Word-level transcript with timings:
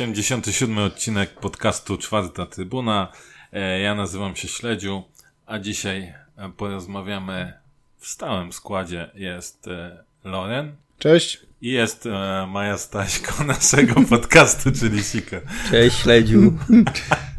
Osiemdziesiąty 0.00 0.52
siódmy 0.52 0.82
odcinek 0.82 1.40
podcastu 1.40 1.98
Czwarta 1.98 2.46
Trybuna. 2.46 3.12
E, 3.52 3.80
ja 3.80 3.94
nazywam 3.94 4.36
się 4.36 4.48
Śledziu, 4.48 5.02
a 5.46 5.58
dzisiaj 5.58 6.14
e, 6.36 6.50
porozmawiamy 6.56 7.52
w 7.98 8.06
stałym 8.06 8.52
składzie. 8.52 9.10
Jest 9.14 9.68
e, 9.68 10.04
Loren. 10.24 10.76
Cześć. 10.98 11.40
I 11.62 11.68
jest 11.68 12.08
Maja 12.48 12.78
Staśko 12.78 13.44
naszego 13.54 14.00
podcastu, 14.08 14.72
czyli 14.72 15.04
Sika. 15.04 15.36
Cześć 15.70 15.96
Śledziu. 15.96 16.52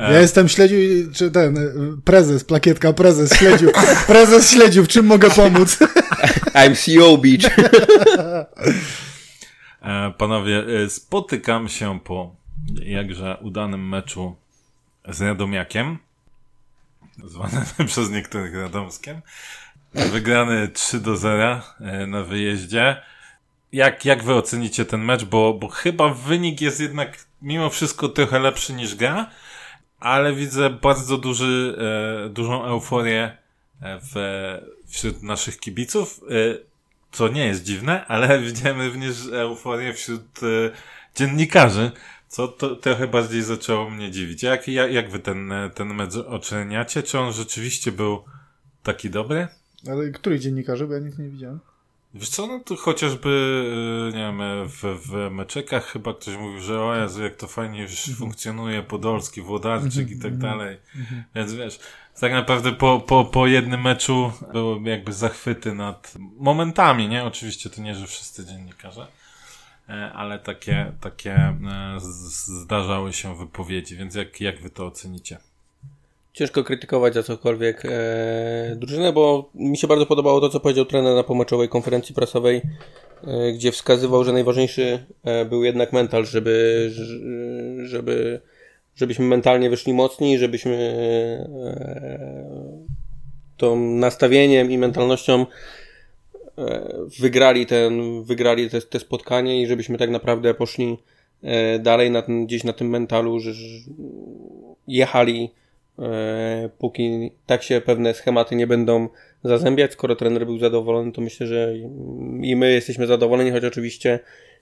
Ja 0.00 0.20
jestem 0.20 0.48
śledziu, 0.48 0.76
czy 1.12 1.30
ten, 1.30 1.58
prezes, 2.04 2.44
plakietka, 2.44 2.92
prezes, 2.92 3.38
śledziu. 3.38 3.70
Prezes 4.06 4.50
śledziu, 4.50 4.84
w 4.84 4.88
czym 4.88 5.06
mogę 5.06 5.30
pomóc? 5.30 5.78
I'm 6.54 6.76
CEO 6.76 7.18
Beach. 7.18 7.56
Panowie, 10.18 10.64
spotykam 10.88 11.68
się 11.68 12.00
po 12.00 12.34
jakże 12.82 13.36
udanym 13.40 13.88
meczu 13.88 14.36
z 15.08 15.20
Radomiakiem, 15.20 15.98
zwanym 17.24 17.64
przez 17.86 18.10
niektórych 18.10 18.54
Radomskiem. 18.54 19.22
Wygrany 19.94 20.68
3 20.68 21.00
do 21.00 21.16
0 21.16 21.60
e, 21.80 22.06
na 22.06 22.22
wyjeździe. 22.22 23.02
Jak, 23.72 24.04
jak 24.04 24.24
wy 24.24 24.34
ocenicie 24.34 24.84
ten 24.84 25.04
mecz? 25.04 25.24
Bo, 25.24 25.54
bo 25.54 25.68
chyba 25.68 26.08
wynik 26.08 26.60
jest 26.60 26.80
jednak 26.80 27.18
mimo 27.42 27.70
wszystko 27.70 28.08
trochę 28.08 28.38
lepszy 28.38 28.72
niż 28.72 28.94
gra, 28.94 29.30
ale 30.00 30.34
widzę 30.34 30.70
bardzo 30.70 31.18
duży, 31.18 31.76
e, 32.26 32.28
dużą 32.28 32.64
euforię 32.64 33.36
e, 33.82 34.00
w, 34.02 34.14
wśród 34.86 35.22
naszych 35.22 35.60
kibiców, 35.60 36.20
e, 36.30 36.58
co 37.12 37.28
nie 37.28 37.46
jest 37.46 37.62
dziwne, 37.62 38.06
ale 38.06 38.40
widziałem 38.42 38.80
również 38.80 39.16
euforię 39.32 39.94
wśród 39.94 40.40
dziennikarzy, 41.16 41.90
co 42.28 42.48
to 42.48 42.76
trochę 42.76 43.08
bardziej 43.08 43.42
zaczęło 43.42 43.90
mnie 43.90 44.10
dziwić. 44.10 44.42
Jak, 44.42 44.68
jak, 44.68 44.92
jak 44.92 45.10
wy 45.10 45.18
ten, 45.18 45.52
ten 45.74 45.94
mecz 45.94 46.16
oceniacie? 46.16 47.02
Czy 47.02 47.18
on 47.18 47.32
rzeczywiście 47.32 47.92
był 47.92 48.24
taki 48.82 49.10
dobry? 49.10 49.48
Ale 49.88 50.10
których 50.10 50.40
dziennikarzy? 50.40 50.86
Bo 50.86 50.94
ja 50.94 51.00
nic 51.00 51.18
nie 51.18 51.28
widziałem. 51.28 51.60
Wiesz 52.14 52.28
co, 52.28 52.46
no 52.46 52.60
to 52.60 52.76
chociażby, 52.76 53.28
y, 54.10 54.16
nie 54.16 54.22
wiem, 54.22 54.40
w, 54.68 54.82
w 54.82 55.30
meczekach 55.30 55.86
chyba 55.86 56.14
ktoś 56.14 56.36
mówił, 56.36 56.60
że 56.60 56.80
o 56.80 56.96
Jezu, 56.96 57.22
jak 57.22 57.36
to 57.36 57.46
fajnie 57.46 57.82
już 57.82 58.08
mm 58.08 58.16
-hmm. 58.16 58.18
funkcjonuje 58.18 58.82
Podolski, 58.82 59.42
Włodarczyk 59.42 60.10
i 60.10 60.16
tak 60.16 60.32
mhm, 60.32 60.40
dalej. 60.40 60.78
Mm 60.94 61.06
-hmm. 61.06 61.22
Więc 61.34 61.54
wiesz, 61.54 61.78
tak 62.20 62.32
naprawdę 62.32 62.72
po, 62.72 63.00
po, 63.00 63.24
po 63.24 63.46
jednym 63.46 63.80
meczu 63.80 64.32
były 64.52 64.90
jakby 64.90 65.12
zachwyty 65.12 65.74
nad 65.74 66.14
momentami, 66.38 67.08
nie? 67.08 67.24
Oczywiście 67.24 67.70
to 67.70 67.82
nie, 67.82 67.94
że 67.94 68.06
wszyscy 68.06 68.46
dziennikarze. 68.46 69.06
E, 69.88 70.12
ale 70.12 70.38
takie, 70.38 70.92
takie 71.00 71.34
e, 71.34 71.98
zdarzały 72.62 73.12
się 73.12 73.36
wypowiedzi, 73.36 73.96
więc 73.96 74.14
jak, 74.14 74.40
jak 74.40 74.60
wy 74.60 74.70
to 74.70 74.86
ocenicie? 74.86 75.38
Ciężko 76.32 76.64
krytykować 76.64 77.14
za 77.14 77.22
cokolwiek 77.22 77.82
e, 77.84 78.76
drużynę, 78.76 79.12
bo 79.12 79.50
mi 79.54 79.76
się 79.78 79.86
bardzo 79.86 80.06
podobało 80.06 80.40
to, 80.40 80.48
co 80.48 80.60
powiedział 80.60 80.84
trener 80.84 81.14
na 81.14 81.22
pomaczowej 81.22 81.68
konferencji 81.68 82.14
prasowej, 82.14 82.62
e, 83.24 83.52
gdzie 83.52 83.72
wskazywał, 83.72 84.24
że 84.24 84.32
najważniejszy 84.32 85.04
e, 85.24 85.44
był 85.44 85.64
jednak 85.64 85.92
mental, 85.92 86.24
żeby, 86.24 86.90
żeby, 87.84 88.40
żebyśmy 88.96 89.24
mentalnie 89.24 89.70
wyszli 89.70 89.92
mocni, 89.92 90.38
żebyśmy 90.38 90.76
e, 91.64 92.78
tą 93.56 93.76
nastawieniem 93.76 94.70
i 94.70 94.78
mentalnością 94.78 95.46
E, 96.60 96.88
wygrali, 97.20 97.66
ten, 97.66 98.22
wygrali 98.22 98.70
te, 98.70 98.80
te 98.80 99.00
spotkanie 99.00 99.62
i 99.62 99.66
żebyśmy 99.66 99.98
tak 99.98 100.10
naprawdę 100.10 100.54
poszli 100.54 100.98
e, 101.42 101.78
dalej 101.78 102.10
na 102.10 102.22
ten, 102.22 102.46
gdzieś 102.46 102.64
na 102.64 102.72
tym 102.72 102.88
mentalu, 102.88 103.40
że, 103.40 103.54
że 103.54 103.66
jechali 104.88 105.50
póki 106.78 107.30
tak 107.46 107.62
się 107.62 107.80
pewne 107.80 108.14
schematy 108.14 108.56
nie 108.56 108.66
będą 108.66 109.08
zazębiać. 109.44 109.92
Skoro 109.92 110.16
trener 110.16 110.46
był 110.46 110.58
zadowolony, 110.58 111.12
to 111.12 111.20
myślę, 111.20 111.46
że 111.46 111.74
i 112.42 112.56
my 112.56 112.72
jesteśmy 112.72 113.06
zadowoleni, 113.06 113.50
choć 113.50 113.64
oczywiście 113.64 114.18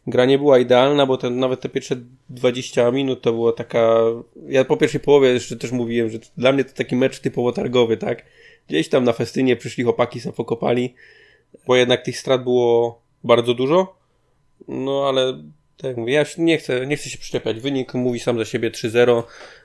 gra 0.06 0.24
nie 0.24 0.38
była 0.38 0.58
idealna, 0.58 1.06
bo 1.06 1.16
ten, 1.16 1.38
nawet 1.38 1.60
te 1.60 1.68
pierwsze 1.68 1.96
20 2.30 2.90
minut 2.90 3.22
to 3.22 3.32
była 3.32 3.52
taka. 3.52 4.00
Ja 4.48 4.64
po 4.64 4.76
pierwszej 4.76 5.00
połowie 5.00 5.28
jeszcze 5.28 5.56
też 5.56 5.72
mówiłem, 5.72 6.10
że 6.10 6.18
dla 6.36 6.52
mnie 6.52 6.64
to 6.64 6.74
taki 6.74 6.96
mecz 6.96 7.20
typowo 7.20 7.52
targowy, 7.52 7.96
tak? 7.96 8.24
Gdzieś 8.68 8.88
tam 8.88 9.04
na 9.04 9.12
festynie 9.12 9.56
przyszli 9.56 9.84
chłopaki, 9.84 10.20
sobie 10.20 10.36
pokopali 10.36 10.94
bo 11.66 11.76
jednak 11.76 12.02
tych 12.02 12.18
strat 12.18 12.42
było 12.44 13.00
bardzo 13.24 13.54
dużo. 13.54 13.94
No 14.68 15.08
ale 15.08 15.42
tak 15.82 15.96
mówię, 15.96 16.12
ja 16.12 16.24
nie 16.38 16.58
chcę, 16.58 16.86
nie 16.86 16.96
chcę 16.96 17.10
się 17.10 17.18
przyczepiać. 17.18 17.60
Wynik 17.60 17.94
mówi 17.94 18.20
sam 18.20 18.38
za 18.38 18.44
siebie 18.44 18.70
3-0, 18.70 19.22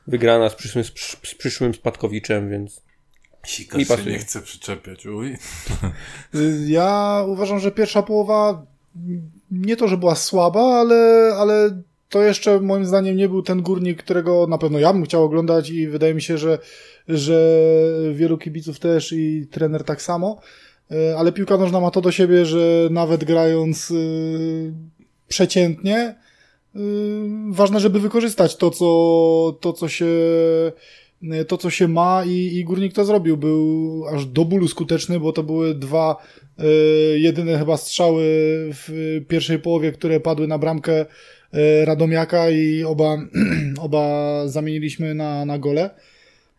wygrana 0.08 0.50
z 0.50 0.56
przyszłym, 0.56 0.84
z 1.24 1.36
przyszłym 1.36 1.74
spadkowiczem, 1.74 2.50
więc. 2.50 2.82
Sika 3.46 3.78
mi 3.78 3.86
się 3.86 3.98
nie 4.06 4.20
chce 4.20 4.42
przyczepiać, 4.42 5.06
uj. 5.06 5.38
Ja 6.68 7.24
uważam, 7.28 7.60
że 7.60 7.72
pierwsza 7.72 8.04
połowa 8.04 8.66
nie 9.52 9.78
to, 9.78 9.88
że 9.88 9.98
była 9.98 10.16
słaba, 10.16 10.62
ale, 10.62 11.32
ale 11.38 11.82
to 12.10 12.24
jeszcze 12.24 12.60
moim 12.60 12.86
zdaniem 12.86 13.18
nie 13.18 13.30
był 13.30 13.42
ten 13.42 13.62
górnik, 13.62 14.04
którego 14.04 14.48
na 14.48 14.58
pewno 14.58 14.80
ja 14.80 14.94
bym 14.94 15.04
chciał 15.04 15.24
oglądać 15.24 15.70
i 15.70 15.88
wydaje 15.88 16.14
mi 16.14 16.22
się, 16.22 16.38
że, 16.38 16.60
że 17.08 17.60
wielu 18.14 18.38
kibiców 18.38 18.80
też 18.80 19.14
i 19.14 19.48
trener 19.52 19.84
tak 19.84 20.02
samo. 20.02 20.42
E, 20.92 21.18
ale 21.18 21.32
piłka 21.32 21.58
nożna 21.58 21.80
ma 21.80 21.92
to 21.92 22.02
do 22.02 22.12
siebie, 22.12 22.46
że 22.46 22.88
nawet 22.92 23.24
grając 23.24 23.92
e, 23.92 23.96
przeciętnie, 25.28 25.98
e, 25.98 26.16
ważne, 27.50 27.80
żeby 27.80 28.00
wykorzystać 28.00 28.56
to, 28.56 28.72
co, 28.72 29.58
to, 29.62 29.74
co 29.74 29.88
się 29.88 30.08
to, 31.48 31.58
co 31.58 31.70
się 31.70 31.88
ma 31.88 32.24
i, 32.26 32.32
i 32.32 32.64
Górnik 32.64 32.94
to 32.94 33.06
zrobił. 33.06 33.38
Był 33.38 34.04
aż 34.14 34.26
do 34.26 34.46
bólu 34.46 34.68
skuteczny, 34.68 35.20
bo 35.20 35.34
to 35.34 35.44
były 35.44 35.76
dwa 35.76 36.16
jedyne 37.16 37.60
chyba 37.60 37.78
strzały 37.78 38.24
w 38.74 39.22
pierwszej 39.28 39.60
połowie, 39.60 39.92
które 39.92 40.20
padły 40.20 40.48
na 40.48 40.58
bramkę 40.58 41.06
Radomiaka 41.84 42.50
i 42.50 42.84
oba, 42.84 43.18
oba 43.86 44.48
zamieniliśmy 44.48 45.14
na, 45.16 45.46
na 45.46 45.60
gole. 45.60 45.90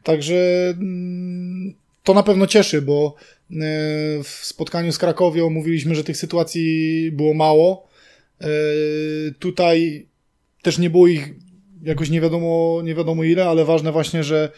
Także 0.02 0.34
mm, 0.78 1.74
to 2.02 2.14
na 2.14 2.22
pewno 2.22 2.46
cieszy, 2.46 2.82
bo 2.82 3.14
e, 3.50 3.54
w 4.22 4.40
spotkaniu 4.42 4.92
z 4.92 4.98
Krakowią 4.98 5.50
mówiliśmy, 5.50 5.94
że 5.94 6.04
tych 6.04 6.16
sytuacji 6.16 7.10
było 7.12 7.34
mało. 7.34 7.88
E, 8.40 8.46
tutaj 9.38 10.06
też 10.62 10.78
nie 10.78 10.90
było 10.90 11.06
ich 11.06 11.34
jakoś 11.82 12.10
nie 12.10 12.20
wiadomo, 12.20 12.80
nie 12.84 12.94
wiadomo 12.94 13.24
ile, 13.24 13.44
ale 13.44 13.64
ważne 13.64 13.92
właśnie, 13.92 14.24
że, 14.24 14.52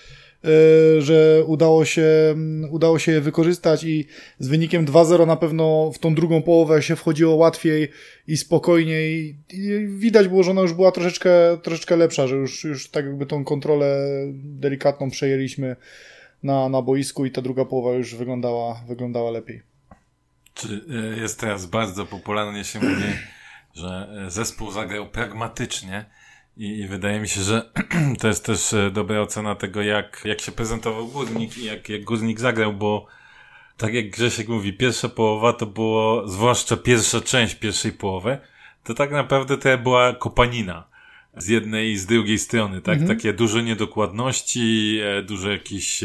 e, 0.45 1.01
że 1.01 1.45
udało 1.47 1.85
się, 1.85 2.35
udało 2.71 2.99
się 2.99 3.13
je 3.13 3.21
wykorzystać 3.21 3.85
i 3.85 4.07
z 4.39 4.49
wynikiem 4.49 4.87
2-0 4.87 5.27
na 5.27 5.37
pewno 5.37 5.93
w 5.95 5.99
tą 5.99 6.15
drugą 6.15 6.43
połowę 6.43 6.83
się 6.83 6.97
wchodziło 6.97 7.35
łatwiej 7.35 7.89
i 8.29 8.37
spokojniej. 8.37 9.37
I 9.53 9.87
widać 9.89 10.29
było, 10.29 10.43
że 10.43 10.51
ona 10.51 10.63
już 10.63 10.73
była 10.73 10.93
troszeczkę, 10.93 11.59
troszeczkę 11.63 11.97
lepsza, 11.97 12.27
że 12.27 12.37
już, 12.37 12.65
już 12.65 12.91
tak 12.91 13.05
jakby 13.05 13.27
tą 13.27 13.45
kontrolę 13.45 14.09
delikatną 14.35 15.11
przejęliśmy 15.11 15.77
na, 16.43 16.69
na 16.69 16.83
boisku 16.83 17.27
i 17.27 17.31
ta 17.31 17.43
druga 17.43 17.65
połowa 17.65 17.97
już 17.97 18.15
wyglądała, 18.15 18.81
wyglądała 18.89 19.31
lepiej. 19.31 19.63
Czy 20.55 20.85
e, 21.17 21.21
jest 21.21 21.41
teraz 21.41 21.67
bardzo 21.67 22.07
popularnie 22.07 22.65
się 22.65 22.81
mówi, 22.81 23.05
że 23.77 24.09
e, 24.27 24.31
zespół 24.31 24.71
zagrał 24.71 25.07
pragmatycznie 25.07 26.05
i, 26.57 26.79
i 26.79 26.89
wydaje 26.89 27.21
mi 27.21 27.29
się, 27.29 27.41
że 27.41 27.71
to 28.21 28.29
jest 28.29 28.47
też 28.47 28.73
e, 28.73 28.91
dobra 28.91 29.21
ocena 29.21 29.55
tego, 29.55 29.83
jak, 29.83 30.23
jak 30.25 30.41
się 30.41 30.53
prezentował 30.53 31.09
Górnik 31.09 31.59
i 31.59 31.65
jak, 31.65 31.89
jak 31.89 32.05
Górnik 32.05 32.41
zagrał, 32.41 32.73
bo 32.73 33.07
tak 33.77 33.95
jak 33.95 34.11
Grzesiek 34.11 34.49
mówi, 34.49 34.73
pierwsza 34.73 35.09
połowa 35.09 35.53
to 35.53 35.67
było, 35.67 36.29
zwłaszcza 36.29 36.77
pierwsza 36.77 37.21
część 37.21 37.55
pierwszej 37.55 37.93
połowy, 37.93 38.39
to 38.85 38.95
tak 38.95 39.11
naprawdę 39.11 39.59
to 39.59 39.79
była 39.79 40.13
kopanina 40.13 40.85
z 41.37 41.49
jednej 41.49 41.91
i 41.91 41.99
z 41.99 42.07
drugiej 42.07 42.39
strony, 42.39 42.81
tak? 42.81 42.99
Mhm. 42.99 43.19
Takie 43.19 43.33
dużo 43.33 43.61
niedokładności, 43.61 44.99
e, 45.05 45.23
dużo 45.23 45.51
jakichś 45.51 46.05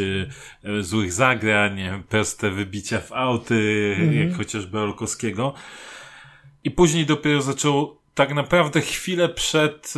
złych 0.81 1.13
zagrań, 1.13 1.79
proste 2.09 2.49
wybicia 2.49 2.99
w 2.99 3.11
auty, 3.11 3.95
mhm. 3.99 4.27
jak 4.27 4.37
chociażby 4.37 4.79
Olkowskiego. 4.79 5.53
I 6.63 6.71
później 6.71 7.05
dopiero 7.05 7.41
zaczął 7.41 7.97
tak 8.13 8.33
naprawdę 8.33 8.81
chwilę 8.81 9.29
przed 9.29 9.93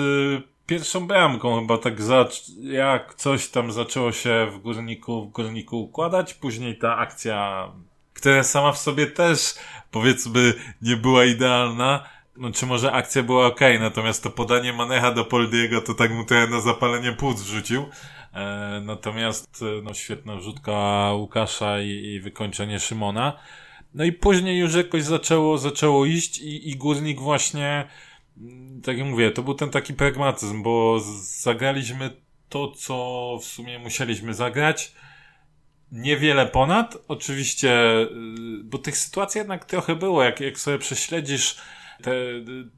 pierwszą 0.66 1.08
bramką 1.08 1.62
chyba 1.62 1.78
tak 1.78 2.02
za, 2.02 2.30
jak 2.62 3.16
coś 3.16 3.48
tam 3.48 3.72
zaczęło 3.72 4.12
się 4.12 4.48
w 4.52 4.58
górniku, 4.58 5.26
w 5.26 5.32
górniku 5.32 5.82
układać, 5.82 6.34
później 6.34 6.78
ta 6.78 6.98
akcja, 6.98 7.72
która 8.14 8.44
sama 8.44 8.72
w 8.72 8.78
sobie 8.78 9.08
też 9.08 9.56
powiedzmy 9.92 10.54
nie 10.82 10.98
była 10.98 11.26
idealna, 11.26 12.04
no 12.38 12.52
czy 12.52 12.66
może 12.66 12.92
akcja 12.92 13.24
była 13.24 13.46
ok, 13.46 13.60
natomiast 13.80 14.24
to 14.24 14.30
podanie 14.30 14.74
Manecha 14.74 15.12
do 15.12 15.26
Poldiego 15.26 15.82
to 15.82 15.94
tak 15.94 16.12
mu 16.12 16.26
trochę 16.26 16.48
na 16.48 16.62
zapalenie 16.62 17.12
płuc 17.12 17.42
wrzucił. 17.42 17.86
E, 18.34 18.82
natomiast 18.86 19.62
e, 19.62 19.82
no, 19.82 19.94
świetna 19.94 20.36
wrzutka 20.36 20.74
Łukasza 21.14 21.80
i, 21.80 21.90
i 21.90 22.20
wykończenie 22.20 22.80
Szymona. 22.80 23.40
No 23.94 24.04
i 24.04 24.12
później 24.12 24.60
już 24.60 24.76
jakoś 24.76 25.04
zaczęło, 25.04 25.58
zaczęło 25.58 26.06
iść 26.06 26.40
i, 26.40 26.70
i 26.70 26.76
Górnik 26.76 27.22
właśnie, 27.22 27.88
tak 28.84 28.98
jak 28.98 29.08
mówię, 29.08 29.32
to 29.32 29.44
był 29.44 29.54
ten 29.54 29.70
taki 29.70 29.94
pragmatyzm, 29.94 30.64
bo 30.64 31.00
zagraliśmy 31.24 32.10
to, 32.50 32.72
co 32.72 33.38
w 33.42 33.46
sumie 33.46 33.80
musieliśmy 33.80 34.34
zagrać. 34.34 34.94
Niewiele 35.92 36.46
ponad, 36.46 36.98
oczywiście, 37.08 38.02
y, 38.02 38.08
bo 38.64 38.78
tych 38.78 38.98
sytuacji 38.98 39.40
jednak 39.40 39.66
trochę 39.66 39.96
było, 39.96 40.24
jak, 40.24 40.40
jak 40.40 40.60
sobie 40.60 40.78
prześledzisz 40.80 41.58
te, 42.04 42.12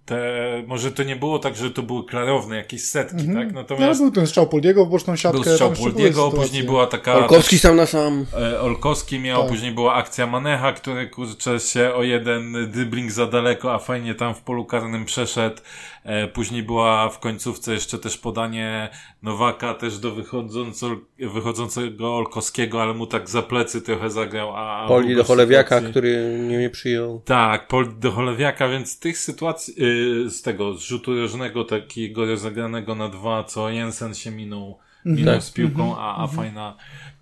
te, 0.05 0.23
może 0.67 0.91
to 0.91 1.03
nie 1.03 1.15
było 1.15 1.39
tak, 1.39 1.55
że 1.55 1.71
to 1.71 1.83
były 1.83 2.05
klarowne 2.05 2.55
jakieś 2.55 2.83
setki, 2.83 3.23
mm 3.23 3.27
-hmm. 3.27 3.39
tak? 3.39 3.53
Natomiast... 3.53 3.99
No, 3.99 4.05
był 4.05 4.15
ten 4.15 4.27
strzał 4.27 4.47
Poldiego 4.47 4.85
w 4.85 4.89
boczną 4.89 5.15
siatkę. 5.15 5.41
Był 5.41 5.51
strzał 5.51 5.71
Poldiego, 5.71 6.31
później 6.31 6.63
była 6.63 6.87
taka... 6.87 7.15
Olkowski 7.15 7.59
sam 7.59 7.75
na 7.75 7.85
sam. 7.85 8.25
E, 8.41 8.61
Olkowski 8.61 9.19
miał, 9.19 9.41
tak. 9.41 9.51
później 9.51 9.71
była 9.71 9.93
akcja 9.93 10.27
Manecha, 10.27 10.73
który 10.73 11.09
kurczę 11.09 11.59
się 11.59 11.93
o 11.93 12.03
jeden 12.03 12.71
dribbling 12.71 13.11
za 13.11 13.27
daleko, 13.27 13.73
a 13.73 13.79
fajnie 13.79 14.15
tam 14.15 14.35
w 14.35 14.41
polu 14.41 14.65
karnym 14.65 15.05
przeszedł. 15.05 15.61
E, 16.05 16.27
później 16.27 16.63
była 16.63 17.09
w 17.09 17.19
końcówce 17.19 17.73
jeszcze 17.73 17.99
też 17.99 18.17
podanie 18.17 18.89
Nowaka 19.21 19.73
też 19.73 19.99
do 19.99 20.11
wychodząco, 20.11 20.89
wychodzącego 21.19 22.15
Olkowskiego, 22.15 22.81
ale 22.81 22.93
mu 22.93 23.07
tak 23.07 23.29
za 23.29 23.41
plecy 23.41 23.81
trochę 23.81 24.09
zagrał. 24.09 24.51
A 24.55 24.85
Poli 24.87 25.15
do 25.15 25.23
Cholewiaka, 25.23 25.81
który 25.81 26.39
nie, 26.49 26.57
nie 26.57 26.69
przyjął. 26.69 27.21
Tak, 27.25 27.67
Poli 27.67 27.89
do 27.99 28.11
Cholewiaka, 28.11 28.69
więc 28.69 28.99
tych 28.99 29.17
sytuacji 29.17 29.73
yy, 29.77 30.29
z 30.29 30.41
tego 30.41 30.73
z 30.73 30.81
rzutu 30.81 31.15
rożnego 31.15 31.63
takiego 31.63 32.25
rozegranego 32.25 32.95
na 32.95 33.09
dwa, 33.09 33.43
co 33.43 33.69
Jensen 33.69 34.13
się 34.13 34.31
minął, 34.31 34.79
minął 35.05 35.33
tak. 35.33 35.43
z 35.43 35.51
piłką, 35.51 35.97
a, 35.97 36.15
a 36.15 36.21
mhm. 36.21 36.29
fajna 36.29 36.75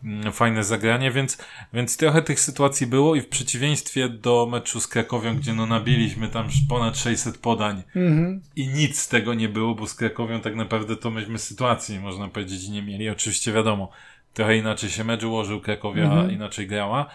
Mm, 0.03 0.31
fajne 0.31 0.63
zagranie, 0.63 1.11
więc, 1.11 1.37
więc 1.73 1.97
trochę 1.97 2.21
tych 2.21 2.39
sytuacji 2.39 2.87
było 2.87 3.15
i 3.15 3.21
w 3.21 3.27
przeciwieństwie 3.27 4.09
do 4.09 4.47
meczu 4.51 4.79
z 4.79 4.87
Krakowią, 4.87 5.35
gdzie 5.35 5.53
no 5.53 5.65
nabiliśmy 5.65 6.27
tam 6.27 6.47
ponad 6.69 6.97
600 6.97 7.37
podań 7.37 7.83
mhm. 7.95 8.41
i 8.55 8.67
nic 8.67 8.99
z 8.99 9.07
tego 9.07 9.33
nie 9.33 9.49
było, 9.49 9.75
bo 9.75 9.87
z 9.87 9.93
Krakowią 9.93 10.41
tak 10.41 10.55
naprawdę 10.55 10.95
to 10.95 11.11
myśmy 11.11 11.37
sytuacji, 11.37 11.99
można 11.99 12.27
powiedzieć, 12.27 12.69
nie 12.69 12.83
mieli. 12.83 13.09
Oczywiście 13.09 13.53
wiadomo, 13.53 13.89
trochę 14.33 14.57
inaczej 14.57 14.89
się 14.89 15.03
mecz 15.03 15.23
ułożył, 15.23 15.61
Krakowia 15.61 16.03
mhm. 16.03 16.31
inaczej 16.31 16.67
grała. 16.67 17.05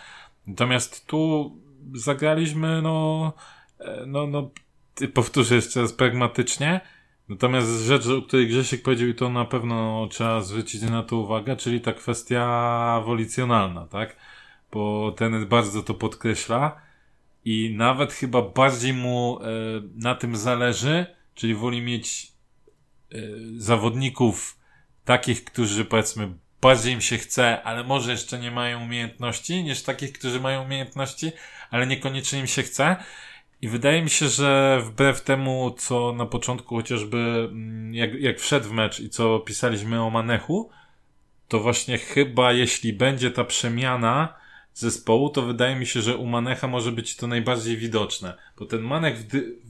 Natomiast 0.46 1.06
tu 1.06 1.52
zagraliśmy, 1.94 2.82
no, 2.82 3.32
e, 3.80 4.04
no, 4.06 4.26
no, 4.26 4.50
powtórzę 5.14 5.54
jeszcze 5.54 5.80
raz 5.80 5.92
pragmatycznie, 5.92 6.80
Natomiast 7.28 7.68
rzecz, 7.68 8.06
o 8.06 8.22
której 8.22 8.48
Grzesiek 8.48 8.82
powiedział 8.82 9.08
i 9.08 9.14
to 9.14 9.28
na 9.28 9.44
pewno 9.44 10.08
trzeba 10.10 10.40
zwrócić 10.40 10.82
na 10.82 11.02
to 11.02 11.16
uwagę, 11.16 11.56
czyli 11.56 11.80
ta 11.80 11.92
kwestia 11.92 13.02
wolicjonalna, 13.04 13.86
tak? 13.86 14.16
Bo 14.72 15.12
ten 15.16 15.46
bardzo 15.46 15.82
to 15.82 15.94
podkreśla 15.94 16.80
i 17.44 17.74
nawet 17.76 18.12
chyba 18.12 18.42
bardziej 18.42 18.92
mu 18.92 19.38
e, 19.40 19.46
na 19.94 20.14
tym 20.14 20.36
zależy, 20.36 21.06
czyli 21.34 21.54
woli 21.54 21.82
mieć 21.82 22.32
e, 23.12 23.18
zawodników 23.56 24.58
takich, 25.04 25.44
którzy 25.44 25.84
powiedzmy 25.84 26.34
bardziej 26.60 26.94
im 26.94 27.00
się 27.00 27.18
chce, 27.18 27.62
ale 27.62 27.84
może 27.84 28.10
jeszcze 28.10 28.38
nie 28.38 28.50
mają 28.50 28.82
umiejętności, 28.82 29.64
niż 29.64 29.82
takich, 29.82 30.12
którzy 30.12 30.40
mają 30.40 30.64
umiejętności, 30.64 31.32
ale 31.70 31.86
niekoniecznie 31.86 32.38
im 32.40 32.46
się 32.46 32.62
chce. 32.62 32.96
I 33.62 33.68
wydaje 33.68 34.02
mi 34.02 34.10
się, 34.10 34.28
że 34.28 34.80
wbrew 34.84 35.20
temu, 35.20 35.74
co 35.78 36.12
na 36.12 36.26
początku 36.26 36.76
chociażby, 36.76 37.48
mm, 37.50 37.94
jak, 37.94 38.14
jak 38.14 38.40
wszedł 38.40 38.68
w 38.68 38.72
mecz 38.72 39.00
i 39.00 39.10
co 39.10 39.40
pisaliśmy 39.40 40.02
o 40.02 40.10
Manechu, 40.10 40.70
to 41.48 41.60
właśnie 41.60 41.98
chyba 41.98 42.52
jeśli 42.52 42.92
będzie 42.92 43.30
ta 43.30 43.44
przemiana 43.44 44.34
zespołu, 44.74 45.30
to 45.30 45.42
wydaje 45.42 45.76
mi 45.76 45.86
się, 45.86 46.02
że 46.02 46.16
u 46.16 46.26
Manecha 46.26 46.68
może 46.68 46.92
być 46.92 47.16
to 47.16 47.26
najbardziej 47.26 47.76
widoczne. 47.76 48.34
Bo 48.58 48.66
ten 48.66 48.80
Manech 48.80 49.16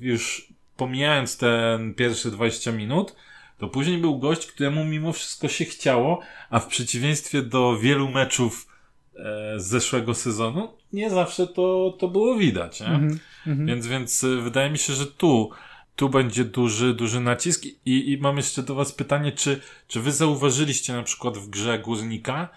już 0.01 0.49
pomijając 0.77 1.37
ten 1.37 1.95
pierwsze 1.95 2.31
20 2.31 2.73
minut, 2.73 3.17
to 3.59 3.69
później 3.69 3.99
był 3.99 4.19
gość, 4.19 4.47
któremu 4.47 4.85
mimo 4.85 5.13
wszystko 5.13 5.49
się 5.49 5.65
chciało, 5.65 6.21
a 6.51 6.61
w 6.61 6.67
przeciwieństwie 6.67 7.43
do 7.43 7.79
wielu 7.79 8.09
meczów 8.09 8.68
z 9.57 9.67
zeszłego 9.67 10.15
sezonu, 10.15 10.69
nie 10.93 11.11
zawsze 11.11 11.47
to, 11.47 11.97
to 11.99 12.09
było 12.09 12.37
widać. 12.37 12.83
Mm 12.83 13.19
-hmm. 13.47 13.67
Więc, 13.67 13.87
więc 13.87 14.25
y, 14.25 14.41
wydaje 14.41 14.71
mi 14.71 14.79
się, 14.79 14.93
że 14.93 15.07
tu, 15.07 15.51
tu 15.97 16.09
będzie 16.09 16.45
duży, 16.45 16.95
duży 16.95 17.21
nacisk. 17.21 17.65
I, 17.65 18.13
I 18.13 18.19
mam 18.19 18.37
jeszcze 18.37 18.63
do 18.63 18.75
Was 18.75 18.93
pytanie, 18.93 19.33
czy, 19.33 19.61
czy 19.89 20.01
Wy 20.01 20.13
zauważyliście 20.13 20.93
na 20.93 21.03
przykład 21.03 21.39
w 21.39 21.49
grze 21.49 21.79
Górnika 21.79 22.49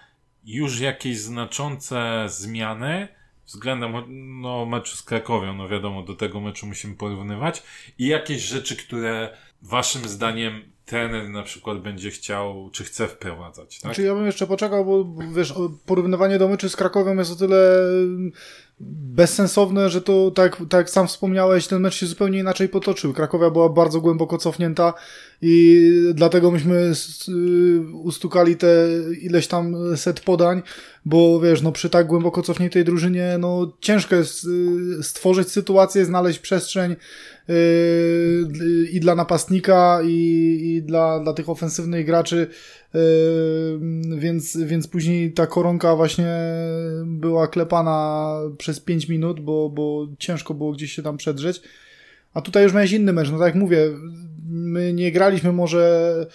już 0.44 0.80
jakieś 0.80 1.18
znaczące 1.18 2.24
zmiany 2.28 3.08
względem 3.46 3.92
no, 4.40 4.66
meczu 4.66 4.96
z 4.96 5.02
Krakowią? 5.02 5.54
No 5.54 5.68
wiadomo, 5.68 6.02
do 6.02 6.14
tego 6.14 6.40
meczu 6.40 6.66
musimy 6.66 6.94
porównywać. 6.94 7.62
I 7.98 8.06
jakieś 8.06 8.42
rzeczy, 8.42 8.76
które 8.76 9.36
Waszym 9.62 10.08
zdaniem 10.08 10.71
trener 10.86 11.28
na 11.28 11.42
przykład 11.42 11.78
będzie 11.78 12.10
chciał, 12.10 12.70
czy 12.72 12.84
chce 12.84 13.08
wprowadzać. 13.08 13.74
Tak? 13.74 13.80
Znaczy 13.80 14.02
ja 14.02 14.14
bym 14.14 14.26
jeszcze 14.26 14.46
poczekał, 14.46 14.84
bo 14.84 15.22
wiesz, 15.34 15.54
porównywanie 15.86 16.38
do 16.38 16.48
meczy 16.48 16.68
z 16.68 16.76
Krakowem 16.76 17.18
jest 17.18 17.32
o 17.32 17.36
tyle 17.36 17.76
bezsensowne, 19.12 19.90
że 19.90 20.02
to 20.02 20.30
tak, 20.30 20.62
tak 20.68 20.90
sam 20.90 21.08
wspomniałeś, 21.08 21.66
ten 21.66 21.82
mecz 21.82 21.94
się 21.94 22.06
zupełnie 22.06 22.38
inaczej 22.38 22.68
potoczył. 22.68 23.12
Krakowia 23.12 23.50
była 23.50 23.68
bardzo 23.68 24.00
głęboko 24.00 24.38
cofnięta 24.38 24.94
i 25.42 25.90
dlatego 26.14 26.50
myśmy 26.50 26.92
ustukali 27.92 28.56
te 28.56 28.88
ileś 29.20 29.46
tam 29.46 29.96
set 29.96 30.20
podań, 30.20 30.62
bo 31.04 31.40
wiesz, 31.40 31.62
no 31.62 31.72
przy 31.72 31.90
tak 31.90 32.06
głęboko 32.06 32.42
cofniętej 32.42 32.84
drużynie, 32.84 33.36
no 33.38 33.72
ciężko 33.80 34.16
jest 34.16 34.44
y, 34.98 35.02
stworzyć 35.02 35.48
sytuację, 35.48 36.04
znaleźć 36.04 36.38
przestrzeń 36.38 36.96
y, 37.50 38.88
i 38.92 39.00
dla 39.00 39.14
napastnika 39.14 40.00
i, 40.04 40.58
i 40.62 40.82
dla, 40.82 41.20
dla 41.20 41.32
tych 41.32 41.48
ofensywnych 41.48 42.06
graczy 42.06 42.48
więc, 44.16 44.56
więc 44.56 44.88
później 44.88 45.32
ta 45.32 45.46
koronka 45.46 45.96
właśnie 45.96 46.36
była 47.04 47.48
klepana 47.48 48.36
przez 48.58 48.80
5 48.80 49.08
minut, 49.08 49.40
bo, 49.40 49.70
bo 49.70 50.06
ciężko 50.18 50.54
było 50.54 50.72
gdzieś 50.72 50.92
się 50.92 51.02
tam 51.02 51.16
przedrzeć. 51.16 51.62
A 52.34 52.40
tutaj 52.40 52.62
już 52.62 52.72
miałeś 52.72 52.92
inny 52.92 53.12
mecz. 53.12 53.30
No 53.30 53.38
tak 53.38 53.46
jak 53.46 53.54
mówię, 53.54 53.90
my 54.48 54.92
nie 54.92 55.12
graliśmy 55.12 55.52
może 55.52 56.26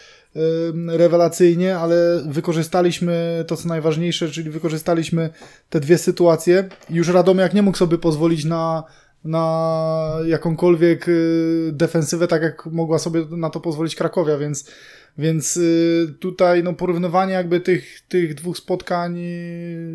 rewelacyjnie, 0.87 1.77
ale 1.77 2.23
wykorzystaliśmy 2.29 3.45
to, 3.47 3.57
co 3.57 3.67
najważniejsze, 3.67 4.29
czyli 4.29 4.49
wykorzystaliśmy 4.49 5.29
te 5.69 5.79
dwie 5.79 5.97
sytuacje. 5.97 6.69
Już 6.89 7.07
Radomiak 7.07 7.53
nie 7.53 7.61
mógł 7.61 7.77
sobie 7.77 7.97
pozwolić 7.97 8.45
na, 8.45 8.83
na 9.23 10.19
jakąkolwiek 10.25 11.07
y, 11.07 11.69
defensywę, 11.73 12.27
tak 12.27 12.41
jak 12.41 12.65
mogła 12.65 12.99
sobie 12.99 13.25
na 13.29 13.49
to 13.49 13.59
pozwolić 13.59 13.95
Krakowia, 13.95 14.37
więc 14.37 14.71
więc 15.17 15.57
y, 15.57 16.15
tutaj 16.19 16.63
no, 16.63 16.73
porównywanie 16.73 17.33
jakby 17.33 17.59
tych, 17.59 18.01
tych 18.07 18.35
dwóch 18.35 18.57
spotkań 18.57 19.17
y, 19.19 19.89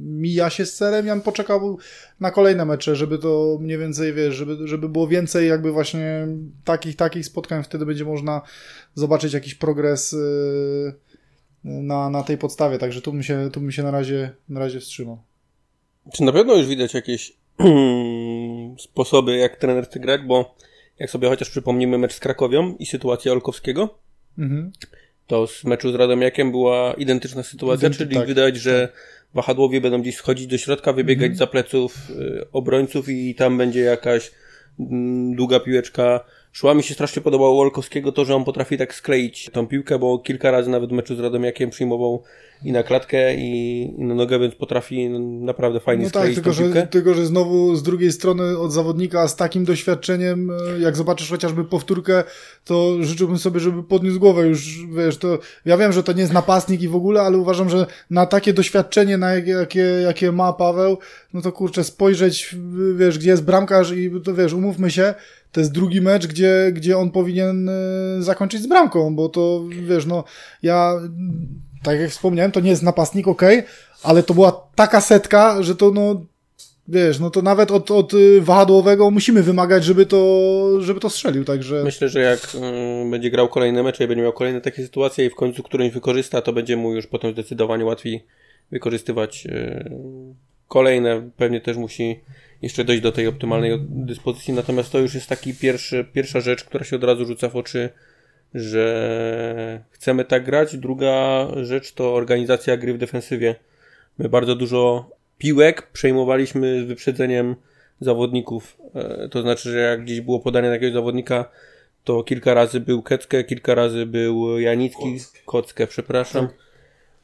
mija 0.00 0.50
się 0.50 0.66
z 0.66 0.74
celem. 0.74 1.06
Ja 1.06 1.16
poczekał 1.16 1.78
na 2.20 2.30
kolejne 2.30 2.64
mecze, 2.64 2.96
żeby 2.96 3.18
to 3.18 3.58
mniej 3.60 3.78
więcej, 3.78 4.12
wiesz, 4.12 4.34
żeby, 4.34 4.68
żeby 4.68 4.88
było 4.88 5.08
więcej 5.08 5.48
jakby 5.48 5.72
właśnie 5.72 6.28
takich, 6.64 6.96
takich 6.96 7.26
spotkań. 7.26 7.64
Wtedy 7.64 7.86
będzie 7.86 8.04
można 8.04 8.42
zobaczyć 8.94 9.32
jakiś 9.32 9.54
progres 9.54 10.12
y, 10.12 10.94
na, 11.64 12.10
na 12.10 12.22
tej 12.22 12.38
podstawie. 12.38 12.78
Także 12.78 13.02
tu 13.02 13.12
bym 13.12 13.22
się, 13.22 13.50
tu 13.52 13.60
bym 13.60 13.72
się 13.72 13.82
na, 13.82 13.90
razie, 13.90 14.30
na 14.48 14.60
razie 14.60 14.80
wstrzymał. 14.80 15.18
Czy 16.12 16.22
na 16.22 16.32
pewno 16.32 16.54
już 16.54 16.66
widać 16.66 16.94
jakieś 16.94 17.32
sposoby, 18.78 19.36
jak 19.36 19.56
trener 19.56 19.84
chce 19.84 20.00
grać, 20.00 20.20
bo 20.26 20.56
jak 20.98 21.10
sobie 21.10 21.28
chociaż 21.28 21.50
przypomnimy 21.50 21.98
mecz 21.98 22.14
z 22.14 22.20
Krakowią 22.20 22.76
i 22.78 22.86
sytuację 22.86 23.32
Olkowskiego, 23.32 23.98
Mhm. 24.38 24.72
To 25.26 25.46
z 25.46 25.64
meczu 25.64 25.92
z 25.92 25.94
Radomiakiem 25.94 26.50
była 26.50 26.94
identyczna 26.94 27.42
sytuacja, 27.42 27.88
Identy, 27.88 27.98
czyli 28.04 28.16
tak, 28.16 28.28
widać, 28.28 28.56
że 28.56 28.88
tak. 28.88 28.96
wahadłowie 29.34 29.80
będą 29.80 30.02
gdzieś 30.02 30.16
schodzić 30.16 30.46
do 30.46 30.58
środka, 30.58 30.92
wybiegać 30.92 31.30
mhm. 31.30 31.38
za 31.38 31.46
pleców 31.46 32.10
y, 32.10 32.46
obrońców 32.52 33.08
i 33.08 33.34
tam 33.34 33.58
będzie 33.58 33.80
jakaś 33.80 34.30
mm, 34.80 35.34
długa 35.34 35.60
piłeczka 35.60 36.20
szła. 36.52 36.74
Mi 36.74 36.82
się 36.82 36.94
strasznie 36.94 37.22
podobało 37.22 37.56
Wolkowskiego 37.56 38.12
to, 38.12 38.24
że 38.24 38.34
on 38.34 38.44
potrafi 38.44 38.78
tak 38.78 38.94
skleić 38.94 39.50
tą 39.52 39.66
piłkę, 39.66 39.98
bo 39.98 40.18
kilka 40.18 40.50
razy 40.50 40.70
nawet 40.70 40.90
w 40.90 40.92
meczu 40.92 41.16
z 41.16 41.20
Radomiakiem 41.20 41.70
przyjmował 41.70 42.22
i 42.64 42.72
na 42.72 42.82
klatkę 42.82 43.34
i, 43.34 43.82
i 43.98 44.04
na 44.04 44.14
nogę, 44.14 44.38
więc 44.38 44.54
potrafi 44.54 45.08
naprawdę 45.40 45.80
fajnie 45.80 46.04
no 46.04 46.10
tak, 46.10 46.22
skleić 46.22 46.34
tylko, 46.34 46.50
tą 46.50 46.56
piłkę. 46.56 46.80
Że, 46.80 46.86
tylko, 46.86 47.14
że 47.14 47.26
znowu 47.26 47.76
z 47.76 47.82
drugiej 47.82 48.12
strony 48.12 48.58
od 48.58 48.72
zawodnika 48.72 49.28
z 49.28 49.36
takim 49.36 49.64
doświadczeniem, 49.64 50.50
e, 50.50 50.80
jak 50.80 50.96
zobaczysz 50.96 51.30
chociażby 51.30 51.64
powtórkę, 51.64 52.24
to 52.64 52.96
życzyłbym 53.00 53.38
sobie, 53.38 53.60
żeby 53.60 53.82
podniósł 53.82 54.20
głowę 54.20 54.46
już, 54.46 54.86
wiesz, 54.86 55.18
to 55.18 55.38
ja 55.64 55.76
wiem, 55.76 55.92
że 55.92 56.02
to 56.02 56.12
nie 56.12 56.20
jest 56.20 56.32
napastnik 56.32 56.82
i 56.82 56.88
w 56.88 56.96
ogóle, 56.96 57.22
ale 57.22 57.38
uważam, 57.38 57.70
że 57.70 57.86
na 58.10 58.26
takie 58.26 58.52
doświadczenie, 58.52 59.18
na 59.18 59.34
jakie, 59.34 59.50
jakie, 59.50 59.80
jakie 59.80 60.32
ma 60.32 60.52
Paweł, 60.52 60.98
no 61.34 61.42
to 61.42 61.52
kurczę, 61.52 61.84
spojrzeć, 61.84 62.56
wiesz, 62.96 63.18
gdzie 63.18 63.30
jest 63.30 63.44
bramkarz 63.44 63.92
i 63.92 64.10
to 64.24 64.34
wiesz, 64.34 64.52
umówmy 64.52 64.90
się, 64.90 65.14
to 65.52 65.60
jest 65.60 65.72
drugi 65.72 66.00
mecz, 66.00 66.26
gdzie, 66.26 66.72
gdzie 66.72 66.98
on 66.98 67.10
powinien 67.10 67.68
e, 67.68 67.72
zakończyć 68.18 68.62
z 68.62 68.66
bramką, 68.66 69.16
bo 69.16 69.28
to, 69.28 69.64
wiesz, 69.88 70.06
no, 70.06 70.24
ja 70.62 70.94
tak 71.86 72.00
jak 72.00 72.10
wspomniałem, 72.10 72.52
to 72.52 72.60
nie 72.60 72.70
jest 72.70 72.82
napastnik, 72.82 73.28
ok, 73.28 73.42
ale 74.02 74.22
to 74.22 74.34
była 74.34 74.68
taka 74.74 75.00
setka, 75.00 75.62
że 75.62 75.76
to 75.76 75.90
no, 75.90 76.26
wiesz, 76.88 77.20
no 77.20 77.30
to 77.30 77.42
nawet 77.42 77.70
od, 77.70 77.90
od 77.90 78.14
y, 78.14 78.40
wahadłowego 78.40 79.10
musimy 79.10 79.42
wymagać, 79.42 79.84
żeby 79.84 80.06
to, 80.06 80.80
żeby 80.80 81.00
to 81.00 81.10
strzelił, 81.10 81.44
także... 81.44 81.82
Myślę, 81.84 82.08
że 82.08 82.20
jak 82.20 82.54
y, 82.54 83.10
będzie 83.10 83.30
grał 83.30 83.48
kolejne 83.48 83.82
mecze 83.82 84.04
i 84.04 84.06
będzie 84.06 84.22
miał 84.22 84.32
kolejne 84.32 84.60
takie 84.60 84.82
sytuacje 84.82 85.24
i 85.24 85.30
w 85.30 85.34
końcu 85.34 85.62
którąś 85.62 85.90
wykorzysta, 85.90 86.42
to 86.42 86.52
będzie 86.52 86.76
mu 86.76 86.94
już 86.94 87.06
potem 87.06 87.32
zdecydowanie 87.32 87.84
łatwiej 87.84 88.24
wykorzystywać 88.70 89.46
y, 89.46 89.90
kolejne. 90.68 91.30
Pewnie 91.36 91.60
też 91.60 91.76
musi 91.76 92.20
jeszcze 92.62 92.84
dojść 92.84 93.02
do 93.02 93.12
tej 93.12 93.26
optymalnej 93.26 93.78
dyspozycji, 93.88 94.54
natomiast 94.54 94.92
to 94.92 94.98
już 94.98 95.14
jest 95.14 95.28
taki 95.28 95.54
pierwszy, 95.54 96.04
pierwsza 96.12 96.40
rzecz, 96.40 96.64
która 96.64 96.84
się 96.84 96.96
od 96.96 97.04
razu 97.04 97.24
rzuca 97.24 97.48
w 97.48 97.56
oczy, 97.56 97.90
że 98.54 99.84
chcemy 99.90 100.24
tak 100.24 100.44
grać. 100.44 100.76
Druga 100.76 101.46
rzecz 101.62 101.92
to 101.92 102.14
organizacja 102.14 102.76
gry 102.76 102.94
w 102.94 102.98
defensywie. 102.98 103.54
My 104.18 104.28
bardzo 104.28 104.56
dużo 104.56 105.10
piłek 105.38 105.90
przejmowaliśmy 105.92 106.82
z 106.82 106.86
wyprzedzeniem 106.86 107.56
zawodników. 108.00 108.78
E, 108.94 109.28
to 109.28 109.42
znaczy, 109.42 109.70
że 109.70 109.78
jak 109.78 110.02
gdzieś 110.04 110.20
było 110.20 110.40
podanie 110.40 110.68
jakiegoś 110.68 110.94
zawodnika, 110.94 111.50
to 112.04 112.22
kilka 112.22 112.54
razy 112.54 112.80
był 112.80 113.02
Keckę, 113.02 113.44
kilka 113.44 113.74
razy 113.74 114.06
był 114.06 114.58
Janicki, 114.58 115.12
Kockę, 115.12 115.40
Kockę 115.44 115.86
przepraszam. 115.86 116.46
Tak. 116.46 116.65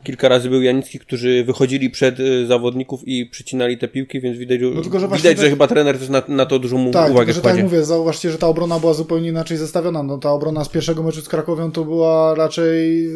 Kilka 0.05 0.29
razy 0.29 0.51
był 0.51 0.63
Janicki, 0.63 0.99
którzy 0.99 1.45
wychodzili 1.45 1.91
przed 1.91 2.21
y, 2.21 2.47
zawodników 2.47 3.01
i 3.07 3.27
przycinali 3.27 3.79
te 3.79 3.89
piłki, 3.89 4.21
więc 4.21 4.39
widać, 4.39 4.61
no 4.75 4.83
tylko, 4.83 5.01
że, 5.01 5.09
widać, 5.09 5.39
że 5.39 5.51
chyba 5.51 5.67
trener 5.67 5.99
też 5.99 6.09
na, 6.09 6.23
na 6.29 6.47
to 6.47 6.59
dużą 6.59 6.79
mu 6.79 6.91
tak, 6.91 7.11
uwagę 7.11 7.33
tylko, 7.33 7.49
że 7.49 7.55
tak 7.55 7.65
mówię, 7.65 7.85
zauważcie, 7.85 8.31
że 8.31 8.39
ta 8.39 8.47
obrona 8.47 8.79
była 8.79 8.95
zupełnie 8.95 9.29
inaczej 9.29 9.57
zestawiona. 9.57 10.03
No, 10.03 10.19
ta 10.19 10.33
obrona 10.33 10.65
z 10.65 10.69
pierwszego 10.69 11.03
meczu 11.03 11.21
z 11.21 11.29
Krakowią 11.29 11.73
to 11.73 11.85
była 11.85 12.35
raczej 12.35 13.09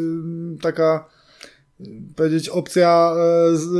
taka 0.62 1.15
powiedzieć 2.16 2.48
opcja 2.48 3.12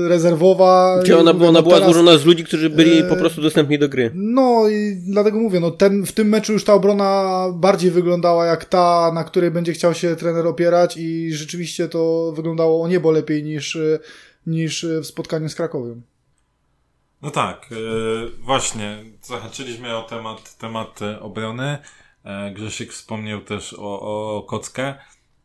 e, 0.04 0.08
rezerwowa. 0.08 0.98
Gdzie 1.02 1.18
ona, 1.18 1.30
ona 1.30 1.62
była 1.62 1.74
teraz, 1.74 1.84
złożona 1.84 2.18
z 2.18 2.24
ludzi, 2.24 2.44
którzy 2.44 2.70
byli 2.70 2.98
e, 2.98 3.04
po 3.04 3.16
prostu 3.16 3.42
dostępni 3.42 3.78
do 3.78 3.88
gry. 3.88 4.10
No 4.14 4.68
i 4.68 4.96
dlatego 4.96 5.38
mówię, 5.38 5.60
no 5.60 5.70
ten, 5.70 6.06
w 6.06 6.12
tym 6.12 6.28
meczu 6.28 6.52
już 6.52 6.64
ta 6.64 6.74
obrona 6.74 7.44
bardziej 7.54 7.90
wyglądała 7.90 8.46
jak 8.46 8.64
ta, 8.64 9.12
na 9.14 9.24
której 9.24 9.50
będzie 9.50 9.72
chciał 9.72 9.94
się 9.94 10.16
trener 10.16 10.46
opierać 10.46 10.96
i 10.96 11.32
rzeczywiście 11.32 11.88
to 11.88 12.32
wyglądało 12.36 12.82
o 12.82 12.88
niebo 12.88 13.10
lepiej 13.10 13.42
niż, 13.44 13.76
e, 13.76 13.98
niż 14.46 14.86
w 15.02 15.06
spotkaniu 15.06 15.48
z 15.48 15.54
Krakowiem. 15.54 16.02
No 17.22 17.30
tak, 17.30 17.66
właśnie 18.40 19.04
zahaczyliśmy 19.22 19.96
o 19.96 20.02
temat, 20.02 20.56
temat 20.58 21.00
obrony. 21.20 21.78
Grzesiek 22.54 22.92
wspomniał 22.92 23.40
też 23.40 23.74
o, 23.78 24.00
o 24.00 24.42
Kockę. 24.42 24.94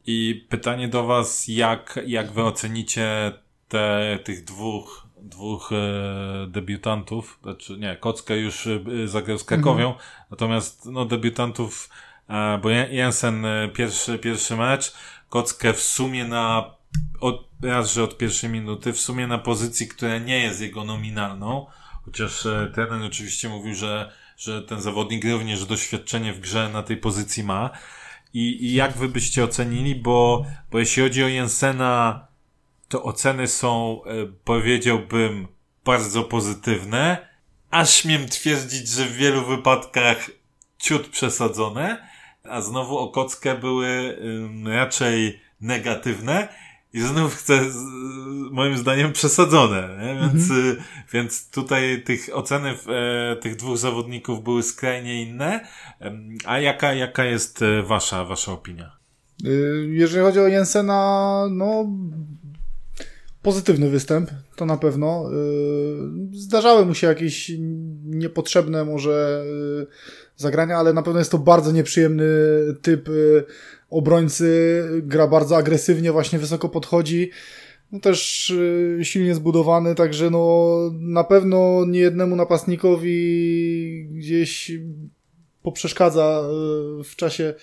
I 0.05 0.48
pytanie 0.50 0.88
do 0.88 1.03
Was, 1.03 1.48
jak, 1.48 2.00
jak 2.05 2.31
Wy 2.31 2.43
ocenicie 2.43 3.31
te, 3.67 4.20
tych 4.24 4.43
dwóch, 4.43 5.08
dwóch 5.17 5.72
e, 5.72 6.48
debiutantów, 6.48 7.39
znaczy 7.43 7.77
nie, 7.77 7.96
Kockę 7.96 8.38
już 8.38 8.67
e, 8.67 8.79
zagrał 9.05 9.38
z 9.38 9.43
Krakowią, 9.43 9.88
mhm. 9.88 10.05
natomiast 10.31 10.86
no, 10.86 11.05
debiutantów, 11.05 11.89
e, 12.29 12.60
bo 12.63 12.70
Jensen 12.70 13.46
e, 13.46 13.70
pierwszy, 13.70 14.20
pierwszy 14.20 14.55
mecz, 14.55 14.93
Kockę 15.29 15.74
w 15.74 15.81
sumie 15.81 16.25
na, 16.25 16.75
od, 17.20 17.48
raz, 17.63 17.93
że 17.93 18.03
od 18.03 18.17
pierwszej 18.17 18.50
minuty, 18.50 18.93
w 18.93 19.00
sumie 19.00 19.27
na 19.27 19.38
pozycji, 19.38 19.88
która 19.88 20.17
nie 20.17 20.39
jest 20.39 20.62
jego 20.62 20.84
nominalną, 20.84 21.65
chociaż 22.05 22.46
e, 22.46 22.72
trener 22.74 23.01
oczywiście 23.01 23.50
mówił, 23.50 23.75
że, 23.75 24.12
że 24.38 24.62
ten 24.62 24.81
zawodnik 24.81 25.25
również 25.25 25.65
doświadczenie 25.65 26.34
w 26.34 26.39
grze 26.39 26.70
na 26.70 26.84
tej 26.84 26.98
pozycji 26.98 27.43
ma, 27.43 27.70
i, 28.34 28.66
I 28.66 28.74
jak 28.74 28.98
wy 28.98 29.10
byście 29.10 29.44
ocenili, 29.44 29.96
bo, 29.96 30.46
bo 30.72 30.80
jeśli 30.80 31.04
chodzi 31.04 31.24
o 31.24 31.28
Jensena, 31.28 32.28
to 32.88 33.04
oceny 33.04 33.48
są, 33.48 34.02
e, 34.04 34.10
powiedziałbym, 34.44 35.48
bardzo 35.86 36.24
pozytywne. 36.24 37.28
Aż 37.72 37.94
śmiem 37.94 38.28
twierdzić, 38.28 38.88
że 38.88 39.06
w 39.06 39.16
wielu 39.16 39.46
wypadkach 39.46 40.32
ciut 40.78 41.08
przesadzone, 41.08 42.08
a 42.44 42.62
znowu 42.62 42.98
o 42.98 43.08
Kockę 43.08 43.56
były 43.56 44.18
raczej 44.66 45.42
negatywne. 45.62 46.48
I 46.93 47.01
znów 47.01 47.36
chcę, 47.36 47.62
moim 48.51 48.77
zdaniem, 48.77 49.13
przesadzone, 49.13 49.98
nie? 50.01 50.19
Więc, 50.21 50.50
mhm. 50.51 50.67
Y, 50.67 50.77
więc 51.13 51.50
tutaj 51.50 52.03
tych 52.03 52.29
oceny 52.33 52.69
e, 52.69 53.36
tych 53.36 53.55
dwóch 53.55 53.77
zawodników 53.77 54.43
były 54.43 54.63
skrajnie 54.63 55.21
inne. 55.21 55.67
A 56.45 56.60
jaka, 56.60 56.93
jaka 56.93 57.25
jest 57.25 57.62
e, 57.62 57.83
wasza, 57.83 58.25
wasza 58.25 58.51
opinia? 58.51 58.98
Y, 59.45 59.88
jeżeli 59.89 60.24
chodzi 60.24 60.39
o 60.39 60.48
Jensena, 60.48 61.43
no 61.51 61.86
pozytywny 63.41 63.89
występ, 63.89 64.29
to 64.55 64.65
na 64.65 64.77
pewno. 64.77 65.29
Y, 66.33 66.38
zdarzały 66.38 66.86
mu 66.86 66.93
się 66.93 67.07
jakieś 67.07 67.51
niepotrzebne 68.03 68.86
może 68.86 69.45
zagrania, 70.38 70.77
ale 70.77 70.93
na 70.93 71.01
pewno 71.01 71.19
jest 71.19 71.31
to 71.31 71.38
bardzo 71.38 71.71
nieprzyjemny 71.71 72.25
typ 72.81 73.10
obrońcy, 73.91 74.83
gra 75.01 75.27
bardzo 75.27 75.57
agresywnie, 75.57 76.12
właśnie 76.12 76.39
wysoko 76.39 76.69
podchodzi. 76.69 77.29
No 77.91 78.00
też 78.00 78.50
y, 78.50 79.00
silnie 79.03 79.36
zbudowany, 79.36 79.95
także 79.95 80.29
no 80.29 80.75
na 81.00 81.24
pewno 81.24 81.86
niejednemu 81.86 82.36
napastnikowi 82.36 84.07
gdzieś 84.12 84.71
poprzeszkadza 85.63 86.43
y, 87.00 87.03
w 87.03 87.15
czasie, 87.15 87.53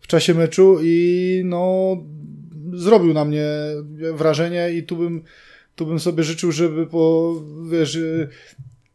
w 0.00 0.06
czasie 0.06 0.34
meczu 0.34 0.78
i 0.82 1.42
no 1.44 1.96
zrobił 2.74 3.14
na 3.14 3.24
mnie 3.24 3.46
wrażenie 4.14 4.70
i 4.70 4.82
tu 4.82 4.96
bym, 4.96 5.22
tu 5.76 5.86
bym 5.86 6.00
sobie 6.00 6.22
życzył, 6.24 6.52
żeby 6.52 6.86
po, 6.86 7.34
wiesz, 7.70 7.94
y, 7.94 8.28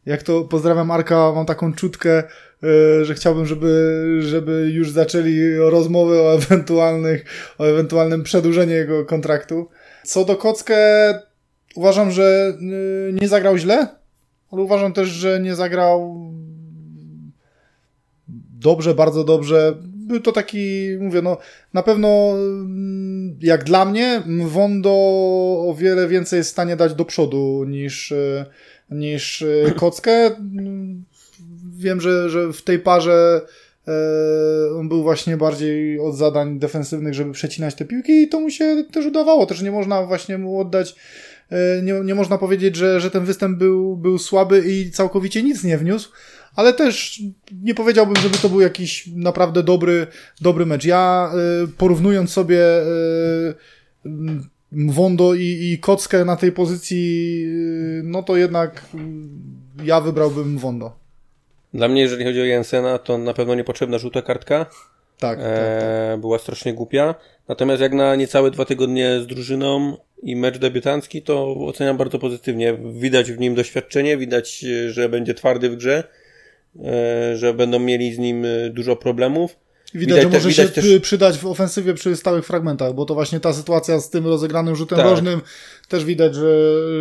jak 0.06 0.22
to 0.22 0.44
pozdrawiam 0.44 0.86
Marka, 0.86 1.32
mam 1.34 1.46
taką 1.46 1.72
czutkę, 1.72 2.22
że 3.02 3.14
chciałbym, 3.14 3.46
żeby, 3.46 4.18
żeby 4.20 4.70
już 4.72 4.90
zaczęli 4.90 5.56
rozmowy 5.56 6.20
o 6.20 6.34
ewentualnych, 6.34 7.24
o 7.58 7.64
ewentualnym 7.64 8.22
przedłużeniu 8.22 8.72
jego 8.72 9.04
kontraktu. 9.04 9.68
Co 10.04 10.24
do 10.24 10.36
Kockę, 10.36 10.78
uważam, 11.74 12.10
że 12.10 12.52
e, 12.54 13.12
nie 13.12 13.28
zagrał 13.28 13.58
źle, 13.58 13.86
ale 14.52 14.62
uważam 14.62 14.92
też, 14.92 15.08
że 15.08 15.40
nie 15.40 15.54
zagrał 15.54 16.30
dobrze, 18.60 18.94
bardzo 18.94 19.24
dobrze. 19.24 19.74
Był 19.82 20.20
to 20.20 20.32
taki, 20.32 20.88
mówię, 21.00 21.22
no 21.22 21.36
na 21.74 21.82
pewno 21.82 22.30
mm, 22.32 23.38
jak 23.40 23.64
dla 23.64 23.84
mnie 23.84 24.22
Wondo 24.46 24.90
o 25.68 25.74
wiele 25.78 26.08
więcej 26.08 26.36
jest 26.36 26.50
w 26.50 26.52
stanie 26.52 26.76
dać 26.76 26.94
do 26.94 27.04
przodu 27.04 27.64
niż, 27.64 28.12
e, 28.12 28.46
niż 28.90 29.44
Kockę 29.76 30.30
wiem, 31.78 32.00
że, 32.00 32.30
że 32.30 32.52
w 32.52 32.62
tej 32.62 32.78
parze 32.78 33.40
e, 33.88 33.92
on 34.78 34.88
był 34.88 35.02
właśnie 35.02 35.36
bardziej 35.36 36.00
od 36.00 36.16
zadań 36.16 36.58
defensywnych, 36.58 37.14
żeby 37.14 37.32
przecinać 37.32 37.74
te 37.74 37.84
piłki 37.84 38.12
i 38.12 38.28
to 38.28 38.40
mu 38.40 38.50
się 38.50 38.84
też 38.92 39.06
udawało. 39.06 39.46
Też 39.46 39.62
nie 39.62 39.70
można 39.70 40.06
właśnie 40.06 40.38
mu 40.38 40.60
oddać 40.60 40.94
e, 41.50 41.82
nie, 41.82 41.92
nie 41.92 42.14
można 42.14 42.38
powiedzieć, 42.38 42.76
że, 42.76 43.00
że 43.00 43.10
ten 43.10 43.24
występ 43.24 43.58
był, 43.58 43.96
był 43.96 44.18
słaby 44.18 44.64
i 44.66 44.90
całkowicie 44.90 45.42
nic 45.42 45.64
nie 45.64 45.78
wniósł, 45.78 46.10
ale 46.56 46.72
też 46.72 47.22
nie 47.62 47.74
powiedziałbym, 47.74 48.16
żeby 48.16 48.38
to 48.38 48.48
był 48.48 48.60
jakiś 48.60 49.06
naprawdę 49.06 49.62
dobry, 49.62 50.06
dobry 50.40 50.66
mecz. 50.66 50.84
Ja 50.84 51.32
e, 51.34 51.66
porównując 51.78 52.30
sobie 52.30 52.60
Wondo 54.72 55.34
i, 55.34 55.42
i 55.42 55.78
Kockę 55.78 56.24
na 56.24 56.36
tej 56.36 56.52
pozycji, 56.52 57.44
no 58.04 58.22
to 58.22 58.36
jednak 58.36 58.84
ja 59.84 60.00
wybrałbym 60.00 60.58
Wondo. 60.58 61.07
Dla 61.74 61.88
mnie, 61.88 62.00
jeżeli 62.00 62.24
chodzi 62.24 62.40
o 62.40 62.44
Jensena, 62.44 62.98
to 62.98 63.18
na 63.18 63.34
pewno 63.34 63.54
niepotrzebna 63.54 63.98
żółta 63.98 64.22
kartka. 64.22 64.66
Tak, 65.18 65.38
tak, 65.38 65.38
e, 65.40 66.08
tak. 66.10 66.20
Była 66.20 66.38
strasznie 66.38 66.74
głupia. 66.74 67.14
Natomiast 67.48 67.82
jak 67.82 67.92
na 67.92 68.16
niecałe 68.16 68.50
dwa 68.50 68.64
tygodnie 68.64 69.20
z 69.20 69.26
drużyną 69.26 69.96
i 70.22 70.36
mecz 70.36 70.58
debiutancki, 70.58 71.22
to 71.22 71.54
oceniam 71.66 71.96
bardzo 71.96 72.18
pozytywnie. 72.18 72.78
Widać 72.92 73.32
w 73.32 73.38
nim 73.38 73.54
doświadczenie, 73.54 74.16
widać, 74.16 74.58
że 74.88 75.08
będzie 75.08 75.34
twardy 75.34 75.70
w 75.70 75.76
grze, 75.76 76.04
e, 76.84 77.36
że 77.36 77.54
będą 77.54 77.78
mieli 77.78 78.14
z 78.14 78.18
nim 78.18 78.46
dużo 78.70 78.96
problemów. 78.96 79.56
Widać, 79.94 80.16
widać 80.16 80.22
że 80.22 80.38
może 80.38 80.48
widać 80.48 80.74
się 80.74 80.82
też... 80.82 81.00
przydać 81.00 81.38
w 81.38 81.46
ofensywie 81.46 81.94
przy 81.94 82.16
stałych 82.16 82.46
fragmentach, 82.46 82.94
bo 82.94 83.04
to 83.04 83.14
właśnie 83.14 83.40
ta 83.40 83.52
sytuacja 83.52 84.00
z 84.00 84.10
tym 84.10 84.26
rozegranym 84.26 84.76
rzutem 84.76 84.98
tak. 84.98 85.06
rożnym 85.06 85.40
też 85.88 86.04
widać, 86.04 86.34
że, 86.34 86.52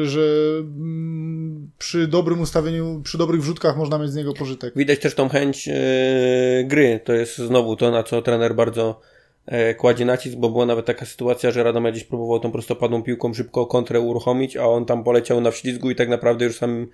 że 0.06 0.22
mm, 0.60 1.72
przy 1.78 2.08
dobrym 2.08 2.42
ustawieniu, 2.42 3.02
przy 3.04 3.18
dobrych 3.18 3.42
wrzutkach 3.42 3.78
można 3.78 3.98
mieć 3.98 4.12
z 4.12 4.16
niego 4.16 4.34
pożytek. 4.34 4.74
Widać 4.76 5.00
też 5.00 5.16
tą 5.16 5.30
chęć 5.30 5.68
yy, 5.68 5.74
gry. 6.66 7.00
To 7.04 7.14
jest 7.14 7.38
znowu 7.38 7.76
to, 7.76 7.92
na 7.92 8.04
co 8.04 8.22
trener 8.22 8.56
bardzo 8.56 9.02
yy, 9.52 9.76
kładzie 9.76 10.06
nacisk, 10.06 10.36
bo 10.38 10.50
była 10.50 10.66
nawet 10.66 10.86
taka 10.86 11.06
sytuacja, 11.06 11.52
że 11.52 11.64
Radom 11.64 11.92
gdzieś 11.92 12.04
próbował 12.04 12.40
tą 12.40 12.52
prostopadłą 12.52 13.04
piłką 13.04 13.34
szybko 13.34 13.66
kontrę 13.66 14.00
uruchomić, 14.00 14.58
a 14.58 14.66
on 14.66 14.86
tam 14.86 15.04
poleciał 15.04 15.42
na 15.42 15.52
wślizgu 15.52 15.92
i 15.92 15.96
tak 15.96 16.10
naprawdę 16.10 16.46
już 16.46 16.58
samym 16.58 16.88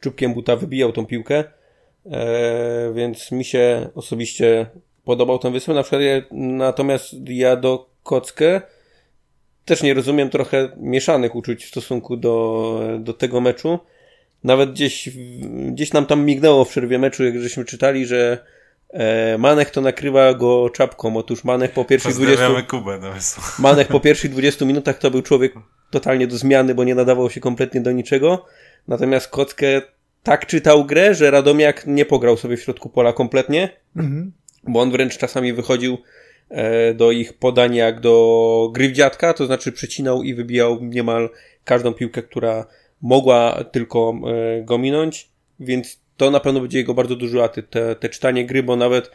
czubkiem 0.00 0.34
buta 0.34 0.56
wybijał 0.56 0.92
tą 0.92 1.06
piłkę. 1.06 1.44
Yy, 2.04 2.12
więc 2.94 3.32
mi 3.32 3.44
się 3.44 3.88
osobiście 3.94 4.66
podobał 5.10 5.38
ten 5.38 5.52
występ. 5.52 5.76
Na 5.76 5.82
przykład 5.82 6.02
ja, 6.02 6.22
natomiast 6.66 7.14
ja 7.28 7.56
do 7.56 7.90
Kockę 8.02 8.60
też 9.64 9.82
nie 9.82 9.94
rozumiem 9.94 10.30
trochę 10.30 10.68
mieszanych 10.76 11.34
uczuć 11.34 11.64
w 11.64 11.68
stosunku 11.68 12.16
do, 12.16 12.80
do 12.98 13.12
tego 13.12 13.40
meczu. 13.40 13.78
Nawet 14.44 14.72
gdzieś, 14.72 15.08
gdzieś 15.72 15.92
nam 15.92 16.06
tam 16.06 16.24
mignęło 16.24 16.64
w 16.64 16.68
przerwie 16.68 16.98
meczu, 16.98 17.24
jak 17.24 17.38
żeśmy 17.38 17.64
czytali, 17.64 18.06
że 18.06 18.44
e, 18.90 19.38
Manech 19.38 19.70
to 19.70 19.80
nakrywa 19.80 20.34
go 20.34 20.70
czapką. 20.70 21.16
Otóż 21.16 21.44
Manech 21.44 21.72
po 21.72 21.84
pierwszych 21.84 22.14
20... 22.14 22.62
Kubę, 22.62 22.98
no 23.02 23.08
Manech 23.58 23.88
po 23.88 24.00
pierwszych 24.00 24.30
20 24.30 24.64
minutach 24.64 24.98
to 24.98 25.10
był 25.10 25.22
człowiek 25.22 25.54
totalnie 25.90 26.26
do 26.26 26.36
zmiany, 26.36 26.74
bo 26.74 26.84
nie 26.84 26.94
nadawał 26.94 27.30
się 27.30 27.40
kompletnie 27.40 27.80
do 27.80 27.92
niczego. 27.92 28.44
Natomiast 28.88 29.28
Kockę 29.28 29.82
tak 30.22 30.46
czytał 30.46 30.84
grę, 30.84 31.14
że 31.14 31.30
Radomiak 31.30 31.86
nie 31.86 32.04
pograł 32.04 32.36
sobie 32.36 32.56
w 32.56 32.62
środku 32.62 32.88
pola 32.88 33.12
kompletnie, 33.12 33.68
mhm. 33.96 34.32
Bo 34.64 34.80
on 34.80 34.90
wręcz 34.90 35.18
czasami 35.18 35.52
wychodził 35.52 35.98
e, 36.48 36.94
do 36.94 37.10
ich 37.12 37.32
podań 37.32 37.74
jak 37.74 38.00
do 38.00 38.70
gry 38.72 38.88
w 38.88 38.92
dziadka, 38.92 39.34
to 39.34 39.46
znaczy 39.46 39.72
przycinał 39.72 40.22
i 40.22 40.34
wybijał 40.34 40.78
niemal 40.84 41.28
każdą 41.64 41.94
piłkę, 41.94 42.22
która 42.22 42.66
mogła 43.02 43.64
tylko 43.72 44.14
e, 44.58 44.62
go 44.62 44.78
minąć, 44.78 45.28
więc 45.60 46.00
to 46.16 46.30
na 46.30 46.40
pewno 46.40 46.60
będzie 46.60 46.78
jego 46.78 46.94
bardzo 46.94 47.16
duży 47.16 47.42
aty, 47.42 47.62
te, 47.62 47.96
te 47.96 48.08
czytanie 48.08 48.46
gry, 48.46 48.62
bo 48.62 48.76
nawet 48.76 49.10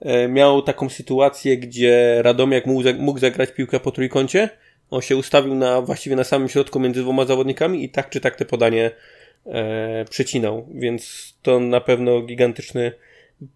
e, 0.00 0.28
miał 0.28 0.62
taką 0.62 0.88
sytuację, 0.88 1.56
gdzie 1.56 2.22
Radomiak 2.22 2.66
mógł, 2.66 2.82
mógł 2.98 3.18
zagrać 3.18 3.52
piłkę 3.52 3.80
po 3.80 3.90
trójkącie, 3.90 4.48
on 4.90 5.02
się 5.02 5.16
ustawił 5.16 5.54
na, 5.54 5.82
właściwie 5.82 6.16
na 6.16 6.24
samym 6.24 6.48
środku 6.48 6.80
między 6.80 7.02
dwoma 7.02 7.24
zawodnikami 7.24 7.84
i 7.84 7.88
tak 7.88 8.10
czy 8.10 8.20
tak 8.20 8.36
te 8.36 8.44
podanie 8.44 8.90
e, 9.46 10.04
przecinał, 10.10 10.68
więc 10.74 11.34
to 11.42 11.60
na 11.60 11.80
pewno 11.80 12.22
gigantyczny 12.22 12.92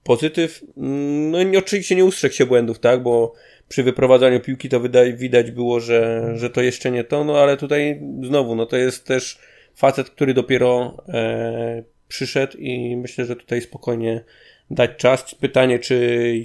pozytyw. 0.03 0.65
No 0.77 1.39
oczywiście 1.59 1.97
nie 1.97 2.05
ustrzegł 2.05 2.35
się 2.35 2.47
błędów, 2.47 2.79
tak, 2.79 3.03
bo 3.03 3.35
przy 3.69 3.83
wyprowadzaniu 3.83 4.41
piłki 4.41 4.69
to 4.69 4.81
widać 5.17 5.51
było, 5.51 5.81
że, 5.81 6.33
że 6.35 6.51
to 6.51 6.63
jeszcze 6.63 6.91
nie 6.91 7.05
to, 7.05 7.25
no 7.25 7.39
ale 7.39 7.57
tutaj 7.57 8.01
znowu, 8.23 8.55
no 8.55 8.67
to 8.67 8.77
jest 8.77 9.07
też 9.07 9.39
facet, 9.75 10.11
który 10.11 10.35
dopiero 10.35 10.97
e, 11.09 11.83
przyszedł 12.09 12.59
i 12.59 12.97
myślę, 12.97 13.25
że 13.25 13.37
tutaj 13.37 13.61
spokojnie 13.61 14.25
dać 14.71 14.91
czas. 14.97 15.35
Pytanie, 15.35 15.79
czy 15.79 15.97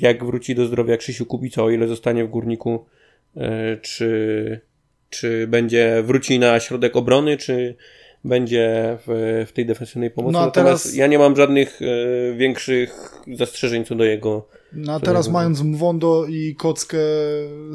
jak 0.02 0.26
wróci 0.26 0.56
do 0.56 0.66
zdrowia 0.66 0.98
Krzysiu 0.98 1.26
Kubica, 1.26 1.64
o 1.64 1.70
ile 1.70 1.88
zostanie 1.88 2.26
w 2.26 2.30
Górniku, 2.30 2.86
e, 3.38 3.78
czy, 3.78 4.62
czy 5.10 5.48
będzie 5.48 6.04
wróci 6.04 6.40
na 6.40 6.60
środek 6.60 6.96
obrony, 6.96 7.38
czy 7.38 7.76
będzie 8.28 8.98
w, 9.08 9.46
w 9.48 9.52
tej 9.52 9.66
defensywnej 9.66 10.12
pomocy. 10.12 10.34
No, 10.34 10.46
Natomiast 10.46 10.84
teraz... 10.84 10.98
ja 10.98 11.08
nie 11.08 11.20
mam 11.20 11.36
żadnych 11.36 11.80
e, 11.82 12.36
większych 12.36 13.22
zastrzeżeń 13.34 13.86
co 13.86 13.96
do 13.96 14.04
jego. 14.04 14.48
No 14.74 14.94
a 14.94 15.00
teraz 15.00 15.26
jego... 15.26 15.34
mając 15.34 15.62
Mwondo 15.62 16.26
i 16.30 16.56
Kockę, 16.56 16.98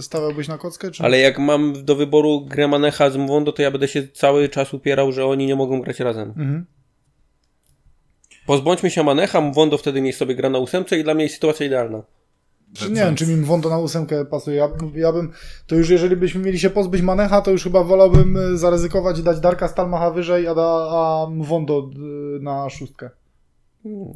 stawiałbyś 0.01 0.49
na 0.49 0.59
Kockę? 0.59 0.91
Czy... 0.91 1.03
Ale 1.03 1.19
jak 1.19 1.39
mam 1.39 1.85
do 1.85 1.97
wyboru 1.97 2.41
Gremanecha 2.41 3.11
z 3.11 3.17
Mwondo, 3.17 3.53
to 3.53 3.63
ja 3.63 3.71
będę 3.71 3.89
się 3.89 4.09
cały 4.09 4.49
czas 4.49 4.75
upierał, 4.75 5.13
że 5.13 5.27
oni 5.27 5.47
nie 5.47 5.57
mogą 5.57 5.81
grać 5.81 6.01
razem. 6.01 6.29
Mhm. 6.29 6.67
Pozbądźmy 8.47 8.91
się 8.91 9.03
Manecha, 9.03 9.41
Mwondo 9.41 9.79
wtedy 9.79 10.01
niech 10.01 10.17
sobie 10.17 10.35
gra 10.35 10.51
na 10.51 10.59
ósemce 10.59 10.99
i 10.99 11.05
dla 11.05 11.15
mnie 11.15 11.23
jest 11.23 11.35
sytuacja 11.35 11.67
idealna. 11.67 12.03
Czy 12.75 12.91
nie 12.91 13.01
wiem, 13.01 13.15
czy 13.15 13.27
mi 13.27 13.45
Wondo 13.45 13.71
na 13.71 13.79
ósemkę 13.79 14.25
pasuje. 14.25 14.57
Ja, 14.57 14.69
ja 14.95 15.13
bym, 15.13 15.33
to 15.67 15.75
już 15.75 15.89
jeżeli 15.89 16.17
byśmy 16.17 16.41
mieli 16.41 16.59
się 16.59 16.71
pozbyć 16.71 17.03
Manecha, 17.03 17.41
to 17.41 17.51
już 17.51 17.65
chyba 17.65 17.85
wolałbym 17.85 18.37
e, 18.37 18.57
zaryzykować 18.59 19.19
i 19.19 19.23
dać 19.23 19.41
Darka 19.41 19.69
Stalmacha 19.69 20.11
wyżej, 20.11 20.47
a, 20.47 20.55
da, 20.55 20.63
a 20.91 21.27
Wondo 21.39 21.91
e, 21.95 22.43
na 22.43 22.71
szóstkę. 22.71 23.11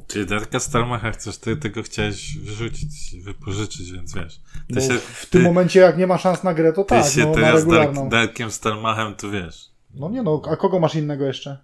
Czyli 0.07 0.27
Darka 0.27 0.61
Stalmacha 0.61 1.11
chcesz, 1.11 1.39
ty 1.39 1.57
tego 1.57 1.83
chciałeś 1.83 2.39
wyrzucić, 2.39 3.17
wypożyczyć, 3.23 3.93
więc 3.93 4.15
wiesz. 4.15 4.41
Ty 4.75 4.81
się, 4.81 4.99
w 4.99 5.27
tym 5.27 5.43
momencie 5.43 5.81
jak 5.81 5.99
nie 5.99 6.07
ma 6.07 6.19
szans 6.19 6.43
na 6.43 6.55
grę, 6.55 6.73
to 6.73 6.85
ty 6.85 6.89
tak, 6.89 7.07
się 7.07 7.27
no, 7.27 7.35
teraz. 7.35 7.67
Dark, 7.67 8.09
Darkiem 8.09 8.51
Stalmachem, 8.51 9.15
to 9.15 9.31
wiesz. 9.31 9.71
No 9.95 10.11
nie 10.11 10.23
no, 10.23 10.43
a 10.51 10.57
kogo 10.57 10.81
masz 10.81 10.95
innego 10.95 11.25
jeszcze? 11.25 11.59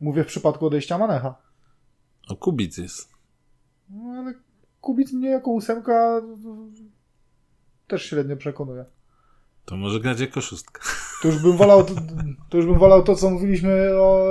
Mówię 0.00 0.24
w 0.24 0.26
przypadku 0.26 0.66
odejścia 0.66 0.98
Manecha. 0.98 1.34
O, 2.28 2.36
Kubic 2.36 2.78
jest. 2.78 3.08
No 3.90 4.14
ale 4.18 4.34
Kubic 4.80 5.12
mnie 5.12 5.28
jako 5.28 5.50
ósemka 5.50 6.22
też 7.86 8.06
średnio 8.06 8.36
przekonuje. 8.36 8.84
To 9.64 9.76
może 9.76 10.00
grać 10.00 10.20
jako 10.20 10.40
szóstka. 10.40 10.82
To 11.22 11.28
już 11.28 11.42
bym 11.42 11.56
wolał, 11.56 11.84
to, 11.84 11.94
to 12.48 12.56
już 12.56 12.66
bym 12.66 12.78
wolał 12.78 13.02
to, 13.02 13.16
co 13.16 13.30
mówiliśmy 13.30 13.90
o, 13.94 14.26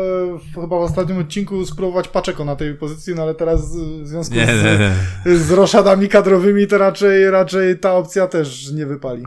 chyba 0.55 0.67
w 0.67 0.81
ostatnim 0.81 1.17
odcinku, 1.17 1.65
spróbować 1.65 2.07
Paczeko 2.07 2.45
na 2.45 2.55
tej 2.55 2.75
pozycji, 2.75 3.15
no 3.15 3.21
ale 3.21 3.35
teraz 3.35 3.75
w 3.77 4.07
związku 4.07 4.35
nie, 4.35 4.45
z, 4.45 4.63
nie, 4.63 4.91
nie. 5.25 5.37
z 5.37 5.51
roszadami 5.51 6.09
kadrowymi 6.09 6.67
to 6.67 6.77
raczej, 6.77 7.31
raczej 7.31 7.79
ta 7.79 7.93
opcja 7.93 8.27
też 8.27 8.71
nie 8.71 8.85
wypali. 8.85 9.23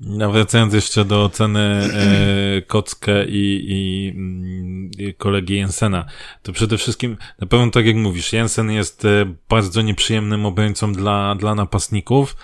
No, 0.00 0.32
wracając 0.32 0.74
jeszcze 0.74 1.04
do 1.04 1.24
oceny 1.24 1.60
e, 1.60 2.62
Kockę 2.62 3.26
i, 3.26 3.64
i, 3.68 4.08
mm, 4.16 4.90
i, 4.98 5.14
kolegi 5.14 5.54
Jensena, 5.54 6.04
to 6.42 6.52
przede 6.52 6.78
wszystkim, 6.78 7.16
na 7.38 7.46
pewno 7.46 7.70
tak 7.70 7.86
jak 7.86 7.96
mówisz, 7.96 8.32
Jensen 8.32 8.70
jest 8.70 9.04
e, 9.04 9.34
bardzo 9.48 9.82
nieprzyjemnym 9.82 10.46
obrońcą 10.46 10.92
dla, 10.92 11.34
dla 11.34 11.54
napastników, 11.54 12.36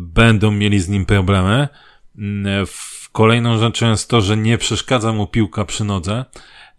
będą 0.00 0.50
mieli 0.50 0.80
z 0.80 0.88
nim 0.88 1.06
problemy. 1.06 1.68
Mm, 2.18 2.66
kolejną 3.12 3.58
rzeczą 3.58 3.90
jest 3.90 4.10
to, 4.10 4.20
że 4.20 4.36
nie 4.36 4.58
przeszkadza 4.58 5.12
mu 5.12 5.26
piłka 5.26 5.64
przy 5.64 5.84
nodze, 5.84 6.24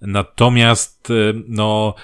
natomiast 0.02 1.12
e, 1.12 1.14
no, 1.48 1.96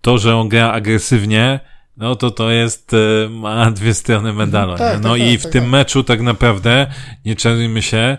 to, 0.00 0.18
że 0.18 0.36
on 0.36 0.48
gra 0.48 0.72
agresywnie, 0.72 1.60
no 1.96 2.16
to 2.16 2.30
to 2.30 2.50
jest, 2.50 2.94
e, 2.94 3.28
ma 3.28 3.70
dwie 3.70 3.94
strony 3.94 4.32
medalu. 4.32 4.76
Tak, 4.76 5.02
no 5.02 5.10
tak, 5.10 5.18
i 5.18 5.30
tak, 5.30 5.40
w 5.40 5.42
tak, 5.42 5.52
tym 5.52 5.62
tak. 5.62 5.70
meczu 5.70 6.04
tak 6.04 6.20
naprawdę, 6.20 6.86
nie 7.24 7.36
czarujmy 7.36 7.82
się, 7.82 8.18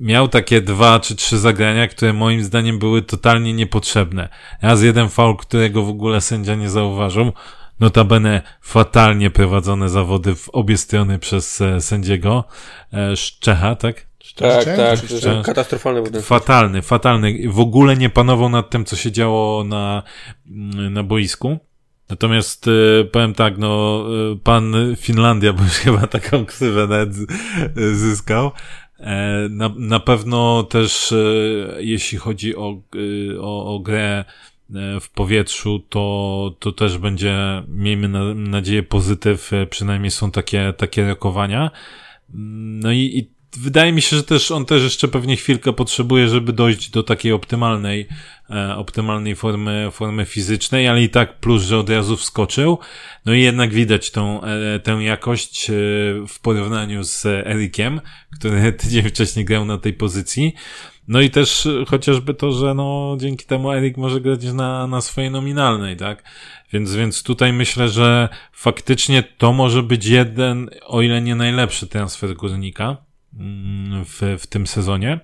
miał 0.00 0.28
takie 0.28 0.60
dwa 0.60 1.00
czy 1.00 1.16
trzy 1.16 1.38
zagrania, 1.38 1.88
które 1.88 2.12
moim 2.12 2.44
zdaniem 2.44 2.78
były 2.78 3.02
totalnie 3.02 3.52
niepotrzebne. 3.52 4.28
Raz 4.62 4.82
jeden 4.82 5.08
faul, 5.08 5.36
którego 5.36 5.82
w 5.82 5.88
ogóle 5.88 6.20
sędzia 6.20 6.54
nie 6.54 6.70
zauważył. 6.70 7.32
Notabene 7.80 8.42
fatalnie 8.60 9.30
prowadzone 9.30 9.88
zawody 9.88 10.34
w 10.34 10.48
obie 10.48 10.76
strony 10.76 11.18
przez 11.18 11.60
e, 11.60 11.80
sędziego 11.80 12.44
e, 12.92 13.16
Szczecha, 13.16 13.76
tak? 13.76 14.06
Tak, 14.36 14.64
tak, 14.64 14.98
Szczech. 14.98 15.42
katastrofalny. 15.42 16.22
Fatalny, 16.22 16.82
fatalny. 16.82 17.48
W 17.48 17.60
ogóle 17.60 17.96
nie 17.96 18.10
panował 18.10 18.48
nad 18.48 18.70
tym, 18.70 18.84
co 18.84 18.96
się 18.96 19.12
działo 19.12 19.64
na, 19.64 20.02
na 20.90 21.02
boisku. 21.02 21.58
Natomiast 22.12 22.68
y, 22.68 23.08
powiem 23.12 23.34
tak, 23.34 23.58
no, 23.58 24.04
y, 24.32 24.36
pan 24.36 24.74
Finlandia, 24.96 25.52
bo 25.52 25.62
już 25.62 25.72
chyba 25.72 26.06
taką 26.06 26.46
ksywę 26.46 26.80
nawet 26.80 27.14
zyskał. 27.94 28.50
E, 28.98 29.48
na, 29.50 29.70
na 29.76 30.00
pewno 30.00 30.62
też, 30.62 31.14
jeśli 31.78 32.18
chodzi 32.18 32.56
o, 32.56 32.82
o, 33.40 33.74
o 33.74 33.80
grę 33.80 34.24
w 35.00 35.08
powietrzu, 35.14 35.78
to, 35.88 36.56
to 36.58 36.72
też 36.72 36.98
będzie, 36.98 37.62
miejmy 37.68 38.08
na, 38.08 38.34
nadzieję, 38.34 38.82
pozytyw, 38.82 39.50
przynajmniej 39.70 40.10
są 40.10 40.30
takie, 40.30 40.72
takie 40.76 41.08
rokowania. 41.08 41.70
No 42.34 42.92
i, 42.92 42.98
i 42.98 43.31
wydaje 43.56 43.92
mi 43.92 44.02
się, 44.02 44.16
że 44.16 44.22
też 44.22 44.50
on 44.50 44.64
też 44.64 44.82
jeszcze 44.82 45.08
pewnie 45.08 45.36
chwilkę 45.36 45.72
potrzebuje, 45.72 46.28
żeby 46.28 46.52
dojść 46.52 46.90
do 46.90 47.02
takiej 47.02 47.32
optymalnej, 47.32 48.08
e, 48.50 48.76
optymalnej 48.76 49.36
formy, 49.36 49.88
formy 49.92 50.24
fizycznej, 50.24 50.88
ale 50.88 51.02
i 51.02 51.08
tak 51.08 51.40
plus, 51.40 51.62
że 51.62 51.78
od 51.78 51.90
razu 51.90 52.16
wskoczył. 52.16 52.78
No 53.26 53.34
i 53.34 53.40
jednak 53.40 53.74
widać 53.74 54.10
tą, 54.10 54.42
e, 54.42 54.80
tę 54.80 54.92
jakość 54.92 55.70
e, 55.70 55.72
w 56.28 56.40
porównaniu 56.42 57.04
z 57.04 57.26
Erikiem, 57.26 58.00
który 58.38 58.72
tydzień 58.82 59.08
wcześniej 59.08 59.44
grał 59.44 59.64
na 59.64 59.78
tej 59.78 59.92
pozycji. 59.92 60.54
No 61.08 61.20
i 61.20 61.30
też 61.30 61.68
chociażby 61.88 62.34
to, 62.34 62.52
że 62.52 62.74
no 62.74 63.16
dzięki 63.20 63.46
temu 63.46 63.72
Erik 63.72 63.96
może 63.96 64.20
grać 64.20 64.44
na, 64.44 64.86
na 64.86 65.00
swojej 65.00 65.30
nominalnej, 65.30 65.96
tak? 65.96 66.22
Więc, 66.72 66.94
więc 66.94 67.22
tutaj 67.22 67.52
myślę, 67.52 67.88
że 67.88 68.28
faktycznie 68.52 69.22
to 69.22 69.52
może 69.52 69.82
być 69.82 70.06
jeden, 70.06 70.70
o 70.86 71.02
ile 71.02 71.22
nie 71.22 71.34
najlepszy 71.34 71.86
transfer 71.86 72.34
górnika 72.34 73.11
w, 74.04 74.36
w 74.38 74.46
tym 74.46 74.66
sezonie. 74.66 75.20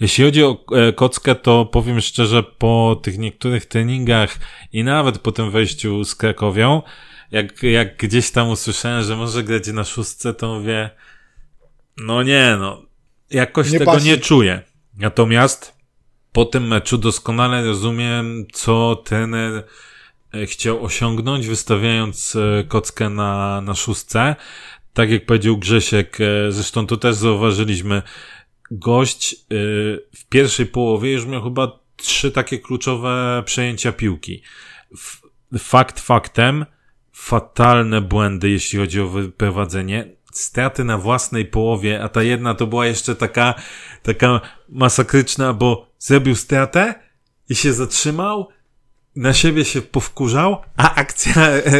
Jeśli 0.00 0.24
chodzi 0.24 0.44
o 0.44 0.64
e, 0.72 0.92
kockę, 0.92 1.34
to 1.34 1.64
powiem 1.66 2.00
szczerze, 2.00 2.42
po 2.42 3.00
tych 3.02 3.18
niektórych 3.18 3.66
treningach 3.66 4.38
i 4.72 4.84
nawet 4.84 5.18
po 5.18 5.32
tym 5.32 5.50
wejściu 5.50 6.04
z 6.04 6.14
Krakowią, 6.14 6.82
jak, 7.30 7.62
jak 7.62 7.96
gdzieś 7.96 8.30
tam 8.30 8.48
usłyszałem, 8.48 9.02
że 9.02 9.16
może 9.16 9.44
grać 9.44 9.66
na 9.66 9.84
szóstce, 9.84 10.34
to 10.34 10.54
mówię, 10.54 10.90
no 11.96 12.22
nie, 12.22 12.56
no, 12.60 12.82
jakoś 13.30 13.72
nie 13.72 13.78
tego 13.78 13.92
pasi. 13.92 14.06
nie 14.06 14.16
czuję. 14.18 14.62
Natomiast 14.98 15.76
po 16.32 16.44
tym 16.44 16.66
meczu 16.68 16.98
doskonale 16.98 17.64
rozumiem, 17.64 18.46
co 18.52 19.02
trener 19.04 19.64
e, 20.34 20.46
chciał 20.46 20.84
osiągnąć, 20.84 21.48
wystawiając 21.48 22.36
e, 22.36 22.64
kockę 22.64 23.10
na, 23.10 23.60
na 23.60 23.74
szóstce 23.74 24.36
tak 24.96 25.10
jak 25.10 25.26
powiedział 25.26 25.58
Grzesiek, 25.58 26.18
e, 26.20 26.52
zresztą 26.52 26.86
to 26.86 26.96
też 26.96 27.16
zauważyliśmy, 27.16 28.02
gość 28.70 29.34
e, 29.34 29.36
w 30.16 30.24
pierwszej 30.28 30.66
połowie 30.66 31.12
już 31.12 31.26
miał 31.26 31.42
chyba 31.42 31.78
trzy 31.96 32.30
takie 32.30 32.58
kluczowe 32.58 33.42
przejęcia 33.46 33.92
piłki. 33.92 34.42
Fakt 35.58 36.00
faktem, 36.00 36.66
fatalne 37.12 38.00
błędy, 38.00 38.50
jeśli 38.50 38.78
chodzi 38.78 39.00
o 39.00 39.08
wyprowadzenie. 39.08 40.16
straty 40.32 40.84
na 40.84 40.98
własnej 40.98 41.44
połowie, 41.44 42.02
a 42.02 42.08
ta 42.08 42.22
jedna 42.22 42.54
to 42.54 42.66
była 42.66 42.86
jeszcze 42.86 43.14
taka, 43.14 43.54
taka 44.02 44.40
masakryczna, 44.68 45.52
bo 45.52 45.90
zrobił 45.98 46.34
stratę 46.34 46.94
i 47.48 47.54
się 47.54 47.72
zatrzymał, 47.72 48.48
na 49.16 49.32
siebie 49.32 49.64
się 49.64 49.82
powkurzał, 49.82 50.56
a 50.76 50.94
akcja, 50.94 51.34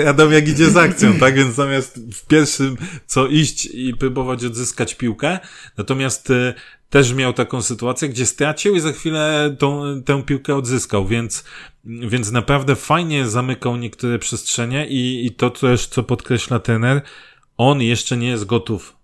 Radomiak 0.05 0.49
idzie 0.49 0.71
z 0.71 0.77
akcją, 0.77 1.15
tak? 1.15 1.35
Więc 1.35 1.55
zamiast 1.55 2.01
w 2.15 2.27
pierwszym 2.27 2.77
co 3.07 3.27
iść 3.27 3.65
i 3.65 3.95
próbować 3.95 4.45
odzyskać 4.45 4.95
piłkę, 4.95 5.39
natomiast 5.79 6.31
e, 6.31 6.55
też 6.91 7.13
miał 7.13 7.33
taką 7.33 7.63
sytuację, 7.63 8.09
gdzie 8.09 8.27
stracił 8.27 8.75
i 8.75 8.81
za 8.81 8.93
chwilę 8.93 9.57
tą, 9.59 10.03
tę 10.03 10.23
piłkę 10.23 10.55
odzyskał, 10.55 11.07
więc, 11.07 11.45
więc 11.85 12.33
naprawdę 12.33 12.77
fajnie 12.77 13.29
zamykał 13.29 13.77
niektóre 13.77 14.19
przestrzenie 14.19 14.87
i, 14.89 15.27
i 15.27 15.31
to 15.31 15.51
też, 15.51 15.87
co 15.87 16.03
podkreśla 16.03 16.59
trener, 16.59 17.03
on 17.57 17.83
jeszcze 17.83 18.17
nie 18.17 18.29
jest 18.29 18.45
gotów 18.45 18.93
e, 18.93 18.96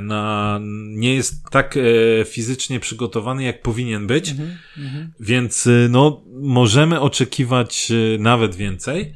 na, 0.00 0.58
nie 0.88 1.14
jest 1.14 1.50
tak 1.50 1.76
e, 1.76 2.24
fizycznie 2.24 2.80
przygotowany, 2.80 3.44
jak 3.44 3.62
powinien 3.62 4.06
być, 4.06 4.30
mhm, 4.30 4.58
mhm. 4.78 5.12
więc 5.20 5.66
e, 5.66 5.70
no, 5.90 6.22
możemy 6.32 7.00
oczekiwać 7.00 7.90
e, 7.90 8.18
nawet 8.18 8.54
więcej. 8.54 9.14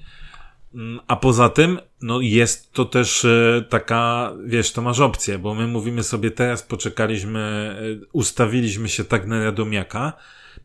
Mm, 0.74 1.00
a 1.06 1.16
poza 1.16 1.48
tym, 1.48 1.78
no 2.02 2.20
jest 2.20 2.72
to 2.72 2.84
też 2.84 3.24
e, 3.24 3.64
taka, 3.68 4.32
wiesz, 4.46 4.72
to 4.72 4.82
masz 4.82 5.00
opcję, 5.00 5.38
bo 5.38 5.54
my 5.54 5.66
mówimy 5.66 6.02
sobie 6.02 6.30
teraz, 6.30 6.62
poczekaliśmy, 6.62 7.40
e, 7.40 8.06
ustawiliśmy 8.12 8.88
się 8.88 9.04
tak 9.04 9.26
na 9.26 9.44
Radomiaka, 9.44 10.12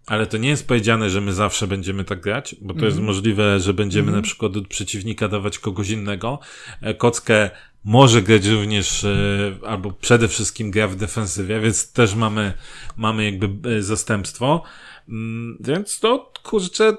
ale 0.06 0.28
to 0.28 0.38
nie 0.38 0.50
jest 0.50 0.68
powiedziane, 0.68 1.10
że 1.10 1.22
my 1.22 1.34
zawsze 1.34 1.68
będziemy 1.68 2.04
tak 2.04 2.22
grać, 2.22 2.56
bo 2.62 2.74
to 2.74 2.80
mm 2.80 2.86
jest 2.86 2.98
mhm. 2.98 3.06
możliwe, 3.06 3.60
że 3.60 3.74
będziemy 3.74 4.08
mm 4.08 4.16
na 4.16 4.22
przykład 4.22 4.58
od 4.58 4.68
przeciwnika 4.68 5.28
dawać 5.28 5.60
kogoś 5.60 5.90
innego. 5.90 6.40
E, 6.82 6.94
Kockę 6.94 7.50
może 7.86 8.22
grać 8.22 8.46
również, 8.46 9.06
albo 9.66 9.92
przede 9.92 10.28
wszystkim 10.28 10.72
gra 10.72 10.88
w 10.88 10.96
defensywie, 10.96 11.60
więc 11.60 11.92
też 11.92 12.16
mamy, 12.16 12.54
mamy 12.98 13.32
jakby 13.32 13.84
zastępstwo. 13.84 14.64
Mm, 15.10 15.58
więc 15.60 16.00
to, 16.00 16.34
kurczę, 16.44 16.98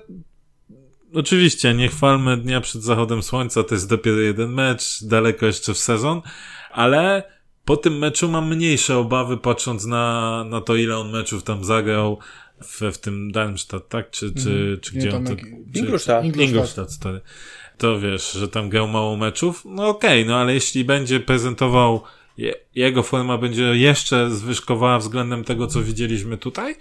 oczywiście, 1.14 1.74
nie 1.74 1.88
chwalmy 1.88 2.36
dnia 2.36 2.60
przed 2.60 2.82
zachodem 2.82 3.22
słońca, 3.22 3.64
to 3.64 3.74
jest 3.74 3.88
dopiero 3.88 4.16
jeden 4.16 4.52
mecz, 4.52 5.04
daleko 5.04 5.46
jeszcze 5.46 5.74
w 5.74 5.78
sezon, 5.78 6.22
ale 6.70 7.22
po 7.64 7.76
tym 7.76 7.98
meczu 7.98 8.28
mam 8.28 8.48
mniejsze 8.56 8.96
obawy, 8.96 9.36
patrząc 9.36 9.84
na, 9.84 10.44
na 10.44 10.60
to, 10.60 10.76
ile 10.76 10.98
on 10.98 11.10
meczów 11.10 11.42
tam 11.42 11.64
zagrał 11.64 12.18
w, 12.62 12.80
w 12.92 12.98
tym 12.98 13.32
Darmstadt, 13.32 13.88
tak? 13.88 14.10
Czy, 14.10 14.34
czy, 14.34 14.50
mm. 14.50 14.80
czy 14.80 14.92
gdzie 14.92 15.08
nie, 15.08 15.16
on 15.16 15.24
to... 15.24 15.32
Ingolstadt. 15.74 16.24
Ingolstadt, 16.24 16.92
stary. 16.92 17.20
To 17.78 18.00
wiesz, 18.00 18.32
że 18.32 18.48
tam 18.48 18.68
grał 18.68 18.88
mało 18.88 19.16
meczów? 19.16 19.62
No 19.64 19.88
okej, 19.88 20.22
okay, 20.22 20.32
no 20.32 20.38
ale 20.38 20.54
jeśli 20.54 20.84
będzie 20.84 21.20
prezentował 21.20 22.02
jego 22.74 23.02
forma 23.02 23.38
będzie 23.38 23.62
jeszcze 23.62 24.30
zwyżkowała 24.30 24.98
względem 24.98 25.44
tego, 25.44 25.66
co 25.66 25.82
widzieliśmy 25.82 26.38
tutaj, 26.38 26.76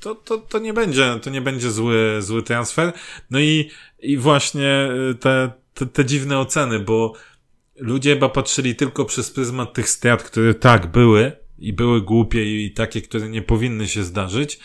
to, 0.00 0.14
to, 0.14 0.38
to 0.38 0.58
nie 0.58 0.72
będzie, 0.72 1.18
to 1.22 1.30
nie 1.30 1.40
będzie 1.40 1.70
zły, 1.70 2.16
zły 2.18 2.42
transfer. 2.42 2.92
No 3.30 3.40
i, 3.40 3.70
i 3.98 4.16
właśnie 4.16 4.88
y, 5.10 5.14
te, 5.14 5.50
te, 5.74 5.86
te 5.86 6.04
dziwne 6.04 6.38
oceny, 6.38 6.80
bo 6.80 7.12
ludzie 7.76 8.14
chyba 8.14 8.28
patrzyli 8.28 8.76
tylko 8.76 9.04
przez 9.04 9.30
pryzmat 9.30 9.74
tych 9.74 9.88
strat, 9.88 10.22
które 10.22 10.54
tak 10.54 10.86
były 10.86 11.32
i 11.58 11.72
były 11.72 12.02
głupie 12.02 12.64
i 12.64 12.70
takie, 12.70 13.02
które 13.02 13.28
nie 13.28 13.42
powinny 13.42 13.88
się 13.88 14.04
zdarzyć. 14.04 14.58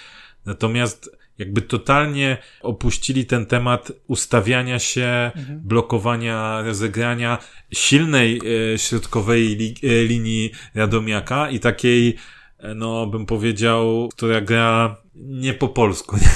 Natomiast 0.45 1.17
jakby 1.37 1.61
totalnie 1.61 2.37
opuścili 2.61 3.25
ten 3.25 3.45
temat 3.45 3.91
ustawiania 4.07 4.79
się, 4.79 5.31
mhm. 5.35 5.59
blokowania, 5.63 6.61
rozegrania 6.61 7.37
silnej 7.73 8.41
e, 8.73 8.77
środkowej 8.77 9.41
li, 9.41 9.75
e, 9.83 10.03
linii 10.03 10.51
Radomiaka 10.75 11.49
i 11.49 11.59
takiej, 11.59 12.15
e, 12.59 12.73
no 12.75 13.07
bym 13.07 13.25
powiedział, 13.25 14.09
która 14.11 14.41
gra 14.41 14.97
nie 15.15 15.53
po 15.53 15.67
polsku. 15.67 16.15
Nie? 16.15 16.31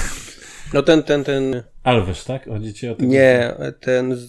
No 0.74 0.82
ten, 0.82 1.02
ten, 1.02 1.24
ten... 1.24 1.62
Alves, 1.82 2.24
tak? 2.24 2.44
Chodzi 2.44 2.74
ci 2.74 2.88
o 2.88 2.94
ten? 2.94 3.08
Nie, 3.08 3.54
ten 3.80 4.16
z, 4.16 4.28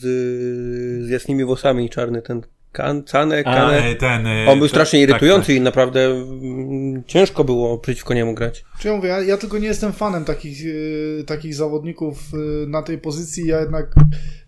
z 1.05 1.09
jasnymi 1.09 1.45
włosami 1.45 1.89
czarny, 1.89 2.21
ten 2.21 2.41
kan, 2.77 3.03
Cane, 3.03 3.43
Kane. 3.43 3.91
A, 3.91 3.95
ten, 3.95 4.27
e, 4.27 4.45
On 4.47 4.59
był 4.59 4.67
strasznie 4.67 4.99
tak, 4.99 5.09
irytujący 5.09 5.47
tak, 5.47 5.55
tak. 5.55 5.55
i 5.55 5.61
naprawdę 5.61 6.05
mm, 6.05 7.03
ciężko 7.07 7.43
było 7.43 7.77
przeciwko 7.77 8.13
niemu 8.13 8.33
grać. 8.33 8.65
Czy 8.79 8.87
ja 8.87 8.95
mówię, 8.95 9.09
ja, 9.09 9.21
ja 9.21 9.37
tylko 9.37 9.57
nie 9.57 9.67
jestem 9.67 9.93
fanem 9.93 10.25
takich, 10.25 10.65
y, 10.65 11.23
takich 11.27 11.55
zawodników 11.55 12.19
y, 12.33 12.67
na 12.67 12.81
tej 12.81 12.97
pozycji, 12.97 13.47
ja 13.47 13.59
jednak 13.59 13.95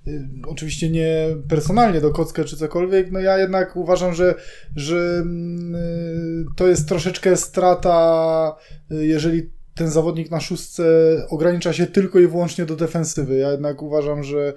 y, 0.08 0.30
oczywiście 0.48 0.90
nie 0.90 1.28
personalnie 1.50 2.02
do 2.02 2.12
Kocka 2.12 2.44
czy 2.44 2.58
cokolwiek, 2.58 3.12
no 3.12 3.20
ja 3.20 3.38
jednak 3.38 3.76
uważam, 3.76 4.14
że, 4.14 4.36
że 4.76 5.26
to 6.56 6.68
jest 6.68 6.88
troszeczkę 6.88 7.38
strata, 7.38 8.56
jeżeli 8.90 9.50
ten 9.76 9.90
zawodnik 9.90 10.32
na 10.32 10.40
szóstce 10.40 10.84
ogranicza 11.30 11.74
się 11.74 11.88
tylko 11.88 12.20
i 12.20 12.28
wyłącznie 12.28 12.66
do 12.66 12.76
defensywy. 12.76 13.38
Ja 13.38 13.52
jednak 13.52 13.82
uważam, 13.82 14.24
że 14.24 14.54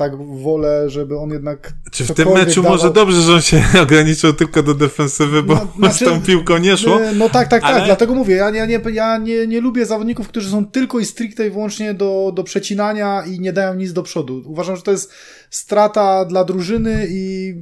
tak 0.00 0.16
wolę, 0.16 0.90
żeby 0.90 1.18
on 1.18 1.30
jednak. 1.30 1.72
Czy 1.92 2.04
w 2.04 2.14
tym 2.14 2.28
meczu 2.28 2.62
dawał... 2.62 2.76
może 2.76 2.92
dobrze, 2.92 3.22
że 3.22 3.34
on 3.34 3.40
się 3.42 3.62
ograniczył 3.82 4.32
tylko 4.32 4.62
do 4.62 4.74
defensywy, 4.74 5.42
bo 5.42 5.54
no, 5.54 5.72
znaczy, 5.78 5.96
z 6.04 6.08
tą 6.08 6.22
piłką 6.22 6.58
nie 6.58 6.76
szło? 6.76 7.00
No 7.14 7.28
tak, 7.28 7.48
tak, 7.48 7.62
tak, 7.62 7.74
ale... 7.74 7.84
dlatego 7.84 8.14
mówię. 8.14 8.36
Ja, 8.36 8.50
ja, 8.50 8.66
nie, 8.66 8.80
ja 8.92 9.18
nie, 9.18 9.46
nie 9.46 9.60
lubię 9.60 9.86
zawodników, 9.86 10.28
którzy 10.28 10.50
są 10.50 10.66
tylko 10.66 10.98
i 10.98 11.04
stricte 11.04 11.46
i 11.46 11.50
wyłącznie 11.50 11.94
do, 11.94 12.32
do 12.34 12.44
przecinania 12.44 13.24
i 13.24 13.40
nie 13.40 13.52
dają 13.52 13.74
nic 13.74 13.92
do 13.92 14.02
przodu. 14.02 14.42
Uważam, 14.46 14.76
że 14.76 14.82
to 14.82 14.90
jest 14.90 15.12
strata 15.50 16.24
dla 16.24 16.44
drużyny 16.44 17.06
i 17.10 17.54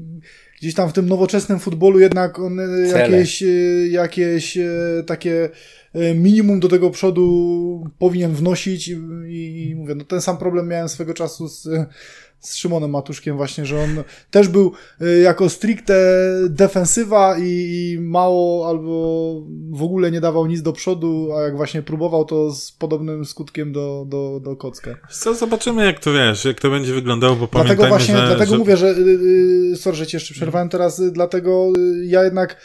gdzieś 0.60 0.74
tam 0.74 0.88
w 0.88 0.92
tym 0.92 1.08
nowoczesnym 1.08 1.58
futbolu 1.58 2.00
jednak 2.00 2.38
on 2.38 2.60
e, 2.60 2.88
jakieś, 2.88 3.42
e, 3.42 3.46
jakieś 3.88 4.56
e, 4.56 4.70
takie 5.06 5.50
minimum 6.14 6.60
do 6.60 6.68
tego 6.68 6.90
przodu 6.90 7.84
powinien 7.98 8.34
wnosić 8.34 8.88
i, 8.88 9.68
i, 9.68 9.74
mówię, 9.74 9.94
no 9.94 10.04
ten 10.04 10.20
sam 10.20 10.38
problem 10.38 10.68
miałem 10.68 10.88
swego 10.88 11.14
czasu 11.14 11.48
z 11.48 11.68
z 12.40 12.54
Szymonem 12.54 12.90
Matuszkiem 12.90 13.36
właśnie, 13.36 13.66
że 13.66 13.82
on 13.82 14.02
też 14.30 14.48
był 14.48 14.72
y, 15.02 15.20
jako 15.20 15.48
stricte 15.48 15.94
defensywa 16.48 17.38
i, 17.38 17.44
i, 17.44 18.00
mało 18.00 18.68
albo 18.68 19.34
w 19.70 19.82
ogóle 19.82 20.10
nie 20.10 20.20
dawał 20.20 20.46
nic 20.46 20.62
do 20.62 20.72
przodu, 20.72 21.28
a 21.36 21.42
jak 21.42 21.56
właśnie 21.56 21.82
próbował 21.82 22.24
to 22.24 22.52
z 22.52 22.72
podobnym 22.72 23.24
skutkiem 23.24 23.72
do, 23.72 24.04
do, 24.08 24.40
do 24.40 24.56
Kocka. 24.56 24.90
Co, 25.10 25.34
zobaczymy 25.34 25.84
jak 25.84 26.00
to 26.00 26.12
wiesz, 26.12 26.44
jak 26.44 26.60
to 26.60 26.70
będzie 26.70 26.94
wyglądało, 26.94 27.36
bo 27.36 27.48
dlatego 27.52 27.86
właśnie, 27.86 28.16
że, 28.16 28.26
Dlatego 28.26 28.52
że... 28.52 28.58
mówię, 28.58 28.76
że 28.76 28.88
yy, 28.88 29.76
sorry, 29.76 29.96
że 29.96 30.06
ci 30.06 30.16
jeszcze 30.16 30.34
przerwałem 30.34 30.68
teraz, 30.68 30.98
yy, 30.98 31.10
dlatego 31.10 31.72
ja 32.02 32.24
jednak 32.24 32.56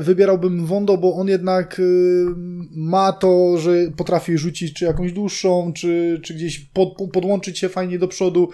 wybierałbym 0.00 0.66
Wondo, 0.66 0.96
bo 0.96 1.14
on 1.14 1.28
jednak 1.28 1.78
y, 1.78 2.26
ma 2.70 3.12
to, 3.12 3.58
że 3.58 3.72
potrafi 3.96 4.38
rzucić 4.38 4.72
czy 4.72 4.84
jakąś 4.84 5.12
dłuższą, 5.12 5.72
czy, 5.72 6.20
czy 6.22 6.34
gdzieś 6.34 6.58
pod, 6.58 6.94
podłączyć 7.12 7.58
się 7.58 7.68
fajnie 7.68 7.98
do 7.98 8.08
przodu 8.08 8.48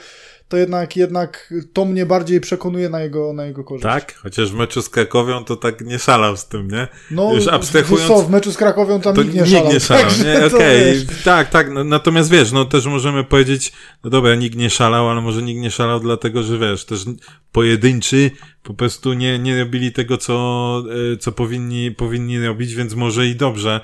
to 0.50 0.56
jednak, 0.56 0.96
jednak 0.96 1.54
to 1.72 1.84
mnie 1.84 2.06
bardziej 2.06 2.40
przekonuje 2.40 2.88
na 2.88 3.00
jego, 3.00 3.32
na 3.32 3.44
jego 3.44 3.64
korzyść. 3.64 3.82
Tak? 3.82 4.14
Chociaż 4.14 4.50
w 4.50 4.54
meczu 4.54 4.82
z 4.82 4.88
Krakowią 4.88 5.44
to 5.44 5.56
tak 5.56 5.80
nie 5.80 5.98
szalał 5.98 6.36
z 6.36 6.46
tym, 6.48 6.70
nie? 6.70 6.88
No, 7.10 7.34
Już 7.34 7.48
abstrahując... 7.48 8.08
co, 8.08 8.22
w 8.22 8.30
meczu 8.30 8.52
z 8.52 8.56
Krakowią 8.56 9.00
tam 9.00 9.16
nikt 9.16 9.34
nie 9.34 9.46
szalał. 9.46 9.62
Nikt 9.62 9.74
nie 9.74 9.80
szalał, 9.80 10.10
nie? 10.24 10.46
Okej, 10.56 11.02
okay. 11.02 11.16
tak, 11.24 11.50
tak. 11.50 11.72
No, 11.72 11.84
natomiast 11.84 12.30
wiesz, 12.30 12.52
no 12.52 12.64
też 12.64 12.86
możemy 12.86 13.24
powiedzieć, 13.24 13.72
no 14.04 14.10
dobra, 14.10 14.34
nikt 14.34 14.56
nie 14.56 14.70
szalał, 14.70 15.08
ale 15.08 15.20
może 15.20 15.42
nikt 15.42 15.60
nie 15.60 15.70
szalał 15.70 16.00
dlatego, 16.00 16.42
że 16.42 16.58
wiesz, 16.58 16.84
też 16.84 17.04
pojedynczy 17.52 18.30
po 18.62 18.74
prostu 18.74 19.12
nie, 19.12 19.38
nie 19.38 19.58
robili 19.58 19.92
tego, 19.92 20.16
co, 20.16 20.82
e, 21.12 21.16
co 21.16 21.32
powinni, 21.32 21.90
powinni 21.90 22.46
robić, 22.46 22.74
więc 22.74 22.94
może 22.94 23.26
i 23.26 23.36
dobrze, 23.36 23.80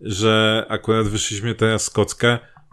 że 0.00 0.66
akurat 0.68 1.08
wyszliśmy 1.08 1.54
teraz 1.54 1.84
z 1.84 1.90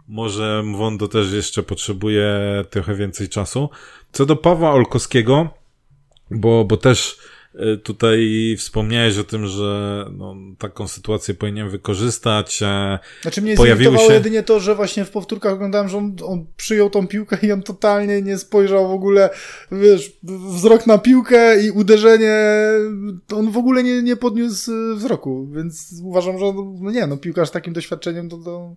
może 0.08 0.62
Mwondo 0.64 1.08
też 1.08 1.32
jeszcze 1.32 1.62
potrzebuje 1.62 2.40
trochę 2.70 2.94
więcej 2.94 3.28
czasu. 3.28 3.68
Co 4.12 4.26
do 4.26 4.36
Pawła 4.36 4.72
Olkowskiego, 4.72 5.50
bo, 6.30 6.64
bo 6.64 6.76
też 6.76 7.18
e, 7.54 7.76
tutaj 7.76 8.28
wspomniałeś 8.58 9.18
o 9.18 9.24
tym, 9.24 9.46
że 9.46 10.04
no, 10.12 10.34
taką 10.58 10.88
sytuację 10.88 11.34
powinien 11.34 11.68
wykorzystać. 11.68 12.62
E, 12.62 12.98
znaczy 13.22 13.42
mnie 13.42 13.56
Pojawiły 13.56 13.98
się 13.98 14.12
jedynie 14.12 14.42
to, 14.42 14.60
że 14.60 14.74
właśnie 14.74 15.04
w 15.04 15.10
powtórkach 15.10 15.52
oglądałem, 15.52 15.88
że 15.88 15.98
on, 15.98 16.16
on, 16.24 16.46
przyjął 16.56 16.90
tą 16.90 17.06
piłkę 17.06 17.38
i 17.42 17.52
on 17.52 17.62
totalnie 17.62 18.22
nie 18.22 18.38
spojrzał 18.38 18.88
w 18.88 18.92
ogóle, 18.92 19.30
wiesz, 19.72 20.12
wzrok 20.22 20.86
na 20.86 20.98
piłkę 20.98 21.62
i 21.62 21.70
uderzenie, 21.70 22.36
on 23.34 23.50
w 23.50 23.56
ogóle 23.56 23.82
nie, 23.82 24.02
nie 24.02 24.16
podniósł 24.16 24.72
wzroku, 24.96 25.48
więc 25.52 25.94
uważam, 26.02 26.38
że 26.38 26.44
no 26.80 26.90
nie, 26.90 27.06
no 27.06 27.16
piłkarz 27.16 27.48
z 27.48 27.52
takim 27.52 27.72
doświadczeniem 27.72 28.28
to, 28.28 28.36
to 28.36 28.74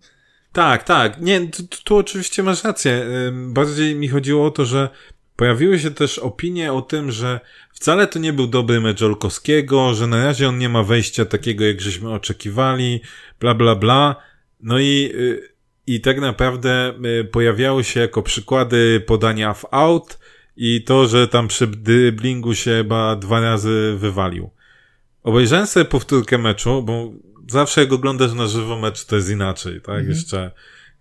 tak, 0.53 0.83
tak. 0.83 1.21
Nie, 1.21 1.47
tu, 1.47 1.63
tu 1.83 1.97
oczywiście 1.97 2.43
masz 2.43 2.63
rację. 2.63 3.05
Bardziej 3.31 3.95
mi 3.95 4.07
chodziło 4.07 4.45
o 4.45 4.51
to, 4.51 4.65
że 4.65 4.89
pojawiły 5.35 5.79
się 5.79 5.91
też 5.91 6.19
opinie 6.19 6.73
o 6.73 6.81
tym, 6.81 7.11
że 7.11 7.39
wcale 7.73 8.07
to 8.07 8.19
nie 8.19 8.33
był 8.33 8.47
dobry 8.47 8.81
mecz 8.81 9.01
Olkowskiego, 9.01 9.93
że 9.93 10.07
na 10.07 10.25
razie 10.25 10.49
on 10.49 10.57
nie 10.57 10.69
ma 10.69 10.83
wejścia 10.83 11.25
takiego, 11.25 11.65
jak 11.65 11.81
żeśmy 11.81 12.13
oczekiwali, 12.13 13.01
bla, 13.39 13.53
bla, 13.53 13.75
bla. 13.75 14.15
No 14.59 14.79
i, 14.79 15.11
y, 15.15 15.49
i 15.87 16.01
tak 16.01 16.19
naprawdę 16.19 16.93
y, 17.21 17.23
pojawiały 17.23 17.83
się 17.83 17.99
jako 17.99 18.21
przykłady 18.21 19.03
podania 19.07 19.53
w 19.53 19.65
out 19.71 20.19
i 20.57 20.83
to, 20.83 21.07
że 21.07 21.27
tam 21.27 21.47
przy 21.47 21.67
driblingu 21.67 22.55
się 22.55 22.71
chyba 22.71 23.15
dwa 23.15 23.39
razy 23.39 23.95
wywalił. 23.97 24.49
Obejrzałem 25.23 25.67
sobie 25.67 25.85
powtórkę 25.85 26.37
meczu, 26.37 26.83
bo 26.83 27.11
zawsze 27.51 27.81
jak 27.81 27.93
oglądasz 27.93 28.33
na 28.33 28.47
żywo 28.47 28.79
mecz, 28.79 29.05
to 29.05 29.15
jest 29.15 29.29
inaczej, 29.29 29.81
tak? 29.81 29.95
Mhm. 29.99 30.09
Jeszcze, 30.09 30.51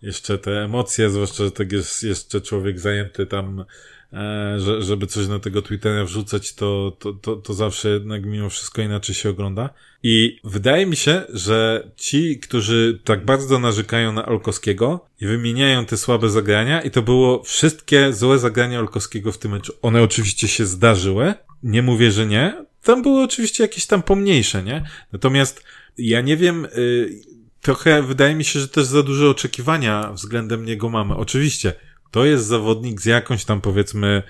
jeszcze 0.02 0.38
te 0.38 0.64
emocje, 0.64 1.10
zwłaszcza, 1.10 1.44
że 1.44 1.50
tak 1.50 1.72
jest 1.72 2.02
jeszcze 2.02 2.40
człowiek 2.40 2.80
zajęty 2.80 3.26
tam, 3.26 3.64
e, 4.12 4.60
że, 4.60 4.82
żeby 4.82 5.06
coś 5.06 5.26
na 5.26 5.38
tego 5.38 5.62
Twittera 5.62 6.04
wrzucać, 6.04 6.54
to, 6.54 6.96
to, 6.98 7.12
to, 7.12 7.36
to 7.36 7.54
zawsze 7.54 7.88
jednak 7.88 8.24
mimo 8.24 8.50
wszystko 8.50 8.82
inaczej 8.82 9.14
się 9.14 9.30
ogląda. 9.30 9.70
I 10.02 10.40
wydaje 10.44 10.86
mi 10.86 10.96
się, 10.96 11.22
że 11.28 11.88
ci, 11.96 12.38
którzy 12.38 13.00
tak 13.04 13.24
bardzo 13.24 13.58
narzekają 13.58 14.12
na 14.12 14.26
Olkowskiego 14.26 15.06
i 15.20 15.26
wymieniają 15.26 15.86
te 15.86 15.96
słabe 15.96 16.30
zagrania, 16.30 16.82
i 16.82 16.90
to 16.90 17.02
było 17.02 17.42
wszystkie 17.42 18.12
złe 18.12 18.38
zagrania 18.38 18.80
Olkowskiego 18.80 19.32
w 19.32 19.38
tym 19.38 19.50
meczu. 19.50 19.72
One 19.82 20.02
oczywiście 20.02 20.48
się 20.48 20.66
zdarzyły, 20.66 21.34
nie 21.62 21.82
mówię, 21.82 22.10
że 22.10 22.26
nie. 22.26 22.64
Tam 22.82 23.02
były 23.02 23.22
oczywiście 23.22 23.64
jakieś 23.64 23.86
tam 23.86 24.02
pomniejsze, 24.02 24.62
nie? 24.62 24.84
Natomiast 25.12 25.64
ja 25.98 26.20
nie 26.20 26.36
wiem, 26.36 26.64
y, 26.64 27.20
trochę 27.60 28.02
wydaje 28.02 28.34
mi 28.34 28.44
się, 28.44 28.60
że 28.60 28.68
też 28.68 28.86
za 28.86 29.02
duże 29.02 29.30
oczekiwania 29.30 30.12
względem 30.12 30.64
niego 30.64 30.88
mamy. 30.88 31.16
Oczywiście, 31.16 31.72
to 32.10 32.24
jest 32.24 32.46
zawodnik 32.46 33.00
z 33.00 33.04
jakąś 33.04 33.44
tam 33.44 33.60
powiedzmy, 33.60 34.22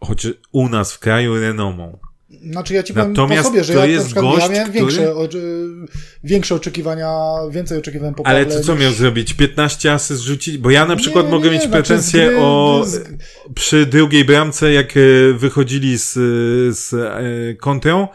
choć 0.00 0.26
u 0.52 0.68
nas 0.68 0.92
w 0.92 0.98
kraju 0.98 1.40
renomą. 1.40 1.98
Znaczy 2.50 2.74
ja 2.74 2.82
ci 2.82 2.94
powiem 2.94 3.08
Natomiast 3.08 3.42
po 3.42 3.48
sobie, 3.48 3.64
że 3.64 3.72
ja 3.72 3.98
na 3.98 4.04
przykład 4.04 4.24
gość, 4.24 4.42
ja 4.42 4.48
miałem 4.48 4.68
który... 4.68 4.84
większe, 4.84 5.14
o, 5.14 5.28
większe 6.24 6.54
oczekiwania, 6.54 7.08
więcej 7.50 7.78
oczekiwałem 7.78 8.14
po 8.14 8.26
Ale 8.26 8.46
to 8.46 8.60
co 8.60 8.72
niż... 8.72 8.82
miał 8.82 8.92
zrobić? 8.92 9.34
15 9.34 9.92
asyst 9.92 10.22
rzucić? 10.22 10.58
Bo 10.58 10.70
ja 10.70 10.86
na 10.86 10.96
przykład 10.96 11.24
nie, 11.24 11.30
mogę 11.30 11.44
nie, 11.44 11.50
mieć 11.50 11.62
znaczy 11.62 11.72
pretensje 11.72 12.26
gry, 12.26 12.38
o 12.38 12.82
z... 12.86 13.08
przy 13.54 13.86
drugiej 13.86 14.24
bramce, 14.24 14.72
jak 14.72 14.96
e, 14.96 15.00
wychodzili 15.32 15.98
z, 15.98 16.12
z 16.78 16.94
e, 16.94 17.54
kontrą, 17.54 18.08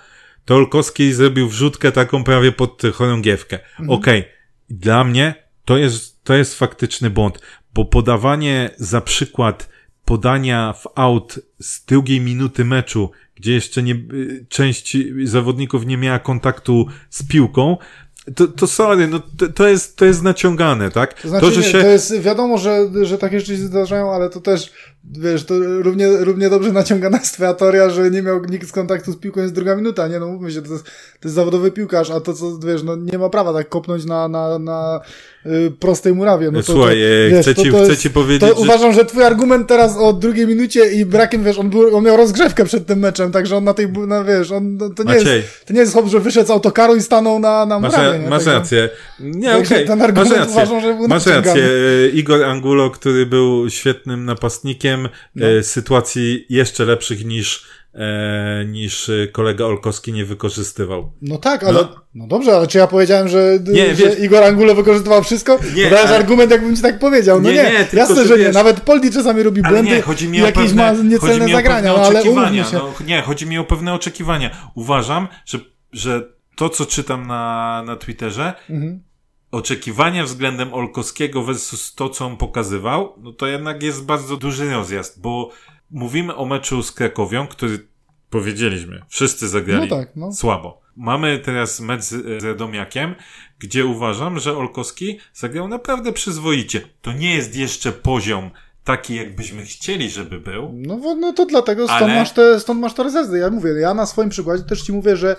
to 0.49 0.55
Olkowski 0.55 1.13
zrobił 1.13 1.47
wrzutkę 1.47 1.91
taką 1.91 2.23
prawie 2.23 2.51
pod 2.51 2.81
chorągiewkę. 2.93 3.59
Mhm. 3.59 3.89
Okej, 3.89 4.19
okay. 4.19 4.31
dla 4.69 5.03
mnie 5.03 5.35
to 5.65 5.77
jest, 5.77 6.23
to 6.23 6.33
jest 6.33 6.55
faktyczny 6.55 7.09
błąd, 7.09 7.39
bo 7.73 7.85
podawanie 7.85 8.69
za 8.77 9.01
przykład 9.01 9.69
podania 10.05 10.73
w 10.73 10.87
out 10.95 11.39
z 11.59 11.85
drugiej 11.85 12.21
minuty 12.21 12.65
meczu, 12.65 13.11
gdzie 13.35 13.53
jeszcze 13.53 13.83
nie, 13.83 13.93
y, 13.93 14.45
część 14.49 14.97
zawodników 15.23 15.85
nie 15.85 15.97
miała 15.97 16.19
kontaktu 16.19 16.87
z 17.09 17.23
piłką, 17.23 17.77
to, 18.35 18.47
to 18.47 18.67
sorry, 18.67 19.07
no 19.07 19.19
to, 19.19 19.47
to, 19.47 19.67
jest, 19.67 19.97
to 19.97 20.05
jest 20.05 20.23
naciągane, 20.23 20.91
tak? 20.91 21.21
To 21.21 21.29
znaczy, 21.29 21.45
to, 21.45 21.51
że 21.51 21.63
się... 21.63 21.81
to 21.81 21.87
jest 21.87 22.21
wiadomo, 22.21 22.57
że, 22.57 22.87
że 23.01 23.17
takie 23.17 23.39
rzeczy 23.39 23.57
się 23.57 23.63
zdarzają, 23.63 24.11
ale 24.11 24.29
to 24.29 24.41
też 24.41 24.73
wiesz, 25.03 25.45
to 25.45 25.53
równie, 25.59 26.07
równie 26.07 26.49
dobrze 26.49 26.71
naciągana 26.71 27.17
jest 27.17 27.33
twoja 27.33 27.53
teoria, 27.53 27.89
że 27.89 28.11
nie 28.11 28.21
miał 28.21 28.45
nikt 28.45 28.67
z 28.67 28.71
kontaktu 28.71 29.11
z 29.11 29.17
piłką, 29.17 29.41
jest 29.41 29.53
druga 29.53 29.75
minuta, 29.75 30.07
nie? 30.07 30.19
No 30.19 30.27
mówmy 30.27 30.51
się, 30.51 30.61
to 30.61 30.73
jest, 30.73 30.85
to 30.85 31.27
jest 31.27 31.35
zawodowy 31.35 31.71
piłkarz, 31.71 32.11
a 32.11 32.21
to 32.21 32.33
co, 32.33 32.59
wiesz, 32.59 32.83
no 32.83 32.95
nie 32.95 33.17
ma 33.17 33.29
prawa 33.29 33.53
tak 33.53 33.69
kopnąć 33.69 34.05
na, 34.05 34.27
na, 34.27 34.59
na 34.59 35.01
prostej 35.79 36.13
murawie. 36.13 36.51
No 36.51 36.59
to, 36.59 36.65
Słuchaj, 36.65 36.95
to, 36.95 37.27
e, 37.27 37.29
wiesz, 37.29 37.41
chcę, 37.41 37.55
ci, 37.55 37.71
to, 37.71 37.83
chcę 37.83 37.97
ci 37.97 38.09
powiedzieć, 38.09 38.49
to 38.49 38.55
że... 38.55 38.61
uważam, 38.61 38.93
że 38.93 39.05
twój 39.05 39.23
argument 39.23 39.67
teraz 39.67 39.97
o 39.97 40.13
drugiej 40.13 40.47
minucie 40.47 40.91
i 40.91 41.05
brakiem, 41.05 41.43
wiesz, 41.43 41.59
on, 41.59 41.69
był, 41.69 41.97
on 41.97 42.03
miał 42.03 42.17
rozgrzewkę 42.17 42.65
przed 42.65 42.85
tym 42.85 42.99
meczem, 42.99 43.31
także 43.31 43.57
on 43.57 43.63
na 43.63 43.73
tej, 43.73 43.91
na, 43.91 44.23
wiesz, 44.23 44.51
on, 44.51 44.77
no, 44.77 44.89
to 44.89 45.03
nie 45.03 45.13
Maciej. 45.13 45.35
jest, 45.35 45.65
to 45.65 45.73
nie 45.73 45.79
jest 45.79 45.93
hop, 45.93 46.07
że 46.07 46.19
wyszedł 46.19 46.47
z 46.47 46.51
autokaru 46.51 46.95
i 46.95 47.01
stanął 47.01 47.39
na, 47.39 47.65
na 47.65 47.79
masz, 47.79 47.91
murawie. 47.91 48.19
Nie? 48.19 48.29
Masz 48.29 48.43
także, 48.43 48.59
rację. 48.59 48.89
Nie, 49.19 49.51
okej, 49.51 49.65
okay. 49.65 49.85
ten 49.85 50.01
argument 50.01 50.29
masz 50.29 50.39
rację. 50.39 50.53
uważam, 50.53 50.81
że 50.81 50.93
był 50.93 51.07
Masz 51.07 51.25
rację. 51.25 51.63
Igor 52.13 52.43
Angulo, 52.43 52.89
który 52.89 53.25
był 53.25 53.69
świetnym 53.69 54.25
napastnikiem, 54.25 55.09
no. 55.35 55.47
E, 55.47 55.63
sytuacji 55.63 56.45
jeszcze 56.49 56.85
lepszych 56.85 57.25
niż, 57.25 57.65
e, 57.93 58.65
niż 58.65 59.11
kolega 59.31 59.65
Olkowski 59.65 60.13
nie 60.13 60.25
wykorzystywał. 60.25 61.11
No 61.21 61.37
tak, 61.37 61.63
ale 61.63 61.73
no, 61.73 61.95
no 62.15 62.27
dobrze, 62.27 62.55
ale 62.55 62.67
czy 62.67 62.77
ja 62.77 62.87
powiedziałem, 62.87 63.27
że, 63.27 63.59
nie, 63.67 63.95
że 63.95 64.05
wiesz, 64.05 64.19
Igor 64.19 64.43
Angulo 64.43 64.75
wykorzystywał 64.75 65.23
wszystko? 65.23 65.59
Nie, 65.75 65.89
Dajesz 65.89 66.07
ale... 66.07 66.17
argument, 66.17 66.51
jakbym 66.51 66.75
ci 66.75 66.81
tak 66.81 66.99
powiedział. 66.99 67.41
No 67.41 67.49
nie, 67.49 67.55
nie, 67.55 67.63
nie 67.63 67.87
jasne, 67.93 68.27
że 68.27 68.37
wiesz, 68.37 68.47
nie. 68.47 68.53
Nawet 68.53 68.79
Poldi 68.79 69.11
czasami 69.11 69.43
robi 69.43 69.61
błędy 69.61 69.91
nie, 69.91 70.01
chodzi 70.01 70.27
mi 70.27 70.37
i 70.37 70.41
jakieś 70.41 70.65
pewne, 70.65 70.93
ma 70.93 71.03
niecelne 71.03 71.49
zagrania, 71.49 71.93
no, 71.93 72.05
ale 72.05 72.23
umówmy 72.23 72.63
się. 72.63 72.77
No, 72.77 72.93
nie, 73.05 73.21
chodzi 73.21 73.45
mi 73.45 73.57
o 73.57 73.63
pewne 73.63 73.93
oczekiwania. 73.93 74.71
Uważam, 74.75 75.27
że, 75.45 75.59
że 75.91 76.29
to, 76.55 76.69
co 76.69 76.85
czytam 76.85 77.27
na, 77.27 77.83
na 77.85 77.95
Twitterze, 77.95 78.53
mhm 78.69 79.09
oczekiwania 79.51 80.23
względem 80.23 80.73
Olkowskiego 80.73 81.43
versus 81.43 81.95
to, 81.95 82.09
co 82.09 82.25
on 82.25 82.37
pokazywał, 82.37 83.13
no 83.17 83.33
to 83.33 83.47
jednak 83.47 83.83
jest 83.83 84.05
bardzo 84.05 84.37
duży 84.37 84.69
rozjazd, 84.71 85.21
bo 85.21 85.51
mówimy 85.91 86.35
o 86.35 86.45
meczu 86.45 86.83
z 86.83 86.91
Krakowią, 86.91 87.47
który 87.47 87.87
powiedzieliśmy, 88.29 89.01
wszyscy 89.07 89.47
zagrali 89.47 89.89
no 89.89 89.97
tak, 89.97 90.15
no. 90.15 90.31
słabo. 90.31 90.81
Mamy 90.95 91.39
teraz 91.39 91.79
mecz 91.79 92.03
z 92.03 92.43
Radomiakiem, 92.43 93.15
gdzie 93.59 93.85
uważam, 93.85 94.39
że 94.39 94.57
Olkowski 94.57 95.19
zagrał 95.33 95.67
naprawdę 95.67 96.13
przyzwoicie. 96.13 96.81
To 97.01 97.13
nie 97.13 97.35
jest 97.35 97.55
jeszcze 97.55 97.91
poziom 97.91 98.51
taki, 98.83 99.15
jakbyśmy 99.15 99.65
chcieli, 99.65 100.09
żeby 100.09 100.39
był. 100.39 100.71
No, 100.73 101.15
no 101.15 101.33
to 101.33 101.45
dlatego 101.45 101.85
stąd, 101.85 102.01
ale... 102.01 102.15
masz 102.15 102.31
te, 102.31 102.59
stąd 102.59 102.79
masz 102.79 102.93
te 102.93 103.03
rezerwy. 103.03 103.39
Ja 103.39 103.49
mówię, 103.49 103.71
ja 103.71 103.93
na 103.93 104.05
swoim 104.05 104.29
przykładzie 104.29 104.63
też 104.63 104.81
ci 104.81 104.93
mówię, 104.93 105.15
że, 105.15 105.35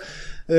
yy, 0.49 0.55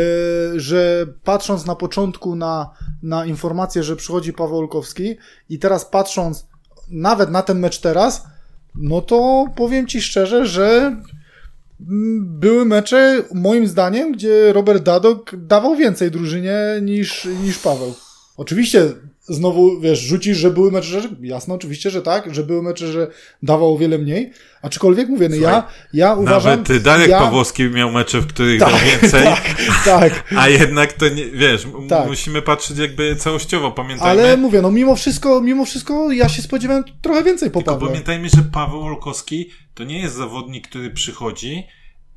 że 0.61 1.07
patrząc 1.25 1.67
na 1.67 1.75
początku 1.75 2.37
na, 2.37 2.71
na 3.03 3.27
informację, 3.27 3.83
że 3.83 3.97
przychodzi 3.97 4.33
Paweł 4.33 4.59
Olkowski 4.59 5.17
i 5.49 5.59
teraz 5.59 5.85
patrząc 5.85 6.47
nawet 6.91 7.31
na 7.31 7.43
ten 7.43 7.59
mecz 7.59 7.81
teraz, 7.81 8.27
no 8.75 9.01
to 9.01 9.47
powiem 9.57 9.87
ci 9.87 10.03
szczerze, 10.03 10.47
że 10.47 10.97
były 12.21 12.65
mecze, 12.65 13.23
moim 13.35 13.67
zdaniem, 13.67 14.13
gdzie 14.13 14.53
Robert 14.53 14.83
Dadok 14.83 15.37
dawał 15.37 15.77
więcej 15.77 16.11
drużynie 16.11 16.59
niż, 16.83 17.29
niż 17.43 17.59
Paweł. 17.59 17.95
Oczywiście 18.37 18.85
znowu, 19.23 19.81
wiesz, 19.81 20.01
rzucisz, 20.01 20.39
że 20.39 20.51
były 20.51 20.71
mecze, 20.71 21.01
że 21.01 21.09
jasno, 21.21 21.55
oczywiście, 21.55 21.91
że 21.91 22.03
tak, 22.03 22.35
że 22.35 22.43
były 22.43 22.63
mecze, 22.63 22.93
że 22.93 23.11
dawał 23.43 23.75
o 23.75 23.79
wiele 23.79 23.99
mniej, 23.99 24.33
aczkolwiek 24.63 25.09
mówię, 25.09 25.29
no 25.29 25.37
ja, 25.37 25.69
ja 25.93 26.15
uważam... 26.15 26.51
Nawet 26.51 26.83
Darek 26.83 27.09
ja... 27.09 27.19
Pawłowski 27.19 27.65
miał 27.65 27.93
mecze, 27.93 28.21
w 28.21 28.27
których 28.27 28.61
tak, 28.61 28.71
dał 28.71 28.81
więcej, 28.91 29.25
tak, 29.25 29.55
tak. 29.85 30.25
A, 30.37 30.49
jednak 30.49 30.93
to 30.93 31.09
nie, 31.09 31.27
wiesz, 31.27 31.67
tak. 31.89 32.09
musimy 32.09 32.43
patrzeć 32.43 32.79
jakby 32.79 33.17
całościowo, 33.17 33.73
pamiętajmy... 33.73 34.23
Ale 34.23 34.37
mówię, 34.37 34.63
no 34.63 34.71
mimo 34.71 34.97
wszystko, 34.97 35.41
mimo 35.41 35.65
wszystko 35.65 36.13
ja 36.13 36.29
się 36.29 36.43
spodziewałem 36.43 36.85
trochę 37.03 37.25
więcej 37.25 37.51
po 37.51 37.59
Tylko 37.59 37.73
Pawle. 37.73 37.89
pamiętajmy, 37.89 38.29
że 38.29 38.43
Paweł 38.53 38.83
Olkowski 38.83 39.51
to 39.75 39.85
nie 39.85 39.99
jest 39.99 40.15
zawodnik, 40.15 40.69
który 40.69 40.91
przychodzi 40.91 41.67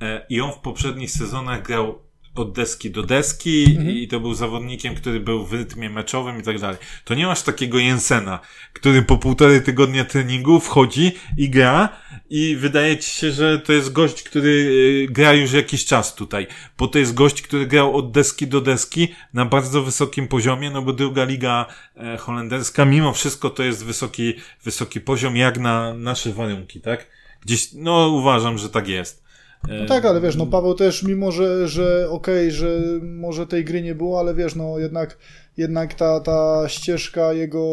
e, 0.02 0.26
i 0.30 0.42
on 0.42 0.52
w 0.52 0.60
poprzednich 0.60 1.12
sezonach 1.12 1.64
grał 1.64 2.05
od 2.36 2.52
deski 2.52 2.92
do 2.92 3.04
deski 3.04 3.66
mhm. 3.66 3.90
i 3.90 4.08
to 4.08 4.20
był 4.20 4.34
zawodnikiem, 4.34 4.96
który 4.96 5.20
był 5.20 5.46
w 5.46 5.54
rytmie 5.54 5.90
meczowym 5.90 6.40
i 6.40 6.44
tak 6.44 6.60
dalej. 6.60 6.78
To 7.04 7.14
nie 7.14 7.26
masz 7.26 7.42
takiego 7.42 7.80
Jensena, 7.80 8.40
który 8.74 9.02
po 9.02 9.18
półtorej 9.18 9.64
tygodnia 9.64 10.06
treningu 10.06 10.60
wchodzi 10.60 11.12
i 11.38 11.50
gra 11.50 11.90
i 12.30 12.56
wydaje 12.56 12.98
ci 12.98 13.10
się, 13.10 13.32
że 13.32 13.60
to 13.60 13.74
jest 13.74 13.92
gość, 13.92 14.24
który 14.24 14.50
y, 14.50 15.08
gra 15.12 15.34
już 15.34 15.52
jakiś 15.52 15.86
czas 15.86 16.16
tutaj, 16.16 16.48
bo 16.78 16.88
to 16.88 17.00
jest 17.00 17.14
gość, 17.14 17.42
który 17.42 17.66
grał 17.66 17.96
od 17.98 18.12
deski 18.12 18.48
do 18.48 18.62
deski 18.62 19.08
na 19.34 19.46
bardzo 19.46 19.84
wysokim 19.84 20.28
poziomie, 20.28 20.72
no 20.72 20.82
bo 20.82 20.94
druga 20.94 21.24
liga 21.24 21.66
e, 21.98 22.18
holenderska, 22.18 22.86
mimo 22.86 23.14
wszystko 23.14 23.50
to 23.50 23.64
jest 23.64 23.86
wysoki, 23.86 24.34
wysoki 24.64 25.02
poziom 25.02 25.38
jak 25.38 25.60
na 25.60 25.94
nasze 25.94 26.34
warunki, 26.34 26.82
tak? 26.82 27.08
Gdzieś, 27.42 27.70
no 27.74 28.08
uważam, 28.08 28.58
że 28.58 28.70
tak 28.70 28.88
jest. 28.88 29.25
No 29.68 29.86
tak, 29.86 30.06
ale 30.06 30.22
wiesz, 30.22 30.36
no 30.36 30.46
Paweł 30.46 30.74
też, 30.74 31.04
mimo 31.04 31.32
że, 31.32 31.68
że 31.68 32.10
okej, 32.10 32.48
okay, 32.48 32.52
że 32.52 32.80
może 33.02 33.48
tej 33.48 33.66
gry 33.66 33.82
nie 33.82 33.96
było, 33.96 34.20
ale 34.20 34.36
wiesz, 34.36 34.56
no 34.56 34.80
jednak, 34.80 35.18
jednak 35.58 35.94
ta, 35.94 36.20
ta 36.20 36.64
ścieżka 36.68 37.34
jego 37.34 37.66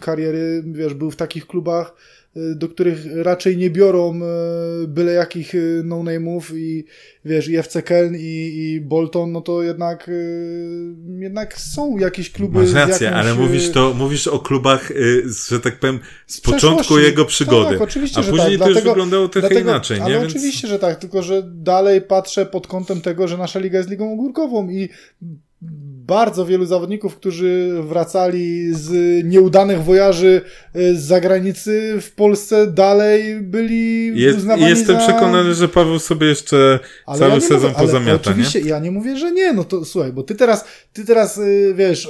kariery, 0.00 0.62
wiesz, 0.66 0.94
był 0.94 1.10
w 1.10 1.16
takich 1.16 1.46
klubach, 1.46 1.94
do 2.36 2.68
których 2.68 2.98
raczej 3.14 3.56
nie 3.56 3.70
biorą 3.70 4.20
y, 4.84 4.88
byle 4.88 5.12
jakich 5.12 5.54
y, 5.54 5.82
no-name'ów 5.84 6.56
i 6.56 6.84
wiesz, 7.24 7.48
i 7.48 7.56
FC 7.56 7.82
Köln 7.82 8.16
i, 8.16 8.58
i 8.58 8.80
Bolton, 8.80 9.32
no 9.32 9.40
to 9.40 9.62
jednak 9.62 10.10
jednak 11.18 11.60
są 11.60 11.98
jakieś 11.98 12.30
kluby 12.30 12.58
Masz 12.58 12.72
rację, 12.72 13.04
jakimś... 13.04 13.24
ale 13.24 13.34
mówisz 13.34 13.70
to, 13.70 13.94
mówisz 13.94 14.26
o 14.26 14.38
klubach, 14.38 14.92
że 15.48 15.60
tak 15.60 15.78
powiem, 15.78 15.98
z 16.26 16.40
początku 16.40 16.98
jego 16.98 17.24
przygody. 17.24 17.70
Tak, 17.70 17.80
oczywiście, 17.80 18.20
a 18.20 18.22
później 18.22 18.38
tak. 18.38 18.50
to 18.50 18.56
dlatego, 18.56 18.78
już 18.78 18.84
wyglądało 18.84 19.28
trochę 19.28 19.48
dlatego, 19.48 19.70
inaczej, 19.70 20.00
ale 20.00 20.14
nie? 20.14 20.20
Więc... 20.20 20.32
oczywiście, 20.32 20.68
że 20.68 20.78
tak, 20.78 20.96
tylko 20.96 21.22
że 21.22 21.42
dalej 21.54 22.02
patrzę 22.02 22.46
pod 22.46 22.66
kątem 22.66 23.00
tego, 23.00 23.28
że 23.28 23.38
nasza 23.38 23.58
liga 23.58 23.78
jest 23.78 23.90
ligą 23.90 24.12
ogórkową 24.12 24.68
i 24.68 24.88
bardzo 26.06 26.46
wielu 26.46 26.66
zawodników, 26.66 27.16
którzy 27.16 27.74
wracali 27.82 28.74
z 28.74 29.24
nieudanych 29.24 29.84
wojaży 29.84 30.40
e, 30.74 30.94
z 30.94 31.02
zagranicy 31.02 31.98
w 32.00 32.12
Polsce 32.12 32.66
dalej 32.66 33.40
byli 33.40 34.20
Jest, 34.20 34.38
uznawani 34.38 34.68
Jestem 34.68 34.96
za... 34.96 35.02
przekonany, 35.02 35.54
że 35.54 35.68
Paweł 35.68 35.98
sobie 35.98 36.26
jeszcze 36.26 36.78
ale 37.06 37.18
cały 37.18 37.32
ja 37.32 37.40
sezon 37.40 37.70
mówię, 37.70 37.82
pozamiata, 37.82 38.30
Oczywiście, 38.30 38.62
nie? 38.62 38.68
ja 38.68 38.78
nie 38.78 38.90
mówię, 38.90 39.16
że 39.16 39.32
nie, 39.32 39.52
no 39.52 39.64
to 39.64 39.84
słuchaj, 39.84 40.12
bo 40.12 40.22
ty 40.22 40.34
teraz, 40.34 40.64
ty 40.92 41.04
teraz, 41.04 41.38
e, 41.38 41.74
wiesz, 41.74 42.08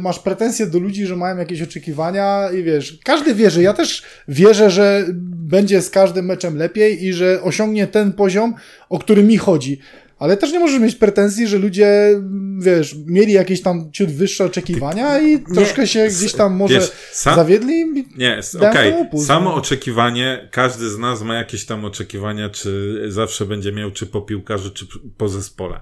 masz 0.00 0.18
pretensje 0.18 0.66
do 0.66 0.78
ludzi, 0.78 1.06
że 1.06 1.16
mają 1.16 1.36
jakieś 1.36 1.62
oczekiwania 1.62 2.50
i 2.58 2.62
wiesz, 2.62 2.98
każdy 3.04 3.34
wierzy, 3.34 3.62
ja 3.62 3.72
też 3.72 4.02
wierzę, 4.28 4.70
że 4.70 5.06
będzie 5.24 5.82
z 5.82 5.90
każdym 5.90 6.24
meczem 6.24 6.56
lepiej 6.56 7.04
i 7.04 7.12
że 7.12 7.42
osiągnie 7.42 7.86
ten 7.86 8.12
poziom, 8.12 8.54
o 8.88 8.98
który 8.98 9.22
mi 9.22 9.38
chodzi. 9.38 9.80
Ale 10.20 10.36
też 10.36 10.52
nie 10.52 10.58
możesz 10.60 10.80
mieć 10.80 10.94
pretensji, 10.94 11.46
że 11.48 11.58
ludzie, 11.58 12.20
wiesz, 12.58 12.96
mieli 13.06 13.32
jakieś 13.32 13.62
tam 13.62 13.92
ciut 13.92 14.10
wyższe 14.10 14.44
oczekiwania 14.44 15.20
i 15.20 15.40
troszkę 15.54 15.86
się 15.86 16.08
gdzieś 16.08 16.32
tam 16.32 16.56
może 16.56 16.74
Wiesz, 16.74 16.92
sam- 17.12 17.34
zawiedli. 17.34 17.84
Nie, 18.16 18.40
okej. 18.70 18.92
upust, 18.92 19.26
Samo 19.26 19.50
no. 19.50 19.54
oczekiwanie, 19.56 20.48
każdy 20.50 20.90
z 20.90 20.98
nas 20.98 21.22
ma 21.22 21.34
jakieś 21.34 21.66
tam 21.66 21.84
oczekiwania, 21.84 22.50
czy 22.50 23.02
zawsze 23.08 23.46
będzie 23.46 23.72
miał, 23.72 23.90
czy 23.90 24.06
po 24.06 24.22
piłkarzu, 24.22 24.70
czy 24.70 24.86
po 25.16 25.28
zespole. 25.28 25.80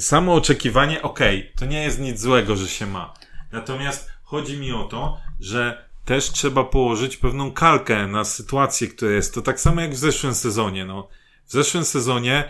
Samo 0.00 0.34
oczekiwanie, 0.34 1.02
okej, 1.02 1.52
to 1.58 1.66
nie 1.66 1.82
jest 1.82 2.00
nic 2.00 2.20
złego, 2.20 2.56
że 2.56 2.68
się 2.68 2.86
ma. 2.86 3.14
Natomiast 3.52 4.08
chodzi 4.22 4.56
mi 4.58 4.72
o 4.72 4.84
to, 4.84 5.16
że 5.40 5.88
też 6.04 6.30
trzeba 6.30 6.64
położyć 6.64 7.16
pewną 7.16 7.52
kalkę 7.52 8.06
na 8.06 8.24
sytuację, 8.24 8.88
która 8.88 9.10
jest. 9.12 9.34
To 9.34 9.42
tak 9.42 9.60
samo 9.60 9.80
jak 9.80 9.90
w 9.94 9.96
zeszłym 9.98 10.34
sezonie, 10.34 10.84
no. 10.84 11.08
W 11.46 11.52
zeszłym 11.52 11.84
sezonie 11.84 12.44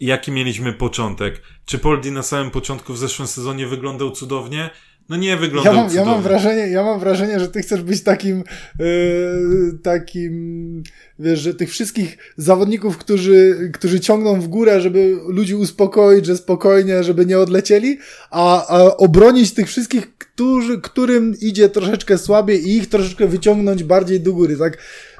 jaki 0.00 0.32
mieliśmy 0.32 0.72
początek? 0.72 1.42
Czy 1.64 1.78
Poldi 1.78 2.12
na 2.12 2.22
samym 2.22 2.50
początku 2.50 2.92
w 2.92 2.98
zeszłym 2.98 3.28
sezonie 3.28 3.66
wyglądał 3.66 4.10
cudownie? 4.10 4.70
No 5.08 5.16
nie 5.16 5.28
Ja 5.28 5.36
wyglądał 5.36 5.74
mam, 5.74 5.84
ja 5.84 5.90
cudownie. 5.90 6.12
mam 6.12 6.22
wrażenie, 6.22 6.68
ja 6.68 6.82
mam 6.84 7.00
wrażenie, 7.00 7.40
że 7.40 7.48
ty 7.48 7.60
chcesz 7.62 7.82
być 7.82 8.02
takim, 8.02 8.44
yy, 8.78 9.78
takim, 9.82 10.82
wiesz, 11.18 11.40
że 11.40 11.54
tych 11.54 11.70
wszystkich 11.70 12.18
zawodników, 12.36 12.98
którzy, 12.98 13.70
którzy 13.74 14.00
ciągną 14.00 14.40
w 14.40 14.48
górę, 14.48 14.80
żeby 14.80 15.16
ludzi 15.28 15.54
uspokoić, 15.54 16.26
że 16.26 16.36
spokojnie, 16.36 17.04
żeby 17.04 17.26
nie 17.26 17.38
odlecieli, 17.38 17.98
a, 18.30 18.66
a 18.66 18.96
obronić 18.96 19.54
tych 19.54 19.66
wszystkich, 19.68 20.18
którzy, 20.18 20.80
którym 20.80 21.34
idzie 21.40 21.68
troszeczkę 21.68 22.18
słabiej 22.18 22.68
i 22.68 22.76
ich 22.76 22.88
troszeczkę 22.88 23.26
wyciągnąć 23.26 23.84
bardziej 23.84 24.20
do 24.20 24.32
góry, 24.32 24.56
tak, 24.56 24.78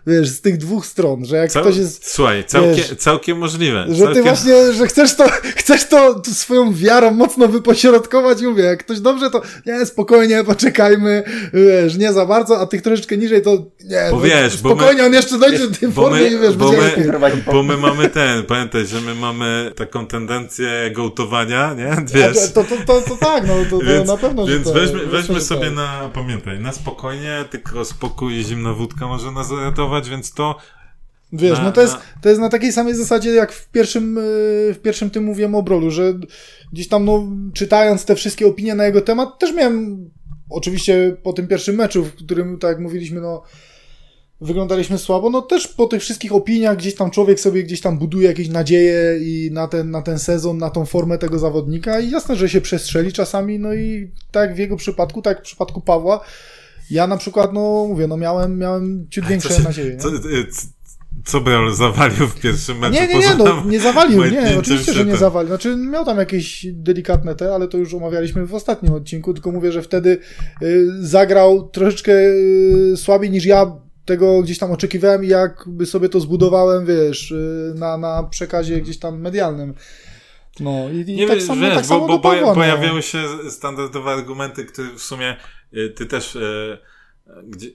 wiesz, 0.08 0.28
z 0.28 0.40
tych 0.40 0.56
dwóch 0.56 0.86
stron, 0.86 1.24
że 1.24 1.36
jak 1.36 1.50
Cał... 1.50 1.62
ktoś 1.62 1.76
jest, 1.76 2.10
Słuchaj, 2.14 2.44
całkiem, 2.44 2.74
wiesz, 2.74 2.94
całkiem 2.98 3.38
możliwe. 3.38 3.86
że 3.88 3.94
całkiem... 4.04 4.14
ty 4.14 4.22
właśnie, 4.22 4.72
że 4.72 4.86
chcesz 4.86 5.16
to, 5.16 5.24
chcesz 5.60 5.88
to 5.88 6.22
swoją 6.32 6.74
wiarą 6.74 7.10
mocno 7.10 7.48
wypośrodkować 7.48 8.42
mówię, 8.42 8.64
jak 8.64 8.78
ktoś 8.84 9.00
dobrze, 9.00 9.30
to 9.30 9.42
nie, 9.66 9.86
spokojnie, 9.86 10.44
poczekajmy, 10.44 11.22
wiesz, 11.52 11.96
nie 11.96 12.12
za 12.12 12.26
bardzo, 12.26 12.60
a 12.60 12.66
tych 12.66 12.82
troszeczkę 12.82 13.16
niżej, 13.16 13.42
to 13.42 13.50
nie, 13.84 14.06
Bo 14.10 14.16
no, 14.16 14.22
wiesz, 14.22 14.62
bo 14.62 14.68
spokojnie, 14.70 15.00
my- 15.02 15.06
on 15.06 15.12
jeszcze 15.12 15.38
dojdzie 15.38 15.68
do 15.68 15.76
tej 15.78 15.88
bo 15.88 16.02
formy 16.02 16.20
my- 16.20 16.28
i 16.28 16.38
wiesz, 16.38 16.56
bo 16.56 16.72
my- 16.72 17.42
Bo 17.46 17.62
my 17.62 17.76
mamy 17.76 18.08
ten, 18.08 18.42
pamiętaj, 18.42 18.86
że 18.86 19.00
my 19.00 19.14
mamy 19.14 19.72
taką 19.76 20.06
tendencję 20.06 20.90
gołtowania, 20.94 21.74
nie? 21.74 21.92
A 21.92 22.00
Wiesz. 22.00 22.52
to, 22.54 22.64
to, 22.64 22.76
to, 22.86 23.00
to 23.00 23.16
tak, 23.16 23.46
no 23.46 23.54
to, 23.70 23.78
Więc, 23.78 24.08
na 24.08 24.16
pewno, 24.16 24.46
więc 24.46 24.64
to, 24.64 24.72
weźmy, 24.72 25.06
weźmy 25.06 25.40
sobie 25.40 25.66
tak. 25.66 25.74
na, 25.74 26.10
pamiętaj, 26.14 26.60
na 26.60 26.72
spokojnie, 26.72 27.44
tylko 27.50 27.84
spokój 27.84 28.34
i 28.34 28.44
zimna 28.44 28.72
wódka 28.72 29.06
może 29.06 29.30
nas 29.32 29.50
ratować, 29.50 29.97
więc 30.06 30.32
to 30.32 30.56
Wiesz, 31.32 31.58
no 31.62 31.72
to 31.72 31.80
jest, 31.80 31.94
na- 31.94 32.00
to 32.22 32.28
jest 32.28 32.40
na 32.40 32.48
takiej 32.48 32.72
samej 32.72 32.94
zasadzie, 32.94 33.30
jak 33.30 33.52
w 33.52 33.68
pierwszym, 33.68 34.16
yy, 34.16 34.74
w 34.74 34.78
pierwszym 34.82 35.10
tym 35.10 35.24
mówiłem 35.24 35.54
o 35.54 35.62
Brolu, 35.62 35.90
że 35.90 36.14
gdzieś 36.72 36.88
tam, 36.88 37.04
no, 37.04 37.28
czytając 37.54 38.04
te 38.04 38.14
wszystkie 38.14 38.46
opinie 38.46 38.74
na 38.74 38.84
jego 38.84 39.00
temat, 39.00 39.38
też 39.38 39.54
miałem, 39.54 40.10
oczywiście 40.50 41.16
po 41.22 41.32
tym 41.32 41.48
pierwszym 41.48 41.76
meczu, 41.76 42.04
w 42.04 42.14
którym, 42.14 42.58
tak 42.58 42.68
jak 42.68 42.80
mówiliśmy, 42.80 43.20
no, 43.20 43.42
wyglądaliśmy 44.40 44.98
słabo, 44.98 45.30
no 45.30 45.42
też 45.42 45.68
po 45.68 45.86
tych 45.86 46.00
wszystkich 46.02 46.32
opiniach 46.32 46.76
gdzieś 46.76 46.94
tam 46.94 47.10
człowiek 47.10 47.40
sobie 47.40 47.62
gdzieś 47.62 47.80
tam 47.80 47.98
buduje 47.98 48.28
jakieś 48.28 48.48
nadzieje 48.48 49.18
i 49.20 49.50
na 49.52 49.68
ten, 49.68 49.90
na 49.90 50.02
ten 50.02 50.18
sezon, 50.18 50.58
na 50.58 50.70
tą 50.70 50.86
formę 50.86 51.18
tego 51.18 51.38
zawodnika 51.38 52.00
i 52.00 52.10
jasne, 52.10 52.36
że 52.36 52.48
się 52.48 52.60
przestrzeli 52.60 53.12
czasami, 53.12 53.58
no 53.58 53.74
i 53.74 54.10
tak 54.30 54.54
w 54.54 54.58
jego 54.58 54.76
przypadku, 54.76 55.22
tak 55.22 55.38
w 55.38 55.42
przypadku 55.42 55.80
Pawła, 55.80 56.20
ja 56.90 57.06
na 57.06 57.16
przykład, 57.16 57.52
no 57.52 57.84
mówię, 57.88 58.06
no 58.06 58.16
miałem, 58.16 58.58
miałem 58.58 59.06
ciut 59.10 59.24
większe 59.26 59.54
się- 59.54 59.62
nadzieje. 59.62 59.96
co, 59.96 60.08
y, 60.08 60.46
co 61.24 61.40
Brol 61.40 61.74
zawalił 61.74 62.26
w 62.28 62.40
pierwszym 62.40 62.78
meczu? 62.78 62.94
Nie, 62.94 63.06
nie, 63.08 63.18
nie, 63.18 63.34
no, 63.34 63.62
nie 63.66 63.80
zawalił, 63.80 64.24
nie, 64.24 64.58
oczywiście, 64.58 64.92
że 64.92 65.04
nie 65.06 65.16
zawalił. 65.16 65.48
Znaczy, 65.48 65.76
miał 65.76 66.04
tam 66.04 66.18
jakieś 66.18 66.66
delikatne 66.72 67.34
te, 67.34 67.54
ale 67.54 67.68
to 67.68 67.78
już 67.78 67.94
omawialiśmy 67.94 68.46
w 68.46 68.54
ostatnim 68.54 68.92
odcinku, 68.92 69.34
tylko 69.34 69.52
mówię, 69.52 69.72
że 69.72 69.82
wtedy 69.82 70.18
y, 70.62 70.86
zagrał 71.00 71.68
troszeczkę 71.68 72.12
y, 72.12 72.94
słabiej 72.96 73.30
niż 73.30 73.44
ja 73.44 73.72
tego 74.04 74.42
gdzieś 74.42 74.58
tam 74.58 74.70
oczekiwałem 74.72 75.24
i 75.24 75.28
jakby 75.28 75.86
sobie 75.86 76.08
to 76.08 76.20
zbudowałem, 76.20 76.86
wiesz, 76.86 77.30
y, 77.30 77.72
na, 77.76 77.98
na 77.98 78.22
przekazie 78.22 78.80
gdzieś 78.80 78.98
tam 78.98 79.20
medialnym. 79.20 79.74
No 80.60 80.88
i, 80.92 81.10
i 81.10 81.16
Nie 81.16 81.26
tak 81.26 81.36
wiesz, 81.36 81.46
samo, 81.46 81.68
tak 81.74 81.86
samo 81.86 82.00
bo, 82.00 82.06
do 82.08 82.18
bo 82.18 82.28
poja- 82.30 82.40
no. 82.46 82.54
pojawiały 82.54 83.02
się 83.02 83.18
standardowe 83.50 84.10
argumenty, 84.10 84.64
które 84.64 84.88
w 84.96 85.02
sumie 85.02 85.36
ty 85.96 86.06
też 86.06 86.36
y, 86.36 86.78
gdzie, 87.44 87.70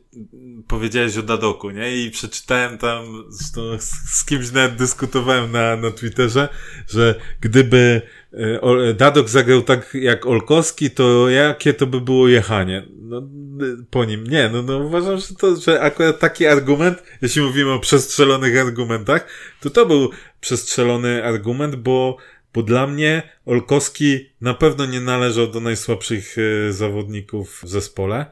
powiedziałeś 0.67 1.17
o 1.17 1.23
Dadoku, 1.23 1.69
nie? 1.71 1.97
I 1.97 2.11
przeczytałem 2.11 2.77
tam, 2.77 3.23
z, 3.29 3.51
to, 3.51 3.79
z, 3.79 3.91
z 3.91 4.25
kimś 4.25 4.51
nawet 4.51 4.75
dyskutowałem 4.75 5.51
na, 5.51 5.75
na 5.75 5.91
Twitterze, 5.91 6.49
że 6.89 7.15
gdyby 7.41 8.01
y, 8.33 8.61
Ol- 8.61 8.95
Dadok 8.95 9.29
zagrał 9.29 9.61
tak 9.61 9.93
jak 9.93 10.25
Olkowski, 10.25 10.91
to 10.91 11.29
jakie 11.29 11.73
to 11.73 11.87
by 11.87 12.01
było 12.01 12.27
jechanie? 12.27 12.87
No, 13.01 13.17
y, 13.61 13.85
po 13.89 14.05
nim. 14.05 14.23
Nie, 14.23 14.49
no, 14.49 14.61
no 14.61 14.77
uważam, 14.77 15.17
że 15.17 15.35
to, 15.35 15.55
że 15.55 15.81
akurat 15.81 16.19
taki 16.19 16.45
argument, 16.47 17.03
jeśli 17.21 17.41
mówimy 17.41 17.71
o 17.71 17.79
przestrzelonych 17.79 18.59
argumentach, 18.59 19.27
to 19.61 19.69
to 19.69 19.85
był 19.85 20.09
przestrzelony 20.39 21.23
argument, 21.23 21.75
bo 21.75 22.17
bo 22.53 22.63
dla 22.63 22.87
mnie 22.87 23.23
Olkowski 23.45 24.19
na 24.41 24.53
pewno 24.53 24.85
nie 24.85 25.01
należał 25.01 25.47
do 25.47 25.59
najsłabszych 25.59 26.35
e, 26.37 26.73
zawodników 26.73 27.61
w 27.63 27.69
zespole. 27.69 28.25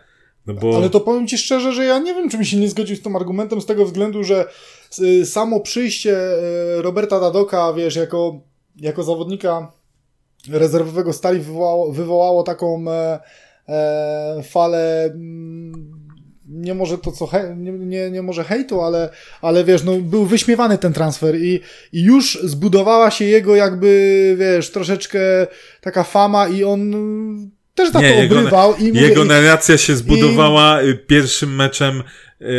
No 0.47 0.53
bo 0.53 0.77
Ale 0.77 0.89
to 0.89 0.99
powiem 0.99 1.27
ci 1.27 1.37
szczerze, 1.37 1.73
że 1.73 1.85
ja 1.85 1.99
nie 1.99 2.13
wiem, 2.13 2.29
czy 2.29 2.37
mi 2.37 2.45
się 2.45 2.57
nie 2.57 2.69
zgodził 2.69 2.95
z 2.95 3.01
tym 3.01 3.15
argumentem 3.15 3.61
z 3.61 3.65
tego 3.65 3.85
względu, 3.85 4.23
że 4.23 4.45
y, 4.99 5.25
samo 5.25 5.59
przyjście 5.59 6.17
y, 6.77 6.81
Roberta 6.81 7.19
Dadoka, 7.19 7.73
wiesz, 7.73 7.95
jako, 7.95 8.41
jako 8.75 9.03
zawodnika 9.03 9.71
rezerwowego 10.49 11.13
Stali 11.13 11.39
wywołało, 11.39 11.91
wywołało 11.91 12.43
taką 12.43 12.85
e, 12.91 13.19
e, 13.67 14.43
falę 14.43 15.03
mm, 15.05 16.00
nie 16.51 16.73
może 16.73 16.97
to 16.97 17.11
co 17.11 17.27
he, 17.27 17.55
nie, 17.57 17.71
nie, 17.71 18.11
nie 18.11 18.21
może 18.21 18.43
hejtu, 18.43 18.81
ale, 18.81 19.09
ale 19.41 19.63
wiesz, 19.63 19.83
no 19.83 19.91
był 19.99 20.25
wyśmiewany 20.25 20.77
ten 20.77 20.93
transfer 20.93 21.35
i, 21.35 21.59
i 21.93 22.03
już 22.03 22.39
zbudowała 22.43 23.11
się 23.11 23.25
jego 23.25 23.55
jakby, 23.55 24.35
wiesz, 24.39 24.71
troszeczkę 24.71 25.19
taka 25.81 26.03
fama 26.03 26.47
i 26.47 26.63
on 26.63 26.91
też 27.75 27.91
za 27.91 28.01
Nie, 28.01 28.13
to 28.13 28.21
jego- 28.21 28.37
obrywał 28.39 28.75
i 28.75 28.87
mówię, 28.87 29.01
jego 29.01 29.23
i- 29.23 29.27
narracja 29.27 29.77
się 29.77 29.95
zbudowała 29.95 30.81
y, 30.81 30.95
pierwszym 30.95 31.55
meczem 31.55 32.03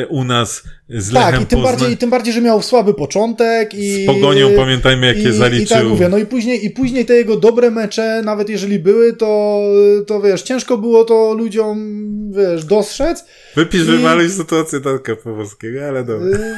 u 0.09 0.25
nas 0.25 0.63
z 0.89 1.13
Tak, 1.13 1.25
Lechem 1.27 1.43
i 1.43 1.47
tym, 1.47 1.59
Poznań. 1.59 1.73
bardziej, 1.79 1.93
i 1.95 1.97
tym 1.97 2.11
bardziej, 2.11 2.35
że 2.35 2.41
miał 2.41 2.63
słaby 2.63 2.95
początek 2.95 3.75
i... 3.75 4.05
Z 4.05 4.07
Pogonią 4.07 4.51
pamiętajmy, 4.57 5.07
jakie 5.07 5.29
i, 5.29 5.33
zaliczył. 5.33 5.65
I 5.65 5.81
tak 5.81 5.85
mówię, 5.89 6.09
no 6.09 6.19
i 6.19 6.27
później, 6.27 6.67
i 6.67 6.71
później 6.71 7.07
te 7.07 7.15
jego 7.15 7.37
dobre 7.37 7.71
mecze, 7.71 8.23
nawet 8.25 8.49
jeżeli 8.49 8.79
były, 8.79 9.13
to, 9.13 9.61
to 10.07 10.21
wiesz, 10.21 10.43
ciężko 10.43 10.79
było 10.79 11.05
to 11.05 11.35
ludziom, 11.35 12.03
wiesz, 12.33 12.65
dostrzec. 12.65 13.25
Wypisz, 13.57 13.81
i- 13.83 13.85
wywalić 13.85 14.33
sytuację 14.33 14.81
Darka 14.81 15.17
Powolskiego, 15.17 15.89
ale 15.89 16.05
dobra. 16.05 16.39
Y, 16.39 16.55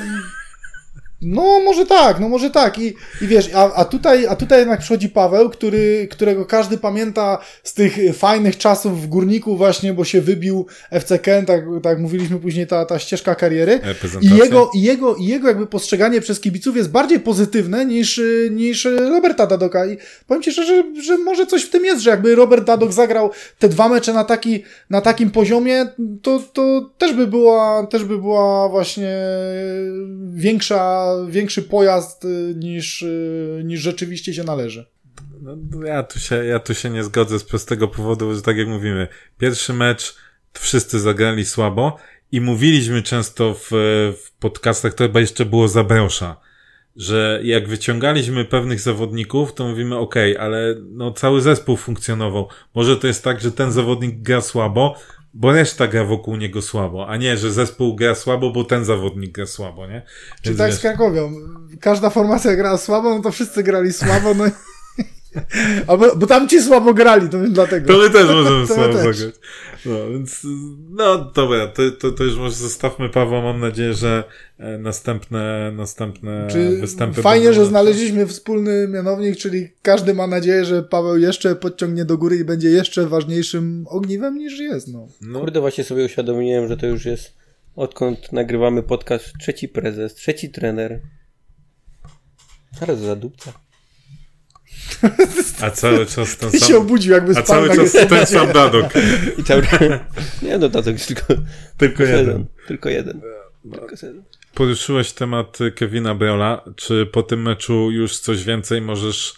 No, 1.25 1.61
może 1.61 1.87
tak, 1.87 2.21
no 2.21 2.29
może 2.29 2.51
tak. 2.51 2.79
I, 2.79 2.95
i 3.23 3.27
wiesz, 3.27 3.51
a, 3.55 3.75
a, 3.75 3.85
tutaj, 3.85 4.27
a 4.27 4.37
tutaj 4.37 4.59
jednak 4.59 4.81
przychodzi 4.81 5.09
Paweł, 5.09 5.51
który, 5.51 6.09
którego 6.11 6.47
każdy 6.47 6.79
pamięta 6.79 7.39
z 7.63 7.75
tych 7.75 7.99
fajnych 8.17 8.59
czasów 8.59 9.03
w 9.03 9.07
górniku 9.07 9.57
właśnie, 9.57 9.93
bo 9.93 10.05
się 10.05 10.21
wybił 10.21 10.67
FC 10.91 11.19
Kent, 11.19 11.49
tak, 11.49 11.65
tak 11.83 11.99
mówiliśmy 11.99 12.39
później, 12.39 12.67
ta, 12.67 12.85
ta 12.85 12.99
ścieżka 12.99 13.35
kariery. 13.35 13.81
I 14.21 14.37
jego, 14.37 14.71
i, 14.75 14.83
jego, 14.83 15.15
I 15.15 15.27
jego 15.27 15.49
jakby 15.49 15.67
postrzeganie 15.67 16.21
przez 16.21 16.41
kibiców 16.41 16.77
jest 16.77 16.91
bardziej 16.91 17.21
pozytywne 17.21 17.87
niż, 17.87 18.21
niż 18.51 18.85
Roberta 18.85 19.47
Dadoka. 19.47 19.87
I 19.87 19.97
powiem 20.27 20.43
Ci 20.43 20.53
szczerze, 20.53 20.85
że, 20.97 21.03
że 21.03 21.19
może 21.19 21.47
coś 21.47 21.63
w 21.63 21.71
tym 21.71 21.85
jest, 21.85 22.03
że 22.03 22.11
jakby 22.11 22.35
Robert 22.35 22.65
Dadok 22.65 22.93
zagrał 22.93 23.31
te 23.59 23.69
dwa 23.69 23.89
mecze 23.89 24.13
na, 24.13 24.25
taki, 24.25 24.63
na 24.91 25.01
takim 25.01 25.31
poziomie, 25.31 25.87
to, 26.23 26.41
to 26.53 26.91
też 26.99 27.13
by 27.13 27.27
była, 27.27 27.87
też 27.87 28.05
by 28.05 28.19
była 28.19 28.69
właśnie 28.69 29.17
większa, 30.35 31.14
większy 31.29 31.63
pojazd 31.63 32.25
y, 32.25 32.55
niż, 32.57 33.03
y, 33.03 33.63
niż 33.65 33.81
rzeczywiście 33.81 34.35
się 34.35 34.45
należy. 34.45 34.87
No, 35.41 35.87
ja, 35.87 36.03
tu 36.03 36.19
się, 36.21 36.45
ja 36.45 36.59
tu 36.59 36.75
się 36.75 36.91
nie 36.91 37.05
zgodzę 37.05 37.39
z 37.39 37.45
prostego 37.45 37.89
powodu, 37.89 38.35
że 38.35 38.43
tak 38.43 38.57
jak 38.57 38.69
mówimy, 38.69 39.09
pierwszy 39.39 39.73
mecz 39.73 40.17
wszyscy 40.53 41.01
zagrali 41.01 41.45
słabo 41.45 41.97
i 42.33 42.41
mówiliśmy 42.41 43.03
często 43.03 43.55
w, 43.55 43.69
w 44.25 44.33
podcastach, 44.39 44.95
to 44.95 45.05
chyba 45.05 45.21
jeszcze 45.21 45.45
było 45.45 45.69
Zabrosza, 45.69 46.37
że 46.97 47.41
jak 47.43 47.69
wyciągaliśmy 47.69 48.45
pewnych 48.45 48.81
zawodników, 48.81 49.55
to 49.55 49.69
mówimy 49.69 49.97
ok, 49.97 50.15
ale 50.39 50.75
no, 50.91 51.13
cały 51.13 51.41
zespół 51.41 51.77
funkcjonował. 51.77 52.49
Może 52.75 52.97
to 52.97 53.07
jest 53.07 53.25
tak, 53.25 53.41
że 53.41 53.53
ten 53.53 53.73
zawodnik 53.73 54.23
gra 54.23 54.41
słabo, 54.41 54.97
bo 55.35 55.53
reszta 55.53 55.89
gra 55.89 56.05
wokół 56.05 56.37
niego 56.37 56.63
słabo, 56.63 57.09
a 57.09 57.17
nie, 57.17 57.37
że 57.37 57.53
zespół 57.53 57.97
gra 57.97 58.15
słabo, 58.15 58.51
bo 58.51 58.65
ten 58.65 58.85
zawodnik 58.85 59.33
gra 59.33 59.47
słabo, 59.47 59.87
nie? 59.87 60.03
Czy 60.43 60.55
tak 60.55 60.71
wiesz, 60.71 60.79
z 60.79 60.81
Krakowią? 60.81 61.33
Każda 61.81 62.11
formacja 62.11 62.57
grała 62.57 62.79
słabo, 62.79 63.15
no 63.15 63.23
to 63.23 63.31
wszyscy 63.31 63.63
grali 63.63 63.93
słabo, 63.93 64.35
no 64.35 64.47
i 64.47 64.51
A 65.87 65.97
bo, 65.97 66.17
bo 66.17 66.27
tam 66.27 66.49
ci 66.49 66.63
słabo 66.63 66.95
grali, 66.95 67.29
to 67.29 67.39
dlatego. 67.49 67.87
To 67.93 67.99
my 68.03 68.11
też 68.11 68.27
możemy 68.29 68.67
To 68.69 68.75
słabo 68.75 68.93
też. 68.95 69.17
zagrać. 69.17 69.35
No, 69.87 70.11
więc, 70.11 70.41
no 70.91 71.33
dobra, 71.35 71.67
to, 71.69 71.83
to, 71.91 72.11
to 72.13 72.25
już 72.25 72.37
może 72.37 72.55
zostawmy 72.55 73.09
Pawła. 73.09 73.43
Mam 73.43 73.61
nadzieję, 73.61 73.95
że 73.95 74.25
e, 74.59 74.79
następne, 74.79 75.73
następne 75.77 76.49
Czy 76.51 76.77
występy. 76.81 77.23
fajnie, 77.23 77.47
będą 77.47 77.61
że 77.61 77.67
znaleźliśmy 77.67 78.27
wspólny 78.27 78.89
mianownik, 78.89 79.37
czyli 79.37 79.69
każdy 79.83 80.15
ma 80.15 80.27
nadzieję, 80.27 80.65
że 80.65 80.83
Paweł 80.83 81.19
jeszcze 81.19 81.57
podciągnie 81.57 82.05
do 82.05 82.19
góry 82.19 82.37
i 82.37 82.45
będzie 82.45 82.69
jeszcze 82.71 83.07
ważniejszym 83.07 83.85
ogniwem 83.89 84.39
niż 84.39 84.59
jest. 84.61 84.89
No. 84.89 85.09
No, 85.21 85.41
Kurde, 85.41 85.61
właśnie 85.61 85.85
sobie 85.85 86.05
uświadomiłem, 86.05 86.69
że 86.69 86.77
to 86.77 86.87
już 86.87 87.05
jest 87.05 87.35
odkąd 87.77 88.33
nagrywamy 88.33 88.83
podcast 88.83 89.33
trzeci 89.41 89.69
prezes, 89.69 90.15
trzeci 90.15 90.51
trener. 90.51 91.01
Ale 92.81 92.97
za 92.97 93.17
dupca. 93.17 93.53
A 95.61 95.71
cały 95.71 96.07
czas 96.07 96.37
ten 96.37 96.51
I 96.51 96.53
się 96.53 96.67
sam. 96.67 96.77
obudził 96.77 97.13
jakby 97.13 97.37
A 97.37 97.43
cały 97.43 97.69
tak 97.69 97.77
czas 97.77 97.95
jest. 97.95 98.09
ten 98.09 98.27
sam 98.27 98.53
dadok. 98.53 98.87
I 99.39 99.45
cały 99.45 99.63
Nie 100.43 100.59
no, 100.59 100.69
to 100.69 100.91
już 100.91 101.03
tylko, 101.03 101.23
Tylko 101.79 102.03
jeden. 102.03 102.19
jeden. 102.19 102.47
Tylko 102.69 102.89
jeden. 102.89 103.21
Tylko 103.73 103.95
jeden. 104.03 104.23
Poruszyłeś 104.55 105.13
temat 105.13 105.59
Kevina 105.75 106.15
Breola. 106.15 106.65
Czy 106.77 107.07
po 107.13 107.23
tym 107.23 107.43
meczu 107.43 107.91
już 107.91 108.19
coś 108.19 108.45
więcej 108.45 108.81
możesz 108.81 109.35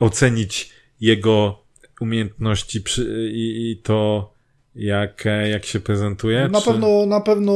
ocenić 0.00 0.70
jego 1.00 1.62
umiejętności 2.00 2.80
przy, 2.80 3.30
i, 3.32 3.70
i 3.70 3.76
to, 3.82 4.30
jak, 4.78 5.26
e, 5.26 5.48
jak 5.48 5.64
się 5.64 5.80
prezentuje? 5.80 6.48
Na 6.48 6.60
czy... 6.60 6.66
pewno, 6.70 7.06
na 7.06 7.20
pewno 7.20 7.52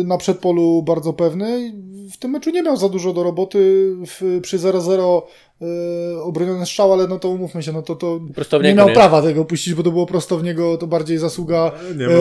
y, 0.00 0.04
na 0.04 0.18
przedpolu 0.18 0.82
bardzo 0.82 1.12
pewny. 1.12 1.72
W 2.12 2.18
tym 2.18 2.30
meczu 2.30 2.50
nie 2.50 2.62
miał 2.62 2.76
za 2.76 2.88
dużo 2.88 3.12
do 3.12 3.22
roboty 3.22 3.90
w, 4.06 4.40
przy 4.42 4.58
0-0 4.58 5.22
y, 5.62 6.22
obroniony 6.22 6.66
strzał, 6.66 6.92
ale 6.92 7.08
no 7.08 7.18
to 7.18 7.28
umówmy 7.28 7.62
się, 7.62 7.72
no 7.72 7.82
to, 7.82 7.96
to 7.96 8.20
nie 8.62 8.74
miał 8.74 8.88
nie? 8.88 8.94
prawa 8.94 9.22
tego 9.22 9.44
puścić, 9.44 9.74
bo 9.74 9.82
to 9.82 9.90
było 9.90 10.06
prosto 10.06 10.38
w 10.38 10.44
niego, 10.44 10.76
to 10.76 10.86
bardziej 10.86 11.18
zasługa 11.18 11.72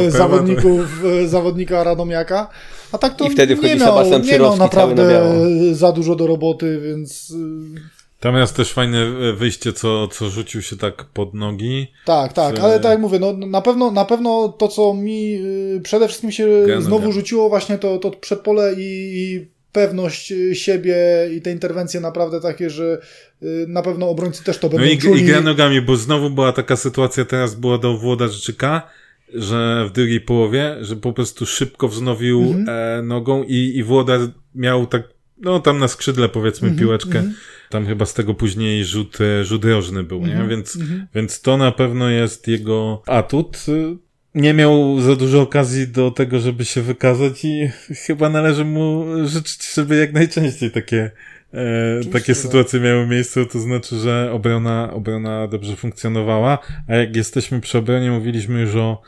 e, 0.06 0.12
zawodników, 0.12 1.04
e, 1.24 1.28
zawodnika 1.28 1.84
Radomiaka. 1.84 2.50
A 2.92 2.98
tak 2.98 3.16
to 3.16 3.26
I 3.26 3.30
wtedy 3.30 3.56
nie 3.56 3.76
miał, 3.76 4.20
nie 4.24 4.40
miał 4.40 4.52
na 4.52 4.64
naprawdę 4.64 5.10
biało. 5.10 5.34
za 5.72 5.92
dużo 5.92 6.16
do 6.16 6.28
roboty, 6.28 6.80
więc 6.80 7.30
y, 7.32 7.93
Tam 8.24 8.36
jest 8.36 8.56
też 8.56 8.74
fajne 8.74 8.98
e, 9.00 9.34
wyjście, 9.34 9.74
co, 9.74 10.08
co 10.08 10.30
rzucił 10.30 10.62
się 10.62 10.78
tak 10.78 11.06
pod 11.14 11.34
nogi. 11.34 11.88
Tak, 12.06 12.34
tak, 12.34 12.60
ale 12.60 12.80
tak 12.80 12.92
jak 12.92 13.00
mówię, 13.00 13.20
no, 13.20 13.34
na, 13.34 13.62
pewno, 13.62 13.92
na 13.92 14.06
pewno 14.06 14.50
to, 14.50 14.68
co 14.68 14.94
mi 14.94 15.36
y, 15.76 15.82
przede 15.84 16.08
wszystkim 16.08 16.32
się 16.32 16.48
znowu 16.80 17.12
rzuciło, 17.12 17.50
właśnie 17.50 17.78
to, 17.78 17.98
to 17.98 18.12
przedpole 18.12 18.74
i, 18.74 18.80
i 18.82 19.48
pewność 19.72 20.32
y, 20.32 20.56
siebie 20.56 20.96
i 21.38 21.42
te 21.42 21.52
interwencje 21.52 22.00
naprawdę 22.00 22.42
takie, 22.42 22.70
że 22.70 23.02
y, 23.44 23.66
na 23.68 23.82
pewno 23.82 24.10
obrońcy 24.10 24.44
też 24.44 24.58
to 24.58 24.68
No 24.68 24.78
będą 24.78 24.94
i, 24.94 24.98
czuli. 24.98 25.22
i 25.22 25.26
gra 25.26 25.42
nogami, 25.42 25.82
bo 25.82 25.96
znowu 25.96 26.30
była 26.30 26.52
taka 26.54 26.76
sytuacja, 26.76 27.26
teraz 27.26 27.56
była 27.56 27.78
do 27.78 27.98
Włodarczyka, 27.98 28.90
że 29.34 29.86
w 29.90 29.92
drugiej 29.92 30.22
połowie, 30.22 30.76
że 30.82 30.96
po 30.96 31.14
prostu 31.14 31.46
szybko 31.46 31.88
wznowił 31.88 32.42
Mhm. 32.42 32.70
e, 32.70 33.02
nogą 33.02 33.44
i, 33.44 33.72
i 33.76 33.84
Włodar 33.84 34.20
miał 34.56 34.86
tak, 34.86 35.04
no 35.44 35.60
tam 35.60 35.80
na 35.80 35.88
skrzydle 35.88 36.30
powiedzmy 36.30 36.68
Mhm, 36.68 36.80
piłeczkę, 36.80 37.20
mhm. 37.20 37.36
tam 37.70 37.86
chyba 37.86 38.06
z 38.06 38.14
tego 38.14 38.34
później 38.34 38.86
rzut, 38.86 39.18
e, 39.22 39.46
rzut 39.46 39.66
rożny 39.66 40.04
był, 40.04 40.22
nie? 40.22 40.32
Mhm, 40.32 40.50
Więc, 40.50 40.76
mhm. 40.76 41.08
więc 41.16 41.42
to 41.42 41.58
na 41.58 41.72
pewno 41.72 42.10
jest 42.10 42.48
jego 42.48 43.04
atut. 43.08 43.66
Y, 43.68 43.98
Nie 44.36 44.54
miał 44.54 45.02
za 45.02 45.16
dużo 45.16 45.42
okazji 45.42 45.88
do 45.88 46.12
tego, 46.12 46.40
żeby 46.40 46.66
się 46.66 46.82
wykazać 46.82 47.46
i 47.46 47.70
chyba 48.06 48.30
należy 48.30 48.66
mu 48.66 49.06
życzyć, 49.26 49.74
żeby 49.74 49.96
jak 49.96 50.14
najczęściej 50.14 50.72
takie, 50.72 51.12
e, 51.54 52.04
takie 52.12 52.34
tak. 52.34 52.38
sytuacje 52.38 52.80
miały 52.80 53.08
miejsce, 53.08 53.46
to 53.46 53.60
znaczy, 53.60 54.00
że 54.00 54.30
obrona, 54.32 54.94
obrona 54.94 55.48
dobrze 55.48 55.76
funkcjonowała, 55.76 56.60
a 56.88 56.96
jak 56.96 57.16
jesteśmy 57.16 57.62
przy 57.62 57.78
obronie, 57.78 58.12
mówiliśmy 58.12 58.62
już 58.62 58.76
o, 58.76 59.02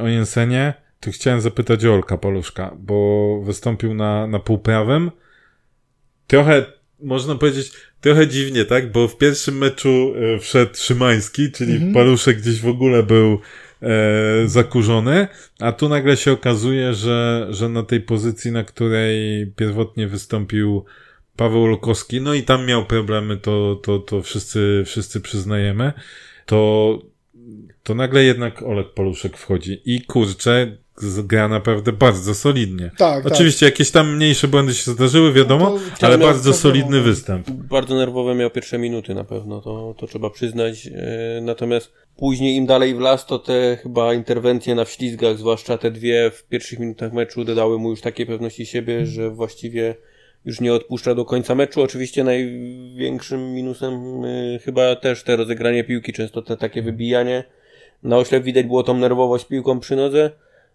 o 0.00 0.08
Jensenie, 0.08 0.74
to 1.00 1.10
chciałem 1.10 1.40
zapytać 1.40 1.84
o 1.84 1.94
Olka 1.94 2.18
Poluszka, 2.18 2.76
bo 2.78 3.40
wystąpił 3.44 3.94
na, 3.94 4.26
na 4.26 4.38
półprawym. 4.38 5.10
Trochę, 6.26 6.64
można 7.00 7.34
powiedzieć, 7.34 7.72
trochę 8.00 8.28
dziwnie, 8.28 8.64
tak? 8.64 8.92
Bo 8.92 9.08
w 9.08 9.18
pierwszym 9.18 9.58
meczu 9.58 10.14
e, 10.16 10.38
wszedł 10.38 10.76
Szymański, 10.76 11.52
czyli 11.52 11.72
Mhm. 11.72 11.94
Paluszek 11.94 12.40
gdzieś 12.40 12.60
w 12.60 12.68
ogóle 12.68 13.02
był 13.02 13.38
e, 13.82 13.88
zakurzony, 14.48 15.28
a 15.60 15.72
tu 15.72 15.88
nagle 15.88 16.16
się 16.16 16.32
okazuje, 16.32 16.94
że, 16.94 17.46
że 17.50 17.68
na 17.68 17.82
tej 17.82 18.00
pozycji, 18.00 18.52
na 18.52 18.64
której 18.64 19.46
pierwotnie 19.56 20.08
wystąpił 20.08 20.84
Paweł 21.36 21.66
Lukowski, 21.66 22.20
no 22.20 22.34
i 22.34 22.42
tam 22.42 22.66
miał 22.66 22.86
problemy, 22.86 23.36
to, 23.36 23.80
to, 23.82 23.98
to 23.98 24.22
wszyscy, 24.22 24.82
wszyscy 24.86 25.20
przyznajemy, 25.20 25.92
to, 26.46 26.98
to 27.82 27.94
nagle 27.94 28.24
jednak 28.24 28.62
Olek 28.62 28.94
Paluszek 28.94 29.36
wchodzi 29.36 29.82
i 29.84 30.02
kurczę, 30.02 30.76
gra 31.24 31.48
naprawdę 31.48 31.92
bardzo 31.92 32.34
solidnie. 32.34 32.90
Tak, 32.98 33.26
Oczywiście 33.26 33.66
jakieś 33.66 33.90
tam 33.90 34.16
mniejsze 34.16 34.48
błędy 34.48 34.74
się 34.74 34.90
zdarzyły, 34.90 35.32
wiadomo, 35.32 35.70
No 35.70 35.78
to 36.00 36.06
ale 36.06 36.18
bardzo 36.18 36.52
solidny 36.52 37.00
występ. 37.00 37.50
Bardzo 37.50 37.94
nerwowe 37.94 38.34
miał 38.34 38.50
pierwsze 38.50 38.78
minuty 38.78 39.14
na 39.14 39.24
pewno, 39.24 39.60
to, 39.60 39.94
to 39.98 40.06
trzeba 40.06 40.30
przyznać. 40.30 40.86
E, 40.86 41.40
Natomiast 41.42 41.92
później 42.16 42.56
im 42.56 42.66
dalej 42.66 42.94
w 42.94 43.00
las, 43.00 43.26
to 43.26 43.38
te 43.38 43.78
chyba 43.82 44.14
interwencje 44.14 44.74
na 44.74 44.84
wślizgach, 44.84 45.38
zwłaszcza 45.38 45.78
te 45.78 45.90
dwie 45.90 46.30
w 46.30 46.44
pierwszych 46.44 46.78
minutach 46.78 47.12
meczu, 47.12 47.44
dodały 47.44 47.78
mu 47.78 47.90
już 47.90 48.00
takiej 48.00 48.26
pewności 48.26 48.66
siebie, 48.66 49.06
że 49.06 49.30
właściwie 49.30 49.94
już 50.44 50.60
nie 50.60 50.72
odpuszcza 50.74 51.14
do 51.14 51.24
końca 51.24 51.54
meczu. 51.54 51.82
Oczywiście 51.82 52.24
największym 52.24 53.54
minusem 53.54 54.24
e, 54.24 54.58
chyba 54.58 54.96
też 54.96 55.24
te 55.24 55.36
rozegranie 55.36 55.84
piłki, 55.84 56.12
często 56.12 56.42
te 56.42 56.56
takie 56.56 56.82
wybijanie. 56.82 57.44
Na 58.02 58.16
oślep 58.16 58.44
widać 58.44 58.66
było 58.66 58.82
tą 58.82 58.98
nerwowość 58.98 59.44
piłką 59.44 59.80
przy 59.80 59.96
nodze, 59.96 60.30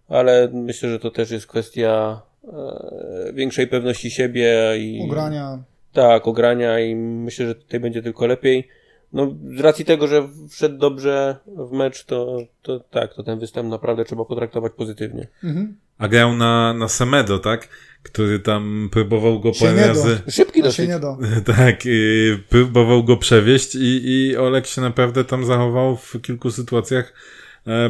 ale 0.08 0.50
myślę, 0.54 0.90
że 0.90 1.00
to 1.00 1.12
też 1.12 1.32
jest 1.32 1.48
kwestia 1.48 2.22
e, 2.44 3.34
większej 3.34 3.68
pewności 3.68 4.12
siebie 4.12 4.78
i 4.80 5.02
Ugrania. 5.04 5.64
tak, 5.94 6.28
ogrania 6.28 6.80
i 6.80 6.96
myślę, 6.96 7.48
że 7.48 7.56
tutaj 7.56 7.80
będzie 7.80 8.02
tylko 8.02 8.28
lepiej. 8.28 8.68
No, 9.14 9.36
z 9.58 9.60
racji 9.60 9.86
tego, 9.86 10.08
że 10.08 10.30
wszedł 10.50 10.78
dobrze 10.78 11.38
w 11.48 11.72
mecz, 11.72 12.06
to, 12.06 12.38
to 12.62 12.80
tak, 12.80 13.14
to 13.14 13.24
ten 13.24 13.40
występ 13.40 13.70
naprawdę 13.70 14.06
trzeba 14.06 14.26
potraktować 14.26 14.74
pozytywnie. 14.78 15.28
Mhm. 15.44 15.78
A 15.98 16.08
grał 16.08 16.36
na, 16.36 16.74
na 16.74 16.88
Semedo, 16.88 17.40
tak? 17.40 17.68
Który 18.04 18.40
tam 18.40 18.90
próbował 18.92 19.40
go 19.40 19.52
parę 19.60 19.88
razy... 19.88 20.20
Szybki 20.30 20.64
dosyć. 20.64 20.90
nie 20.90 21.00
da. 21.00 21.18
Tak, 21.56 21.86
i 21.86 22.38
próbował 22.50 23.04
go 23.04 23.18
przewieźć 23.18 23.76
i, 23.76 24.02
i 24.06 24.38
Olek 24.38 24.68
się 24.68 24.82
naprawdę 24.82 25.26
tam 25.26 25.46
zachował 25.46 25.98
w 25.98 26.22
kilku 26.22 26.52
sytuacjach 26.52 27.14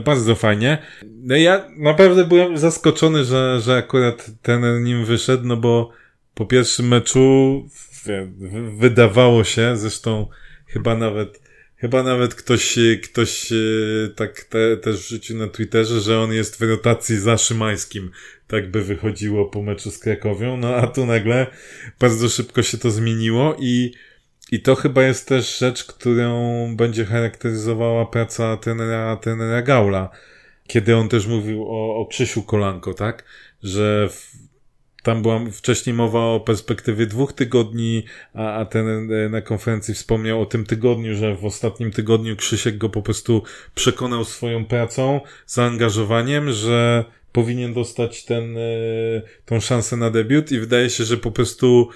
bardzo 0.05 0.35
fajnie. 0.35 0.77
No 1.05 1.35
ja 1.35 1.67
naprawdę 1.77 2.25
byłem 2.25 2.57
zaskoczony, 2.57 3.25
że, 3.25 3.61
że 3.61 3.75
akurat 3.75 4.31
ten 4.41 4.83
nim 4.83 5.05
wyszedł, 5.05 5.43
no 5.47 5.57
bo 5.57 5.91
po 6.33 6.45
pierwszym 6.45 6.87
meczu 6.87 7.65
wydawało 8.77 9.43
się, 9.43 9.77
zresztą 9.77 10.27
chyba 10.67 10.95
nawet 10.95 11.47
Chyba 11.79 12.03
nawet 12.03 12.35
ktoś, 12.35 12.75
ktoś 13.03 13.51
e, 13.51 13.55
tak 14.15 14.43
te, 14.43 14.77
też 14.77 14.95
wrzucił 14.95 15.37
na 15.37 15.47
Twitterze, 15.47 16.01
że 16.01 16.19
on 16.19 16.33
jest 16.33 16.59
w 16.59 16.61
rotacji 16.61 17.17
za 17.17 17.37
Szymańskim. 17.37 18.11
Tak 18.47 18.71
by 18.71 18.83
wychodziło 18.83 19.45
po 19.45 19.61
meczu 19.61 19.91
z 19.91 19.99
Krakowią. 19.99 20.57
No 20.57 20.75
a 20.75 20.87
tu 20.87 21.05
nagle 21.05 21.47
bardzo 21.99 22.29
szybko 22.29 22.63
się 22.63 22.77
to 22.77 22.91
zmieniło 22.91 23.57
i, 23.59 23.93
i 24.51 24.61
to 24.61 24.75
chyba 24.75 25.03
jest 25.03 25.27
też 25.27 25.59
rzecz, 25.59 25.83
którą 25.83 26.75
będzie 26.75 27.05
charakteryzowała 27.05 28.05
praca 28.05 28.57
trenera, 28.57 29.15
trenera 29.15 29.61
Gaula. 29.61 30.09
Kiedy 30.67 30.95
on 30.95 31.09
też 31.09 31.27
mówił 31.27 31.63
o, 31.63 31.95
o 31.95 32.05
Krzysiu 32.05 32.43
Kolanko, 32.43 32.93
tak? 32.93 33.23
Że 33.63 34.09
w, 34.09 34.31
tam 35.03 35.21
była 35.21 35.39
wcześniej 35.51 35.93
mowa 35.93 36.19
o 36.19 36.39
perspektywie 36.39 37.05
dwóch 37.05 37.33
tygodni, 37.33 38.03
a, 38.33 38.53
a 38.53 38.65
ten 38.65 39.11
e, 39.11 39.29
na 39.29 39.41
konferencji 39.41 39.93
wspomniał 39.93 40.41
o 40.41 40.45
tym 40.45 40.65
tygodniu, 40.65 41.15
że 41.15 41.35
w 41.35 41.45
ostatnim 41.45 41.91
tygodniu 41.91 42.35
Krzysiek 42.35 42.77
go 42.77 42.89
po 42.89 43.01
prostu 43.01 43.43
przekonał 43.75 44.25
swoją 44.25 44.65
pracą, 44.65 45.21
zaangażowaniem, 45.45 46.51
że 46.51 47.05
powinien 47.31 47.73
dostać 47.73 48.25
ten, 48.25 48.57
e, 48.57 48.61
tą 49.45 49.59
szansę 49.59 49.97
na 49.97 50.09
debiut 50.09 50.51
i 50.51 50.59
wydaje 50.59 50.89
się, 50.89 51.03
że 51.03 51.17
po 51.17 51.31
prostu 51.31 51.89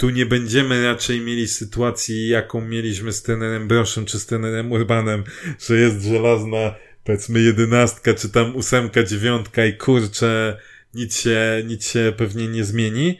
tu 0.00 0.10
nie 0.10 0.26
będziemy 0.26 0.84
raczej 0.84 1.20
mieli 1.20 1.48
sytuacji, 1.48 2.28
jaką 2.28 2.60
mieliśmy 2.60 3.12
z 3.12 3.22
trenerem 3.22 3.68
Broszem 3.68 4.04
czy 4.04 4.20
z 4.20 4.26
trenerem 4.26 4.72
Urbanem, 4.72 5.24
że 5.66 5.76
jest 5.76 6.02
żelazna, 6.02 6.74
powiedzmy, 7.04 7.40
jedenastka, 7.40 8.14
czy 8.14 8.28
tam 8.28 8.56
ósemka, 8.56 9.02
dziewiątka 9.02 9.64
i 9.64 9.76
kurczę, 9.76 10.58
nic 10.94 11.20
się, 11.20 11.62
nic 11.66 11.90
się 11.90 12.12
pewnie 12.16 12.48
nie 12.48 12.64
zmieni. 12.64 13.18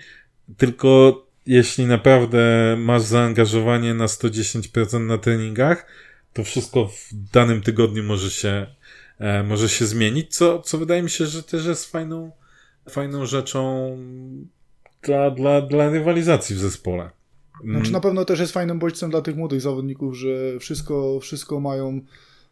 Tylko 0.56 1.22
jeśli 1.46 1.86
naprawdę 1.86 2.76
masz 2.78 3.02
zaangażowanie 3.02 3.94
na 3.94 4.06
110% 4.06 5.06
na 5.06 5.18
treningach, 5.18 5.86
to 6.32 6.44
wszystko 6.44 6.88
w 6.88 7.08
danym 7.32 7.62
tygodniu 7.62 8.04
może 8.04 8.30
się, 8.30 8.66
e, 9.18 9.42
może 9.42 9.68
się 9.68 9.86
zmienić, 9.86 10.36
co, 10.36 10.62
co 10.62 10.78
wydaje 10.78 11.02
mi 11.02 11.10
się, 11.10 11.26
że 11.26 11.42
też 11.42 11.66
jest 11.66 11.92
fajną, 11.92 12.32
fajną 12.88 13.26
rzeczą 13.26 13.96
dla, 15.02 15.30
dla, 15.30 15.62
dla 15.62 15.90
rywalizacji 15.90 16.56
w 16.56 16.58
zespole. 16.58 17.10
Znaczy 17.64 17.92
na 17.92 18.00
pewno 18.00 18.24
też 18.24 18.40
jest 18.40 18.52
fajnym 18.52 18.78
bodźcem 18.78 19.10
dla 19.10 19.22
tych 19.22 19.36
młodych 19.36 19.60
zawodników, 19.60 20.16
że 20.16 20.58
wszystko, 20.58 21.20
wszystko 21.20 21.60
mają 21.60 22.00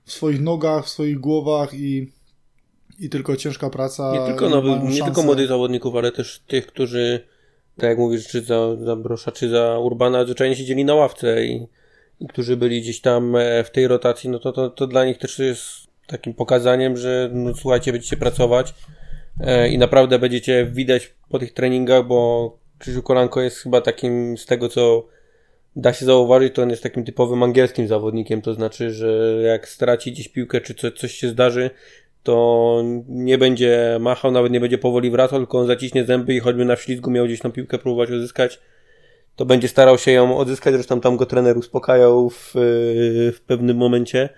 w 0.04 0.12
swoich 0.12 0.40
nogach, 0.40 0.84
w 0.84 0.88
swoich 0.88 1.20
głowach 1.20 1.74
i, 1.74 2.12
i 2.98 3.08
tylko 3.08 3.36
ciężka 3.36 3.70
praca. 3.70 4.12
Nie 4.12 4.26
tylko, 4.26 4.48
no, 4.48 4.88
nie 4.88 5.02
tylko 5.04 5.22
młodych 5.22 5.48
zawodników, 5.48 5.96
ale 5.96 6.12
też 6.12 6.42
tych, 6.46 6.66
którzy, 6.66 7.20
tak 7.76 7.90
jak 7.90 7.98
mówisz, 7.98 8.28
czy 8.28 8.40
za, 8.40 8.76
za 8.76 8.96
Brosza, 8.96 9.32
czy 9.32 9.48
za 9.48 9.78
Urbana, 9.78 10.24
zwyczajnie 10.24 10.56
siedzieli 10.56 10.84
na 10.84 10.94
ławce 10.94 11.44
i, 11.44 11.66
i 12.20 12.26
którzy 12.26 12.56
byli 12.56 12.80
gdzieś 12.80 13.00
tam 13.00 13.36
e, 13.36 13.64
w 13.64 13.70
tej 13.70 13.88
rotacji, 13.88 14.30
no 14.30 14.38
to, 14.38 14.52
to, 14.52 14.70
to 14.70 14.86
dla 14.86 15.04
nich 15.04 15.18
też 15.18 15.38
jest 15.38 15.64
takim 16.06 16.34
pokazaniem, 16.34 16.96
że 16.96 17.30
no, 17.32 17.54
słuchajcie, 17.54 17.92
będziecie 17.92 18.16
pracować 18.16 18.74
i 19.70 19.78
naprawdę 19.78 20.18
będziecie 20.18 20.66
widać 20.66 21.14
po 21.28 21.38
tych 21.38 21.52
treningach, 21.52 22.06
bo 22.06 22.58
Krzysiu 22.78 23.02
Kolanko 23.02 23.40
jest 23.40 23.56
chyba 23.58 23.80
takim, 23.80 24.38
z 24.38 24.46
tego 24.46 24.68
co 24.68 25.06
da 25.76 25.92
się 25.92 26.04
zauważyć, 26.04 26.54
to 26.54 26.62
on 26.62 26.70
jest 26.70 26.82
takim 26.82 27.04
typowym 27.04 27.42
angielskim 27.42 27.88
zawodnikiem, 27.88 28.42
to 28.42 28.54
znaczy, 28.54 28.90
że 28.90 29.40
jak 29.42 29.68
straci 29.68 30.12
gdzieś 30.12 30.28
piłkę, 30.28 30.60
czy 30.60 30.74
co, 30.74 30.92
coś 30.92 31.14
się 31.14 31.28
zdarzy, 31.28 31.70
to 32.22 32.82
nie 33.08 33.38
będzie 33.38 33.96
machał, 34.00 34.30
nawet 34.30 34.52
nie 34.52 34.60
będzie 34.60 34.78
powoli 34.78 35.10
wracał, 35.10 35.38
tylko 35.38 35.58
on 35.58 35.66
zaciśnie 35.66 36.04
zęby 36.04 36.34
i 36.34 36.40
choćby 36.40 36.64
na 36.64 36.76
ślizgu 36.76 37.10
miał 37.10 37.26
gdzieś 37.26 37.40
tą 37.40 37.52
piłkę 37.52 37.78
próbować 37.78 38.10
odzyskać, 38.10 38.60
to 39.36 39.44
będzie 39.44 39.68
starał 39.68 39.98
się 39.98 40.10
ją 40.10 40.36
odzyskać, 40.36 40.74
zresztą 40.74 41.00
tam 41.00 41.16
go 41.16 41.26
trener 41.26 41.58
uspokajał 41.58 42.30
w, 42.30 42.52
w 43.34 43.40
pewnym 43.46 43.76
momencie, 43.76 44.28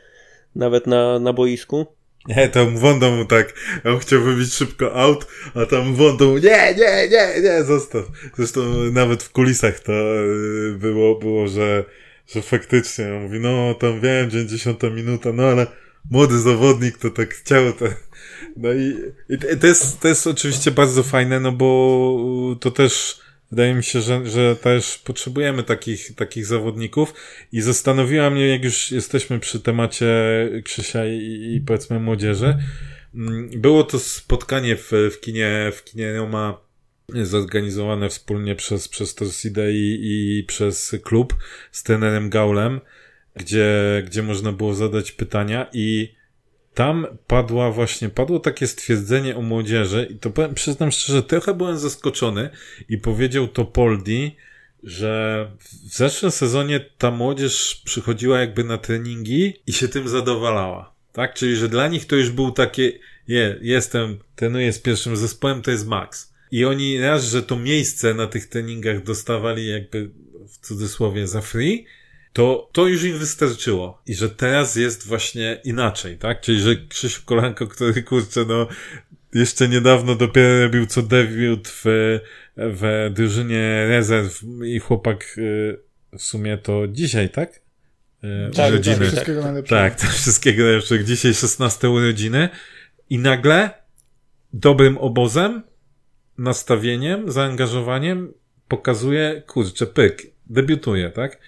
nawet 0.54 0.86
na, 0.86 1.18
na 1.18 1.32
boisku. 1.32 1.86
Nie, 2.28 2.48
tam 2.48 2.78
Wonda 2.78 3.10
mu 3.10 3.24
tak, 3.24 3.54
on 3.84 3.98
chciał 3.98 4.22
wybić 4.22 4.54
szybko 4.54 4.94
out, 4.94 5.26
a 5.54 5.66
tam 5.66 5.88
mu, 5.88 6.38
nie, 6.38 6.74
nie, 6.78 7.08
nie, 7.08 7.40
nie, 7.42 7.64
zostaw. 7.64 8.04
Zresztą 8.36 8.60
nawet 8.92 9.22
w 9.22 9.32
kulisach 9.32 9.80
to 9.80 9.92
y, 9.92 10.76
było, 10.78 11.18
było, 11.18 11.48
że, 11.48 11.84
że 12.26 12.42
faktycznie, 12.42 13.14
on 13.14 13.22
mówi, 13.22 13.40
no 13.40 13.74
tam 13.74 14.00
wiem, 14.00 14.30
90 14.30 14.82
minuta, 14.82 15.32
no 15.32 15.42
ale 15.42 15.66
młody 16.10 16.38
zawodnik 16.38 16.98
to 16.98 17.10
tak 17.10 17.34
chciał, 17.34 17.72
to, 17.72 17.84
no 18.56 18.72
i, 18.72 18.96
i 19.28 19.58
to 19.60 19.66
jest, 19.66 20.00
to 20.00 20.08
jest 20.08 20.26
oczywiście 20.26 20.70
bardzo 20.70 21.02
fajne, 21.02 21.40
no 21.40 21.52
bo 21.52 22.56
to 22.60 22.70
też, 22.70 23.20
Wydaje 23.50 23.74
mi 23.74 23.84
się, 23.84 24.00
że, 24.00 24.26
że 24.26 24.56
też 24.56 24.98
potrzebujemy 24.98 25.62
takich, 25.62 26.14
takich 26.14 26.46
zawodników 26.46 27.14
i 27.52 27.60
zastanowiła 27.60 28.30
mnie, 28.30 28.48
jak 28.48 28.64
już 28.64 28.90
jesteśmy 28.90 29.40
przy 29.40 29.60
temacie 29.60 30.06
Krzysia 30.64 31.06
i, 31.06 31.54
i 31.56 31.60
powiedzmy 31.60 32.00
młodzieży. 32.00 32.58
Mm, 33.14 33.50
było 33.60 33.84
to 33.84 33.98
spotkanie 33.98 34.76
w, 34.76 34.90
w 35.12 35.20
kinie, 35.20 35.72
w 35.74 35.84
kinie 35.84 36.12
Roma 36.12 36.60
zorganizowane 37.22 38.08
wspólnie 38.08 38.54
przez, 38.54 38.88
przez 38.88 39.14
Torsidę 39.14 39.72
i, 39.72 39.98
i 40.02 40.44
przez 40.44 40.96
klub 41.02 41.36
z 41.72 41.82
trenerem 41.82 42.30
Gaulem, 42.30 42.80
gdzie, 43.36 44.02
gdzie 44.06 44.22
można 44.22 44.52
było 44.52 44.74
zadać 44.74 45.12
pytania 45.12 45.66
i 45.72 46.14
tam 46.74 47.06
padła 47.26 47.70
właśnie, 47.70 48.08
padło 48.08 48.40
takie 48.40 48.66
stwierdzenie 48.66 49.36
o 49.36 49.42
młodzieży 49.42 50.08
i 50.10 50.18
to 50.18 50.30
powiem, 50.30 50.54
przyznam 50.54 50.90
szczerze, 50.90 51.22
trochę 51.22 51.54
byłem 51.54 51.78
zaskoczony 51.78 52.50
i 52.88 52.98
powiedział 52.98 53.48
to 53.48 53.64
Poldi, 53.64 54.36
że 54.82 55.50
w 55.58 55.94
zeszłym 55.96 56.30
sezonie 56.30 56.80
ta 56.98 57.10
młodzież 57.10 57.82
przychodziła 57.84 58.40
jakby 58.40 58.64
na 58.64 58.78
treningi 58.78 59.54
i 59.66 59.72
się 59.72 59.88
tym 59.88 60.08
zadowalała. 60.08 60.94
Tak? 61.12 61.34
Czyli, 61.34 61.56
że 61.56 61.68
dla 61.68 61.88
nich 61.88 62.06
to 62.06 62.16
już 62.16 62.30
był 62.30 62.50
takie, 62.50 62.92
je, 63.28 63.58
jestem, 63.62 64.18
trenuję 64.36 64.72
z 64.72 64.78
pierwszym 64.78 65.16
zespołem, 65.16 65.62
to 65.62 65.70
jest 65.70 65.86
max. 65.86 66.34
I 66.50 66.64
oni 66.64 67.00
raz, 67.00 67.24
że 67.24 67.42
to 67.42 67.56
miejsce 67.56 68.14
na 68.14 68.26
tych 68.26 68.46
treningach 68.46 69.02
dostawali 69.02 69.68
jakby 69.68 70.10
w 70.48 70.58
cudzysłowie 70.66 71.26
za 71.26 71.40
free, 71.40 71.86
to, 72.32 72.70
to 72.72 72.86
już 72.86 73.04
im 73.04 73.18
wystarczyło. 73.18 74.02
I 74.06 74.14
że 74.14 74.30
teraz 74.30 74.76
jest 74.76 75.06
właśnie 75.06 75.60
inaczej, 75.64 76.18
tak? 76.18 76.40
Czyli, 76.40 76.60
że 76.60 76.76
Krzysiu 76.76 77.22
Kolanko, 77.24 77.66
który 77.66 78.02
kurczę, 78.02 78.44
no, 78.48 78.68
jeszcze 79.34 79.68
niedawno 79.68 80.14
dopiero 80.14 80.62
robił 80.62 80.86
co 80.86 81.02
debiut 81.02 81.68
w, 81.68 81.84
w 82.56 83.10
drużynie 83.14 83.86
rezerw 83.88 84.42
i 84.64 84.78
chłopak 84.78 85.34
y, 85.38 85.78
w 86.18 86.22
sumie 86.22 86.58
to 86.58 86.88
dzisiaj, 86.88 87.30
tak? 87.30 87.60
Y, 88.24 88.50
tak, 88.56 88.72
urodziny. 88.72 88.96
Tak, 88.96 89.06
wszystkiego 89.06 89.42
najlepszego. 89.42 89.80
Tak, 89.80 90.00
to 90.00 90.06
wszystkiego 90.06 90.62
najlepszego. 90.62 91.04
Dzisiaj 91.04 91.34
16 91.34 91.90
urodziny 91.90 92.48
i 93.10 93.18
nagle 93.18 93.70
dobrym 94.52 94.98
obozem, 94.98 95.62
nastawieniem, 96.38 97.32
zaangażowaniem 97.32 98.32
pokazuje, 98.68 99.42
kurczę, 99.46 99.86
pyk, 99.86 100.26
debiutuje, 100.46 101.10
tak? 101.10 101.38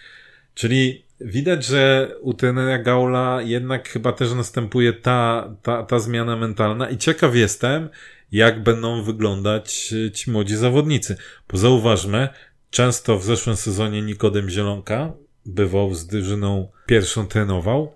Czyli 0.55 1.05
widać, 1.21 1.65
że 1.65 2.15
u 2.21 2.35
trenera 2.35 2.79
Gaula 2.79 3.43
jednak 3.43 3.89
chyba 3.89 4.13
też 4.13 4.33
następuje 4.33 4.93
ta, 4.93 5.51
ta, 5.63 5.83
ta 5.83 5.99
zmiana 5.99 6.37
mentalna 6.37 6.91
i 6.91 6.99
ciekaw 6.99 7.35
jestem, 7.35 7.89
jak 8.33 8.63
będą 8.63 9.03
wyglądać 9.03 9.95
ci 10.15 10.31
młodzi 10.31 10.57
zawodnicy. 10.57 11.17
Bo 11.49 11.59
zauważmy, 11.59 12.29
często 12.71 13.19
w 13.19 13.25
zeszłym 13.25 13.57
sezonie 13.57 14.03
Nikodem 14.03 14.51
Zielonka 14.51 15.13
bywał 15.47 15.95
z 15.95 16.07
drużyną 16.07 16.69
pierwszą 16.87 17.27
trenował, 17.27 17.93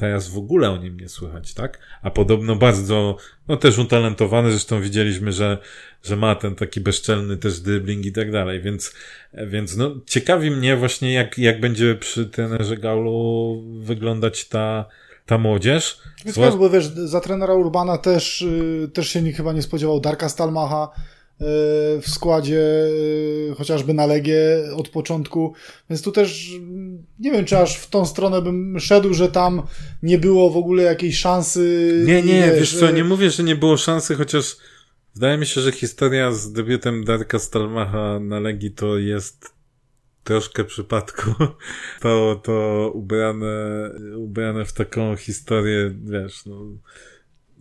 teraz 0.00 0.28
w 0.28 0.38
ogóle 0.38 0.70
o 0.70 0.76
nim 0.76 1.00
nie 1.00 1.08
słychać, 1.08 1.54
tak? 1.54 1.78
A 2.02 2.10
podobno 2.10 2.56
bardzo, 2.56 3.16
no 3.48 3.56
też 3.56 3.78
utalentowany, 3.78 4.50
zresztą 4.50 4.80
widzieliśmy, 4.80 5.32
że, 5.32 5.58
że 6.02 6.16
ma 6.16 6.34
ten 6.34 6.54
taki 6.54 6.80
bezczelny 6.80 7.36
też 7.36 7.60
dribbling 7.60 8.06
i 8.06 8.12
tak 8.12 8.32
dalej, 8.32 8.62
więc, 8.62 8.94
więc 9.46 9.76
no 9.76 9.94
ciekawi 10.06 10.50
mnie 10.50 10.76
właśnie 10.76 11.12
jak, 11.12 11.38
jak 11.38 11.60
będzie 11.60 11.94
przy 11.94 12.26
trenerze 12.26 12.76
Gaulu 12.76 13.62
wyglądać 13.80 14.48
ta, 14.48 14.84
ta 15.26 15.38
młodzież. 15.38 16.00
Więc 16.24 16.34
Zła... 16.34 16.50
bo 16.50 16.70
wiesz, 16.70 16.86
za 16.86 17.20
trenera 17.20 17.54
Urbana 17.54 17.98
też, 17.98 18.42
y, 18.42 18.90
też 18.94 19.08
się 19.08 19.22
nikt 19.22 19.36
chyba 19.36 19.52
nie 19.52 19.62
spodziewał 19.62 20.00
Darka 20.00 20.28
Stalmacha, 20.28 20.88
w 22.00 22.04
składzie 22.06 22.60
y, 23.50 23.54
chociażby 23.56 23.94
na 23.94 24.06
Legię 24.06 24.38
od 24.76 24.88
początku, 24.88 25.54
więc 25.90 26.02
tu 26.02 26.12
też 26.12 26.50
nie 27.18 27.32
wiem, 27.32 27.44
czy 27.44 27.58
aż 27.58 27.76
w 27.76 27.90
tą 27.90 28.06
stronę 28.06 28.42
bym 28.42 28.80
szedł, 28.80 29.14
że 29.14 29.28
tam 29.28 29.62
nie 30.02 30.18
było 30.18 30.50
w 30.50 30.56
ogóle 30.56 30.82
jakiejś 30.82 31.18
szansy. 31.18 31.92
Nie, 32.06 32.22
nie, 32.22 32.42
wiesz, 32.42 32.60
wiesz 32.60 32.80
co, 32.80 32.90
nie 32.90 33.04
mówię, 33.04 33.30
że 33.30 33.42
nie 33.42 33.56
było 33.56 33.76
szansy, 33.76 34.14
chociaż 34.14 34.56
wydaje 35.14 35.38
mi 35.38 35.46
się, 35.46 35.60
że 35.60 35.72
historia 35.72 36.32
z 36.32 36.52
debiutem 36.52 37.04
Darka 37.04 37.38
Stalmacha 37.38 38.20
na 38.20 38.40
Legii 38.40 38.70
to 38.70 38.98
jest 38.98 39.54
troszkę 40.24 40.64
przypadku. 40.64 41.30
To, 42.00 42.40
to 42.44 42.90
ubrane, 42.94 43.90
ubrane 44.16 44.64
w 44.64 44.72
taką 44.72 45.16
historię, 45.16 45.94
wiesz, 46.04 46.46
no, 46.46 46.66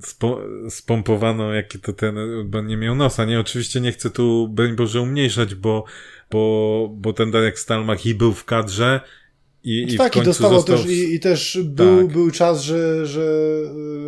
spo, 0.02 0.42
spompowano, 0.70 1.54
jaki 1.54 1.80
to 1.80 1.94
ten, 1.94 2.16
bo 2.46 2.62
nie 2.62 2.78
miał 2.78 2.96
nosa. 2.96 3.26
Nie, 3.26 3.40
oczywiście 3.40 3.82
nie 3.82 3.92
chcę 3.92 4.10
tu, 4.10 4.48
broń 4.48 4.76
Boże, 4.76 5.02
umniejszać, 5.02 5.56
bo, 5.56 5.84
bo, 6.32 6.90
bo 6.94 7.14
ten 7.14 7.32
Darek 7.32 7.60
Stalmach 7.60 8.06
i 8.06 8.16
był 8.16 8.34
w 8.34 8.46
kadrze, 8.46 9.02
i, 9.64 9.94
i 9.94 9.98
tak, 9.98 10.16
i 10.16 10.22
dostawał 10.22 10.58
został... 10.58 10.78
też, 10.78 10.86
i, 10.86 11.14
i 11.16 11.20
też 11.20 11.60
był, 11.64 12.02
tak. 12.02 12.12
był 12.14 12.32
czas, 12.32 12.62
że, 12.62 13.06
że 13.06 13.22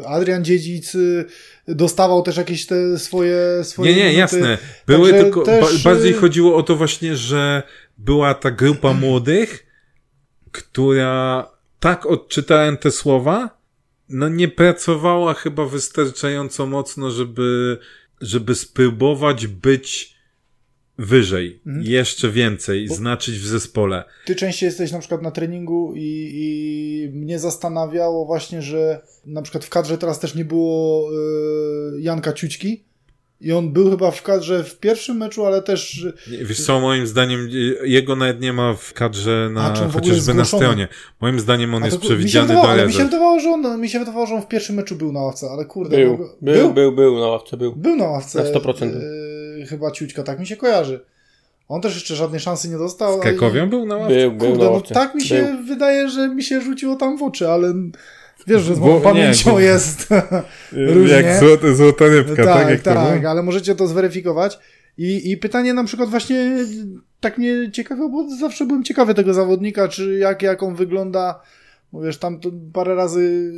y, 0.03 0.07
Adrian 0.07 0.45
Dziedzic 0.45 0.95
y, 0.95 1.25
dostawał 1.67 2.21
też 2.21 2.37
jakieś 2.37 2.65
te 2.65 2.99
swoje, 2.99 3.63
swoje 3.63 3.95
Nie, 3.95 4.03
nie, 4.03 4.13
jasne. 4.13 4.57
Były 4.87 5.09
Także 5.09 5.23
tylko, 5.23 5.41
też... 5.41 5.83
ba 5.83 5.91
bardziej 5.91 6.13
chodziło 6.13 6.55
o 6.55 6.63
to 6.63 6.75
właśnie, 6.75 7.15
że 7.15 7.63
była 7.97 8.33
ta 8.33 8.51
grupa 8.51 8.93
młodych, 8.93 9.65
która 10.51 11.47
tak 11.79 12.05
odczytałem 12.05 12.77
te 12.77 12.91
słowa, 12.91 13.60
no 14.11 14.29
nie 14.29 14.47
pracowała 14.47 15.33
chyba 15.33 15.65
wystarczająco 15.65 16.65
mocno, 16.65 17.11
żeby, 17.11 17.77
żeby 18.21 18.55
spróbować 18.55 19.47
być 19.47 20.15
wyżej, 20.97 21.61
mhm. 21.67 21.85
jeszcze 21.85 22.29
więcej, 22.29 22.87
Bo 22.87 22.95
znaczyć 22.95 23.35
w 23.35 23.47
zespole. 23.47 24.03
Ty 24.25 24.35
częściej 24.35 24.67
jesteś 24.67 24.91
na 24.91 24.99
przykład 24.99 25.21
na 25.21 25.31
treningu 25.31 25.93
i, 25.95 26.31
i 26.33 27.09
mnie 27.17 27.39
zastanawiało 27.39 28.25
właśnie, 28.25 28.61
że 28.61 29.01
na 29.25 29.41
przykład 29.41 29.65
w 29.65 29.69
kadrze 29.69 29.97
teraz 29.97 30.19
też 30.19 30.35
nie 30.35 30.45
było 30.45 31.09
y, 31.11 32.01
Janka 32.01 32.33
Ciućki, 32.33 32.83
i 33.41 33.51
on 33.51 33.73
był 33.73 33.89
chyba 33.89 34.11
w 34.11 34.23
kadrze 34.23 34.63
w 34.63 34.79
pierwszym 34.79 35.17
meczu, 35.17 35.45
ale 35.45 35.61
też. 35.61 36.07
Wiesz 36.27 36.65
co, 36.65 36.79
moim 36.79 37.07
zdaniem 37.07 37.49
jego 37.83 38.15
nawet 38.15 38.41
nie 38.41 38.53
ma 38.53 38.73
w 38.73 38.93
kadrze 38.93 39.49
na, 39.53 39.73
A, 39.73 39.87
chociażby 39.87 40.33
na 40.33 40.45
stronie. 40.45 40.87
Moim 41.21 41.39
zdaniem 41.39 41.75
on 41.75 41.85
jest 41.85 41.97
przewidziany 41.97 42.47
wydawało, 42.47 42.77
do 42.77 42.87
Mi 42.87 42.93
się, 42.93 43.03
wydawało, 43.03 43.39
że 43.39 43.49
on, 43.49 43.81
mi 43.81 43.89
się 43.89 43.99
wydawało, 43.99 44.25
że 44.25 44.35
on 44.35 44.41
w 44.41 44.47
pierwszym 44.47 44.75
meczu 44.75 44.95
był 44.95 45.11
na 45.11 45.19
ławce, 45.19 45.47
ale 45.51 45.65
kurde. 45.65 45.97
Był, 45.97 46.17
no, 46.17 46.27
był, 46.41 46.55
był, 46.55 46.73
był, 46.73 46.91
był 46.91 47.19
na 47.19 47.27
ławce, 47.27 47.57
był. 47.57 47.75
Był 47.75 47.95
na 47.95 48.05
ławce. 48.05 48.43
Na 48.43 48.59
100%. 48.59 48.91
Yy, 49.57 49.65
chyba 49.65 49.91
Ciućka, 49.91 50.23
tak 50.23 50.39
mi 50.39 50.47
się 50.47 50.55
kojarzy. 50.55 51.05
On 51.67 51.81
też 51.81 51.95
jeszcze 51.95 52.15
żadnej 52.15 52.39
szansy 52.39 52.69
nie 52.69 52.77
dostał. 52.77 53.19
Z 53.19 53.21
Krakowią 53.21 53.65
i... 53.65 53.69
był 53.69 53.85
na 53.85 53.97
ławce? 53.97 54.15
Był, 54.15 54.31
był 54.31 54.47
Kurde, 54.47 54.63
na 54.63 54.69
no 54.69 54.71
ławce. 54.71 54.93
No, 54.93 55.01
tak 55.01 55.15
mi 55.15 55.23
się 55.23 55.43
był. 55.43 55.65
wydaje, 55.65 56.09
że 56.09 56.29
mi 56.29 56.43
się 56.43 56.61
rzuciło 56.61 56.95
tam 56.95 57.17
w 57.17 57.23
oczy, 57.23 57.49
ale 57.49 57.73
Wiesz, 58.47 58.61
że 58.61 58.75
z 58.75 58.79
moją 58.79 59.01
pamięcią 59.01 59.59
nie, 59.59 59.65
jest 59.65 60.07
różnie. 60.71 61.15
Jak 61.15 61.39
złoty, 61.39 61.75
złota 61.75 62.05
rybka, 62.07 62.43
tak? 62.43 62.67
Tak, 62.67 62.81
tak 62.81 63.25
ale 63.25 63.43
możecie 63.43 63.75
to 63.75 63.87
zweryfikować. 63.87 64.59
I, 64.97 65.31
I 65.31 65.37
pytanie 65.37 65.73
na 65.73 65.83
przykład 65.83 66.09
właśnie, 66.09 66.57
tak 67.19 67.37
mnie 67.37 67.71
ciekawiło, 67.71 68.09
bo 68.09 68.35
zawsze 68.35 68.65
byłem 68.65 68.83
ciekawy 68.83 69.13
tego 69.13 69.33
zawodnika, 69.33 69.87
czy 69.87 70.17
jak, 70.17 70.41
jak 70.41 70.63
on 70.63 70.75
wygląda. 70.75 71.41
Bo 71.93 72.01
wiesz, 72.01 72.17
tam 72.17 72.39
to 72.39 72.49
parę 72.73 72.95
razy 72.95 73.51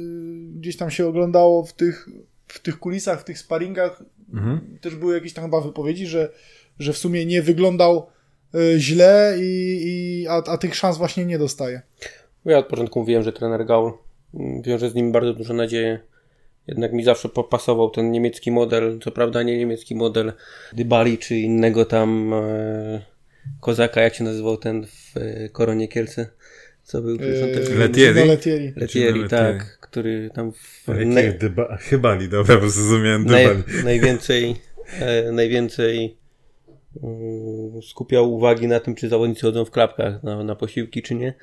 gdzieś 0.55 0.77
tam 0.77 0.91
się 0.91 1.07
oglądało 1.07 1.63
w 1.65 1.73
tych, 1.73 2.09
w 2.47 2.59
tych 2.59 2.79
kulisach, 2.79 3.21
w 3.21 3.23
tych 3.23 3.39
sparingach. 3.39 4.03
Mhm. 4.33 4.77
Też 4.81 4.95
były 4.95 5.13
jakieś 5.13 5.33
tam 5.33 5.43
chyba 5.43 5.61
wypowiedzi, 5.61 6.07
że, 6.07 6.29
że 6.79 6.93
w 6.93 6.97
sumie 6.97 7.25
nie 7.25 7.41
wyglądał 7.41 8.07
y, 8.55 8.79
źle, 8.79 9.35
i, 9.39 9.81
i, 9.83 10.27
a, 10.27 10.33
a 10.33 10.57
tych 10.57 10.75
szans 10.75 10.97
właśnie 10.97 11.25
nie 11.25 11.39
dostaje. 11.39 11.81
Ja 12.45 12.57
od 12.57 12.67
początku 12.67 12.99
mówiłem, 12.99 13.23
że 13.23 13.33
trener 13.33 13.65
Gaul 13.65 13.91
wiąże 14.63 14.89
z 14.89 14.95
nim 14.95 15.11
bardzo 15.11 15.33
duże 15.33 15.53
nadzieje. 15.53 15.99
Jednak 16.67 16.93
mi 16.93 17.03
zawsze 17.03 17.29
pasował 17.29 17.89
ten 17.89 18.11
niemiecki 18.11 18.51
model, 18.51 18.99
co 19.03 19.11
prawda 19.11 19.43
nie 19.43 19.57
niemiecki 19.57 19.95
model 19.95 20.33
Dybali 20.73 21.17
czy 21.17 21.35
innego 21.35 21.85
tam 21.85 22.33
e, 22.33 23.01
kozaka, 23.59 24.01
jak 24.01 24.15
się 24.15 24.23
nazywał 24.23 24.57
ten 24.57 24.85
w 24.85 25.17
e, 25.17 25.49
Koronie 25.49 25.87
Kielce, 25.87 26.27
co 26.83 27.01
był 27.01 27.17
eee, 27.21 27.77
Letieri. 27.77 28.27
Letieri. 28.27 28.73
Letieri, 28.75 29.29
tak, 29.29 29.79
który 29.79 30.29
tam 30.33 30.51
w... 30.51 30.87
Ne... 31.05 31.33
Dyba... 31.33 31.77
Chybali, 31.89 32.29
dobra, 32.29 32.57
bo 32.57 32.69
zrozumiałem 32.69 33.25
Naj... 33.25 33.47
Najwięcej, 33.83 34.55
e, 34.99 35.31
najwięcej 35.31 36.17
um, 37.01 37.81
skupiał 37.81 38.33
uwagi 38.33 38.67
na 38.67 38.79
tym, 38.79 38.95
czy 38.95 39.09
zawodnicy 39.09 39.41
chodzą 39.41 39.65
w 39.65 39.71
klapkach 39.71 40.23
na, 40.23 40.43
na 40.43 40.55
posiłki, 40.55 41.01
czy 41.01 41.15
nie. 41.15 41.33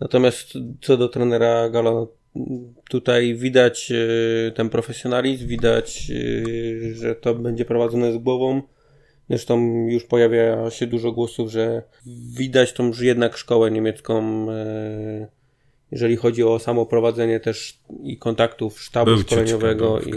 Natomiast 0.00 0.52
co 0.80 0.96
do 0.96 1.08
trenera 1.08 1.70
Galo, 1.70 2.19
tutaj 2.88 3.34
widać 3.34 3.92
e, 3.92 4.50
ten 4.50 4.68
profesjonalizm, 4.68 5.46
widać, 5.46 6.10
e, 6.10 6.94
że 6.94 7.14
to 7.14 7.34
będzie 7.34 7.64
prowadzone 7.64 8.12
z 8.12 8.18
głową. 8.18 8.62
Zresztą 9.28 9.86
już 9.88 10.04
pojawia 10.04 10.70
się 10.70 10.86
dużo 10.86 11.12
głosów, 11.12 11.50
że 11.50 11.82
widać 12.36 12.72
tą 12.72 12.86
już 12.86 13.00
jednak 13.00 13.36
szkołę 13.36 13.70
niemiecką, 13.70 14.46
e, 14.50 15.28
jeżeli 15.90 16.16
chodzi 16.16 16.44
o 16.44 16.58
samo 16.58 16.86
prowadzenie 16.86 17.40
też 17.40 17.78
i 18.02 18.18
kontaktów 18.18 18.80
sztabu 18.80 19.10
Był 19.10 19.20
szkoleniowego 19.20 20.00
i, 20.00 20.12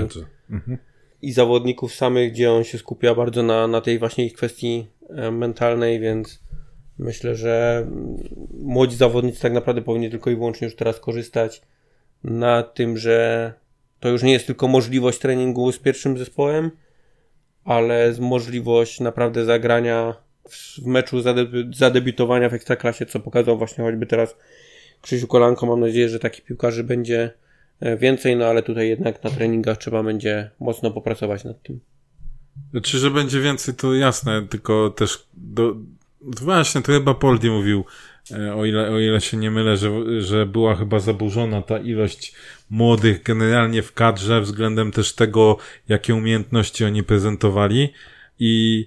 mhm. 0.50 0.78
i 1.22 1.32
zawodników 1.32 1.96
samych, 1.96 2.32
gdzie 2.32 2.52
on 2.52 2.64
się 2.64 2.78
skupia 2.78 3.16
bardzo 3.16 3.44
na, 3.44 3.68
na 3.68 3.82
tej 3.82 4.00
właśnie 4.00 4.26
ich 4.26 4.34
kwestii 4.34 4.88
mentalnej, 5.32 6.00
więc 6.00 6.44
myślę, 6.98 7.36
że 7.36 7.88
młodzi 8.60 8.96
zawodnicy 8.96 9.42
tak 9.42 9.54
naprawdę 9.54 9.82
powinni 9.82 10.10
tylko 10.10 10.30
i 10.30 10.36
wyłącznie 10.36 10.66
już 10.66 10.76
teraz 10.76 11.00
korzystać 11.00 11.62
na 12.24 12.64
tym, 12.64 12.98
że 12.98 13.54
to 14.00 14.10
już 14.10 14.24
nie 14.24 14.34
jest 14.34 14.48
tylko 14.48 14.68
możliwość 14.68 15.20
treningu 15.20 15.72
z 15.72 15.80
pierwszym 15.80 16.18
zespołem, 16.18 16.72
ale 17.64 18.14
możliwość 18.20 19.00
naprawdę 19.00 19.46
zagrania 19.46 20.16
w 20.50 20.86
meczu, 20.86 21.18
zadebiutowania 21.74 22.50
w 22.50 22.54
Ekstraklasie, 22.54 23.06
co 23.06 23.20
pokazał 23.20 23.58
właśnie 23.58 23.84
choćby 23.84 24.06
teraz 24.06 24.36
Krzysiu 25.02 25.28
Kolanko. 25.28 25.66
Mam 25.66 25.80
nadzieję, 25.80 26.10
że 26.10 26.20
takich 26.20 26.46
piłkarzy 26.46 26.84
będzie 26.84 27.32
e, 27.80 27.98
więcej, 27.98 28.36
no 28.36 28.46
ale 28.46 28.64
tutaj 28.64 28.90
jednak 28.90 29.24
na 29.24 29.30
treningach 29.30 29.78
trzeba 29.78 30.04
będzie 30.04 30.50
mocno 30.60 30.92
popracować 30.92 31.44
nad 31.44 31.64
tym. 31.64 31.80
Czy 32.84 32.98
że 32.98 33.12
będzie 33.12 33.40
więcej, 33.40 33.74
to 33.74 33.94
jasne, 33.94 34.48
tylko 34.48 34.90
też 34.90 35.28
do, 35.34 35.76
właśnie 36.22 36.82
to 36.82 36.92
chyba 36.92 37.14
Poldi 37.14 37.50
mówił, 37.50 37.86
o 38.56 38.66
ile, 38.66 38.92
o 38.92 39.00
ile 39.00 39.22
się 39.22 39.38
nie 39.38 39.52
mylę, 39.52 39.78
że, 39.78 40.22
że 40.22 40.46
była 40.46 40.76
chyba 40.76 41.00
zaburzona 41.00 41.62
ta 41.62 41.78
ilość 41.78 42.34
młodych 42.70 43.24
generalnie 43.24 43.82
w 43.82 43.94
kadrze 43.94 44.42
względem 44.42 44.92
też 44.92 45.14
tego, 45.14 45.58
jakie 45.90 46.16
umiejętności 46.16 46.86
oni 46.86 47.04
prezentowali. 47.04 47.94
I 48.40 48.86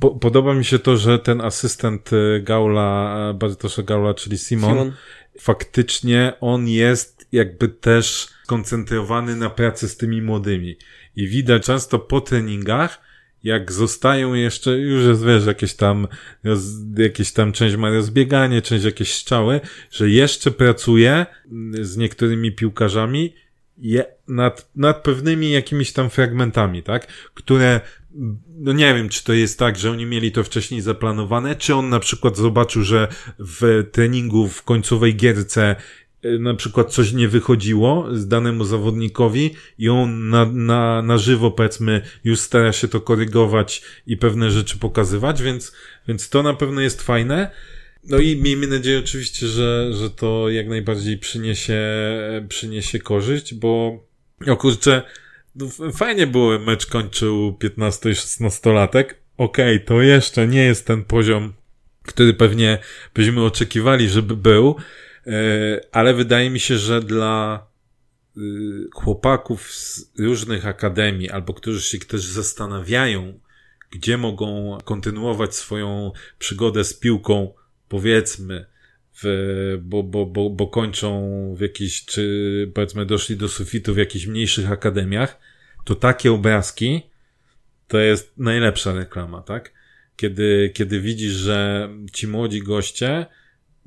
po, 0.00 0.10
podoba 0.10 0.54
mi 0.54 0.64
się 0.64 0.78
to, 0.78 0.96
że 0.96 1.18
ten 1.18 1.40
asystent 1.40 2.10
e, 2.12 2.40
Gaula, 2.40 3.16
e, 3.30 3.34
Bartosza 3.34 3.82
Gaula, 3.82 4.14
czyli 4.14 4.38
Simon, 4.38 4.70
Simon, 4.70 4.92
faktycznie 5.40 6.32
on 6.40 6.68
jest 6.68 7.28
jakby 7.32 7.68
też 7.68 8.28
skoncentrowany 8.44 9.36
na 9.36 9.50
pracy 9.50 9.88
z 9.88 9.96
tymi 9.96 10.22
młodymi. 10.22 10.76
I 11.16 11.28
widać 11.28 11.64
często 11.64 11.98
po 11.98 12.20
treningach, 12.20 13.07
jak 13.44 13.72
zostają 13.72 14.34
jeszcze, 14.34 14.78
już 14.78 15.04
jest, 15.04 15.26
wiesz, 15.26 15.46
jakieś 15.46 15.74
tam, 15.74 16.08
jakieś 16.96 17.32
tam 17.32 17.52
część 17.52 17.76
ma 17.76 17.90
rozbieganie, 17.90 18.62
część 18.62 18.84
jakieś 18.84 19.14
strzały, 19.14 19.60
że 19.90 20.10
jeszcze 20.10 20.50
pracuje 20.50 21.26
z 21.80 21.96
niektórymi 21.96 22.52
piłkarzami 22.52 23.34
je, 23.78 24.04
nad, 24.28 24.70
nad 24.76 25.02
pewnymi 25.02 25.50
jakimiś 25.50 25.92
tam 25.92 26.10
fragmentami, 26.10 26.82
tak? 26.82 27.06
Które, 27.34 27.80
no 28.58 28.72
nie 28.72 28.94
wiem, 28.94 29.08
czy 29.08 29.24
to 29.24 29.32
jest 29.32 29.58
tak, 29.58 29.78
że 29.78 29.90
oni 29.90 30.06
mieli 30.06 30.32
to 30.32 30.44
wcześniej 30.44 30.80
zaplanowane, 30.80 31.56
czy 31.56 31.74
on 31.74 31.88
na 31.88 32.00
przykład 32.00 32.36
zobaczył, 32.36 32.82
że 32.82 33.08
w 33.38 33.88
treningu 33.92 34.48
w 34.48 34.62
końcowej 34.62 35.16
gierce 35.16 35.76
na 36.22 36.54
przykład 36.54 36.92
coś 36.92 37.12
nie 37.12 37.28
wychodziło 37.28 38.08
z 38.12 38.28
danemu 38.28 38.64
zawodnikowi 38.64 39.54
i 39.78 39.88
on 39.88 40.28
na, 40.28 40.46
na, 40.46 41.02
na 41.02 41.18
żywo 41.18 41.50
powiedzmy 41.50 42.02
już 42.24 42.40
stara 42.40 42.72
się 42.72 42.88
to 42.88 43.00
korygować 43.00 43.82
i 44.06 44.16
pewne 44.16 44.50
rzeczy 44.50 44.78
pokazywać, 44.78 45.42
więc, 45.42 45.72
więc 46.08 46.28
to 46.28 46.42
na 46.42 46.54
pewno 46.54 46.80
jest 46.80 47.02
fajne. 47.02 47.50
No 48.04 48.18
i 48.18 48.36
miejmy 48.36 48.66
nadzieję 48.66 48.98
oczywiście, 48.98 49.46
że, 49.46 49.92
że 49.92 50.10
to 50.10 50.50
jak 50.50 50.68
najbardziej 50.68 51.18
przyniesie, 51.18 51.80
przyniesie 52.48 52.98
korzyść, 52.98 53.54
bo 53.54 54.00
o 54.46 54.56
kurczę, 54.56 55.02
no 55.56 55.66
fajnie 55.92 56.26
było, 56.26 56.58
mecz 56.58 56.86
kończył 56.86 57.52
15 57.52 58.14
16 58.14 58.72
latek. 58.72 59.18
Okej, 59.36 59.76
okay, 59.76 59.86
to 59.86 60.02
jeszcze 60.02 60.48
nie 60.48 60.64
jest 60.64 60.86
ten 60.86 61.04
poziom, 61.04 61.52
który 62.02 62.34
pewnie 62.34 62.78
byśmy 63.14 63.44
oczekiwali, 63.44 64.08
żeby 64.08 64.36
był, 64.36 64.76
ale 65.92 66.14
wydaje 66.14 66.50
mi 66.50 66.60
się, 66.60 66.78
że 66.78 67.00
dla 67.00 67.66
y, 68.36 68.40
chłopaków 68.94 69.72
z 69.72 70.12
różnych 70.18 70.66
akademii, 70.66 71.30
albo 71.30 71.54
którzy 71.54 71.82
się 71.82 71.98
też 71.98 72.24
zastanawiają, 72.24 73.40
gdzie 73.90 74.18
mogą 74.18 74.78
kontynuować 74.84 75.54
swoją 75.54 76.12
przygodę 76.38 76.84
z 76.84 76.94
piłką, 76.94 77.54
powiedzmy, 77.88 78.66
w, 79.22 79.78
bo, 79.82 80.02
bo, 80.02 80.26
bo, 80.26 80.50
bo 80.50 80.66
kończą 80.66 81.30
w 81.56 81.60
jakichś, 81.60 82.04
czy 82.04 82.70
powiedzmy 82.74 83.06
doszli 83.06 83.36
do 83.36 83.48
sufitu 83.48 83.94
w 83.94 83.98
jakichś 83.98 84.26
mniejszych 84.26 84.72
akademiach, 84.72 85.38
to 85.84 85.94
takie 85.94 86.32
obrazki 86.32 87.02
to 87.88 87.98
jest 87.98 88.38
najlepsza 88.38 88.92
reklama, 88.92 89.42
tak? 89.42 89.72
Kiedy, 90.16 90.70
kiedy 90.74 91.00
widzisz, 91.00 91.32
że 91.32 91.88
ci 92.12 92.28
młodzi 92.28 92.62
goście 92.62 93.26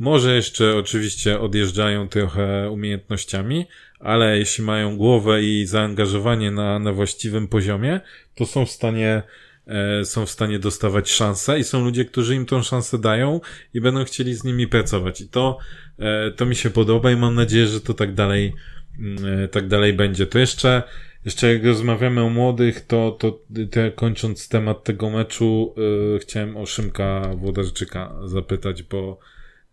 może 0.02 0.36
jeszcze 0.36 0.76
oczywiście 0.76 1.39
odjeżdżają 1.39 2.10
trochę 2.10 2.72
umiejętnościami, 2.72 3.66
ale 3.99 4.38
jeśli 4.38 4.64
mają 4.64 4.97
głowę 4.97 5.43
i 5.43 5.66
zaangażowanie 5.66 6.52
na, 6.52 6.80
na 6.80 6.93
właściwym 6.93 7.47
poziomie, 7.47 7.99
to 8.36 8.45
są 8.45 8.66
w 8.66 8.72
stanie 8.72 9.24
e, 9.68 10.06
są 10.06 10.26
w 10.26 10.30
stanie 10.30 10.60
dostawać 10.60 11.12
szanse 11.12 11.60
i 11.60 11.64
są 11.64 11.84
ludzie, 11.84 12.06
którzy 12.06 12.36
im 12.36 12.45
tą 12.45 12.64
szansę 12.64 12.97
dają 12.99 13.41
i 13.74 13.82
będą 13.82 14.04
chcieli 14.04 14.34
z 14.34 14.43
nimi 14.43 14.68
pracować. 14.68 15.22
I 15.22 15.28
to, 15.30 15.58
e, 15.99 16.32
to 16.32 16.45
mi 16.45 16.56
się 16.56 16.70
podoba 16.70 17.12
i 17.12 17.16
mam 17.16 17.36
nadzieję, 17.36 17.68
że 17.68 17.82
to 17.82 17.93
tak 17.93 18.14
dalej, 18.14 18.54
mm, 18.99 19.43
e, 19.43 19.47
tak 19.47 19.68
dalej 19.68 19.93
będzie. 19.93 20.26
To 20.26 20.39
jeszcze, 20.39 20.84
jeszcze 21.26 21.54
jak 21.54 21.66
rozmawiamy 21.66 22.22
o 22.22 22.30
młodych, 22.30 22.86
to, 22.86 23.12
to, 23.12 23.32
to 23.72 23.80
kończąc 23.95 24.49
temat 24.49 24.84
tego 24.84 25.10
meczu, 25.10 25.76
chciałem 26.22 26.58
o 26.58 26.66
Szymka 26.66 27.32
Włodarczyka 27.36 28.16
zapytać, 28.26 28.84
bo 28.84 29.20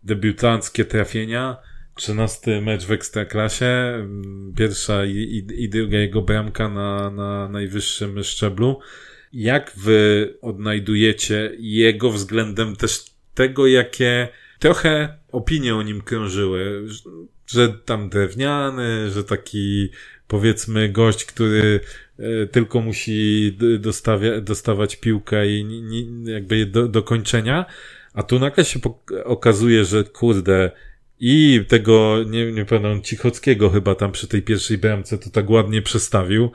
debiutanckie 0.03 0.85
trafienia. 0.85 1.57
13 1.95 2.61
mecz 2.61 2.85
w 2.85 2.91
Ekstraklasie, 2.91 4.07
pierwsza 4.57 5.05
i, 5.05 5.11
i, 5.11 5.63
i 5.63 5.69
druga 5.69 5.97
jego 5.97 6.21
bramka 6.21 6.69
na, 6.69 7.09
na 7.09 7.49
najwyższym 7.49 8.23
szczeblu. 8.23 8.79
Jak 9.33 9.71
wy 9.77 10.33
odnajdujecie 10.41 11.51
jego 11.59 12.11
względem 12.11 12.75
też 12.75 13.05
tego, 13.33 13.67
jakie 13.67 14.27
trochę 14.59 15.17
opinie 15.31 15.75
o 15.75 15.83
nim 15.83 16.01
krążyły, 16.01 16.87
że 17.47 17.69
tam 17.69 18.09
drewniany, 18.09 19.09
że 19.09 19.23
taki 19.23 19.89
powiedzmy 20.27 20.89
gość, 20.89 21.25
który 21.25 21.79
e, 22.19 22.47
tylko 22.47 22.81
musi 22.81 23.57
dostawia, 23.79 24.41
dostawać 24.41 24.95
piłkę 24.95 25.47
i 25.47 25.65
jakby 26.25 26.65
do, 26.65 26.87
do 26.87 27.03
kończenia, 27.03 27.65
a 28.13 28.23
tu 28.23 28.39
nagle 28.39 28.65
się 28.65 28.79
okazuje, 29.25 29.85
że 29.85 30.03
kurde, 30.03 30.71
i 31.19 31.65
tego, 31.67 32.23
nie, 32.27 32.51
nie 32.51 32.65
pamiętam, 32.65 33.01
Cichockiego 33.01 33.69
chyba 33.69 33.95
tam 33.95 34.11
przy 34.11 34.27
tej 34.27 34.41
pierwszej 34.41 34.77
bramce 34.77 35.17
to 35.17 35.29
tak 35.29 35.49
ładnie 35.49 35.81
przestawił. 35.81 36.51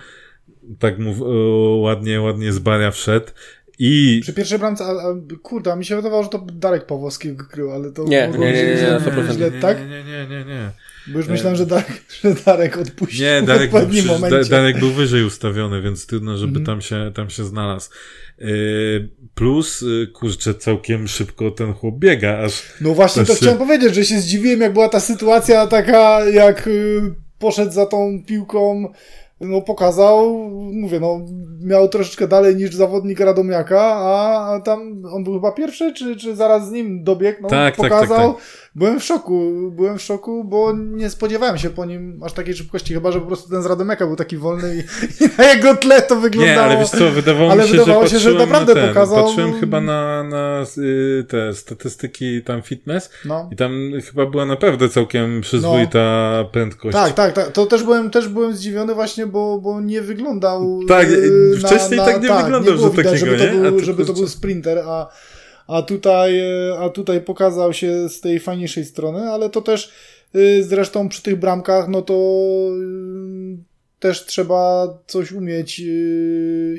Tak 0.78 0.98
mu 0.98 1.14
ładnie, 1.82 2.20
ładnie 2.20 2.52
z 2.52 2.58
baria 2.58 2.90
wszedł. 2.90 3.26
I 3.78 4.20
Przy 4.22 4.32
pierwszej 4.32 4.58
bramce, 4.58 4.84
a, 4.84 4.88
a, 4.88 5.14
kurde, 5.42 5.72
a 5.72 5.76
mi 5.76 5.84
się 5.84 5.96
wydawało, 5.96 6.22
że 6.22 6.28
to 6.28 6.46
Darek 6.52 6.86
Pawłowski 6.86 7.32
go 7.32 7.44
krył, 7.44 7.70
ale 7.72 7.92
to 7.92 8.04
Nie, 8.04 8.08
nie, 8.08 8.28
być 8.28 8.40
nie, 8.40 8.52
nie, 8.66 8.76
źle, 8.76 8.90
na 8.90 8.98
100%. 9.00 9.32
źle, 9.32 9.50
tak? 9.50 9.78
Nie, 9.80 9.86
nie, 9.86 10.04
nie, 10.04 10.26
nie, 10.28 10.44
nie. 10.44 10.70
Bo 11.06 11.18
już 11.18 11.28
myślałem, 11.28 11.56
że 11.56 11.66
Darek, 11.66 12.02
że 12.22 12.34
Darek 12.46 12.78
odpuścił 12.78 13.24
Nie, 13.26 13.42
w 13.42 13.46
Darek 13.46 13.70
był, 13.70 13.78
odpowiednim 13.78 14.04
przecież, 14.04 14.20
momencie. 14.20 14.50
Da- 14.50 14.56
Darek 14.56 14.78
był 14.78 14.90
wyżej 14.92 15.24
ustawiony, 15.24 15.82
więc 15.82 16.06
trudno, 16.06 16.36
żeby 16.36 16.58
Mhm. 16.58 16.66
tam, 16.66 16.80
się, 16.80 17.12
tam 17.14 17.30
się 17.30 17.44
znalazł. 17.44 17.90
Yy, 18.38 19.08
plus, 19.34 19.80
yy, 19.80 20.06
kurczę, 20.06 20.54
całkiem 20.54 21.08
szybko 21.08 21.50
ten 21.50 21.72
chłop 21.72 21.94
biega, 21.98 22.38
aż 22.38 22.62
No 22.80 22.94
właśnie 22.94 23.24
To 23.24 23.32
się- 23.34 23.38
chciałem 23.40 23.58
powiedzieć, 23.58 23.94
że 23.94 24.04
się 24.04 24.20
zdziwiłem, 24.20 24.60
jak 24.60 24.72
była 24.72 24.88
ta 24.88 25.00
sytuacja 25.00 25.66
taka, 25.66 26.24
jak 26.30 26.66
y, 26.66 27.00
poszedł 27.38 27.72
za 27.72 27.86
tą 27.86 28.22
piłką, 28.26 28.92
no 29.40 29.60
pokazał, 29.62 30.32
mówię, 30.72 31.00
no 31.00 31.20
miał 31.60 31.88
troszeczkę 31.88 32.28
dalej 32.28 32.56
niż 32.56 32.74
zawodnik 32.74 33.20
Radomiaka, 33.20 33.80
a, 33.80 34.60
tam 34.64 35.02
on 35.12 35.24
był 35.24 35.34
chyba 35.34 35.52
pierwszy, 35.52 35.92
czy, 35.92 36.16
czy 36.16 36.36
zaraz 36.36 36.68
z 36.68 36.72
nim 36.72 37.04
dobiegł, 37.04 37.42
no 37.42 37.48
Tak, 37.48 37.76
tak, 37.76 37.90
pokazał. 37.90 38.34
tak, 38.34 38.42
Byłem 38.76 39.00
w 39.00 39.04
szoku, 39.04 39.52
byłem 39.76 39.98
w 39.98 40.02
szoku, 40.02 40.44
bo 40.44 40.72
nie 40.72 41.10
spodziewałem 41.10 41.58
się 41.58 41.70
po 41.70 41.84
nim 41.84 42.20
aż 42.22 42.32
takiej 42.32 42.54
szybkości, 42.54 42.94
chyba, 42.94 43.12
że 43.12 43.20
po 43.20 43.26
prostu 43.26 43.50
ten 43.50 43.62
z 43.62 43.66
Radomiaka 43.66 44.06
był 44.06 44.16
taki 44.16 44.36
wolny 44.36 44.76
i, 44.76 44.78
i 45.24 45.28
na 45.38 45.44
jego 45.54 45.76
tle 45.76 46.02
to 46.02 46.16
wyglądało. 46.16 46.56
Nie, 46.56 46.62
ale 46.62 46.78
wiesz 46.78 46.90
co, 46.90 47.10
wydawało 47.10 47.50
Ale 47.50 47.62
mi 47.62 47.68
się, 47.68 47.76
wydawało 47.76 48.06
że 48.06 48.10
się, 48.10 48.18
że 48.18 48.34
naprawdę 48.34 48.74
na 48.74 48.80
ten, 48.80 48.94
pokazał- 48.94 49.24
Patrzyłem 49.24 49.60
chyba 49.60 49.80
na, 49.80 50.24
na 50.24 50.64
y, 50.78 51.24
te 51.28 51.54
statystyki 51.54 52.42
tam 52.42 52.62
fitness 52.62 53.10
No. 53.24 53.48
i 53.52 53.56
tam 53.56 53.72
chyba 54.04 54.26
była 54.26 54.46
naprawdę 54.46 54.88
całkiem 54.88 55.40
przyzwoita 55.40 56.44
prędkość. 56.52 56.92
Tak, 56.96 57.12
tak, 57.12 57.32
tak. 57.32 57.52
To 57.52 57.66
też 57.66 57.82
byłem, 57.82 58.10
też 58.10 58.28
byłem 58.28 58.56
zdziwiony 58.56 58.94
właśnie, 58.94 59.26
bo, 59.26 59.58
bo 59.58 59.80
nie 59.80 60.02
wyglądał. 60.02 60.80
Tak, 60.88 61.08
e, 61.08 61.56
wcześniej 61.58 62.00
tak 62.00 62.22
nie 62.22 62.28
wyglądał, 62.28 62.74
było 62.74 62.76
że 62.76 62.90
widać, 62.90 63.06
takiego, 63.06 63.26
żeby 63.26 63.38
to 63.38 63.44
nie? 63.54 63.70
Był, 63.70 63.80
żeby 63.80 64.04
to 64.04 64.12
był 64.12 64.28
sprinter, 64.28 64.78
a, 64.78 65.08
a, 65.66 65.82
tutaj, 65.82 66.38
e, 66.38 66.78
a 66.78 66.88
tutaj 66.88 67.20
pokazał 67.20 67.72
się 67.72 68.08
z 68.08 68.20
tej 68.20 68.40
fajniejszej 68.40 68.84
strony, 68.84 69.30
ale 69.30 69.50
to 69.50 69.62
też 69.62 69.92
e, 70.34 70.62
zresztą 70.62 71.08
przy 71.08 71.22
tych 71.22 71.36
bramkach, 71.36 71.88
no 71.88 72.02
to 72.02 72.14
e, 72.14 73.74
też 73.98 74.26
trzeba 74.26 74.88
coś 75.06 75.32
umieć 75.32 75.78
i, 75.78 75.84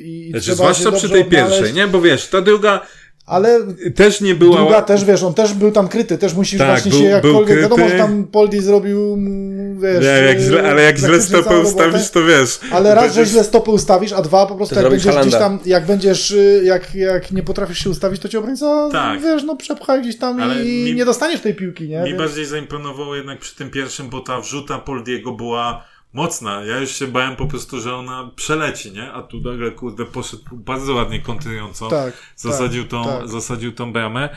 i 0.03 0.29
Znaczy, 0.29 0.43
trzeba 0.43 0.55
zwłaszcza 0.55 0.91
przy 0.91 1.09
tej 1.09 1.25
pierwszej, 1.25 1.53
odnaleźć. 1.53 1.75
nie? 1.75 1.88
Bo 1.88 2.01
wiesz, 2.01 2.27
ta 2.27 2.41
druga 2.41 2.88
Ale 3.26 3.59
też 3.95 4.21
nie 4.21 4.36
była... 4.36 4.57
druga 4.57 4.82
też, 4.82 5.05
wiesz, 5.05 5.23
on 5.23 5.34
też 5.34 5.53
był 5.53 5.71
tam 5.71 5.88
kryty, 5.88 6.17
też 6.17 6.34
musisz 6.34 6.59
Tak, 6.59 6.67
właśnie 6.67 6.91
był- 6.91 6.99
się 6.99 7.05
był 7.05 7.11
jakkolwiek, 7.13 7.45
kryty. 7.45 7.61
wiadomo, 7.61 7.89
że 7.89 7.97
tam 7.97 8.23
Poldi 8.23 8.61
zrobił, 8.61 9.13
mm, 9.13 9.80
wiesz... 9.80 10.03
Nie, 10.03 10.09
jak 10.28 10.39
źle, 10.39 10.69
ale 10.69 10.82
jak 10.84 10.97
źle 10.97 11.21
stopę 11.21 11.59
ustawisz, 11.59 12.09
to 12.09 12.26
wiesz. 12.26 12.59
Ale 12.71 12.95
raz, 12.95 13.13
że 13.13 13.26
źle 13.26 13.43
stopy 13.43 13.71
ustawisz, 13.71 14.13
a 14.13 14.21
dwa, 14.21 14.45
po 14.45 14.55
prostu 14.55 14.76
jak 14.76 14.89
będziesz 14.89 15.15
gdzieś 15.15 15.34
tam, 15.34 15.59
jak 15.65 15.86
będziesz, 15.86 16.32
y, 16.32 16.61
jak, 16.65 16.95
jak 16.95 17.32
nie 17.32 17.43
potrafisz 17.43 17.80
się 17.84 17.89
ustawić, 17.89 18.21
to 18.21 18.30
cię 18.30 18.39
obrońca, 18.39 18.89
Tak. 18.91 19.21
wiesz, 19.21 19.43
no 19.43 19.55
przepcha 19.55 19.97
gdzieś 19.97 20.17
tam 20.17 20.41
Ale 20.41 20.65
i 20.65 20.84
mi- 20.86 20.95
nie 20.95 21.05
dostaniesz 21.05 21.41
tej 21.41 21.55
piłki, 21.55 21.89
nie? 21.89 21.99
Mi 21.99 22.05
Więc- 22.05 22.17
bardziej 22.17 22.45
zaimponowało 22.45 23.15
jednak 23.15 23.39
przy 23.39 23.55
tym 23.55 23.69
pierwszym, 23.71 24.09
bo 24.09 24.19
ta 24.19 24.39
wrzuta 24.41 24.78
Poldiego 24.80 25.32
była 25.32 25.84
mocna. 26.16 26.66
Ja 26.66 26.80
już 26.80 26.91
się 26.91 27.07
bałem 27.07 27.36
po 27.36 27.45
prostu, 27.45 27.82
że 27.82 27.95
ona 27.95 28.32
przeleci, 28.36 28.91
nie? 28.91 29.11
A 29.11 29.24
tu 29.24 29.41
nagle, 29.41 29.72
kurde, 29.72 30.05
poszedł 30.05 30.43
bardzo 30.51 30.93
ładnie 30.93 31.22
kontrująco. 31.22 31.88
Tak, 31.88 32.13
zasadził, 32.36 32.84
tak, 32.84 32.91
tą, 32.91 33.03
tak. 33.03 33.28
zasadził 33.28 33.72
tą 33.72 33.93
bramę. 33.93 34.30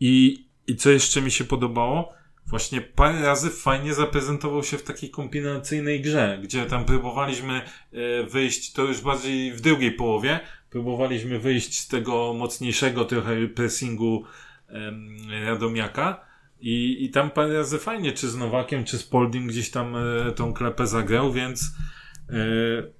I, 0.00 0.44
I 0.66 0.76
co 0.76 0.90
jeszcze 0.90 1.22
mi 1.22 1.30
się 1.30 1.44
podobało? 1.44 2.12
Właśnie 2.46 2.80
parę 2.80 3.22
razy 3.22 3.50
fajnie 3.50 3.94
zaprezentował 3.94 4.64
się 4.64 4.78
w 4.78 4.82
takiej 4.82 5.10
kombinacyjnej 5.10 6.00
grze, 6.00 6.38
gdzie 6.42 6.66
tam 6.66 6.84
próbowaliśmy 6.84 7.62
e, 7.92 8.22
wyjść, 8.22 8.72
to 8.72 8.82
już 8.82 9.00
bardziej 9.00 9.52
w 9.52 9.60
drugiej 9.60 9.92
połowie, 9.92 10.40
próbowaliśmy 10.70 11.38
wyjść 11.38 11.80
z 11.80 11.88
tego 11.88 12.34
mocniejszego 12.34 13.04
trochę 13.04 13.48
pressingu 13.48 14.24
Radomiaka 15.44 16.25
i, 16.68 17.04
i 17.04 17.10
tam 17.10 17.30
parę 17.30 17.54
razy 17.54 17.78
fajnie, 17.78 18.12
czy 18.12 18.28
z 18.28 18.36
Nowakiem, 18.36 18.84
czy 18.84 18.98
z 18.98 19.02
Poldim 19.04 19.46
gdzieś 19.46 19.70
tam 19.70 19.96
e, 19.96 20.32
tą 20.32 20.52
klepę 20.52 20.86
zagrał, 20.86 21.32
więc 21.32 21.60
e, 22.30 22.34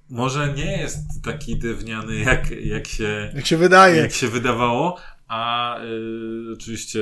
może 0.09 0.53
nie 0.53 0.77
jest 0.77 0.97
taki 1.23 1.57
drewniany, 1.59 2.15
jak, 2.15 2.51
jak 2.51 2.87
się 2.87 3.31
Jak 3.35 3.45
się 3.45 3.57
wydaje. 3.57 3.95
jak 4.01 4.11
się 4.13 4.27
wydawało, 4.27 4.97
a 5.27 5.77
y, 5.83 6.53
oczywiście 6.53 6.99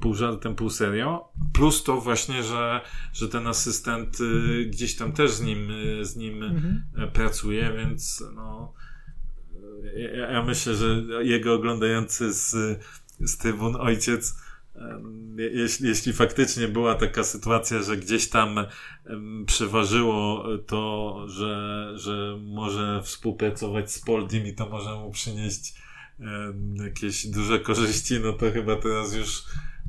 pół 0.00 0.14
żartem, 0.14 0.54
pół 0.54 0.70
serio. 0.70 1.28
Plus 1.54 1.84
to 1.84 2.00
właśnie, 2.00 2.42
że, 2.42 2.80
że 3.12 3.28
ten 3.28 3.46
asystent 3.46 4.20
y, 4.20 4.64
gdzieś 4.70 4.96
tam 4.96 5.12
też 5.12 5.30
z 5.30 5.40
nim, 5.42 5.70
y, 5.70 6.04
z 6.04 6.16
nim 6.16 6.42
Mhm. 6.42 6.82
pracuje, 7.12 7.72
więc 7.76 8.24
no, 8.34 8.72
ja, 9.96 10.30
ja 10.30 10.42
myślę, 10.42 10.74
że 10.74 11.02
jego 11.22 11.54
oglądający 11.54 12.32
z, 12.32 12.50
z 13.20 13.36
trybun 13.38 13.76
ojciec 13.76 14.34
jeśli, 15.52 15.88
jeśli 15.88 16.12
faktycznie 16.12 16.68
była 16.68 16.94
taka 16.94 17.24
sytuacja, 17.24 17.82
że 17.82 17.96
gdzieś 17.96 18.28
tam 18.28 18.66
przeważyło 19.46 20.44
to, 20.66 21.14
że, 21.28 21.92
że 21.94 22.38
może 22.42 23.00
współpracować 23.04 23.92
z 23.92 23.98
Poldim 23.98 24.46
i 24.46 24.54
to 24.54 24.68
może 24.68 24.90
mu 24.94 25.10
przynieść 25.10 25.74
jakieś 26.84 27.26
duże 27.26 27.60
korzyści, 27.60 28.20
no 28.20 28.32
to 28.32 28.52
chyba 28.52 28.76
teraz 28.76 29.14
już 29.14 29.38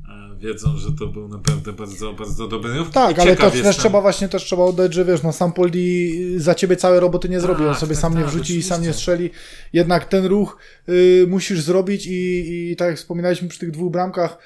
e, 0.08 0.36
wiedzą, 0.38 0.76
że 0.76 0.92
to 0.98 1.06
był 1.06 1.28
naprawdę 1.28 1.72
bardzo, 1.72 2.12
bardzo 2.12 2.48
dobry 2.48 2.74
ruch. 2.78 2.90
Tak, 2.90 3.18
ale 3.18 3.36
to 3.36 3.50
też 3.50 3.76
trzeba 3.76 4.00
właśnie 4.00 4.28
też 4.28 4.44
trzeba 4.44 4.64
oddać, 4.64 4.94
że 4.94 5.04
wiesz, 5.04 5.22
no 5.22 5.32
sam 5.32 5.52
Poldi 5.52 6.14
za 6.36 6.54
ciebie 6.54 6.76
całe 6.76 7.00
roboty 7.00 7.28
nie 7.28 7.40
zrobi, 7.40 7.62
on 7.64 7.70
Tak, 7.70 7.78
sobie 7.80 7.94
tak, 7.94 8.02
sam 8.02 8.14
nie 8.14 8.20
tak, 8.20 8.30
wrzuci 8.30 8.56
i 8.56 8.62
sam 8.62 8.82
nie 8.82 8.90
oczywiście. 8.90 8.98
strzeli. 9.00 9.30
Jednak 9.72 10.04
ten 10.04 10.24
ruch 10.24 10.56
y, 10.88 11.26
musisz 11.28 11.60
zrobić 11.60 12.06
i, 12.06 12.70
i 12.72 12.76
tak 12.76 12.88
jak 12.88 12.96
wspominaliśmy 12.96 13.48
przy 13.48 13.58
tych 13.58 13.70
dwóch 13.70 13.92
bramkach, 13.92 14.38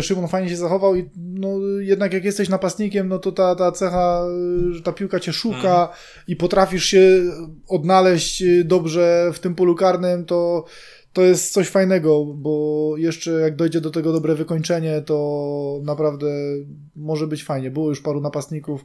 Szymon 0.00 0.28
fajnie 0.28 0.48
się 0.48 0.56
zachował 0.56 0.96
i 0.96 1.10
no, 1.16 1.48
jednak 1.80 2.12
jak 2.12 2.24
jesteś 2.24 2.48
napastnikiem, 2.48 3.08
no 3.08 3.18
to 3.18 3.32
ta, 3.32 3.54
ta 3.54 3.72
cecha, 3.72 4.22
że 4.70 4.82
ta 4.82 4.92
piłka 4.92 5.20
cię 5.20 5.32
szuka 5.32 5.56
Mhm. 5.56 5.88
i 6.28 6.36
potrafisz 6.36 6.84
się 6.84 7.22
odnaleźć 7.68 8.42
y, 8.42 8.64
dobrze 8.64 9.30
w 9.32 9.38
tym 9.38 9.54
polu 9.54 9.74
karnym, 9.74 10.24
to 10.24 10.64
to 11.12 11.22
jest 11.22 11.52
coś 11.52 11.68
fajnego, 11.68 12.24
bo 12.24 12.94
jeszcze 12.96 13.30
jak 13.30 13.56
dojdzie 13.56 13.80
do 13.80 13.90
tego 13.90 14.12
dobre 14.12 14.34
wykończenie, 14.34 15.02
to 15.02 15.80
naprawdę 15.82 16.26
może 16.96 17.26
być 17.26 17.44
fajnie. 17.44 17.70
Było 17.70 17.88
już 17.88 18.00
paru 18.00 18.20
napastników, 18.20 18.84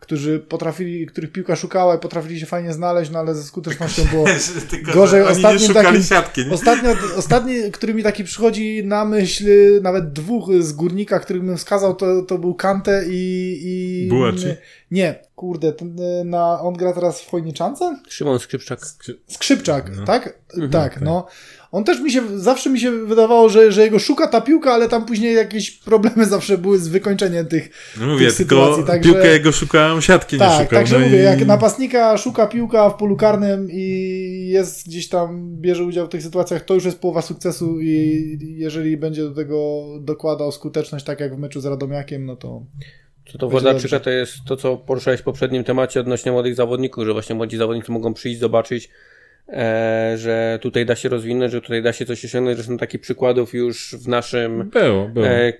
którzy 0.00 0.38
potrafili, 0.38 1.06
których 1.06 1.32
piłka 1.32 1.56
szukała 1.56 1.94
i 1.94 1.98
potrafili 1.98 2.40
się 2.40 2.46
fajnie 2.46 2.72
znaleźć, 2.72 3.10
no 3.10 3.18
ale 3.18 3.34
ze 3.34 3.42
skutecznością 3.42 4.02
było 4.10 4.24
Tylko, 4.70 4.92
Gorzej 4.92 5.22
ostatnim 5.22 5.74
takim- 5.74 6.02
siatki? 6.02 6.44
Ostatnio, 6.50 6.90
ostatni, 7.16 7.54
który 7.72 7.94
mi 7.94 8.02
taki 8.02 8.24
przychodzi 8.24 8.82
na 8.84 9.04
myśl, 9.04 9.44
nawet 9.82 10.12
dwóch 10.12 10.50
z 10.60 10.72
górnika, 10.72 11.18
których 11.20 11.42
bym 11.44 11.56
wskazał, 11.56 11.94
to, 11.94 12.22
to 12.22 12.38
był 12.38 12.54
Kante 12.54 13.04
i. 13.08 13.58
i 13.64 14.08
Bułaczy? 14.08 14.56
Nie, 14.90 15.18
kurde, 15.34 15.72
ten, 15.72 15.96
na, 16.24 16.60
on 16.60 16.74
gra 16.74 16.92
teraz 16.92 17.22
w 17.22 17.30
Chojniczance? 17.30 17.98
Szymon 18.08 18.38
Skrzypczak. 18.38 18.80
Skrzypczak, 19.28 19.96
No. 19.96 20.04
tak? 20.04 20.38
Mhm. 20.54 20.70
tak, 20.72 21.00
no. 21.00 21.26
On 21.72 21.84
też 21.84 22.00
mi 22.00 22.10
się, 22.12 22.38
zawsze 22.38 22.70
mi 22.70 22.80
się 22.80 22.90
wydawało, 23.06 23.48
że, 23.48 23.72
że 23.72 23.82
jego 23.82 23.98
szuka 23.98 24.26
ta 24.28 24.40
piłka, 24.40 24.72
ale 24.72 24.88
tam 24.88 25.04
później 25.06 25.34
jakieś 25.34 25.70
problemy 25.70 26.26
zawsze 26.36 26.58
były 26.58 26.78
z 26.78 26.88
wykończeniem 26.88 27.46
tych. 27.46 27.70
No 28.00 28.06
mówię, 28.06 28.26
tych 28.26 28.36
tylko 28.36 28.54
sytuacji, 28.54 28.84
także- 28.84 29.12
piłkę 29.12 29.28
jego 29.28 29.52
szukałem, 29.52 30.02
siatki 30.02 30.36
nie 30.36 30.40
Tak, 30.40 30.52
szukał. 30.52 30.78
także 30.78 30.98
no 30.98 31.04
mówię, 31.04 31.20
i... 31.20 31.24
jak 31.24 31.46
napastnika 31.46 32.16
szuka 32.18 32.46
piłka 32.46 32.90
w 32.90 32.94
polu 32.96 33.16
karnym 33.16 33.68
i 33.70 34.48
jest 34.52 34.86
gdzieś 34.86 35.08
tam, 35.08 35.56
bierze 35.60 35.84
udział 35.84 36.06
w 36.06 36.08
tych 36.08 36.22
sytuacjach, 36.22 36.64
to 36.64 36.74
już 36.74 36.84
jest 36.84 36.98
połowa 37.00 37.22
sukcesu 37.22 37.80
i 37.80 38.38
jeżeli 38.58 38.96
będzie 38.96 39.22
do 39.22 39.34
tego 39.34 39.84
dokładał 40.00 40.52
skuteczność, 40.52 41.04
tak 41.04 41.20
jak 41.20 41.36
w 41.36 41.38
meczu 41.38 41.60
z 41.60 41.66
Radomiakiem, 41.66 42.26
no 42.26 42.36
to 42.36 42.62
Co 43.40 43.48
Włodarczyka 43.48 43.96
dobrze. 43.96 44.00
to 44.00 44.10
jest 44.10 44.32
to, 44.46 44.56
co 44.56 44.76
poruszałeś 44.76 45.20
w 45.20 45.24
poprzednim 45.24 45.64
temacie 45.64 46.00
odnośnie 46.00 46.32
młodych 46.32 46.54
zawodników, 46.54 47.04
że 47.04 47.12
właśnie 47.12 47.34
młodzi 47.36 47.56
zawodnicy 47.56 47.92
mogą 47.92 48.14
przyjść, 48.14 48.40
zobaczyć, 48.40 48.88
że 50.16 50.58
tutaj 50.62 50.86
da 50.86 50.96
się 50.96 51.08
rozwinąć, 51.08 51.52
że 51.52 51.60
tutaj 51.60 51.82
da 51.82 51.92
się 51.92 52.06
coś 52.06 52.24
osiągnąć. 52.24 52.56
Zresztą 52.56 52.78
takich 52.78 53.00
przykładów 53.00 53.54
już 53.54 53.94
w 54.04 54.08
naszym 54.08 54.70
Było, 54.70 55.08
było. 55.08 55.26
E, 55.26 55.52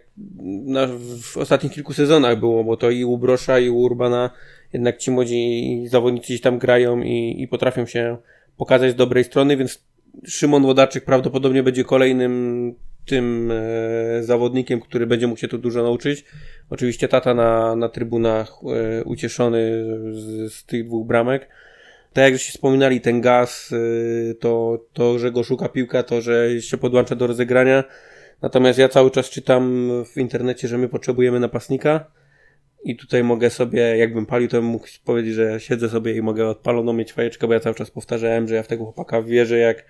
na, 0.64 0.86
w 1.22 1.36
ostatnich 1.36 1.72
kilku 1.72 1.92
sezonach 1.92 2.38
było, 2.38 2.64
bo 2.64 2.76
to 2.76 2.90
i 2.90 3.04
u 3.04 3.18
Brosza, 3.18 3.58
i 3.58 3.68
u 3.68 3.78
Urbana 3.78 4.30
jednak 4.72 4.96
ci 4.96 5.10
młodzi 5.10 5.82
zawodnicy 5.86 6.26
gdzieś 6.26 6.40
tam 6.40 6.58
grają 6.58 7.02
i, 7.02 7.42
i 7.42 7.48
potrafią 7.48 7.86
się 7.86 8.16
pokazać 8.56 8.90
z 8.90 8.94
dobrej 8.94 9.24
strony, 9.24 9.56
więc 9.56 9.84
Szymon 10.26 10.62
Wodarczyk 10.62 11.04
prawdopodobnie 11.04 11.62
będzie 11.62 11.84
kolejnym 11.84 12.74
tym 13.06 13.52
e, 13.52 14.22
zawodnikiem, 14.22 14.80
który 14.80 15.06
będzie 15.06 15.26
mógł 15.26 15.40
się 15.40 15.48
tu 15.48 15.58
dużo 15.58 15.82
nauczyć. 15.82 16.24
Oczywiście 16.70 17.08
tata 17.08 17.34
na, 17.34 17.76
na 17.76 17.88
trybunach 17.88 18.52
e, 18.62 19.04
ucieszony 19.04 19.84
z, 20.12 20.52
z 20.52 20.64
tych 20.64 20.86
dwóch 20.86 21.06
bramek. 21.06 21.48
Tak 22.12 22.24
jak 22.24 22.32
żeście 22.32 22.52
wspominali, 22.52 23.00
ten 23.00 23.20
gaz, 23.20 23.70
e, 24.30 24.34
to, 24.34 24.84
to, 24.92 25.18
że 25.18 25.32
go 25.32 25.44
szuka 25.44 25.68
piłka, 25.68 26.02
to, 26.02 26.20
że 26.20 26.60
się 26.60 26.76
podłącza 26.76 27.14
do 27.14 27.26
rozegrania, 27.26 27.84
Natomiast 28.42 28.78
ja 28.78 28.88
cały 28.88 29.10
czas 29.10 29.30
czytam 29.30 29.90
w 30.04 30.16
internecie, 30.16 30.68
że 30.68 30.78
my 30.78 30.88
potrzebujemy 30.88 31.40
napastnika. 31.40 32.04
I 32.84 32.96
tutaj 32.96 33.24
mogę 33.24 33.50
sobie, 33.50 33.80
jakbym 33.96 34.26
palił, 34.26 34.48
to 34.48 34.56
bym 34.56 34.64
mógł 34.64 34.86
powiedzieć, 35.04 35.34
że 35.34 35.60
siedzę 35.60 35.88
sobie 35.88 36.16
i 36.16 36.22
mogę 36.22 36.48
odpaloną 36.48 36.92
mieć 36.92 37.12
fajeczkę, 37.12 37.46
bo 37.46 37.52
ja 37.52 37.60
cały 37.60 37.74
czas 37.74 37.90
powtarzałem, 37.90 38.48
że 38.48 38.54
ja 38.54 38.62
w 38.62 38.66
tego 38.66 38.84
chłopaka 38.84 39.22
wierzę 39.22 39.58
jak, 39.58 39.84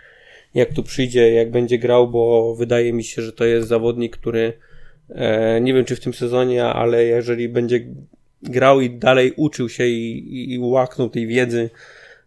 jak 0.54 0.72
tu 0.72 0.82
przyjdzie, 0.82 1.32
jak 1.32 1.50
będzie 1.50 1.78
grał, 1.78 2.10
bo 2.10 2.54
wydaje 2.54 2.92
mi 2.92 3.04
się, 3.04 3.22
że 3.22 3.32
to 3.32 3.44
jest 3.44 3.68
zawodnik, 3.68 4.16
który 4.16 4.52
e, 5.08 5.60
nie 5.60 5.74
wiem 5.74 5.84
czy 5.84 5.96
w 5.96 6.00
tym 6.00 6.14
sezonie, 6.14 6.64
ale 6.64 7.04
jeżeli 7.04 7.48
będzie 7.48 7.80
grał 8.42 8.80
i 8.80 8.90
dalej 8.90 9.32
uczył 9.36 9.68
się 9.68 9.86
i, 9.86 10.18
i, 10.34 10.54
i 10.54 10.58
łaknął 10.58 11.10
tej 11.10 11.26
wiedzy, 11.26 11.70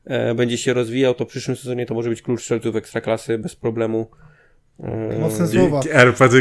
e, 0.06 0.36
będzie 0.36 0.58
się 0.58 0.74
rozwijał, 0.74 1.14
to 1.14 1.26
w 1.26 1.28
przyszłym 1.28 1.58
sezonie 1.58 1.86
to 1.86 1.94
może 1.94 2.10
być 2.10 2.22
klucz 2.22 2.42
strzelców 2.42 2.76
ekstraklasy 2.76 3.38
bez 3.38 3.56
problemu. 3.56 4.08
E, 4.84 5.20
Mocne 5.20 5.48
słowa. 5.48 5.82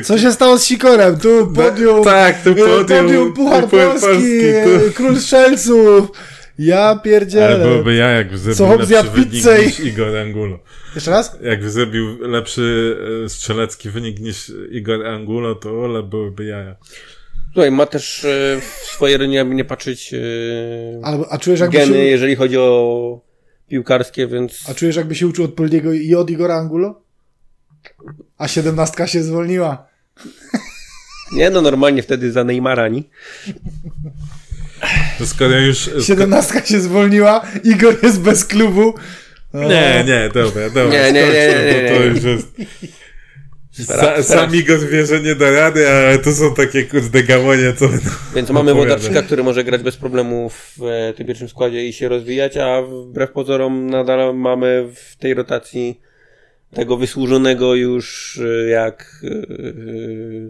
Co 0.04 0.18
się 0.18 0.32
stało 0.32 0.58
z 0.58 0.64
Sikorem? 0.64 1.18
Tu 1.18 1.52
podium, 1.54 2.04
tak, 2.04 2.42
tu 2.42 2.50
e, 2.50 2.54
podium, 2.54 2.86
podium 3.06 3.32
Puchar 3.32 3.68
Polski, 3.68 4.06
Polski, 4.06 4.30
tu- 4.64 4.92
Król 4.94 5.16
Strzelców. 5.16 6.08
Ja 6.58 6.80
Ale 6.84 7.00
pierdzielę. 7.00 7.58
byłoby 7.68 7.94
ja, 7.94 8.08
jak 8.10 8.38
zrobił 8.38 8.54
Co, 8.86 8.94
lepszy 8.94 9.10
wynik 9.10 9.34
i- 9.34 9.66
niż 9.66 9.80
Igor 9.80 10.16
Angulo. 10.16 10.58
Jeszcze 10.94 11.10
raz? 11.10 11.38
Jak 11.42 11.70
zrobił 11.70 12.18
lepszy 12.20 12.96
strzelecki 13.28 13.90
wynik 13.90 14.20
niż 14.20 14.52
Igor 14.70 15.06
Angulo, 15.06 15.54
to 15.54 15.70
ole 15.70 16.02
byłyby 16.02 16.44
jaja. 16.44 16.76
Słuchaj, 17.52 17.70
ma 17.70 17.86
też 17.86 18.26
w 18.60 18.64
swojej 18.64 19.32
jakby 19.34 19.54
nie 19.54 19.64
patrzeć, 19.64 20.14
Ale, 21.02 21.24
a 21.30 21.38
czujesz 21.38 21.60
jakby 21.60 21.76
geny, 21.78 21.92
się, 21.94 21.98
jeżeli 22.04 22.36
chodzi 22.36 22.58
o 22.58 23.20
piłkarskie, 23.72 24.26
więc 24.26 24.70
a 24.70 24.74
czujesz 24.74 24.96
jakby 24.96 25.14
się 25.14 25.26
uczył 25.26 25.44
od 25.44 25.54
Poldiego 25.54 25.92
i 25.92 26.14
od 26.14 26.30
Igora 26.30 26.56
Angulo? 26.56 27.02
A 28.38 28.48
siedemnastka 28.48 29.06
się 29.06 29.22
zwolniła. 29.22 29.86
nie 31.32 31.50
no, 31.50 31.62
normalnie 31.62 32.02
wtedy 32.02 32.32
za 32.32 32.44
Neymara, 32.44 32.88
nie? 32.88 33.02
To 35.18 35.26
skoro 35.26 35.58
już... 35.58 35.90
Siedemnastka 36.06 36.66
się 36.66 36.80
zwolniła, 36.80 37.46
Igor 37.64 37.96
jest 38.02 38.20
bez 38.20 38.44
klubu. 38.44 38.94
Nie, 39.54 40.04
nie, 40.06 40.30
dobra, 40.34 40.70
dobra. 40.70 40.90
Nie, 40.90 41.12
nie, 41.12 41.26
nie, 41.26 41.32
nie, 41.32 41.82
nie, 41.82 41.88
To, 41.88 41.96
to 41.96 42.04
już 42.04 42.22
jest... 42.22 42.48
Sa, 43.72 43.96
Teraz- 43.96 44.28
sam 44.28 44.54
Igor 44.54 44.84
wie, 44.84 45.06
że 45.06 45.20
nie 45.20 45.34
da 45.34 45.50
rady, 45.50 45.88
ale 45.88 46.18
to 46.18 46.32
są 46.32 46.54
takie 46.54 46.84
kurde 46.84 47.22
gamonie, 47.22 47.72
co... 47.72 47.88
Więc 48.34 48.50
mamy. 48.50 48.74
Wodarczyka, 48.74 49.22
który 49.22 49.42
może 49.42 49.64
grać 49.64 49.82
bez 49.82 49.96
problemu 49.96 50.50
w 50.50 50.82
e, 50.82 51.12
tym 51.12 51.26
pierwszym 51.26 51.48
składzie 51.48 51.88
i 51.88 51.92
się 51.92 52.08
rozwijać, 52.08 52.56
a 52.56 52.82
wbrew 52.82 53.30
pozorom 53.30 53.90
nadal 53.90 54.34
mamy 54.36 54.88
w 54.94 55.16
tej 55.16 55.34
rotacji 55.34 56.00
tego 56.74 56.96
wysłużonego 56.96 57.74
już 57.74 58.38
e, 58.44 58.68
jak 58.68 59.24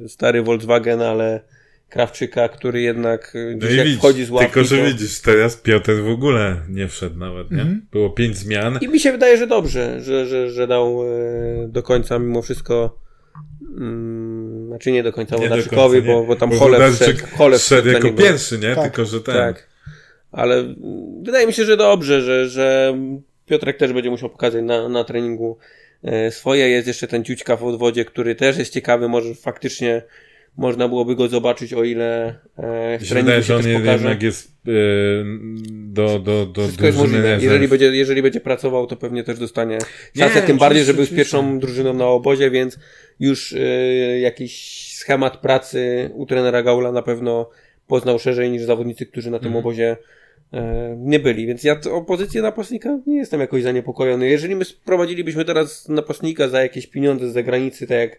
e, 0.04 0.08
stary 0.08 0.42
Volkswagen, 0.42 1.02
ale 1.02 1.40
Krawczyka, 1.88 2.48
który 2.48 2.80
jednak 2.80 3.32
e, 3.34 3.56
No 3.56 3.70
jak 3.70 3.88
wchodzi 3.98 4.24
z 4.24 4.30
ławki, 4.30 4.52
tylko 4.52 4.68
że 4.68 4.78
to... 4.78 4.84
widzisz, 4.84 5.20
teraz 5.20 5.56
Piotr 5.56 5.92
w 5.92 6.08
ogóle 6.08 6.56
nie 6.68 6.88
wszedł 6.88 7.18
nawet, 7.18 7.50
nie? 7.50 7.60
Mhm. 7.60 7.86
Było 7.92 8.10
pięć 8.10 8.36
zmian. 8.36 8.78
I 8.80 8.88
mi 8.88 9.00
się 9.00 9.12
wydaje, 9.12 9.38
że 9.38 9.46
dobrze, 9.46 10.00
że, 10.00 10.26
że, 10.26 10.50
że 10.50 10.66
dał 10.66 11.02
e, 11.02 11.68
do 11.68 11.82
końca 11.82 12.18
mimo 12.18 12.42
wszystko 12.42 13.02
mm, 13.76 14.66
znaczy 14.66 14.92
nie 14.92 15.02
do 15.02 15.12
końca 15.12 15.38
Wodarczykowi, 15.38 16.02
bo, 16.02 16.24
bo 16.24 16.36
tam 16.36 16.50
Bo 16.50 16.56
Hole 16.56 16.78
Wodarczyk 16.78 17.28
wszedł, 17.58 17.88
jako 17.88 18.06
niego. 18.06 18.22
pierwszy, 18.22 18.58
nie? 18.58 18.74
Tak, 18.74 18.84
Tylko, 18.84 19.04
że 19.04 19.20
ten... 19.20 19.34
Tak. 19.34 19.68
Ale 20.32 20.74
wydaje 21.22 21.46
mi 21.46 21.52
się, 21.52 21.64
że 21.64 21.76
dobrze, 21.76 22.22
że, 22.22 22.48
że 22.48 22.94
Piotrek 23.46 23.76
też 23.76 23.92
będzie 23.92 24.10
musiał 24.10 24.30
pokazać 24.30 24.64
na, 24.64 24.88
na 24.88 25.04
treningu 25.04 25.58
e, 26.04 26.30
swoje. 26.30 26.68
Jest 26.68 26.88
jeszcze 26.88 27.08
ten 27.08 27.24
ciućka 27.24 27.56
w 27.56 27.64
odwodzie, 27.64 28.04
który 28.04 28.34
też 28.34 28.58
jest 28.58 28.72
ciekawy. 28.72 29.08
Może 29.08 29.34
faktycznie 29.34 30.02
można 30.56 30.88
byłoby 30.88 31.16
go 31.16 31.28
zobaczyć, 31.28 31.72
o 31.74 31.84
ile 31.84 32.28
e, 32.58 32.98
w 32.98 33.08
treningu 33.08 33.30
że 33.32 33.42
się 33.42 33.54
on 33.54 33.62
też 33.62 33.66
jest, 33.70 33.78
pokaże. 33.80 34.04
jednak 34.04 34.22
jest 34.22 34.52
yy, 34.64 35.24
do, 35.70 36.18
do, 36.18 36.46
do 36.46 36.62
Wszystko 36.62 36.86
jest 36.86 36.98
możliwe. 36.98 37.38
Jeżeli 37.40 37.68
będzie, 37.68 37.86
jeżeli 37.86 38.22
będzie 38.22 38.40
pracował, 38.40 38.86
to 38.86 38.96
pewnie 38.96 39.24
też 39.24 39.38
dostanie 39.38 39.78
szansę. 40.18 40.42
Tym 40.42 40.58
bardziej, 40.58 40.84
że 40.84 40.94
był 40.94 41.04
z 41.04 41.14
pierwszą 41.14 41.58
drużyną 41.58 41.92
na 41.94 42.06
obozie, 42.06 42.50
więc 42.50 42.78
już 43.20 43.52
e, 43.52 43.58
jakiś 44.20 44.82
schemat 44.96 45.36
pracy 45.36 46.10
u 46.14 46.26
trenera 46.26 46.62
Gaula 46.62 46.92
na 46.92 47.02
pewno 47.02 47.50
poznał 47.86 48.18
szerzej 48.18 48.50
niż 48.50 48.62
zawodnicy, 48.62 49.06
którzy 49.06 49.30
na 49.30 49.38
tym 49.38 49.46
Mhm. 49.46 49.64
obozie 49.64 49.96
e, 50.52 50.96
nie 50.98 51.18
byli. 51.20 51.46
Więc 51.46 51.64
ja 51.64 51.80
o 51.92 52.02
pozycję 52.02 52.42
napastnika 52.42 52.98
nie 53.06 53.16
jestem 53.16 53.40
jakoś 53.40 53.62
zaniepokojony. 53.62 54.28
Jeżeli 54.28 54.56
my 54.56 54.64
sprowadzilibyśmy 54.64 55.44
teraz 55.44 55.88
napastnika 55.88 56.48
za 56.48 56.62
jakieś 56.62 56.86
pieniądze 56.86 57.30
z 57.30 57.32
zagranicy, 57.32 57.86
tak 57.86 57.98
jak 57.98 58.18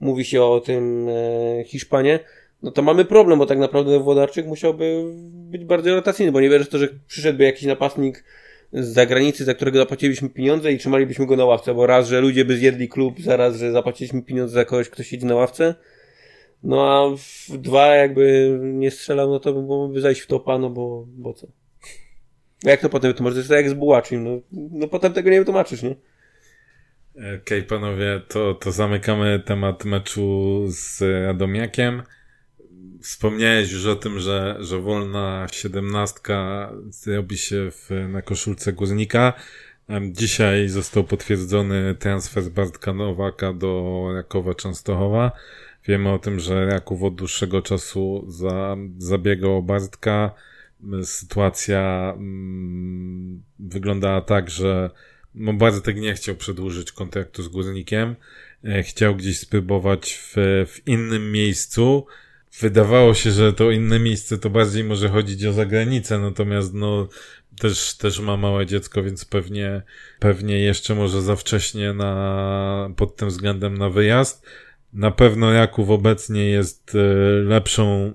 mówi 0.00 0.24
się 0.24 0.42
o 0.42 0.60
tym 0.60 1.08
e, 1.08 1.64
Hiszpanie, 1.64 2.20
no 2.62 2.70
to 2.70 2.82
mamy 2.82 3.04
problem, 3.04 3.38
bo 3.38 3.46
tak 3.46 3.58
naprawdę 3.58 3.98
Włodarczyk 3.98 4.46
musiałby 4.46 5.04
być 5.24 5.64
bardziej 5.64 5.94
rotacyjny, 5.94 6.32
bo 6.32 6.40
nie 6.40 6.50
wierzę 6.50 6.64
w 6.64 6.68
to, 6.68 6.78
że 6.78 6.88
przyszedłby 7.06 7.44
jakiś 7.44 7.64
napastnik 7.64 8.24
z 8.72 8.86
zagranicy, 8.86 9.44
za 9.44 9.54
którego 9.54 9.78
zapłacilibyśmy 9.78 10.28
pieniądze 10.28 10.72
i 10.72 10.78
trzymalibyśmy 10.78 11.26
go 11.26 11.36
na 11.36 11.44
ławce, 11.44 11.74
bo 11.74 11.86
raz, 11.86 12.08
że 12.08 12.20
ludzie 12.20 12.44
by 12.44 12.56
zjedli 12.56 12.88
klub, 12.88 13.20
zaraz, 13.20 13.56
że 13.56 13.72
zapłaciliśmy 13.72 14.22
pieniądze 14.22 14.54
za 14.54 14.64
kogoś, 14.64 14.88
kto 14.88 15.02
siedzi 15.02 15.26
na 15.26 15.34
ławce, 15.34 15.74
no 16.62 16.90
a 16.90 17.16
w 17.16 17.58
dwa 17.58 17.86
jakby 17.86 18.58
nie 18.62 18.90
strzelał, 18.90 19.30
no 19.30 19.40
to 19.40 19.54
mogłoby 19.54 20.00
zajść 20.00 20.20
w 20.20 20.26
topa, 20.26 20.58
no 20.58 20.70
bo, 20.70 21.06
bo 21.08 21.34
co? 21.34 21.46
Jak 22.64 22.80
to 22.80 22.88
potem 22.88 23.10
wytłumaczyć? 23.10 23.42
To 23.42 23.48
tak 23.48 23.64
jak 23.64 23.70
z 23.70 23.74
Bułaczym, 23.74 24.24
no, 24.24 24.40
no 24.52 24.88
potem 24.88 25.12
tego 25.12 25.30
nie 25.30 25.38
wytłumaczysz, 25.38 25.82
nie? 25.82 25.94
Okej, 27.18 27.62
panowie, 27.62 28.20
to, 28.28 28.54
to 28.54 28.72
zamykamy 28.72 29.42
temat 29.44 29.84
meczu 29.84 30.64
z 30.68 31.00
Radomiakiem. 31.26 32.02
Wspomniałeś 33.02 33.72
już 33.72 33.86
o 33.86 33.96
tym, 33.96 34.18
że, 34.18 34.56
że 34.60 34.80
wolna 34.80 35.46
siedemnastka 35.52 36.70
robi 37.06 37.38
się 37.38 37.70
w, 37.70 37.90
na 38.08 38.22
koszulce 38.22 38.72
górnika. 38.72 39.32
Em, 39.88 40.14
Dzisiaj 40.14 40.68
został 40.68 41.04
potwierdzony 41.04 41.94
transfer 41.94 42.44
Bartka 42.44 42.92
Nowaka 42.92 43.52
do 43.52 44.04
Rakowa 44.14 44.54
Częstochowa. 44.54 45.32
Wiemy 45.84 46.12
o 46.12 46.18
tym, 46.18 46.40
że 46.40 46.66
Raków 46.66 47.02
od 47.02 47.14
dłuższego 47.14 47.62
czasu 47.62 48.24
za, 48.28 48.76
zabiegał 48.98 49.62
Bartka. 49.62 50.34
Sytuacja 51.02 52.14
mm, 52.16 53.42
wyglądała 53.58 54.20
tak, 54.20 54.50
że 54.50 54.90
no 55.38 55.52
Bartek 55.52 55.96
nie 55.96 56.14
chciał 56.14 56.34
przedłużyć 56.34 56.92
kontraktu 56.92 57.42
z 57.42 57.48
Górnikiem. 57.48 58.16
E, 58.64 58.82
Chciał 58.82 59.16
gdzieś 59.16 59.38
spróbować 59.38 60.14
w, 60.14 60.34
w 60.68 60.88
innym 60.88 61.32
miejscu. 61.32 62.06
Wydawało 62.60 63.14
się, 63.14 63.30
że 63.30 63.52
to 63.52 63.70
inne 63.70 63.98
miejsce 63.98 64.38
to 64.38 64.50
bardziej 64.50 64.84
może 64.84 65.08
chodzić 65.08 65.44
o 65.44 65.52
zagranicę, 65.52 66.18
natomiast 66.18 66.74
no 66.74 67.08
też, 67.60 67.96
też 67.96 68.20
ma 68.20 68.36
małe 68.36 68.66
dziecko, 68.66 69.02
więc 69.02 69.24
pewnie, 69.24 69.82
pewnie 70.18 70.58
jeszcze 70.58 70.94
może 70.94 71.22
za 71.22 71.36
wcześnie 71.36 71.92
na, 71.92 72.90
pod 72.96 73.16
tym 73.16 73.28
względem 73.28 73.78
na 73.78 73.90
wyjazd. 73.90 74.46
Na 74.92 75.10
pewno 75.10 75.52
Jaków 75.52 75.90
obecnie 75.90 76.44
jest 76.44 76.94
e, 76.94 76.98
lepszą 77.42 78.12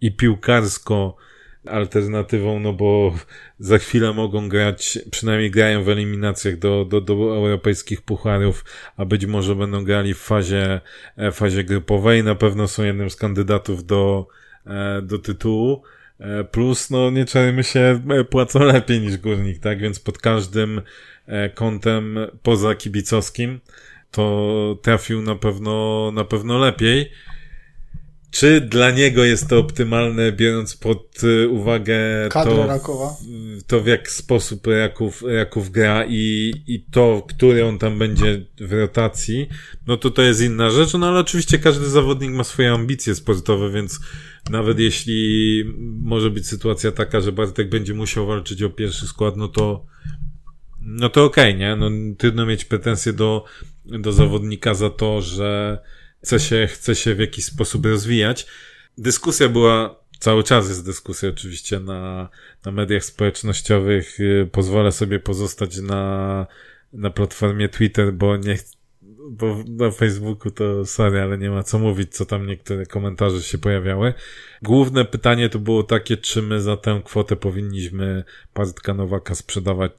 i 0.00 0.16
piłkarsko 0.16 1.16
alternatywą, 1.66 2.60
no 2.60 2.72
bo 2.72 3.14
za 3.58 3.78
chwilę 3.78 4.12
mogą 4.12 4.48
grać, 4.48 4.98
przynajmniej 5.10 5.50
grają 5.50 5.84
w 5.84 5.88
eliminacjach 5.88 6.58
do, 6.58 6.84
do, 6.84 7.00
do 7.00 7.12
europejskich 7.12 8.02
pucharów, 8.02 8.64
a 8.96 9.04
być 9.04 9.26
może 9.26 9.54
będą 9.54 9.84
grali 9.84 10.14
w 10.14 10.18
fazie, 10.18 10.80
e, 11.16 11.32
fazie 11.32 11.64
grupowej. 11.64 12.24
Na 12.24 12.34
pewno 12.34 12.68
są 12.68 12.84
jednym 12.84 13.10
z 13.10 13.16
kandydatów 13.16 13.86
do, 13.86 14.26
e, 14.66 15.02
do 15.02 15.18
tytułu. 15.18 15.82
E, 16.20 16.44
Plus, 16.44 16.90
no 16.90 17.10
nie 17.10 17.24
czarujmy 17.24 17.64
się, 17.64 18.00
płacą 18.30 18.60
lepiej 18.64 19.00
niż 19.00 19.16
górnik, 19.16 19.58
tak? 19.58 19.78
Więc 19.78 20.00
pod 20.00 20.18
każdym 20.18 20.82
kątem 21.54 22.18
poza 22.42 22.74
kibicowskim 22.74 23.60
to 24.10 24.78
trafił 24.82 25.22
na 25.22 25.34
pewno, 25.34 26.10
na 26.14 26.24
pewno 26.24 26.58
lepiej. 26.58 27.10
Czy 28.32 28.60
dla 28.60 28.90
niego 28.90 29.24
jest 29.24 29.48
to 29.48 29.58
optymalne, 29.58 30.32
biorąc 30.32 30.76
pod 30.76 31.24
y, 31.24 31.48
uwagę 31.48 31.94
Kadrę 32.30 32.56
to, 32.56 32.66
Rakowa. 32.66 33.16
to 33.66 33.80
w 33.80 33.86
jak 33.86 34.10
sposób 34.10 34.66
Raków, 34.66 35.22
Raków 35.26 35.70
gra 35.70 36.04
i, 36.08 36.52
i 36.66 36.84
to, 36.90 37.26
który 37.28 37.64
on 37.66 37.78
tam 37.78 37.98
będzie 37.98 38.46
w 38.60 38.72
rotacji, 38.72 39.48
no 39.86 39.96
to 39.96 40.10
to 40.10 40.22
jest 40.22 40.40
inna 40.40 40.70
rzecz, 40.70 40.92
no 40.94 41.08
ale 41.08 41.20
oczywiście 41.20 41.58
każdy 41.58 41.88
zawodnik 41.88 42.30
ma 42.30 42.44
swoje 42.44 42.72
ambicje 42.72 43.14
sportowe, 43.14 43.70
więc 43.70 44.00
nawet 44.50 44.78
jeśli 44.78 45.64
może 46.00 46.30
być 46.30 46.46
sytuacja 46.48 46.92
taka, 46.92 47.20
że 47.20 47.32
Bartek 47.32 47.68
będzie 47.68 47.94
musiał 47.94 48.26
walczyć 48.26 48.62
o 48.62 48.70
pierwszy 48.70 49.06
skład, 49.06 49.36
no 49.36 49.48
to 49.48 49.86
no 50.80 51.08
to 51.08 51.24
okej, 51.24 51.54
nie? 51.54 51.76
No 51.76 51.90
trudno 52.18 52.46
mieć 52.46 52.64
pretensje 52.64 53.12
do, 53.12 53.44
do 53.84 54.12
zawodnika 54.12 54.74
za 54.74 54.90
to, 54.90 55.20
że 55.20 55.78
chce 56.24 56.40
się, 56.40 56.66
chce 56.66 56.94
się 56.94 57.14
w 57.14 57.18
jakiś 57.18 57.44
sposób 57.44 57.86
rozwijać. 57.86 58.46
Dyskusja 58.98 59.48
była, 59.48 60.02
cały 60.18 60.44
czas 60.44 60.68
jest 60.68 60.86
dyskusja 60.86 61.28
oczywiście 61.28 61.80
na, 61.80 62.28
na 62.64 62.72
mediach 62.72 63.04
społecznościowych. 63.04 64.20
Y, 64.20 64.48
Pozwolę 64.52 64.92
sobie 64.92 65.20
pozostać 65.20 65.78
na, 65.78 66.46
na 66.92 67.10
platformie 67.10 67.68
Twitter, 67.68 68.12
bo 68.12 68.36
nie 68.36 68.58
bo 69.30 69.64
na 69.68 69.90
Facebooku 69.90 70.50
to 70.50 70.86
sorry, 70.86 71.20
ale 71.20 71.38
nie 71.38 71.50
ma 71.50 71.62
co 71.62 71.78
mówić, 71.78 72.14
co 72.14 72.26
tam 72.26 72.46
niektóre 72.46 72.86
komentarze 72.86 73.42
się 73.42 73.58
pojawiały. 73.58 74.14
Główne 74.62 75.04
pytanie 75.04 75.48
to 75.48 75.58
było 75.58 75.82
takie, 75.82 76.16
czy 76.16 76.42
my 76.42 76.60
za 76.60 76.76
tę 76.76 77.00
kwotę 77.04 77.36
powinniśmy 77.36 78.24
Bartka 78.54 78.94
Nowaka 78.94 79.34
sprzedawać, 79.34 79.92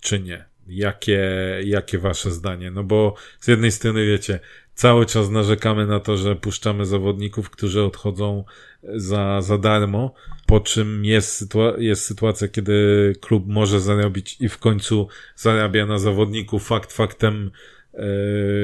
czy 0.00 0.20
nie. 0.20 0.44
Jakie, 0.68 1.20
jakie 1.64 1.98
wasze 1.98 2.30
zdanie? 2.30 2.70
No 2.70 2.84
bo 2.84 3.14
z 3.40 3.48
jednej 3.48 3.72
strony 3.72 4.06
wiecie, 4.06 4.40
cały 4.78 5.06
czas 5.06 5.30
narzekamy 5.30 5.86
na 5.86 6.00
to, 6.00 6.16
że 6.16 6.36
puszczamy 6.36 6.86
zawodników, 6.86 7.50
którzy 7.50 7.82
odchodzą 7.82 8.44
za, 8.82 9.42
za 9.42 9.58
darmo, 9.58 10.14
po 10.46 10.60
czym 10.60 11.04
jest, 11.04 11.42
sytua- 11.42 11.80
jest 11.80 12.04
sytuacja, 12.04 12.48
kiedy 12.48 13.12
klub 13.20 13.44
może 13.46 13.80
zarobić 13.80 14.36
i 14.40 14.48
w 14.48 14.58
końcu 14.58 15.08
zarabia 15.36 15.86
na 15.86 15.98
zawodniku 15.98 16.58
fakt 16.58 16.92
faktem 16.92 17.50
e, 17.94 18.06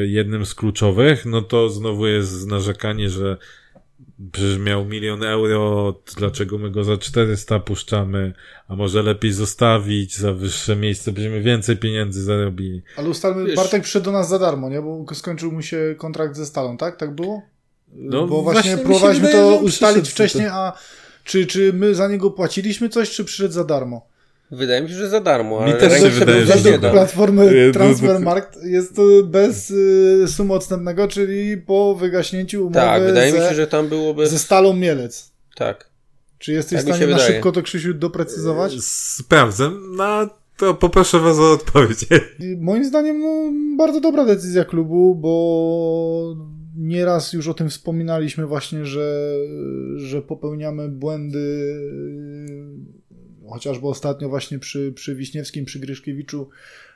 jednym 0.07 0.47
z 0.47 0.55
kluczowych, 0.55 1.27
no 1.27 1.43
to 1.43 1.69
znowu 1.69 2.07
jest 2.07 2.47
narzekanie, 2.47 3.11
że 3.11 3.37
Przecież 4.33 4.59
miał 4.59 4.85
milion 4.85 5.23
euro, 5.23 5.95
dlaczego 6.17 6.59
my 6.59 6.71
go 6.71 6.85
za 6.85 6.97
400 6.99 7.61
puszczamy, 7.61 8.33
a 8.69 8.77
może 8.77 9.03
lepiej 9.03 9.33
zostawić 9.33 10.19
za 10.19 10.33
wyższe 10.33 10.77
miejsce, 10.77 11.13
byśmy 11.13 11.41
więcej 11.41 11.77
pieniędzy 11.77 12.23
zarobili. 12.23 12.83
Ale 12.97 13.09
ustalmy, 13.09 13.45
Wiesz- 13.45 13.57
Bartek 13.57 13.83
przyszedł 13.83 14.05
do 14.05 14.13
nas 14.13 14.29
za 14.29 14.39
darmo, 14.39 14.71
nie? 14.71 14.83
Bo 14.83 15.05
skończył 15.15 15.53
mu 15.53 15.63
się 15.63 15.95
kontrakt 15.99 16.37
ze 16.37 16.47
Stalą, 16.47 16.77
tak? 16.77 16.97
Tak 16.97 17.15
było? 17.15 17.43
No, 17.93 18.27
Bo 18.27 18.43
właśnie 18.43 18.63
właśnie 18.63 18.85
próbowaliśmy 18.85 19.27
wydaje, 19.27 19.59
to 19.59 19.65
ustalić 19.65 20.09
wcześniej, 20.11 20.47
a 20.47 20.73
czy, 21.25 21.47
czy 21.47 21.73
my 21.73 21.95
za 21.95 22.09
niego 22.09 22.31
płaciliśmy 22.31 22.89
coś, 22.89 23.11
czy 23.11 23.25
przyszedł 23.25 23.55
za 23.55 23.65
darmo? 23.65 24.07
Wydaje 24.55 24.83
mi 24.83 24.89
się, 24.89 24.95
że 24.95 25.09
za 25.09 25.21
darmo, 25.21 25.57
Mi 25.65 25.73
ale 25.73 25.81
też 25.81 26.03
się 26.03 26.09
wydaje, 26.09 26.47
że 26.47 26.59
za. 26.59 26.79
Platformy 26.79 27.73
Transfermarkt 27.73 28.63
jest 28.63 28.97
to 28.97 29.03
bez 29.25 29.71
y, 29.71 30.25
sumy 30.29 30.53
odstępnego, 30.53 31.09
czyli 31.09 31.57
po 31.57 31.95
wygaśnięciu 31.95 32.61
umowy 32.61 32.75
Tak, 32.75 33.03
wydaje 33.03 33.33
mi 33.33 33.39
ze, 33.39 33.49
się, 33.49 33.55
że 33.55 33.67
tam 33.67 33.89
byłoby... 33.89 34.27
ze 34.27 34.39
Stalą 34.39 34.73
Mielec. 34.73 35.33
Tak. 35.57 35.91
Czy 36.39 36.53
jesteś 36.53 36.77
Tak 36.77 36.85
w 36.85 36.87
mi 36.87 36.93
stanie 36.95 37.11
na 37.11 37.17
wydaje. 37.17 37.35
szybko 37.35 37.53
to, 37.53 37.63
Krzysiu, 37.63 37.95
doprecyzować? 37.95 38.73
Sprawdzę, 38.85 39.71
no 39.97 40.29
to 40.57 40.75
poproszę 40.75 41.21
was 41.21 41.39
o 41.39 41.53
odpowiedź. 41.53 42.07
Moim 42.61 42.85
zdaniem 42.85 43.21
no, 43.21 43.53
bardzo 43.77 44.01
dobra 44.01 44.25
decyzja 44.25 44.65
klubu, 44.65 45.15
bo 45.15 46.37
nieraz 46.77 47.33
już 47.33 47.49
o 47.49 47.55
tym 47.55 47.69
wspominaliśmy 47.69 48.47
właśnie, 48.47 48.85
że, 48.85 49.35
że 49.97 50.23
popełniamy 50.23 50.89
błędy 50.89 51.75
chociażby 53.55 53.89
ostatnio 53.89 54.29
właśnie 54.29 54.59
przy, 54.59 54.93
przy 54.93 55.15
Wiśniewskim, 55.15 55.65
przy 55.65 55.79
Gryszkiewiczu, 55.79 56.49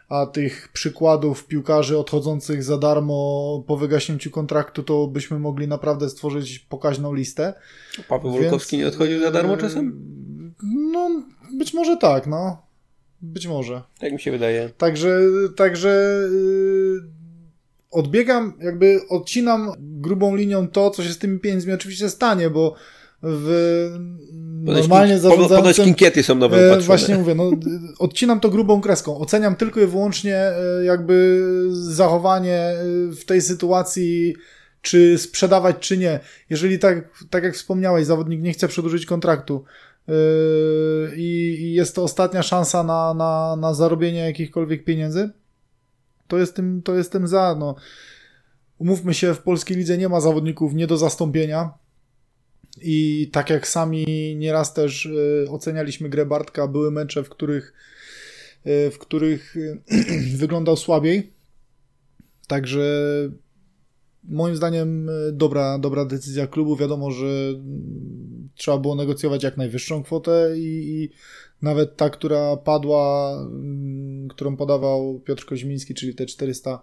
a 0.09 0.27
tych 0.27 0.69
przykładów 0.73 1.47
piłkarzy 1.47 1.99
odchodzących 1.99 2.65
za 2.65 2.79
darmo 2.79 3.65
po 3.67 3.77
wygaśnięciu 3.77 4.31
kontraktu, 4.31 4.83
to 4.83 5.07
byśmy 5.07 5.39
mogli 5.39 5.69
naprawdę 5.69 6.11
stworzyć 6.11 6.59
pokaźną 6.59 7.15
listę. 7.15 7.55
Paweł 8.09 8.33
Więc, 8.33 8.43
Wolkowski 8.43 8.79
nie 8.79 8.89
odchodził 8.89 9.21
za 9.21 9.31
darmo 9.31 9.53
yy, 9.53 9.61
czasem? 9.61 10.01
No, 10.93 11.23
być 11.53 11.75
może 11.75 11.97
tak, 11.97 12.27
no. 12.27 12.63
Być 13.23 13.47
może. 13.47 13.83
Tak 14.01 14.13
mi 14.13 14.21
się 14.21 14.31
wydaje. 14.31 14.71
Także, 14.79 15.21
także 15.57 15.89
yy, 16.33 17.03
odbiegam, 17.91 18.53
jakby 18.61 19.01
odcinam 19.09 19.73
grubą 19.79 20.37
linią 20.37 20.69
to, 20.69 20.91
co 20.91 21.05
się 21.05 21.13
z 21.13 21.19
tymi 21.19 21.39
pieniędzmi 21.39 21.73
oczywiście 21.73 22.09
stanie, 22.09 22.51
bo 22.51 22.75
w 23.23 23.89
normalnie 24.63 25.19
Ponoć 25.19 25.23
Ponoć 25.23 25.49
zarządzającym... 25.49 25.85
kinkiety 25.85 26.23
są 26.23 26.35
nowe 26.35 26.57
E, 26.57 26.67
upatrzone. 26.67 26.87
właśnie 26.87 27.17
mówię, 27.19 27.35
no, 27.35 27.51
odcinam 27.99 28.41
to 28.41 28.51
grubą 28.51 28.81
kreską. 28.81 29.19
Oceniam 29.19 29.57
tylko 29.57 29.81
i 29.81 29.87
wyłącznie 29.87 30.37
e, 30.37 30.85
jakby 30.85 31.45
zachowanie 31.71 32.55
e, 32.55 32.77
w 33.13 33.25
tej 33.25 33.41
sytuacji, 33.43 34.35
czy 34.83 35.19
sprzedawać, 35.19 35.77
czy 35.81 35.99
nie. 35.99 36.21
Jeżeli 36.51 36.79
tak, 36.79 37.11
tak 37.31 37.45
jak 37.45 37.55
wspomniałeś, 37.55 38.07
zawodnik 38.07 38.41
nie 38.43 38.53
chce 38.53 38.69
przedłużyć 38.69 39.07
kontraktu 39.07 39.65
i, 41.17 41.57
i 41.61 41.73
jest 41.73 41.95
to 41.95 42.03
ostatnia 42.03 42.43
szansa 42.43 42.83
na, 42.83 43.15
na, 43.15 43.57
na 43.57 43.75
zarobienie 43.75 44.19
jakichkolwiek 44.21 44.85
pieniędzy, 44.85 45.31
to 46.29 46.39
jestem, 46.39 46.83
to 46.83 46.95
jestem 46.95 47.29
za. 47.29 47.57
No. 47.59 47.75
Umówmy 48.79 49.15
się, 49.15 49.35
w 49.35 49.39
polskiej 49.39 49.77
lidze 49.77 49.99
nie 49.99 50.09
ma 50.09 50.21
zawodników 50.21 50.75
nie 50.75 50.87
do 50.87 50.97
zastąpienia. 50.97 51.71
I 52.83 53.29
tak 53.33 53.51
jak 53.51 53.69
sami 53.69 54.37
nieraz 54.37 54.75
też 54.75 55.07
y, 55.07 55.47
ocenialiśmy 55.51 56.09
grę 56.09 56.27
Bartka, 56.27 56.69
były 56.69 56.91
mecze, 56.91 57.25
w 57.25 57.29
których, 57.29 57.73
y, 58.67 58.91
w 58.91 58.99
których 58.99 59.57
y, 59.57 59.83
wyglądał 60.43 60.77
słabiej. 60.77 61.33
Także 62.47 62.89
moim 64.25 64.57
zdaniem 64.57 65.11
dobra, 65.33 65.79
dobra 65.79 66.05
decyzja 66.05 66.47
klubu. 66.47 66.77
Wiadomo, 66.77 67.11
że 67.11 67.27
mm, 67.27 68.49
trzeba 68.55 68.79
było 68.79 68.95
negocjować 68.95 69.43
jak 69.43 69.57
najwyższą 69.57 70.03
kwotę 70.03 70.55
i, 70.59 71.03
i 71.03 71.11
nawet 71.63 71.97
ta, 71.97 72.11
która 72.11 72.57
padła, 72.57 73.37
mm, 73.41 74.29
którą 74.29 74.57
podawał 74.57 75.21
Piotr 75.21 75.45
Koźmiński, 75.45 75.95
czyli 75.95 76.15
te 76.15 76.27
400 76.27 76.83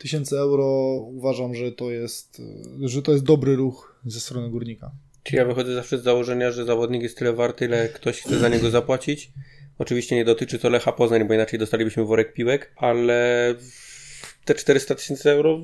tysięcy 0.00 0.38
euro, 0.38 0.66
uważam, 1.06 1.54
że 1.54 1.72
to 1.72 1.90
jest, 1.90 2.42
że 2.80 3.02
to 3.02 3.12
jest 3.12 3.24
dobry 3.24 3.56
ruch 3.56 3.94
ze 4.04 4.20
strony 4.20 4.50
górnika. 4.50 4.90
Czy 5.22 5.36
ja 5.36 5.44
wychodzę 5.44 5.74
zawsze 5.74 5.98
z 5.98 6.02
założenia, 6.02 6.50
że 6.50 6.64
zawodnik 6.64 7.02
jest 7.02 7.18
tyle 7.18 7.32
warty, 7.32 7.64
ile 7.64 7.88
ktoś 7.88 8.20
chce 8.20 8.38
za 8.38 8.48
niego 8.48 8.70
zapłacić. 8.70 9.30
Oczywiście 9.78 10.16
nie 10.16 10.24
dotyczy 10.24 10.58
to 10.58 10.70
Lecha 10.70 10.92
Poznań, 10.92 11.24
bo 11.28 11.34
inaczej 11.34 11.58
dostalibyśmy 11.58 12.04
worek 12.04 12.32
piłek, 12.32 12.72
ale 12.76 13.54
te 14.44 14.54
400 14.54 14.94
tysięcy 14.94 15.30
euro, 15.30 15.60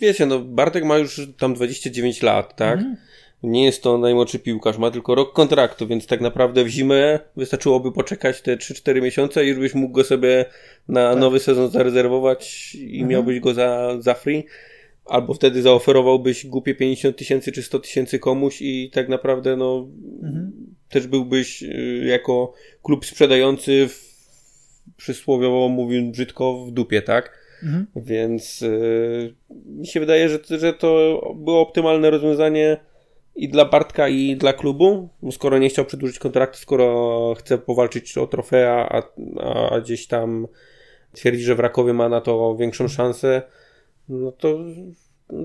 wiecie, 0.00 0.26
no 0.26 0.38
Bartek 0.38 0.84
ma 0.84 0.98
już 0.98 1.20
tam 1.38 1.54
29 1.54 2.22
lat, 2.22 2.56
tak? 2.56 2.80
Nie 3.42 3.64
jest 3.64 3.82
to 3.82 3.98
najmłodszy 3.98 4.38
piłkarz, 4.38 4.78
ma 4.78 4.90
tylko 4.90 5.14
rok 5.14 5.32
kontraktu, 5.32 5.86
więc 5.86 6.06
tak 6.06 6.20
naprawdę 6.20 6.64
w 6.64 6.68
zimę 6.68 7.18
wystarczyłoby 7.36 7.92
poczekać 7.92 8.40
te 8.42 8.56
3-4 8.56 9.02
miesiące 9.02 9.44
i 9.44 9.48
już 9.48 9.58
byś 9.58 9.74
mógł 9.74 9.94
go 9.94 10.04
sobie 10.04 10.44
na 10.88 11.10
Tak. 11.10 11.20
nowy 11.20 11.40
sezon 11.40 11.70
zarezerwować 11.70 12.74
i 12.74 12.92
Mhm. 12.94 13.08
miałbyś 13.10 13.40
go 13.40 13.54
za, 13.54 13.96
za 13.98 14.14
free. 14.14 14.46
Albo 15.04 15.34
wtedy 15.34 15.62
zaoferowałbyś 15.62 16.46
głupie 16.46 16.74
50 16.74 17.16
tysięcy 17.16 17.52
czy 17.52 17.62
100 17.62 17.78
tysięcy 17.78 18.18
komuś 18.18 18.62
i 18.62 18.90
tak 18.90 19.08
naprawdę 19.08 19.56
no 19.56 19.88
Mhm. 20.22 20.52
też 20.88 21.06
byłbyś 21.06 21.62
y, 21.62 22.04
jako 22.06 22.52
klub 22.82 23.06
sprzedający 23.06 23.88
w, 23.88 24.14
przysłowiowo 24.96 25.68
mówiąc 25.68 26.10
brzydko 26.12 26.64
w 26.64 26.70
dupie, 26.70 27.02
tak? 27.02 27.38
Mhm. 27.62 27.86
Więc 27.96 28.62
y, 28.62 29.34
mi 29.66 29.86
się 29.86 30.00
wydaje, 30.00 30.28
że, 30.28 30.38
że 30.58 30.72
to 30.72 31.20
było 31.36 31.60
optymalne 31.60 32.10
rozwiązanie 32.10 32.76
i 33.36 33.48
dla 33.48 33.64
Bartka 33.64 34.08
i 34.08 34.36
dla 34.36 34.52
klubu, 34.52 35.08
skoro 35.30 35.58
nie 35.58 35.68
chciał 35.68 35.84
przedłużyć 35.84 36.18
kontraktu, 36.18 36.58
skoro 36.58 37.34
chce 37.38 37.58
powalczyć 37.58 38.18
o 38.18 38.26
trofea, 38.26 38.88
a, 38.90 39.02
a 39.70 39.80
gdzieś 39.80 40.06
tam 40.06 40.46
twierdzi, 41.12 41.42
że 41.42 41.54
w 41.54 41.60
Rakowie 41.60 41.92
ma 41.92 42.08
na 42.08 42.20
to 42.20 42.56
większą 42.56 42.88
szansę, 42.88 43.42
no 44.08 44.32
to, 44.32 44.58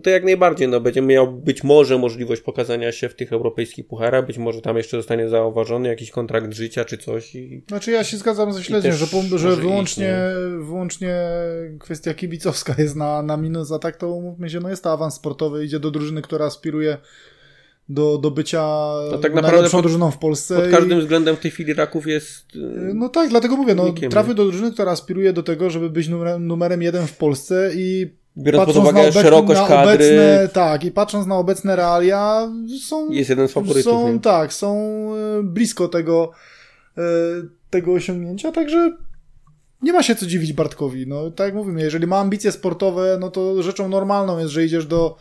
to 0.04 0.10
jak 0.10 0.24
najbardziej, 0.24 0.68
no 0.68 0.80
będzie 0.82 1.02
miał 1.02 1.32
być 1.32 1.64
może 1.64 1.98
możliwość 1.98 2.42
pokazania 2.42 2.92
się 2.92 3.10
w 3.10 3.16
tych 3.16 3.34
europejskich 3.34 3.88
pucharach, 3.88 4.26
być 4.26 4.38
może 4.38 4.62
tam 4.62 4.78
jeszcze 4.78 4.98
zostanie 4.98 5.30
zauważony 5.30 5.90
jakiś 5.90 6.12
kontrakt 6.12 6.54
życia 6.54 6.86
czy 6.86 6.98
coś 6.98 7.36
i 7.36 7.64
Znaczy 7.68 7.92
ja 7.92 8.04
się 8.04 8.18
zgadzam 8.18 8.54
ze 8.54 8.64
śledziem, 8.64 8.94
że, 8.94 9.08
po, 9.08 9.38
że 9.38 9.56
wyłącznie, 9.56 10.06
iść, 10.06 10.66
wyłącznie 10.68 11.16
kwestia 11.80 12.14
kibicowska 12.14 12.76
jest 12.78 12.96
na, 12.96 13.22
na 13.22 13.38
minus, 13.38 13.72
a 13.72 13.80
tak 13.80 13.98
to 13.98 14.10
umówmy 14.12 14.50
się, 14.50 14.60
no 14.60 14.70
jest 14.70 14.84
to 14.84 14.92
awans 14.92 15.14
sportowy, 15.14 15.66
idzie 15.66 15.80
do 15.80 15.92
drużyny, 15.92 16.22
która 16.22 16.46
aspiruje 16.46 16.98
do, 17.90 18.18
do 18.18 18.32
bycia 18.32 18.62
No 19.12 19.18
tak 19.18 19.34
naprawdę 19.34 19.70
pod- 19.70 19.82
drużyną 19.82 20.12
w 20.12 20.18
Polsce. 20.18 20.56
pod 20.56 20.68
i- 20.68 20.72
każdym 20.72 21.00
względem 21.00 21.36
w 21.36 21.40
tej 21.40 21.52
chwili 21.52 21.74
Raków 21.74 22.08
jest 22.08 22.56
y, 22.56 22.60
No 22.94 23.10
tak, 23.10 23.30
dlatego 23.30 23.58
mówię, 23.58 23.76
no, 23.76 23.94
trafił 24.10 24.34
do 24.34 24.46
drużyny, 24.46 24.72
która 24.72 24.92
aspiruje 24.92 25.34
do 25.34 25.44
tego, 25.44 25.70
żeby 25.70 25.90
być 25.90 26.08
numerem, 26.08 26.48
numerem 26.48 26.82
jeden 26.82 27.08
w 27.08 27.18
Polsce 27.18 27.72
i 27.76 28.14
biorąc 28.40 28.66
pod 28.66 28.76
uwagę 28.76 29.12
szerokość 29.12 29.62
kadry 29.68 29.94
obecne, 29.94 30.50
tak, 30.54 30.84
i 30.84 30.92
patrząc 30.92 31.28
na 31.28 31.36
obecne 31.36 31.76
realia, 31.76 32.50
są, 32.82 33.10
jest 33.12 33.30
jeden 33.30 33.48
z 33.48 33.52
faworytów. 33.52 33.92
są 33.94 34.14
nie? 34.14 34.20
tak, 34.20 34.54
są 34.54 34.76
e, 35.40 35.44
blisko 35.44 35.88
tego, 35.88 36.32
e, 36.98 37.02
tego 37.70 37.94
osiągnięcia, 37.94 38.52
także 38.52 38.98
nie 39.82 39.94
ma 39.94 40.04
się 40.04 40.16
co 40.16 40.26
dziwić 40.26 40.54
Bartkowi. 40.54 41.08
No, 41.08 41.32
tak 41.32 41.46
jak 41.46 41.56
mówimy, 41.56 41.82
jeżeli 41.82 42.08
ma 42.08 42.18
ambicje 42.18 42.52
sportowe, 42.52 43.18
no 43.20 43.32
to 43.32 43.64
rzeczą 43.64 43.90
normalną 43.90 44.40
jest, 44.40 44.52
że 44.52 44.66
idziesz 44.66 44.86
do, 44.86 45.16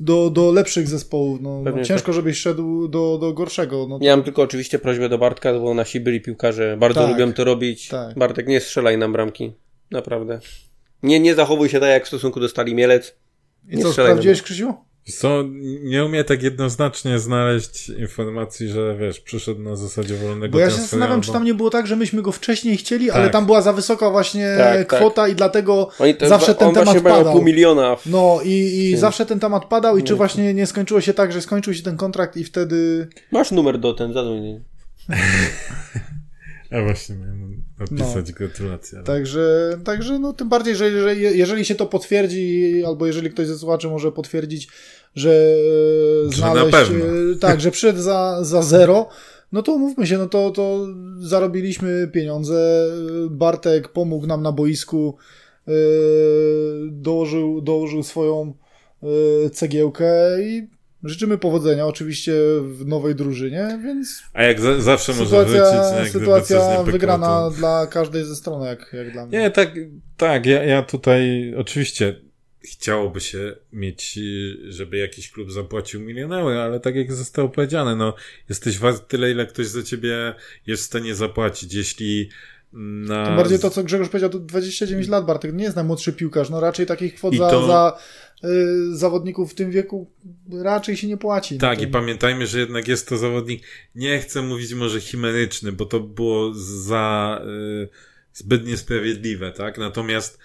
do, 0.00 0.30
do 0.30 0.52
lepszych 0.52 0.88
zespołów. 0.88 1.40
No, 1.40 1.62
no, 1.62 1.84
ciężko, 1.84 2.12
żebyś 2.12 2.38
szedł 2.38 2.88
do, 2.88 3.18
do 3.18 3.32
gorszego. 3.32 3.86
No, 3.88 3.98
Ja 4.02 4.16
mam 4.16 4.24
tylko 4.24 4.42
oczywiście 4.42 4.78
prośbę 4.78 5.08
do 5.08 5.18
Bartka, 5.18 5.58
bo 5.58 5.74
nasi 5.74 6.00
byli 6.00 6.20
piłkarze 6.20 6.76
bardzo 6.76 7.00
Tak. 7.00 7.10
lubią 7.10 7.32
to 7.32 7.44
robić. 7.44 7.88
Tak. 7.88 8.18
Bartek, 8.18 8.46
nie 8.46 8.60
strzelaj 8.60 8.98
nam 8.98 9.12
bramki. 9.12 9.52
Naprawdę. 9.90 10.40
Nie, 11.02 11.20
nie 11.20 11.34
zachowuj 11.34 11.68
się 11.68 11.80
tak, 11.80 11.88
jak 11.88 12.04
w 12.04 12.08
stosunku 12.08 12.40
do 12.40 12.48
Stali 12.48 12.74
Mielec. 12.74 13.14
I 13.68 13.76
nie 13.76 13.82
co, 13.82 13.88
strzelaj 13.88 14.10
sprawdziłeś, 14.12 14.42
Krzysiu? 14.42 14.74
Co, 15.18 15.44
nie 15.82 16.04
umie 16.04 16.24
tak 16.24 16.42
jednoznacznie 16.42 17.18
znaleźć 17.18 17.88
informacji, 17.88 18.68
że 18.68 18.96
wiesz, 19.00 19.20
przyszedł 19.20 19.60
na 19.60 19.76
zasadzie 19.76 20.14
wolnego 20.16 20.52
Bo 20.52 20.58
ja 20.58 20.70
się 20.70 20.76
zastanawiam, 20.76 21.20
czy 21.20 21.28
albo- 21.28 21.32
tam 21.38 21.44
nie 21.44 21.54
było 21.54 21.70
tak, 21.70 21.86
że 21.86 21.96
myśmy 21.96 22.22
go 22.22 22.32
wcześniej 22.32 22.76
chcieli, 22.76 23.10
ale 23.10 23.22
Tak. 23.24 23.32
tam 23.32 23.46
była 23.46 23.62
za 23.62 23.72
wysoka 23.72 24.10
właśnie 24.10 24.54
Tak, 24.58 24.88
tak. 24.88 24.98
kwota 25.00 25.28
i 25.28 25.34
dlatego 25.34 25.88
zawsze 26.28 26.54
ten 26.54 26.68
on 26.68 26.74
temat 26.74 27.00
padał. 27.02 27.32
pół 27.32 27.42
miliona. 27.42 27.96
W... 27.96 28.06
No 28.06 28.40
i, 28.44 28.50
i 28.50 28.88
Więc- 28.88 29.00
zawsze 29.00 29.26
ten 29.26 29.40
temat 29.40 29.64
padał 29.64 29.98
i 29.98 30.02
czy 30.02 30.12
Nie. 30.12 30.16
właśnie 30.16 30.54
nie 30.54 30.66
skończyło 30.66 31.00
się 31.00 31.14
tak, 31.14 31.32
że 31.32 31.40
skończył 31.42 31.74
się 31.74 31.82
ten 31.82 31.96
kontrakt 31.96 32.36
i 32.36 32.44
wtedy... 32.44 33.08
Masz 33.32 33.50
numer 33.50 33.78
do 33.78 33.94
ten, 33.94 34.12
zadzwoń. 34.12 34.60
Ja 36.70 36.84
właśnie 36.84 37.16
miałem 37.16 37.62
napisać 37.80 38.28
no. 38.28 38.34
gratulacje. 38.34 39.02
Także, 39.02 39.78
także 39.84 40.18
no 40.18 40.32
tym 40.32 40.48
bardziej, 40.48 40.76
że 40.76 40.90
jeżeli, 40.90 41.38
jeżeli 41.38 41.64
się 41.64 41.74
to 41.74 41.86
potwierdzi, 41.86 42.82
albo 42.86 43.06
jeżeli 43.06 43.30
ktoś 43.30 43.46
ze 43.46 43.58
słuchaczy 43.58 43.88
może 43.88 44.12
potwierdzić, 44.12 44.68
że, 45.14 45.56
że 46.28 46.36
znaleźć, 46.36 46.90
tak, 47.40 47.60
że 47.60 47.70
przyszedł 47.70 48.00
za, 48.00 48.44
za 48.44 48.62
zero, 48.62 49.08
no 49.52 49.62
to 49.62 49.78
mówmy 49.78 50.06
się, 50.06 50.18
no 50.18 50.26
to, 50.26 50.50
to 50.50 50.86
zarobiliśmy 51.18 52.10
pieniądze, 52.12 52.86
Bartek 53.30 53.88
pomógł 53.88 54.26
nam 54.26 54.42
na 54.42 54.52
boisku, 54.52 55.16
yy, 55.66 55.74
dołożył, 56.90 57.60
dołożył 57.60 58.02
swoją 58.02 58.54
yy, 59.02 59.50
cegiełkę 59.50 60.42
i 60.42 60.68
Życzymy 61.04 61.38
powodzenia 61.38 61.86
oczywiście 61.86 62.32
w 62.62 62.86
nowej 62.86 63.14
drużynie, 63.14 63.80
więc. 63.82 64.22
A 64.32 64.42
jak 64.42 64.60
za, 64.60 64.80
zawsze 64.80 65.14
sytuacja, 65.14 65.38
może 65.38 65.46
wrócić, 65.46 66.04
nie? 66.04 66.20
Sytuacja 66.20 66.82
wygrana 66.82 67.26
to... 67.26 67.50
dla 67.50 67.86
każdej 67.86 68.24
ze 68.24 68.36
stron, 68.36 68.62
jak, 68.62 68.92
jak 68.92 69.12
dla 69.12 69.26
mnie. 69.26 69.38
Nie, 69.38 69.50
tak, 69.50 69.70
tak. 70.16 70.46
Ja, 70.46 70.64
ja 70.64 70.82
tutaj 70.82 71.54
oczywiście 71.56 72.20
chciałoby 72.62 73.20
się 73.20 73.56
mieć, 73.72 74.18
żeby 74.68 74.96
jakiś 74.96 75.30
klub 75.30 75.52
zapłacił 75.52 76.00
milion 76.00 76.32
euro, 76.32 76.62
ale 76.62 76.80
tak 76.80 76.96
jak 76.96 77.12
zostało 77.12 77.48
powiedziane, 77.48 77.96
no, 77.96 78.14
jesteś 78.48 78.78
wart 78.78 79.08
tyle, 79.08 79.30
ile 79.30 79.46
ktoś 79.46 79.66
za 79.66 79.82
ciebie 79.82 80.34
jest 80.66 80.82
w 80.82 80.86
stanie 80.86 81.14
zapłacić. 81.14 81.74
Jeśli 81.74 82.28
na... 82.72 83.26
Tym 83.26 83.36
bardziej 83.36 83.58
to, 83.58 83.70
co 83.70 83.84
Grzegorz 83.84 84.08
powiedział, 84.08 84.30
to 84.30 84.38
29 84.38 85.08
lat, 85.08 85.26
Bartek 85.26 85.54
nie 85.54 85.64
jest 85.64 85.76
najmłodszy 85.76 86.12
piłkarz, 86.12 86.50
no 86.50 86.60
raczej 86.60 86.86
takich 86.86 87.14
kwot 87.14 87.34
za, 87.34 87.50
to... 87.50 87.66
za 87.66 87.98
y, 87.98 88.29
zawodników 88.92 89.52
w 89.52 89.54
tym 89.54 89.70
wieku 89.70 90.10
raczej 90.62 90.96
się 90.96 91.06
nie 91.06 91.16
płaci. 91.16 91.58
Tak, 91.58 91.78
no 91.78 91.84
to... 91.84 91.88
i 91.88 91.92
pamiętajmy, 91.92 92.46
że 92.46 92.60
jednak 92.60 92.88
jest 92.88 93.08
to 93.08 93.18
zawodnik, 93.18 93.62
nie 93.94 94.18
chcę 94.18 94.42
mówić 94.42 94.74
może 94.74 95.00
chimeryczny, 95.00 95.72
bo 95.72 95.86
to 95.86 96.00
było 96.00 96.54
za 96.54 97.40
y, 97.84 97.88
zbyt 98.32 98.66
niesprawiedliwe, 98.66 99.52
tak? 99.52 99.78
Natomiast 99.78 100.38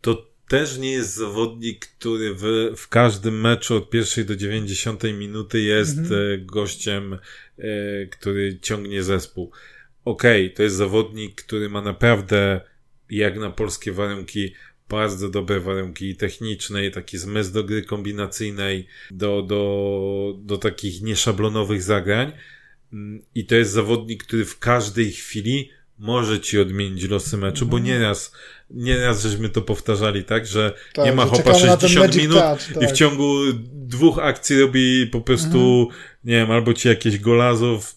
to 0.00 0.32
też 0.48 0.78
nie 0.78 0.92
jest 0.92 1.14
zawodnik, 1.14 1.86
który 1.86 2.34
w, 2.34 2.72
w 2.76 2.88
każdym 2.88 3.40
meczu 3.40 3.76
od 3.76 3.90
pierwszej 3.90 4.24
do 4.24 4.36
90 4.36 5.02
minuty 5.02 5.60
jest 5.60 5.98
mhm. 5.98 6.46
gościem, 6.46 7.18
y, 7.58 8.08
który 8.10 8.58
ciągnie 8.60 9.02
zespół 9.02 9.52
okej, 10.04 10.46
okay, 10.46 10.56
to 10.56 10.62
jest 10.62 10.76
zawodnik, 10.76 11.42
który 11.42 11.68
ma 11.68 11.82
naprawdę, 11.82 12.60
jak 13.10 13.38
na 13.38 13.50
polskie 13.50 13.92
warunki, 13.92 14.54
bardzo 14.92 15.28
dobre 15.28 15.60
warunki 15.60 16.16
techniczne, 16.16 16.90
taki 16.90 17.18
zmysł 17.18 17.52
do 17.52 17.64
gry 17.64 17.82
kombinacyjnej, 17.82 18.86
do, 19.10 19.42
do, 19.42 20.34
do 20.38 20.58
takich 20.58 21.02
nieszablonowych 21.02 21.82
zagrań. 21.82 22.32
Mm, 22.92 23.22
I 23.34 23.46
to 23.46 23.54
jest 23.54 23.70
zawodnik, 23.70 24.24
który 24.24 24.44
w 24.44 24.58
każdej 24.58 25.12
chwili 25.12 25.70
może 25.98 26.40
ci 26.40 26.60
odmienić 26.60 27.08
losy 27.08 27.36
meczu, 27.36 27.66
bo 27.66 27.76
mhm. 27.76 27.94
nieraz, 27.94 28.32
nieraz 28.70 29.22
żeśmy 29.22 29.48
to 29.48 29.62
powtarzali, 29.62 30.24
tak, 30.24 30.46
że 30.46 30.74
tak, 30.92 31.04
nie 31.04 31.12
ma 31.12 31.26
hopa 31.26 31.54
60 31.54 32.16
minut 32.16 32.38
touch, 32.38 32.64
tak. 32.74 32.82
i 32.82 32.86
w 32.86 32.88
tak. 32.88 32.92
ciągu 32.92 33.38
dwóch 33.72 34.18
akcji 34.18 34.60
robi 34.60 35.06
po 35.06 35.20
prostu, 35.20 35.82
mhm. 35.82 36.02
nie 36.24 36.34
wiem, 36.34 36.50
albo 36.50 36.74
ci 36.74 36.88
jakieś 36.88 37.18
golazów, 37.18 37.96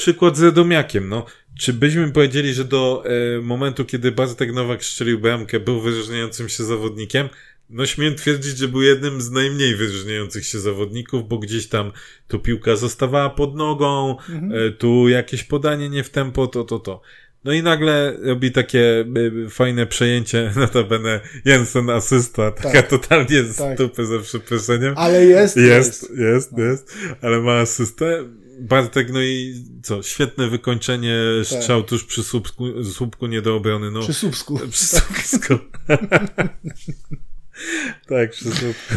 przykład 0.00 0.36
z 0.36 0.42
Radomiakiem, 0.42 1.08
no. 1.08 1.26
Czy 1.58 1.72
byśmy 1.72 2.12
powiedzieli, 2.12 2.54
że 2.54 2.64
do 2.64 3.04
e, 3.06 3.40
momentu, 3.40 3.84
kiedy 3.84 4.12
Bartek 4.12 4.52
Nowak 4.52 4.84
strzelił 4.84 5.18
bramkę, 5.18 5.60
był 5.60 5.80
wyróżniającym 5.80 6.48
się 6.48 6.64
zawodnikiem? 6.64 7.28
No 7.70 7.86
śmiem 7.86 8.14
twierdzić, 8.14 8.58
że 8.58 8.68
był 8.68 8.82
jednym 8.82 9.20
z 9.20 9.30
najmniej 9.30 9.76
wyróżniających 9.76 10.46
się 10.46 10.60
zawodników, 10.60 11.28
bo 11.28 11.38
gdzieś 11.38 11.66
tam 11.66 11.92
tu 12.28 12.38
piłka 12.38 12.76
zostawała 12.76 13.30
pod 13.30 13.56
nogą, 13.56 14.16
mhm. 14.18 14.52
e, 14.52 14.70
tu 14.70 15.08
jakieś 15.08 15.44
podanie 15.44 15.88
nie 15.88 16.04
w 16.04 16.10
tempo, 16.10 16.46
to, 16.46 16.64
to, 16.64 16.78
to. 16.78 17.00
No 17.44 17.52
i 17.52 17.62
nagle 17.62 18.16
robi 18.22 18.52
takie 18.52 19.04
y, 19.46 19.50
fajne 19.50 19.86
przejęcie, 19.86 20.52
notabene 20.56 21.20
Jensen 21.44 21.90
asysta, 21.90 22.50
taka 22.50 22.72
tak, 22.72 22.88
totalnie 22.88 23.42
z 23.42 23.56
tak. 23.56 23.74
stupy 23.74 24.06
za 24.06 24.18
przeproszeniem. 24.18 24.94
Ale 24.96 25.24
jest. 25.24 25.56
Jest, 25.56 26.02
jest, 26.02 26.18
jest, 26.18 26.52
no. 26.52 26.64
jest, 26.64 26.96
ale 27.22 27.40
ma 27.40 27.52
asystę. 27.52 28.24
Bartek, 28.60 29.12
no 29.12 29.22
i 29.22 29.64
co, 29.82 30.02
świetne 30.02 30.48
wykończenie 30.48 31.18
tak. 31.38 31.60
strzał 31.60 31.82
tuż 31.82 32.04
przy 32.04 32.22
słupku, 32.22 32.84
słupku 32.84 33.26
nie 33.26 33.42
do 33.42 33.56
obrony. 33.56 33.90
No. 33.90 34.00
Przy 34.00 34.14
słupsku. 34.14 34.60
Przy 34.70 34.86
słupsku. 34.86 35.58
tak, 38.08 38.30
przy 38.30 38.50
słupku 38.50 38.94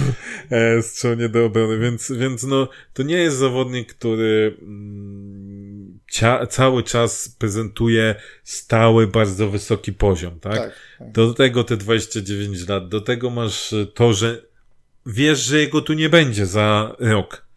e, 0.49 0.82
strzał 0.82 1.16
nie 1.16 1.30
do 1.30 1.45
obrony, 1.45 1.80
więc, 1.80 2.11
więc 2.11 2.43
no, 2.43 2.68
to 2.93 3.03
nie 3.03 3.18
jest 3.18 3.38
zawodnik, 3.38 3.93
który 3.93 4.57
mm, 4.61 5.99
cia, 6.11 6.47
cały 6.47 6.84
czas 6.84 7.30
prezentuje 7.30 8.16
stały, 8.43 9.07
bardzo 9.07 9.49
wysoki 9.49 9.93
poziom, 9.93 10.39
tak? 10.39 10.57
tak, 10.57 10.74
tak? 10.99 11.11
Do 11.11 11.34
tego 11.34 11.64
te 11.64 11.78
29 11.78 12.68
lat, 12.68 12.89
do 12.89 13.01
tego 13.01 13.30
masz 13.30 13.74
to, 13.93 14.14
że 14.14 14.41
wiesz, 15.05 15.39
że 15.39 15.59
jego 15.59 15.82
tu 15.82 15.93
nie 15.93 16.09
będzie 16.09 16.45
za 16.45 16.95
rok. 16.99 17.53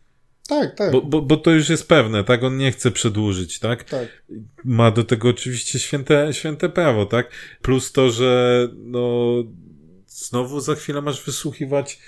Tak, 0.47 0.74
tak. 0.74 0.92
Bo, 0.92 1.03
bo, 1.03 1.22
bo 1.22 1.36
to 1.36 1.51
już 1.51 1.68
jest 1.68 1.88
pewne, 1.88 2.24
tak? 2.24 2.42
On 2.42 2.57
nie 2.57 2.72
chce 2.72 2.90
przedłużyć, 2.90 3.59
tak? 3.59 3.84
Tak. 3.84 4.09
Ma 4.64 4.90
do 4.90 5.05
tego 5.05 5.28
oczywiście 5.28 5.78
święte, 5.78 6.28
święte 6.32 6.68
prawo, 6.68 7.07
tak? 7.07 7.30
Plus 7.62 7.92
to, 7.92 8.11
że 8.11 8.68
no 8.76 9.34
znowu 10.07 10.61
za 10.61 10.74
chwilę 10.74 11.03
masz 11.03 11.24
wysłuchiwać 11.24 11.99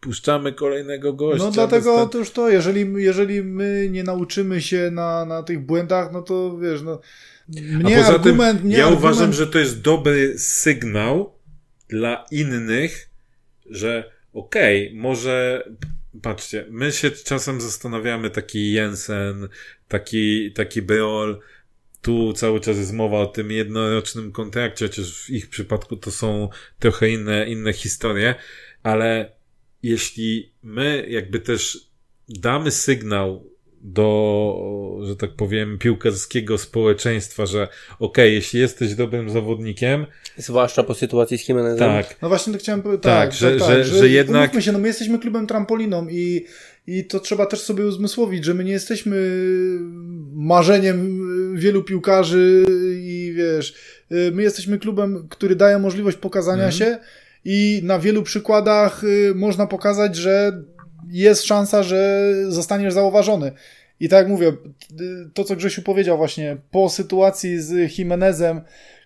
puszczamy 0.00 0.52
kolejnego 0.52 1.12
gościa. 1.12 1.44
No 1.44 1.50
dlatego 1.50 2.06
to 2.06 2.18
już 2.18 2.30
to, 2.30 2.50
jeżeli, 2.50 3.02
jeżeli 3.02 3.42
my 3.42 3.88
nie 3.90 4.04
nauczymy 4.04 4.62
się 4.62 4.90
na, 4.92 5.24
na 5.24 5.42
tych 5.42 5.66
błędach, 5.66 6.12
no 6.12 6.22
to 6.22 6.58
wiesz, 6.58 6.82
no 6.82 7.00
mnie 7.48 7.96
A 7.96 8.00
poza 8.00 8.14
argument, 8.14 8.60
tym, 8.60 8.70
ja 8.70 8.76
argument... 8.76 8.98
uważam, 8.98 9.32
że 9.32 9.46
to 9.46 9.58
jest 9.58 9.80
dobry 9.80 10.38
sygnał 10.38 11.32
dla 11.88 12.26
innych, 12.30 13.10
że 13.70 14.10
okej, 14.32 14.88
okay, 14.88 15.00
może 15.00 15.64
patrzcie, 16.22 16.66
my 16.70 16.92
się 16.92 17.10
czasem 17.10 17.60
zastanawiamy, 17.60 18.30
taki 18.30 18.72
Jensen, 18.72 19.48
taki, 19.88 20.52
taki 20.52 20.82
Beol, 20.82 21.40
tu 22.02 22.32
cały 22.32 22.60
czas 22.60 22.76
jest 22.76 22.92
mowa 22.92 23.18
o 23.18 23.26
tym 23.26 23.50
jednorocznym 23.50 24.32
kontrakcie, 24.32 24.86
chociaż 24.86 25.24
w 25.24 25.30
ich 25.30 25.48
przypadku 25.48 25.96
to 25.96 26.10
są 26.10 26.48
trochę 26.78 27.10
inne, 27.10 27.50
inne 27.50 27.72
historie, 27.72 28.34
ale 28.82 29.32
jeśli 29.82 30.52
my 30.62 31.06
jakby 31.08 31.40
też 31.40 31.90
damy 32.28 32.70
sygnał 32.70 33.49
do, 33.80 34.98
że 35.02 35.16
tak 35.16 35.30
powiem, 35.30 35.78
piłkarskiego 35.78 36.58
społeczeństwa, 36.58 37.46
że 37.46 37.62
okej, 37.62 37.98
okay, 37.98 38.30
jeśli 38.30 38.60
jesteś 38.60 38.94
dobrym 38.94 39.30
zawodnikiem. 39.30 40.06
Zwłaszcza 40.36 40.82
po 40.82 40.94
sytuacji 40.94 41.38
z 41.38 41.48
Jimenezem. 41.48 41.78
Tak. 41.78 42.16
No 42.22 42.28
właśnie 42.28 42.52
to 42.52 42.58
chciałem 42.58 42.82
powiedzieć. 42.82 43.02
Tak, 43.02 43.30
tak, 43.30 43.32
że, 43.32 43.56
tak, 43.56 43.68
że, 43.68 43.84
że, 43.84 43.98
że 43.98 44.08
jednak. 44.08 44.62
się, 44.62 44.72
no 44.72 44.78
my 44.78 44.88
jesteśmy 44.88 45.18
klubem 45.18 45.46
trampoliną 45.46 46.08
i, 46.08 46.44
i 46.86 47.04
to 47.04 47.20
trzeba 47.20 47.46
też 47.46 47.60
sobie 47.60 47.86
uzmysłowić, 47.86 48.44
że 48.44 48.54
my 48.54 48.64
nie 48.64 48.72
jesteśmy 48.72 49.16
marzeniem 50.32 51.20
wielu 51.56 51.84
piłkarzy 51.84 52.64
i 52.94 53.34
wiesz, 53.36 53.74
my 54.10 54.42
jesteśmy 54.42 54.78
klubem, 54.78 55.26
który 55.30 55.56
daje 55.56 55.78
możliwość 55.78 56.16
pokazania 56.16 56.62
mm. 56.62 56.72
się 56.72 56.98
i 57.44 57.80
na 57.84 57.98
wielu 57.98 58.22
przykładach 58.22 59.04
y, 59.04 59.32
można 59.34 59.66
pokazać, 59.66 60.16
że 60.16 60.62
jest 61.08 61.44
szansa, 61.44 61.82
że 61.82 62.32
zostaniesz 62.48 62.94
zauważony. 62.94 63.52
I 64.00 64.08
tak 64.08 64.18
jak 64.18 64.28
mówię, 64.28 64.52
to 65.34 65.44
co 65.44 65.56
Grzesiu 65.56 65.82
powiedział 65.82 66.16
właśnie, 66.16 66.56
po 66.70 66.90
sytuacji 66.90 67.60
z 67.60 67.98
Jimenezem, 67.98 68.60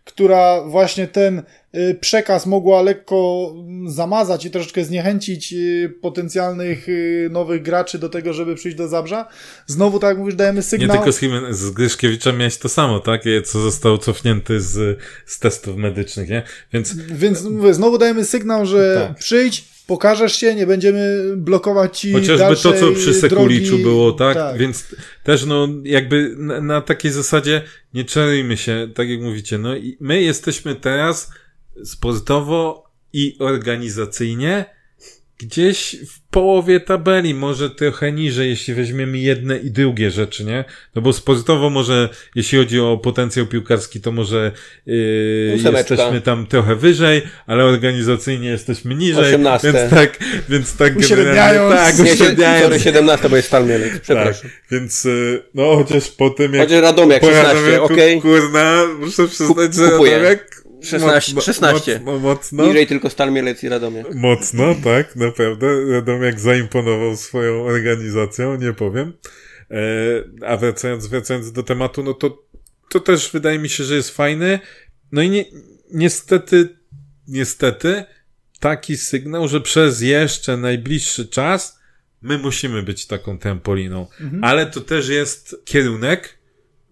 która 0.04 0.62
właśnie 0.62 1.08
ten 1.08 1.42
y, 1.74 1.96
przekaz 2.00 2.46
mogła 2.46 2.82
lekko 2.82 3.52
zamazać 3.86 4.44
i 4.44 4.50
troszeczkę 4.50 4.84
zniechęcić 4.84 5.52
y, 5.52 5.94
potencjalnych 6.00 6.88
y, 6.88 7.28
nowych 7.32 7.62
graczy 7.62 7.98
do 7.98 8.08
tego, 8.08 8.32
żeby 8.32 8.54
przyjść 8.54 8.76
do 8.76 8.88
Zabrza. 8.88 9.28
Znowu, 9.66 9.98
tak 9.98 10.08
jak 10.08 10.18
mówisz, 10.18 10.34
dajemy 10.34 10.62
sygnał. 10.62 10.88
Nie 10.88 10.94
tylko 10.94 11.12
z, 11.12 11.22
Jimenez, 11.22 11.58
z 11.58 11.70
Gryszkiewiczem 11.70 12.38
miałeś 12.38 12.56
to 12.56 12.68
samo, 12.68 13.00
tak? 13.00 13.22
Co 13.44 13.60
został 13.60 13.98
cofnięty 13.98 14.60
z, 14.60 14.98
z 15.26 15.38
testów 15.38 15.76
medycznych, 15.76 16.28
nie? 16.28 16.42
Więc, 16.72 16.96
Więc 16.96 17.42
mówię, 17.42 17.74
znowu 17.74 17.98
dajemy 17.98 18.24
sygnał, 18.24 18.66
że 18.66 19.06
tak. 19.08 19.18
przyjdź, 19.18 19.73
pokażesz 19.86 20.36
się, 20.36 20.54
nie 20.54 20.66
będziemy 20.66 21.32
blokować 21.36 21.98
ci 21.98 22.12
Chociażby 22.12 22.56
to, 22.56 22.72
co 22.72 22.92
przy 22.92 23.14
Sekuliczu 23.14 23.68
drogi. 23.68 23.82
było, 23.82 24.12
tak? 24.12 24.36
tak? 24.36 24.58
Więc 24.58 24.86
też, 25.24 25.44
no, 25.44 25.68
jakby 25.84 26.34
na, 26.38 26.60
na, 26.60 26.80
takiej 26.80 27.10
zasadzie 27.10 27.62
nie 27.94 28.04
czerujmy 28.04 28.56
się, 28.56 28.88
tak 28.94 29.08
jak 29.08 29.20
mówicie, 29.20 29.58
no 29.58 29.76
i 29.76 29.96
my 30.00 30.22
jesteśmy 30.22 30.74
teraz 30.74 31.30
sportowo 31.84 32.90
i 33.12 33.36
organizacyjnie 33.38 34.73
gdzieś 35.44 35.96
w 36.10 36.20
połowie 36.30 36.80
tabeli, 36.80 37.34
może 37.34 37.70
trochę 37.70 38.12
niżej, 38.12 38.48
jeśli 38.48 38.74
weźmiemy 38.74 39.18
jedne 39.18 39.58
i 39.58 39.70
drugie 39.70 40.10
rzeczy, 40.10 40.44
nie? 40.44 40.64
No 40.94 41.02
bo 41.02 41.12
sportowo 41.12 41.70
może, 41.70 42.08
jeśli 42.34 42.58
chodzi 42.58 42.80
o 42.80 42.98
potencjał 42.98 43.46
piłkarski, 43.46 44.00
to 44.00 44.12
może 44.12 44.52
yy, 44.86 45.58
jesteśmy 45.72 46.20
tam 46.20 46.46
trochę 46.46 46.76
wyżej, 46.76 47.22
ale 47.46 47.64
organizacyjnie 47.64 48.48
jesteśmy 48.48 48.94
niżej. 48.94 49.24
18. 49.24 49.72
Więc 49.72 49.90
tak, 49.90 50.18
więc 50.48 50.76
tak 50.76 50.96
Uśredniając. 51.04 51.74
Tak, 51.74 51.98
Nie, 51.98 52.12
uśredniając. 52.12 52.64
sorry, 52.64 52.80
17, 52.80 53.28
bo 53.28 53.36
jest 53.36 53.48
Stal 53.48 53.66
Mielec. 53.66 54.00
Przepraszam. 54.00 54.50
Tak, 54.50 54.60
więc 54.70 55.04
yy, 55.04 55.42
no 55.54 55.76
chociaż 55.76 56.10
po 56.10 56.30
tym 56.30 56.54
jak 56.54 56.62
Chociaż 56.68 56.82
Radomiak 56.82 57.20
po 57.20 57.26
16, 57.26 57.54
Radomiaku, 57.54 57.84
okej? 57.84 58.20
Kurna, 58.20 58.84
muszę 59.00 59.28
przyznać, 59.28 59.74
że 59.74 59.90
kupuję. 59.90 60.12
Radomiak 60.12 60.63
16, 60.84 61.34
mocno, 61.34 61.52
16. 61.52 62.00
Mocno, 62.00 62.18
mocno, 62.18 62.66
Niżej 62.66 62.86
tylko 62.86 63.10
Stal 63.10 63.32
Mielec 63.32 63.62
i 63.62 63.68
Radomiak. 63.68 64.14
mocno, 64.14 64.74
tak, 64.84 65.16
naprawdę. 65.16 65.66
Radomiak 65.90 66.40
zaimponował 66.40 67.16
swoją 67.16 67.62
organizacją, 67.62 68.56
nie 68.56 68.72
powiem. 68.72 69.12
E, 69.70 70.46
a 70.46 70.56
wracając, 70.56 71.06
wracając 71.06 71.52
do 71.52 71.62
tematu, 71.62 72.02
no 72.02 72.14
to, 72.14 72.42
to 72.90 73.00
też 73.00 73.30
wydaje 73.32 73.58
mi 73.58 73.68
się, 73.68 73.84
że 73.84 73.94
jest 73.94 74.10
fajny. 74.10 74.60
No 75.12 75.22
i 75.22 75.30
nie, 75.30 75.44
niestety, 75.90 76.68
niestety, 77.28 78.04
taki 78.60 78.96
sygnał, 78.96 79.48
że 79.48 79.60
przez 79.60 80.00
jeszcze 80.00 80.56
najbliższy 80.56 81.26
czas 81.26 81.78
my 82.22 82.38
musimy 82.38 82.82
być 82.82 83.06
taką 83.06 83.38
trampoliną. 83.38 84.06
Ale 84.42 84.66
to 84.66 84.80
też 84.80 85.08
jest 85.08 85.56
kierunek, 85.64 86.38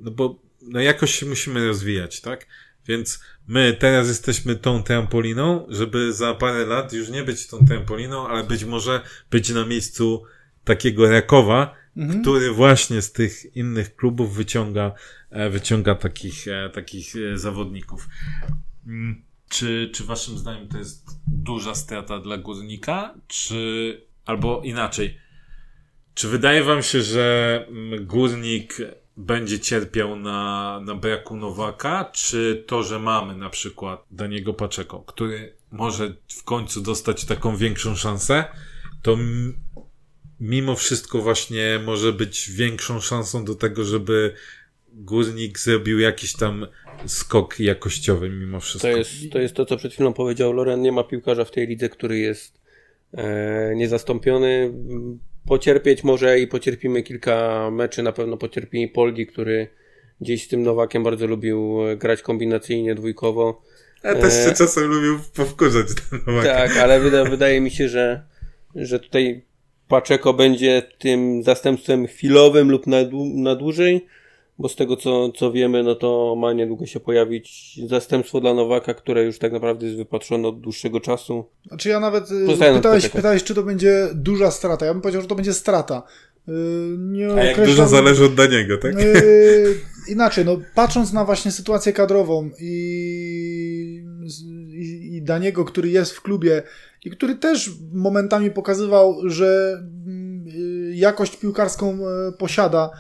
no 0.01 0.11
bo 0.11 0.43
no 0.63 0.81
jakoś 0.81 1.15
się 1.15 1.27
musimy 1.27 1.67
rozwijać, 1.67 2.21
tak? 2.21 2.47
Więc 2.89 3.21
my 3.49 3.77
teraz 3.79 4.09
jesteśmy 4.09 4.57
tą 4.57 4.83
trampoliną, 4.83 5.67
żeby 5.69 6.13
za 6.13 6.35
parę 6.35 6.67
lat 6.67 6.93
już 6.93 7.09
nie 7.09 7.23
być 7.25 7.47
tą 7.47 7.67
trampoliną, 7.67 8.29
ale 8.29 8.45
być 8.45 8.65
może 8.65 9.01
być 9.31 9.51
na 9.51 9.65
miejscu 9.67 10.23
takiego 10.65 11.11
Rakowa, 11.11 11.75
który 12.21 12.51
właśnie 12.51 13.03
z 13.03 13.13
tych 13.13 13.57
innych 13.57 13.97
klubów 13.97 14.35
wyciąga, 14.35 14.93
e, 15.31 15.51
wyciąga 15.51 15.95
takich, 15.95 16.49
e, 16.49 16.71
takich 16.71 17.17
e, 17.17 17.39
zawodników. 17.39 18.09
Mm, 18.87 19.23
Czy, 19.49 19.91
czy 19.95 20.05
waszym 20.05 20.39
zdaniem 20.39 20.69
to 20.69 20.79
jest 20.79 21.07
duża 21.27 21.75
strata 21.75 22.19
dla 22.19 22.39
górnika, 22.39 23.15
czy 23.27 24.01
albo 24.27 24.63
inaczej? 24.65 25.19
Czy 26.15 26.29
wydaje 26.29 26.65
wam 26.65 26.83
się, 26.83 27.03
że 27.03 27.67
mm, 27.69 28.07
górnik 28.07 28.77
będzie 29.17 29.61
cierpiał 29.61 30.17
na, 30.17 30.81
na 30.85 30.95
braku 30.95 31.37
Nowaka, 31.37 32.11
czy 32.13 32.65
to, 32.67 32.83
że 32.83 32.99
mamy 32.99 33.37
na 33.37 33.51
przykład 33.51 34.05
Daniego 34.11 34.55
Paczeko, 34.55 35.01
który 35.01 35.53
może 35.71 36.15
w 36.29 36.45
końcu 36.45 36.81
dostać 36.81 37.25
taką 37.25 37.57
większą 37.57 37.97
szansę, 37.97 38.45
to 39.03 39.17
mimo 40.41 40.77
wszystko 40.77 41.23
właśnie 41.23 41.81
może 41.85 42.13
być 42.13 42.51
większą 42.51 43.01
szansą 43.01 43.45
do 43.45 43.55
tego, 43.55 43.85
żeby 43.85 44.35
górnik 44.93 45.59
zrobił 45.59 45.99
jakiś 45.99 46.33
tam 46.33 46.67
skok 47.07 47.61
jakościowy 47.61 48.31
mimo 48.31 48.61
wszystko. 48.61 48.91
To 48.91 48.97
jest, 48.97 49.11
to 49.33 49.39
jest 49.39 49.55
to, 49.55 49.67
co 49.67 49.77
przed 49.77 49.93
chwilą 49.93 50.13
powiedział 50.13 50.53
Loren. 50.53 50.83
Nie 50.83 50.93
ma 50.93 51.05
piłkarza 51.05 51.45
w 51.45 51.51
tej 51.51 51.67
lidze, 51.67 51.89
który 51.89 52.19
jest 52.19 52.61
e, 53.13 53.73
niezastąpiony. 53.77 54.73
Pocierpieć 55.47 56.05
może 56.05 56.41
i 56.41 56.47
pocierpimy 56.47 57.03
kilka 57.03 57.69
meczy. 57.71 58.03
Na 58.03 58.13
pewno 58.13 58.37
pocierpi 58.37 58.89
Poldi, 58.89 59.27
który 59.27 59.67
gdzieś 60.21 60.45
z 60.45 60.49
tym 60.49 60.63
Nowakiem 60.63 61.03
bardzo 61.03 61.27
lubił 61.27 61.79
grać 61.97 62.23
kombinacyjnie, 62.23 62.95
dwójkowo. 62.95 63.63
Ja 64.05 64.15
też 64.15 64.33
się 64.35 64.51
E, 64.51 64.55
czasem 64.55 64.85
lubił 64.85 65.19
powkurzać 65.37 65.87
ten 66.11 66.21
Nowak. 66.27 66.45
Tak, 66.45 66.77
ale 66.77 67.01
wyda, 67.01 67.25
wydaje 67.25 67.61
mi 67.61 67.71
się, 67.71 67.89
że, 67.89 68.23
że 68.75 69.01
tutaj 69.01 69.45
Paczeko 69.89 70.33
będzie 70.35 70.83
tym 70.99 71.43
zastępstwem 71.43 72.07
chwilowym 72.07 72.71
lub 72.71 72.87
na, 72.87 72.97
dłu- 72.97 73.35
na 73.35 73.55
dłużej, 73.55 74.07
bo 74.59 74.69
z 74.69 74.77
tego 74.77 74.97
co, 74.97 75.33
co 75.33 75.53
wiemy, 75.53 75.83
no 75.83 75.95
to 75.95 76.37
ma 76.39 76.53
niedługo 76.53 76.87
się 76.87 77.01
pojawić 77.01 77.79
zastępstwo 77.89 78.41
dla 78.41 78.55
Nowaka, 78.55 78.95
które 78.95 79.25
już 79.25 79.39
tak 79.39 79.53
naprawdę 79.53 79.87
jest 79.87 79.99
wypatrzone 79.99 80.49
od 80.49 80.61
dłuższego 80.61 81.01
czasu. 81.01 81.45
Znaczy 81.69 81.89
ja 81.89 82.01
nawet 82.01 82.31
y, 82.31 82.47
pytałeś, 82.73 83.09
pytałeś, 83.09 83.45
czy 83.45 83.55
to 83.55 83.63
będzie 83.63 84.09
duża 84.15 84.51
strata. 84.51 84.87
Ja 84.87 84.93
bym 84.93 85.03
powiedział, 85.03 85.23
że 85.23 85.29
to 85.29 85.35
będzie 85.35 85.53
strata. 85.53 86.03
Y, 86.49 86.53
Nie 86.99 87.29
A 87.35 87.45
jak 87.45 87.67
dużo 87.67 87.89
zależy 87.89 88.25
od 88.25 88.35
Daniego, 88.35 88.79
tak? 88.79 88.95
Yy, 88.95 89.75
inaczej, 90.09 90.45
no, 90.45 90.57
patrząc 90.75 91.13
na 91.13 91.25
właśnie 91.25 91.51
sytuację 91.51 91.93
kadrową 91.93 92.51
i, 92.61 94.05
i, 94.73 95.17
i 95.17 95.23
Daniego, 95.23 95.65
który 95.65 95.89
jest 95.89 96.13
w 96.13 96.23
klubie 96.23 96.63
i 97.05 97.11
który 97.11 97.35
też 97.35 97.71
momentami 97.93 98.51
pokazywał, 98.51 99.17
że 99.27 99.79
mm, 100.07 100.47
yy, 100.47 100.95
jakość 100.95 101.37
piłkarską 101.37 101.99
e, 102.09 102.33
posiada 102.33 102.91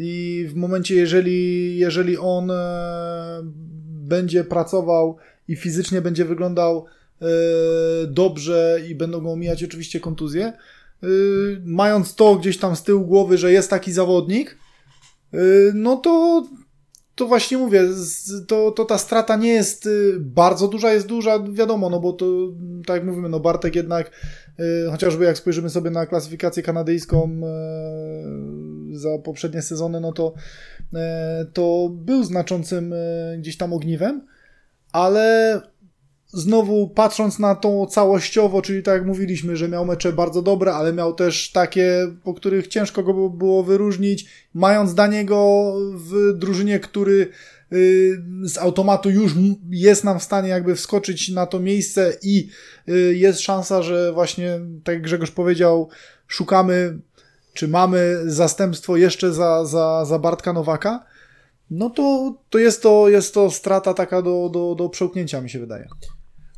i 0.00 0.46
w 0.48 0.54
momencie, 0.54 0.94
jeżeli, 0.94 1.78
jeżeli 1.78 2.18
on 2.18 2.50
e, 2.50 3.40
będzie 3.88 4.44
pracował 4.44 5.16
i 5.48 5.56
fizycznie 5.56 6.02
będzie 6.02 6.24
wyglądał 6.24 6.86
e, 7.22 7.26
dobrze 8.06 8.80
i 8.88 8.94
będą 8.94 9.20
go 9.20 9.32
omijać 9.32 9.64
oczywiście 9.64 10.00
kontuzje, 10.00 10.52
yy, 11.02 11.62
mając 11.64 12.14
to 12.14 12.36
gdzieś 12.36 12.58
tam 12.58 12.76
z 12.76 12.82
tyłu 12.82 13.06
głowy, 13.06 13.38
że 13.38 13.52
jest 13.52 13.70
taki 13.70 13.92
zawodnik, 13.92 14.58
no 15.74 15.96
to, 15.96 16.44
to 17.14 17.26
właśnie 17.26 17.58
mówię, 17.58 17.84
to, 18.46 18.70
to 18.70 18.84
ta 18.84 18.98
strata 18.98 19.36
nie 19.36 19.48
jest 19.48 19.88
bardzo 20.20 20.68
duża, 20.68 20.92
jest 20.92 21.06
duża, 21.06 21.38
wiadomo, 21.52 21.90
no 21.90 22.00
bo 22.00 22.12
to, 22.12 22.26
tak 22.86 22.96
jak 22.96 23.04
mówimy, 23.04 23.28
no 23.28 23.40
Bartek 23.40 23.76
jednak, 23.76 24.10
chociażby 24.90 25.24
jak 25.24 25.38
spojrzymy 25.38 25.70
sobie 25.70 25.90
na 25.90 26.06
klasyfikację 26.06 26.62
kanadyjską 26.62 27.40
za 28.92 29.18
poprzednie 29.24 29.62
sezony, 29.62 30.00
no 30.00 30.12
to, 30.12 30.34
y, 30.94 30.98
to 31.52 31.88
był 31.92 32.24
znaczącym 32.24 32.92
y, 32.92 33.36
gdzieś 33.38 33.56
tam 33.56 33.72
ogniwem, 33.72 34.26
ale 34.92 35.60
znowu 36.32 36.88
patrząc 36.88 37.38
na 37.38 37.54
tą 37.54 37.86
całościowo, 37.86 38.62
czyli 38.62 38.82
tak 38.82 38.94
jak 38.94 39.06
mówiliśmy, 39.06 39.56
że 39.56 39.68
miał 39.68 39.84
mecze 39.86 40.12
bardzo 40.12 40.42
dobre, 40.42 40.72
ale 40.74 40.92
miał 40.92 41.14
też 41.14 41.52
takie, 41.52 42.06
po 42.24 42.34
których 42.34 42.68
ciężko 42.68 43.02
go 43.02 43.14
by- 43.14 43.36
było 43.38 43.62
wyróżnić, 43.62 44.26
mając 44.54 44.94
Daniego 44.94 45.72
w 45.94 46.38
drużynie, 46.38 46.80
który 46.80 47.28
y, 47.72 48.22
z 48.42 48.58
automatu 48.58 49.10
już 49.10 49.32
jest 49.70 50.04
nam 50.04 50.18
w 50.18 50.22
stanie 50.22 50.48
jakby 50.48 50.74
wskoczyć 50.74 51.28
na 51.28 51.46
to 51.46 51.60
miejsce 51.60 52.12
i 52.22 52.48
y, 52.88 53.14
jest 53.16 53.40
szansa, 53.40 53.82
że 53.82 54.12
właśnie, 54.12 54.60
tak 54.84 54.94
jak 54.94 55.02
Grzegorz 55.02 55.30
powiedział, 55.30 55.88
szukamy, 56.26 56.98
czy 57.58 57.68
mamy 57.68 58.22
zastępstwo 58.26 58.96
jeszcze 58.96 59.32
za, 59.32 59.64
za, 59.64 60.04
za 60.04 60.18
Bartka 60.18 60.52
Nowaka, 60.52 61.04
no 61.70 61.90
to, 61.90 62.34
to, 62.50 62.58
jest 62.58 62.82
to 62.82 63.08
jest 63.08 63.34
to 63.34 63.50
strata 63.50 63.94
taka 63.94 64.22
do, 64.22 64.50
do, 64.52 64.74
do 64.74 64.88
przełknięcia, 64.88 65.40
mi 65.40 65.50
się 65.50 65.58
wydaje. 65.58 65.88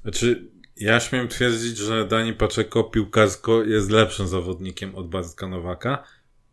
Znaczy, 0.02 0.48
ja 0.76 1.00
śmiem 1.00 1.28
twierdzić, 1.28 1.76
że 1.76 2.06
Dani 2.06 2.32
Paczeko 2.32 2.84
piłkarsko 2.84 3.64
jest 3.64 3.90
lepszym 3.90 4.28
zawodnikiem 4.28 4.94
od 4.94 5.08
Bartka 5.08 5.48
Nowaka, 5.48 6.04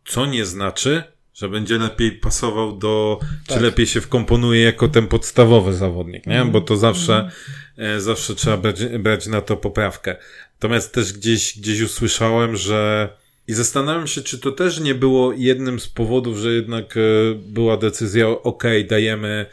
co 0.06 0.26
nie 0.26 0.44
znaczy, 0.44 1.02
że 1.34 1.48
będzie 1.48 1.78
lepiej 1.78 2.12
pasował 2.12 2.78
do, 2.78 3.20
Tak. 3.20 3.56
czy 3.56 3.64
lepiej 3.64 3.86
się 3.86 4.00
wkomponuje 4.00 4.62
jako 4.62 4.88
ten 4.88 5.06
podstawowy 5.06 5.74
zawodnik, 5.74 6.26
nie? 6.26 6.44
Bo 6.44 6.60
to 6.60 6.76
zawsze, 6.76 7.30
e, 7.76 8.00
zawsze 8.00 8.34
trzeba 8.34 8.56
brać, 8.56 8.84
brać 8.84 9.26
na 9.26 9.40
to 9.40 9.56
poprawkę. 9.56 10.16
Natomiast 10.54 10.94
też 10.94 11.12
gdzieś, 11.12 11.58
gdzieś 11.58 11.80
usłyszałem, 11.80 12.56
że 12.56 13.08
i 13.48 13.54
zastanawiam 13.54 14.06
się, 14.06 14.22
czy 14.22 14.38
to 14.38 14.52
też 14.52 14.80
nie 14.80 14.94
było 14.94 15.32
jednym 15.32 15.80
z 15.80 15.88
powodów, 15.88 16.38
że 16.38 16.52
jednak 16.52 16.96
e, 16.96 17.00
była 17.34 17.76
decyzja, 17.76 18.28
ok, 18.28 18.64
dajemy, 18.88 19.46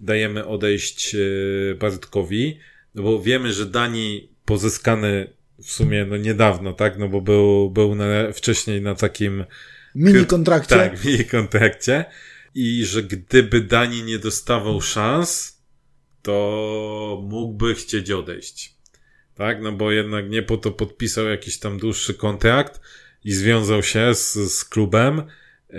dajemy 0.00 0.46
odejść 0.46 1.14
e, 1.14 1.18
Bartkowi, 1.74 2.58
no 2.94 3.02
bo 3.02 3.22
wiemy, 3.22 3.52
że 3.52 3.66
Dani 3.66 4.28
pozyskany 4.44 5.32
w 5.62 5.70
sumie 5.70 6.04
no 6.04 6.16
niedawno, 6.16 6.72
tak, 6.72 6.98
no 6.98 7.08
bo 7.08 7.20
był, 7.20 7.70
był 7.70 7.94
na, 7.94 8.32
wcześniej 8.32 8.82
na 8.82 8.94
takim 8.94 9.44
Mini 9.94 10.26
kontrakcie. 10.26 10.76
tak, 10.76 11.04
jej 11.18 11.26
kontrakcie. 11.26 12.04
I 12.54 12.84
że 12.84 13.02
gdyby 13.02 13.60
Dani 13.60 14.02
nie 14.02 14.18
dostawał 14.18 14.80
szans, 14.80 15.58
to 16.22 17.24
mógłby 17.28 17.74
chcieć 17.74 18.10
odejść. 18.10 18.74
Tak, 19.34 19.62
no 19.62 19.72
bo 19.72 19.92
jednak 19.92 20.30
nie 20.30 20.42
po 20.42 20.56
to 20.56 20.70
podpisał 20.70 21.26
jakiś 21.26 21.58
tam 21.58 21.78
dłuższy 21.78 22.14
kontrakt 22.14 22.80
i 23.24 23.32
związał 23.32 23.82
się 23.82 24.14
z, 24.14 24.32
z 24.32 24.64
klubem, 24.64 25.22
yy, 25.70 25.78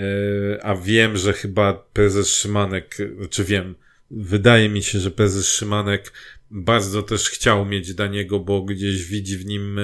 a 0.63 0.75
wiem, 0.75 1.17
że 1.17 1.33
chyba 1.33 1.73
prezes 1.93 2.29
Szymanek, 2.29 2.97
znaczy 3.17 3.43
wiem, 3.43 3.75
wydaje 4.11 4.69
mi 4.69 4.83
się, 4.83 4.99
że 4.99 5.11
prezes 5.11 5.47
Szymanek 5.47 6.13
bardzo 6.51 7.03
też 7.03 7.29
chciał 7.29 7.65
mieć 7.65 7.93
Daniego, 7.93 8.39
bo 8.39 8.61
gdzieś 8.61 9.05
widzi 9.05 9.37
w 9.37 9.45
nim 9.45 9.77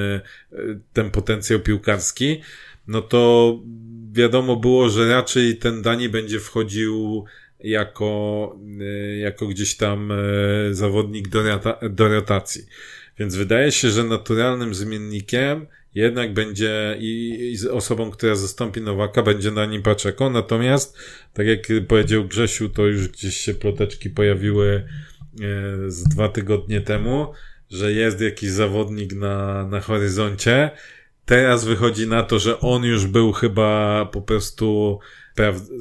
yy, 0.51 0.79
ten 0.93 1.11
potencjał 1.11 1.59
piłkarski, 1.59 2.41
no 2.87 3.01
to 3.01 3.53
wiadomo 4.11 4.55
było, 4.55 4.89
że 4.89 5.09
raczej 5.09 5.57
ten 5.57 5.81
Dani 5.81 6.09
będzie 6.09 6.39
wchodził 6.39 7.25
jako, 7.59 8.55
y, 8.81 9.17
jako 9.17 9.47
gdzieś 9.47 9.75
tam 9.75 10.13
zawodnik 10.71 11.27
do, 11.27 11.43
rota, 11.43 11.79
do 11.89 12.07
rotacji. 12.07 12.65
Więc 13.19 13.35
wydaje 13.35 13.71
się, 13.71 13.89
że 13.89 14.03
naturalnym 14.03 14.75
zmiennikiem 14.75 15.67
jednak 15.95 16.33
będzie 16.33 16.97
i, 16.99 17.37
i 17.63 17.69
osobą, 17.69 18.11
która 18.11 18.35
zastąpi 18.35 18.81
Nowaka, 18.81 19.23
będzie 19.23 19.51
na 19.51 19.65
nim 19.65 19.81
Paczeko. 19.81 20.29
Natomiast, 20.29 20.97
tak 21.33 21.47
jak 21.47 21.59
powiedział 21.87 22.25
Grzesiu, 22.25 22.69
to 22.69 22.87
już 22.87 23.07
gdzieś 23.07 23.37
się 23.37 23.53
ploteczki 23.53 24.09
pojawiły 24.09 24.67
e, 24.75 24.85
z 25.87 26.03
dwa 26.03 26.29
tygodnie 26.29 26.81
temu, 26.81 27.33
że 27.69 27.93
jest 27.93 28.21
jakiś 28.21 28.49
zawodnik 28.49 29.13
na, 29.13 29.67
na 29.67 29.79
horyzoncie. 29.79 30.71
Teraz 31.25 31.65
wychodzi 31.65 32.07
na 32.07 32.23
to, 32.23 32.39
że 32.39 32.59
on 32.59 32.83
już 32.83 33.07
był 33.07 33.31
chyba 33.31 34.05
po 34.05 34.21
prostu 34.21 34.99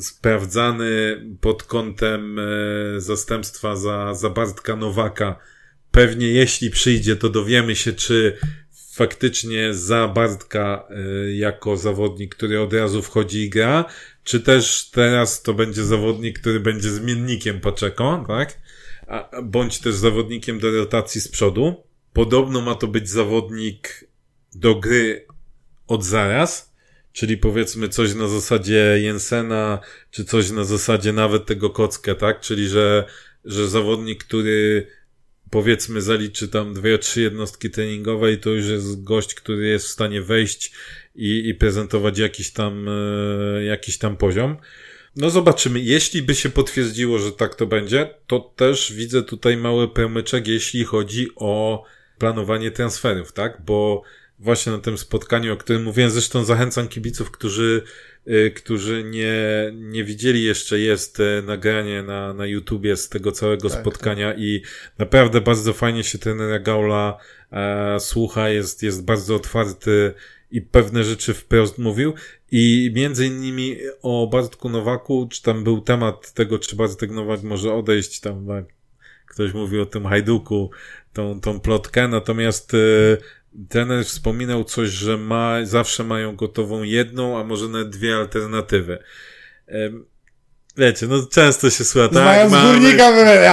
sprawdzany 0.00 1.20
pod 1.40 1.62
kątem 1.62 2.38
e, 2.38 2.42
zastępstwa 3.00 3.76
za, 3.76 4.14
za 4.14 4.30
Bartka 4.30 4.76
Nowaka. 4.76 5.38
Pewnie 5.90 6.26
jeśli 6.26 6.70
przyjdzie, 6.70 7.16
to 7.16 7.28
dowiemy 7.28 7.76
się, 7.76 7.92
czy 7.92 8.38
faktycznie 8.98 9.74
za 9.74 10.08
Bartka 10.08 10.88
y, 11.26 11.34
jako 11.34 11.76
zawodnik, 11.76 12.34
który 12.34 12.60
od 12.60 12.72
razu 12.72 13.02
wchodzi 13.02 13.40
i 13.42 13.50
gra, 13.50 13.84
czy 14.24 14.40
też 14.40 14.90
teraz 14.90 15.42
to 15.42 15.54
będzie 15.54 15.84
zawodnik, 15.84 16.38
który 16.40 16.60
będzie 16.60 16.90
zmiennikiem 16.90 17.60
Paczeko, 17.60 18.24
tak? 18.28 18.58
A, 19.06 19.42
bądź 19.42 19.78
też 19.78 19.94
zawodnikiem 19.94 20.58
do 20.58 20.70
rotacji 20.70 21.20
z 21.20 21.28
przodu. 21.28 21.84
Podobno 22.12 22.60
ma 22.60 22.74
to 22.74 22.86
być 22.86 23.08
zawodnik 23.08 24.04
do 24.54 24.74
gry 24.74 25.26
od 25.86 26.04
zaraz, 26.04 26.72
czyli 27.12 27.36
powiedzmy 27.36 27.88
coś 27.88 28.14
na 28.14 28.28
zasadzie 28.28 28.98
Jensena, 29.00 29.78
czy 30.10 30.24
coś 30.24 30.50
na 30.50 30.64
zasadzie 30.64 31.12
nawet 31.12 31.46
tego 31.46 31.70
Kockę, 31.70 32.14
tak? 32.14 32.40
Czyli, 32.40 32.68
że, 32.68 33.04
że 33.44 33.68
zawodnik, 33.68 34.24
który 34.24 34.86
powiedzmy 35.50 36.02
zaliczy 36.02 36.48
tam 36.48 36.74
dwie, 36.74 36.98
trzy 36.98 37.20
jednostki 37.20 37.70
treningowe 37.70 38.32
i 38.32 38.38
to 38.38 38.50
już 38.50 38.66
jest 38.66 39.04
gość, 39.04 39.34
który 39.34 39.66
jest 39.66 39.86
w 39.86 39.90
stanie 39.90 40.22
wejść 40.22 40.72
i, 41.14 41.48
i 41.48 41.54
prezentować 41.54 42.18
jakiś 42.18 42.50
tam, 42.50 42.86
e, 42.88 43.64
jakiś 43.64 43.98
tam 43.98 44.16
poziom. 44.16 44.56
No 45.16 45.30
zobaczymy. 45.30 45.80
Jeśli 45.80 46.22
by 46.22 46.34
się 46.34 46.50
potwierdziło, 46.50 47.18
że 47.18 47.32
tak 47.32 47.54
to 47.54 47.66
będzie, 47.66 48.14
to 48.26 48.40
też 48.40 48.92
widzę 48.92 49.22
tutaj 49.22 49.56
mały 49.56 49.88
promyczek, 49.88 50.48
jeśli 50.48 50.84
chodzi 50.84 51.28
o 51.36 51.84
planowanie 52.18 52.70
transferów, 52.70 53.32
tak? 53.32 53.62
Bo 53.66 54.02
właśnie 54.38 54.72
na 54.72 54.78
tym 54.78 54.98
spotkaniu, 54.98 55.52
o 55.52 55.56
którym 55.56 55.82
mówiłem, 55.82 56.10
zresztą 56.10 56.44
zachęcam 56.44 56.88
kibiców, 56.88 57.30
którzy 57.30 57.82
którzy 58.56 59.04
nie, 59.04 59.36
nie 59.74 60.04
widzieli 60.04 60.44
jeszcze, 60.44 60.78
jest 60.80 61.20
e, 61.20 61.42
nagranie 61.42 62.02
na, 62.02 62.34
na 62.34 62.46
YouTubie 62.46 62.96
z 62.96 63.08
tego 63.08 63.32
całego 63.32 63.70
tak, 63.70 63.80
spotkania 63.80 64.30
tak. 64.30 64.40
i 64.40 64.62
naprawdę 64.98 65.40
bardzo 65.40 65.72
fajnie 65.72 66.04
się 66.04 66.18
ten 66.18 66.38
Gaula 66.62 67.18
e, 67.52 68.00
słucha, 68.00 68.48
jest, 68.48 68.82
jest 68.82 69.04
bardzo 69.04 69.34
otwarty 69.34 70.14
i 70.50 70.62
pewne 70.62 71.04
rzeczy 71.04 71.34
wprost 71.34 71.78
mówił. 71.78 72.14
I 72.50 72.92
między 72.94 73.26
innymi 73.26 73.76
o 74.02 74.26
Bartku 74.26 74.68
Nowaku, 74.68 75.28
czy 75.30 75.42
tam 75.42 75.64
był 75.64 75.80
temat 75.80 76.32
tego, 76.32 76.58
czy 76.58 76.76
Bartek 76.76 77.10
Nowak 77.10 77.42
może 77.42 77.74
odejść, 77.74 78.20
tam 78.20 78.46
ktoś 79.26 79.52
mówił 79.52 79.82
o 79.82 79.86
tym 79.86 80.06
Hajduku, 80.06 80.70
tą, 81.12 81.40
tą 81.40 81.60
plotkę, 81.60 82.08
natomiast 82.08 82.74
e, 82.74 82.78
trener 83.68 84.04
wspominał 84.04 84.64
coś, 84.64 84.88
że 84.88 85.16
ma, 85.16 85.64
zawsze 85.64 86.04
mają 86.04 86.36
gotową 86.36 86.82
jedną, 86.82 87.38
a 87.38 87.44
może 87.44 87.68
nawet 87.68 87.90
dwie 87.90 88.16
alternatywy. 88.16 88.98
Wiecie, 90.76 91.06
no 91.06 91.26
często 91.26 91.70
się 91.70 91.84
słucha, 91.84 92.08
tak, 92.08 92.50
mamy, 92.50 92.72
górnika 92.72 93.12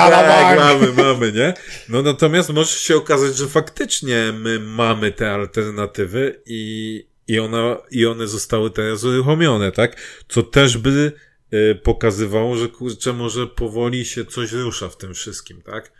tak, 0.09 0.57
mamy, 0.57 0.93
mamy, 0.93 1.31
nie? 1.31 1.53
No 1.89 2.01
natomiast 2.01 2.49
może 2.49 2.71
się 2.71 2.95
okazać, 2.95 3.37
że 3.37 3.47
faktycznie 3.47 4.33
my 4.39 4.59
mamy 4.59 5.11
te 5.11 5.31
alternatywy 5.31 6.41
i, 6.45 7.07
i, 7.27 7.39
ona, 7.39 7.77
i 7.91 8.05
one 8.05 8.27
zostały 8.27 8.71
teraz 8.71 9.03
uruchomione, 9.03 9.71
tak? 9.71 9.97
Co 10.29 10.43
też 10.43 10.77
by 10.77 11.11
y, 11.53 11.79
pokazywało, 11.83 12.57
że 12.57 12.67
kurczę, 12.67 13.13
może 13.13 13.47
powoli 13.47 14.05
się 14.05 14.25
coś 14.25 14.51
rusza 14.51 14.89
w 14.89 14.97
tym 14.97 15.13
wszystkim, 15.13 15.61
tak? 15.61 15.91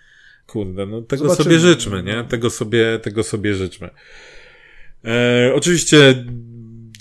Kurde, 0.47 0.85
no 0.85 1.01
tego 1.01 1.23
Zobaczymy. 1.23 1.43
sobie 1.43 1.59
życzmy, 1.59 2.03
nie? 2.03 2.23
Tego 2.23 2.49
sobie, 2.49 2.99
tego 2.99 3.23
sobie 3.23 3.53
życzmy. 3.53 3.89
E, 5.05 5.51
oczywiście 5.55 6.25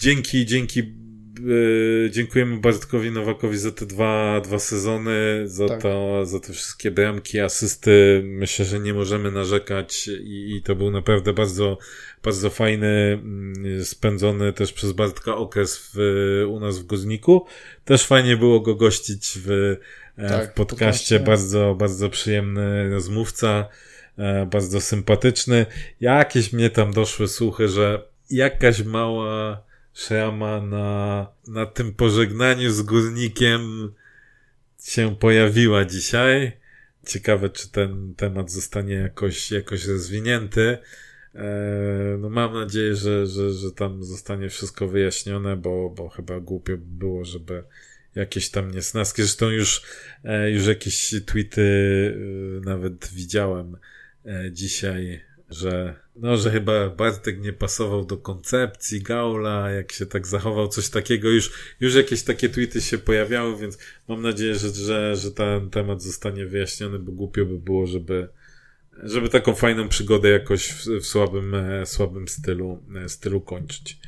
dzięki, 0.01 0.47
dzięki 0.47 0.81
e, 0.81 2.11
dziękujemy 2.11 2.61
Bartkowi 2.61 3.11
Nowakowi 3.11 3.59
za 3.59 3.73
te 3.73 3.87
dwa, 3.87 4.41
dwa 4.41 4.59
sezony, 4.59 5.43
za, 5.45 5.69
tak. 5.69 5.83
to, 5.83 6.27
za 6.27 6.41
te 6.41 6.53
wszystkie 6.53 6.91
bramki, 6.91 7.41
asysty. 7.41 8.23
Myślę, 8.25 8.65
że 8.65 8.81
nie 8.81 8.95
możemy 8.95 9.31
narzekać 9.31 10.09
i, 10.09 10.57
i 10.57 10.63
to 10.63 10.77
był 10.77 10.91
naprawdę 10.91 11.33
bardzo, 11.33 11.79
bardzo 12.23 12.51
fajny, 12.51 13.21
mm, 13.23 13.85
spędzony 13.85 14.53
też 14.53 14.73
przez 14.73 14.93
Bartka 14.93 15.37
okres 15.37 15.91
w, 15.95 15.99
u 16.49 16.61
nas 16.61 16.79
w 16.79 16.87
Gozniku. 16.87 17.47
Też 17.85 18.07
fajnie 18.07 18.37
było 18.37 18.61
go 18.61 18.75
gościć 18.75 19.39
w 19.47 19.77
tak, 20.17 20.51
w 20.51 20.55
podcaście. 20.55 21.21
Bardzo, 21.21 21.75
bardzo 21.79 22.11
przyjemny 22.11 22.91
rozmówca, 22.91 23.69
e, 24.19 24.47
bardzo 24.47 24.81
sympatyczny. 24.81 25.67
Jakieś 26.01 26.53
mnie 26.53 26.71
tam 26.71 26.93
doszły 26.93 27.29
słuchy, 27.29 27.69
że 27.69 28.03
jakaś 28.31 28.83
mała 28.83 29.63
szrama 29.95 30.61
na, 30.61 31.27
na 31.49 31.67
tym 31.67 31.95
pożegnaniu 31.95 32.71
z 32.71 32.83
górnikiem 32.83 33.93
się 34.85 35.17
pojawiła 35.17 35.85
dzisiaj. 35.85 36.53
Ciekawe, 37.07 37.51
czy 37.51 37.71
ten 37.71 38.15
temat 38.17 38.51
zostanie 38.51 38.95
jakoś, 38.95 39.51
jakoś 39.51 39.87
rozwinięty. 39.87 40.79
E, 41.35 41.47
no 42.19 42.31
mam 42.31 42.55
nadzieję, 42.55 42.97
że, 42.97 43.27
że, 43.27 43.51
że 43.51 43.73
tam 43.73 44.05
zostanie 44.05 44.49
wszystko 44.49 44.89
wyjaśnione, 44.89 45.57
bo, 45.57 45.91
bo 45.91 46.09
chyba 46.09 46.41
głupio 46.41 46.73
by 46.73 46.85
było, 46.87 47.25
żeby 47.25 47.65
jakieś 48.15 48.51
tam 48.51 48.71
niesnaski. 48.71 49.23
Zresztą 49.23 49.51
już, 49.51 49.83
e, 50.25 50.51
już 50.51 50.67
jakieś 50.67 51.15
tweety 51.27 51.63
e, 52.17 52.71
nawet 52.71 53.11
widziałem 53.13 53.77
e, 54.27 54.53
dzisiaj, 54.53 55.21
że 55.51 56.05
no, 56.17 56.37
że 56.37 56.51
chyba 56.51 56.91
Bartek 56.91 57.41
nie 57.41 57.53
pasował 57.53 58.05
do 58.05 58.17
koncepcji 58.17 59.03
Gaula, 59.03 59.71
jak 59.71 59.93
się 59.93 60.07
tak 60.07 60.27
zachował, 60.27 60.69
coś 60.69 60.89
takiego. 60.89 61.29
Już, 61.29 61.53
już 61.81 61.95
jakieś 61.95 62.23
takie 62.23 62.49
tweety 62.49 62.81
się 62.81 62.99
pojawiały, 62.99 63.59
więc 63.59 63.79
mam 64.09 64.23
nadzieję, 64.23 64.55
że, 64.55 64.69
że, 64.69 65.17
że 65.17 65.31
ten 65.31 65.71
temat 65.71 66.03
zostanie 66.03 66.47
wyjaśniony, 66.47 66.99
bo 66.99 67.13
głupio 67.13 67.47
by 67.47 67.59
było, 67.59 67.87
żeby, 67.87 68.29
żeby 69.03 69.29
taką 69.29 69.55
fajną 69.55 69.89
przygodę 69.89 70.29
jakoś 70.29 70.69
w, 70.69 70.87
w 70.87 71.07
słabym, 71.07 71.57
słabym 71.85 72.29
stylu, 72.29 72.83
stylu 73.07 73.41
kończyć. 73.41 73.99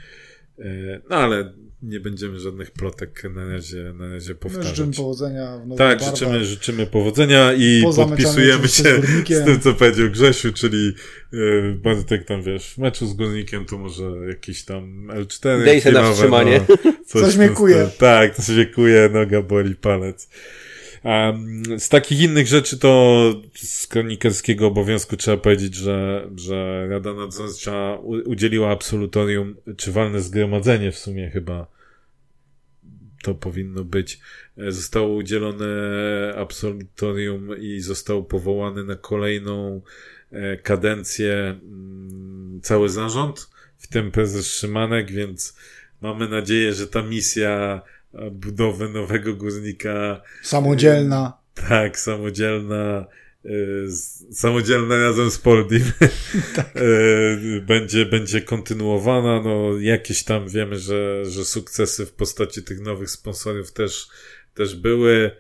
No 1.11 1.17
ale 1.17 1.53
nie 1.87 2.01
będziemy 2.01 2.41
żadnych 2.41 2.71
plotek 2.71 3.23
na 3.35 3.49
razie, 3.49 3.93
na 3.99 4.09
razie 4.09 4.35
powtarzać. 4.35 4.77
życzymy 4.77 4.93
powodzenia 4.93 5.59
w 5.59 5.77
Tak, 5.77 6.03
życzymy, 6.03 6.45
życzymy 6.45 6.87
powodzenia 6.87 7.53
i 7.53 7.83
podpisujemy 7.97 8.69
się 8.69 9.03
z, 9.03 9.29
z, 9.29 9.45
tym, 9.45 9.61
co 9.61 9.75
powiedział 9.75 10.11
Grzesiu, 10.11 10.53
czyli 10.53 10.93
yy, 11.33 11.79
Bartek 11.83 12.25
tam, 12.25 12.43
wiesz, 12.43 12.75
w 12.75 12.79
meczu 12.79 13.07
z 13.07 13.15
Górnikiem 13.15 13.65
to 13.65 13.79
może 13.79 14.05
jakiś 14.29 14.65
tam 14.65 15.07
L4. 15.07 15.65
Dej 15.65 15.81
się 15.81 15.93
na 15.93 16.13
wstrzymanie. 16.13 16.61
No, 16.69 16.93
coś, 17.07 17.23
coś 17.23 17.37
mnie 17.37 17.49
kuje. 17.49 17.89
Tak, 17.99 18.37
to 18.37 18.43
się 18.43 18.67
kuje, 18.67 19.11
noga 19.13 19.43
boli, 19.43 19.75
palec. 19.75 20.29
Um, 21.05 21.63
z 21.79 21.89
takich 21.89 22.21
innych 22.21 22.47
rzeczy 22.47 22.79
to 22.79 23.23
z 23.55 23.87
kronikerskiego 23.87 24.67
obowiązku 24.67 25.17
trzeba 25.17 25.37
powiedzieć, 25.37 25.75
że, 25.75 26.29
że 26.37 26.87
Rada 26.91 27.15
Nadzorcza 27.15 27.99
udzieliła 28.25 28.71
absolutorium, 28.71 29.57
czy 29.77 29.93
walne 29.93 30.21
zgromadzenie 30.21 30.93
w 30.93 30.99
sumie 30.99 31.31
chyba 31.31 31.76
to 33.23 33.35
powinno 33.35 33.85
być. 33.85 34.21
E, 34.59 34.73
zostało 34.73 35.15
udzielone 35.15 35.67
absolutorium 36.37 37.59
i 37.59 37.81
został 37.81 38.25
powołany 38.25 38.85
na 38.85 38.97
kolejną 38.97 39.83
e, 40.33 40.57
kadencję 40.57 41.35
mm, 41.35 42.61
cały 42.63 42.89
zarząd, 42.89 43.51
w 43.79 43.87
tym 43.87 44.11
prezes 44.11 44.47
Szymanek, 44.47 45.11
więc 45.11 45.57
mamy 46.01 46.29
nadzieję, 46.29 46.73
że 46.73 46.87
ta 46.87 47.03
misja 47.03 47.83
budowy 48.33 48.89
nowego 48.89 49.35
górnika. 49.35 50.21
Samodzielna. 50.43 51.39
Tak, 51.69 51.99
samodzielna. 51.99 53.07
Samodzielna 54.33 54.97
razem 54.97 55.31
z 55.31 55.39
Poldim 55.39 55.85
tak. 56.57 56.75
będzie, 57.63 58.07
będzie 58.07 58.41
kontynuowana. 58.41 59.43
No, 59.43 59.81
jakieś 59.81 60.25
tam 60.25 60.49
wiemy, 60.49 60.79
że, 60.79 61.25
że 61.25 61.45
sukcesy 61.45 62.07
w 62.07 62.13
postaci 62.13 62.63
tych 62.63 62.81
nowych 62.81 63.11
sponsorów 63.11 63.73
też, 63.73 64.09
też 64.55 64.77
były. 64.77 65.31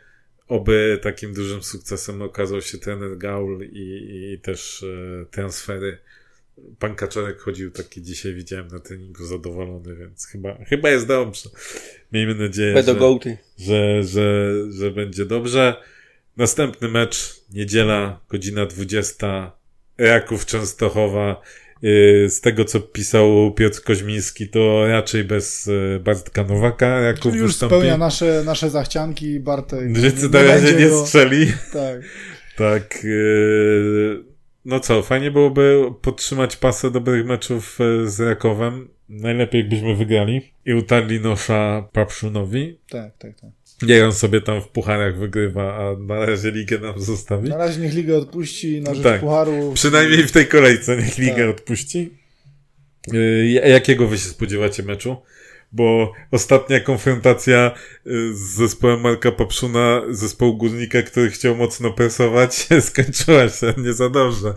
Oby 0.49 0.99
takim 1.03 1.35
dużym 1.35 1.62
sukcesem 1.62 2.23
okazał 2.23 2.62
się 2.62 2.78
trener 2.78 3.19
Gaul 3.19 3.65
i, 3.73 4.09
i 4.33 4.41
też 4.41 4.83
e, 4.83 5.27
transfery 5.31 5.99
Pan 6.78 6.95
Kaczorek 6.95 7.41
chodził 7.41 7.70
taki 7.70 8.03
dzisiaj, 8.03 8.35
widziałem 8.35 8.69
na 8.69 8.78
treningu 8.78 9.24
zadowolony, 9.24 9.97
więc 9.97 10.27
chyba, 10.27 10.65
chyba 10.65 10.91
jest 10.91 11.07
dobrze. 11.07 11.51
Miejmy 12.12 12.35
nadzieję, 12.35 12.74
że, 12.83 12.95
że, 13.59 14.03
że, 14.03 14.53
że 14.73 14.91
będzie 14.91 15.24
dobrze. 15.24 15.77
Następny 16.37 16.89
mecz, 16.89 17.41
niedziela, 17.53 18.21
godzina 18.31 18.67
20, 18.67 19.53
Raków 19.99 20.47
Częstochowa. 20.47 21.41
y, 21.85 22.27
z 22.31 22.41
tego, 22.41 22.65
co 22.65 22.81
pisał 22.81 23.55
Piotr 23.55 23.83
Koźmiński, 23.83 24.49
to 24.49 24.87
raczej 24.87 25.25
bez 25.25 25.67
y, 25.67 26.01
Bartka 26.05 26.45
Nowaka. 26.45 27.15
Czyli 27.23 27.39
już 27.39 27.47
wystąpi. 27.53 27.75
spełnia 27.75 27.99
nasze, 27.99 28.43
nasze 28.47 28.71
zachcianki, 28.71 29.41
Bartek. 29.41 29.97
Życy 29.97 30.29
na 30.29 30.43
razie 30.43 30.73
nie 30.75 30.89
go- 30.89 31.07
strzeli. 31.07 31.47
Tak. 31.73 32.01
Tak. 32.57 32.99
y, 33.05 34.25
No 34.65 34.81
co, 34.81 35.03
fajnie 35.03 35.31
byłoby 35.31 35.83
podtrzymać 36.03 36.57
pasę 36.57 36.91
dobrych 36.91 37.27
meczów 37.27 37.79
z 38.05 38.21
Rakowem. 38.21 38.89
Najlepiej 39.09 39.61
jakbyśmy 39.61 39.97
wygrali 39.97 40.53
i 40.65 40.75
utarli 40.75 41.21
nosza 41.21 41.89
Papszunowi. 41.93 42.79
Tak, 42.91 43.17
tak, 43.19 43.41
tak. 43.41 43.51
Nie, 43.82 44.05
on 44.07 44.12
sobie 44.12 44.40
tam 44.40 44.61
w 44.62 44.69
pucharach 44.69 45.19
wygrywa, 45.19 45.74
a 45.77 45.97
na 45.98 46.27
razie 46.27 46.51
ligę 46.51 46.78
nam 46.78 47.01
zostawi. 47.01 47.48
Na 47.48 47.57
razie 47.57 47.81
niech 47.81 47.94
ligę 47.94 48.16
odpuści 48.16 48.81
na 48.81 48.94
rzecz 48.94 49.05
Tak. 49.05 49.20
Pucharu. 49.20 49.73
Przynajmniej 49.74 50.23
w 50.27 50.32
tej 50.32 50.47
kolejce 50.47 50.97
niech 50.97 51.19
ligę 51.19 51.47
Tak. 51.47 51.57
odpuści. 51.57 52.11
Y, 53.15 53.47
Jakiego 53.66 54.09
wy 54.09 54.19
się 54.19 54.28
spodziewacie 54.28 54.82
meczu? 54.82 55.16
Bo 55.73 56.12
ostatnia 56.31 56.81
konfrontacja 56.81 57.74
y, 58.07 58.35
z 58.35 58.39
zespołem 58.39 59.01
Marka 59.01 59.32
Papszuna, 59.32 60.03
zespołu 60.11 60.57
Górnika, 60.57 61.03
który 61.03 61.31
chciał 61.31 61.57
mocno 61.57 61.93
presować, 61.93 62.69
skończyła 62.89 63.48
się 63.48 63.74
nie 63.78 63.93
za 63.93 64.11
dobrze. 64.11 64.55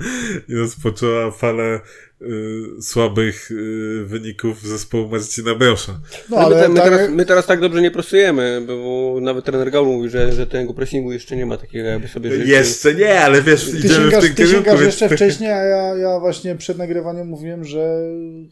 I 0.49 0.53
rozpoczęła 0.55 1.31
falę 1.31 1.79
y, 2.21 2.81
słabych 2.81 3.51
y, 3.51 4.03
wyników 4.05 4.61
zespołu 4.61 5.09
Marcina 5.09 5.55
Brosza. 5.55 5.91
No 6.29 6.37
No, 6.37 6.37
my, 6.37 6.45
ale 6.45 6.61
te, 6.63 6.69
my, 6.69 6.75
tak, 6.75 6.83
teraz, 6.89 7.09
my 7.09 7.25
teraz 7.25 7.45
tak 7.45 7.59
dobrze 7.61 7.81
nie 7.81 7.91
prosujemy, 7.91 8.61
bo 8.67 9.17
nawet 9.21 9.45
trener 9.45 9.71
Gaul 9.71 9.87
mówi, 9.87 10.09
że, 10.09 10.31
że 10.33 10.47
tego 10.47 10.73
pressingu 10.73 11.11
jeszcze 11.11 11.35
nie 11.35 11.45
ma 11.45 11.57
takiego, 11.57 11.89
jakby 11.89 12.07
sobie 12.07 12.31
życzył. 12.31 12.47
Jeszcze 12.47 12.95
nie, 12.95 13.19
ale 13.21 13.41
wiesz, 13.41 13.65
ty 13.71 13.77
idziemy 13.77 13.93
w 13.93 13.97
sięgasz, 14.01 14.23
tym 14.23 14.29
ty 14.35 14.35
kierunku. 14.35 14.55
sięgasz 14.55 14.81
więc 14.81 14.85
jeszcze 15.01 15.15
wcześniej, 15.15 15.51
a 15.51 15.63
ja, 15.63 15.95
ja 15.95 16.19
właśnie 16.19 16.55
przed 16.55 16.77
nagrywaniem 16.77 17.27
mówiłem, 17.27 17.65
że 17.65 17.99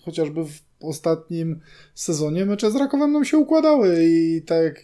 chociażby 0.05 0.43
w 0.45 0.51
ostatnim 0.81 1.59
sezonie 1.95 2.45
mecze 2.45 2.71
z 2.71 2.75
Rakowem 2.75 3.11
nam 3.11 3.25
się 3.25 3.37
układały 3.37 3.97
i 4.03 4.41
tak 4.41 4.83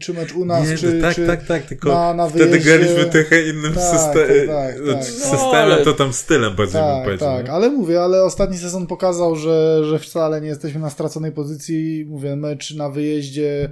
czy 0.00 0.14
mecz 0.14 0.34
u 0.34 0.44
nas, 0.44 0.68
Nie, 0.70 0.76
czy, 0.78 1.00
tak, 1.00 1.14
czy 1.14 1.26
tak, 1.26 1.46
tak, 1.46 1.62
tylko 1.66 1.88
na- 1.88 2.14
na 2.14 2.28
wtedy 2.28 2.44
wyjeździe- 2.46 2.64
graliśmy 2.78 3.04
trochę 3.04 3.42
innym 3.48 3.72
Tak, 3.74 3.82
syste- 3.82 4.26
tak, 4.46 4.46
tak, 4.46 4.86
tak. 4.94 5.04
systemem, 5.04 5.38
No, 5.42 5.50
ale- 5.58 5.84
to 5.84 5.92
tam 5.92 6.12
stylem 6.12 6.56
bardziej 6.56 6.80
bym 6.80 6.90
Tak, 6.90 7.04
powiedział. 7.04 7.36
tak, 7.36 7.46
nie? 7.46 7.52
ale 7.52 7.70
mówię, 7.70 8.00
ale 8.02 8.19
ostatni 8.24 8.58
sezon 8.58 8.86
pokazał, 8.86 9.36
że, 9.36 9.84
że 9.84 9.98
wcale 9.98 10.40
nie 10.40 10.48
jesteśmy 10.48 10.80
na 10.80 10.90
straconej 10.90 11.32
pozycji. 11.32 12.06
Mówię, 12.08 12.36
mecz 12.36 12.74
na 12.74 12.90
wyjeździe 12.90 13.70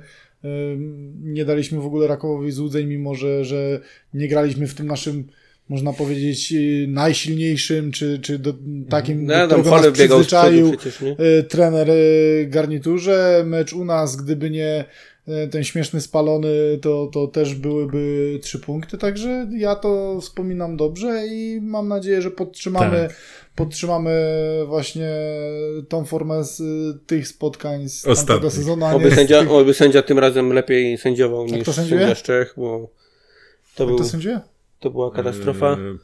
nie 1.22 1.44
daliśmy 1.44 1.80
w 1.80 1.86
ogóle 1.86 2.06
Rakowowi 2.06 2.52
złudzeń, 2.52 2.86
mimo 2.86 3.14
że, 3.14 3.44
że 3.44 3.80
nie 4.14 4.28
graliśmy 4.28 4.66
w 4.66 4.74
tym 4.74 4.86
naszym, 4.86 5.28
można 5.68 5.92
powiedzieć, 5.92 6.52
y, 6.52 6.86
najsilniejszym, 6.88 7.92
czy, 7.92 8.18
czy 8.22 8.38
do, 8.38 8.54
takim, 8.88 9.26
do 9.26 9.38
No, 9.38 9.48
tam 9.48 9.60
którego 9.60 9.76
nas 9.76 9.92
przyzwyczaił 9.92 10.76
przecież, 10.76 11.02
y, 11.02 11.44
trener 11.48 11.90
y, 11.90 12.46
garniturze. 12.50 13.42
Mecz 13.46 13.72
u 13.72 13.84
nas, 13.84 14.16
gdyby 14.16 14.50
nie 14.50 14.84
ten 15.50 15.64
śmieszny 15.64 16.00
spalony, 16.00 16.78
to, 16.82 17.10
to 17.12 17.26
też 17.26 17.54
byłyby 17.54 18.38
trzy 18.42 18.58
punkty, 18.58 18.98
także 18.98 19.48
ja 19.56 19.74
to 19.74 20.20
wspominam 20.20 20.76
dobrze 20.76 21.26
i 21.26 21.60
mam 21.62 21.88
nadzieję, 21.88 22.22
że 22.22 22.30
podtrzymamy, 22.30 23.08
Tak. 23.08 23.16
podtrzymamy 23.54 24.10
właśnie 24.66 25.10
tą 25.88 26.04
formę 26.04 26.44
z 26.44 26.60
y, 26.60 26.98
tych 27.06 27.28
spotkań 27.28 27.88
z 27.88 28.02
tamtego 28.02 28.50
sezonu, 28.50 28.86
Oby 28.86 29.10
sędzia, 29.10 29.40
tych... 29.40 29.50
oby 29.50 29.74
sędzia 29.74 30.02
tym 30.02 30.18
razem 30.18 30.52
lepiej 30.52 30.98
sędziował 30.98 31.46
niż 31.46 31.66
sędzia 31.66 32.14
z 32.14 32.22
Czech, 32.22 32.54
bo 32.56 32.90
to, 33.74 33.86
był, 33.86 33.98
to 33.98 34.04
sędziuje? 34.04 34.40
to 34.80 34.90
była 34.90 35.10
katastrofa. 35.10 35.70
Eee, 35.72 35.98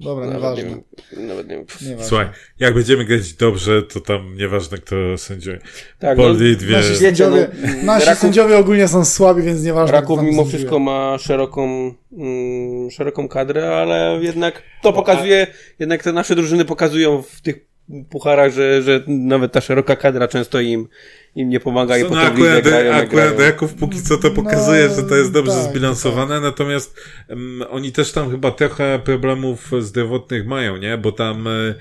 Dobra, 0.00 0.26
Nawet 0.26 0.42
nieważne. 0.42 0.64
nie 0.64 0.70
wiem, 0.70 1.26
nawet 1.26 1.48
nie 1.48 1.56
wiem. 1.56 1.66
nieważne. 1.82 2.08
Słuchaj, 2.08 2.26
jak 2.58 2.74
będziemy 2.74 3.04
grać 3.04 3.32
dobrze, 3.32 3.82
to 3.82 4.00
tam 4.00 4.36
nieważne 4.36 4.78
kto 4.78 4.96
sędziuje. 5.18 5.58
Tak, 5.98 6.16
Boli 6.16 6.56
dwie... 6.56 6.76
Nasi, 6.76 6.96
sędziowie, 6.96 7.48
no, 7.62 7.82
nasi 7.84 8.06
Raków- 8.06 8.18
sędziowie 8.20 8.56
ogólnie 8.58 8.88
są 8.88 9.04
słabi, 9.04 9.42
więc 9.42 9.62
nieważne. 9.64 9.92
Raków 9.92 10.06
kto 10.08 10.16
tam 10.16 10.26
mimo 10.26 10.42
sędziuje. 10.42 10.58
wszystko 10.58 10.78
ma 10.78 11.18
szeroką, 11.18 11.94
mm, 12.12 12.90
szeroką 12.90 13.28
kadrę, 13.28 13.76
ale 13.76 14.18
jednak 14.22 14.62
to 14.82 14.92
pokazuje, 14.92 15.46
jednak 15.78 16.02
te 16.02 16.12
nasze 16.12 16.34
drużyny 16.34 16.64
pokazują 16.64 17.22
w 17.22 17.40
tych 17.40 17.70
pucharach, 18.10 18.52
że, 18.52 18.82
że 18.82 19.04
nawet 19.06 19.52
ta 19.52 19.60
szeroka 19.60 19.96
kadra 19.96 20.28
często 20.28 20.60
im, 20.60 20.88
im 21.34 21.48
nie 21.48 21.60
pomaga 21.60 21.98
i 21.98 22.02
No, 22.02 22.08
potem 22.08 22.24
akurat, 22.26 22.64
grają, 22.64 22.92
jak 22.92 23.04
akurat 23.04 23.34
grają. 23.36 23.50
Raków 23.50 23.74
póki 23.74 24.02
co 24.02 24.16
to 24.16 24.30
pokazuje, 24.30 24.88
No, 24.88 24.94
że 24.94 25.02
to 25.02 25.16
jest 25.16 25.32
dobrze 25.32 25.52
tak, 25.52 25.70
zbilansowane, 25.70 26.40
natomiast 26.40 27.00
em, 27.28 27.64
oni 27.70 27.92
też 27.92 28.12
tam 28.12 28.30
chyba 28.30 28.50
trochę 28.50 29.00
problemów 29.04 29.70
zdrowotnych 29.78 30.46
mają, 30.46 30.76
nie? 30.76 30.98
Bo 30.98 31.12
tam 31.12 31.46
e, 31.46 31.74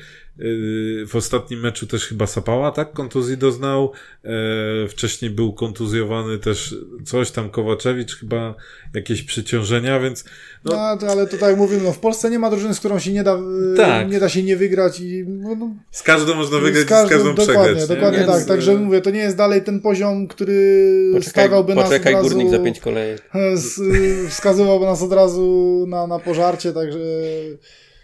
w 1.07 1.11
ostatnim 1.14 1.60
meczu 1.60 1.88
też 1.88 2.06
chyba 2.06 2.28
Sapała, 2.28 2.72
tak? 2.72 2.94
Kontuzji 2.94 3.38
doznał. 3.38 3.91
E, 4.24 4.88
wcześniej 4.88 5.32
był 5.32 5.53
kontuzjowany 5.53 6.38
też 6.38 6.76
coś 7.06 7.32
tam 7.32 7.49
Kowaczewicz, 7.49 8.16
chyba 8.16 8.56
jakieś 8.94 9.24
przyciążenia, 9.24 9.99
więc 9.99 10.26
no, 10.66 10.72
No, 10.72 10.98
to, 10.98 11.07
ale 11.11 11.28
to 11.28 11.38
tak 11.38 11.49
jak 11.49 11.57
mówimy, 11.57 11.84
no, 11.84 11.91
w 11.91 11.99
Polsce 11.99 12.30
nie 12.30 12.40
ma 12.40 12.49
drużyny, 12.49 12.74
z 12.74 12.80
którą 12.80 12.99
się 12.99 13.14
nie 13.14 13.24
da, 13.24 13.36
y, 13.74 13.78
Tak. 13.78 14.11
nie 14.11 14.20
da 14.20 14.30
się 14.30 14.44
nie 14.44 14.57
wygrać 14.57 14.99
i 14.99 15.26
no, 15.28 15.56
no, 15.56 15.70
z 15.91 16.03
każdą 16.03 16.36
można 16.36 16.60
wygrać, 16.60 16.86
z 16.86 16.90
każdą, 16.90 17.07
z 17.07 17.11
każdą 17.11 17.34
dokładnie, 17.36 17.64
przegrać. 17.64 17.90
nie? 17.90 17.95
dokładnie 17.95 18.20
Więc, 18.20 18.32
tak. 18.32 18.45
Także 18.45 18.72
e, 18.72 18.76
mówię, 18.78 19.02
to 19.02 19.10
nie 19.10 19.20
jest 19.20 19.38
dalej 19.38 19.64
ten 19.64 19.82
poziom, 19.82 20.28
który 20.28 21.10
Poczekaj, 21.14 21.30
stawiałby 21.44 21.76
nas 21.76 21.86
poczekaj 21.86 22.14
od 22.14 22.24
razu, 22.24 22.30
górnik 22.36 22.52
za 22.52 22.60
pięć 22.60 22.80
kolejek. 22.80 23.22
z, 23.56 23.80
y, 23.80 24.30
wskazywałby 24.30 24.86
nas 24.86 25.02
od 25.03 25.14
razu 25.14 25.86
na, 25.88 26.07
na 26.07 26.20
pożarcie, 26.20 26.74
także 26.74 26.99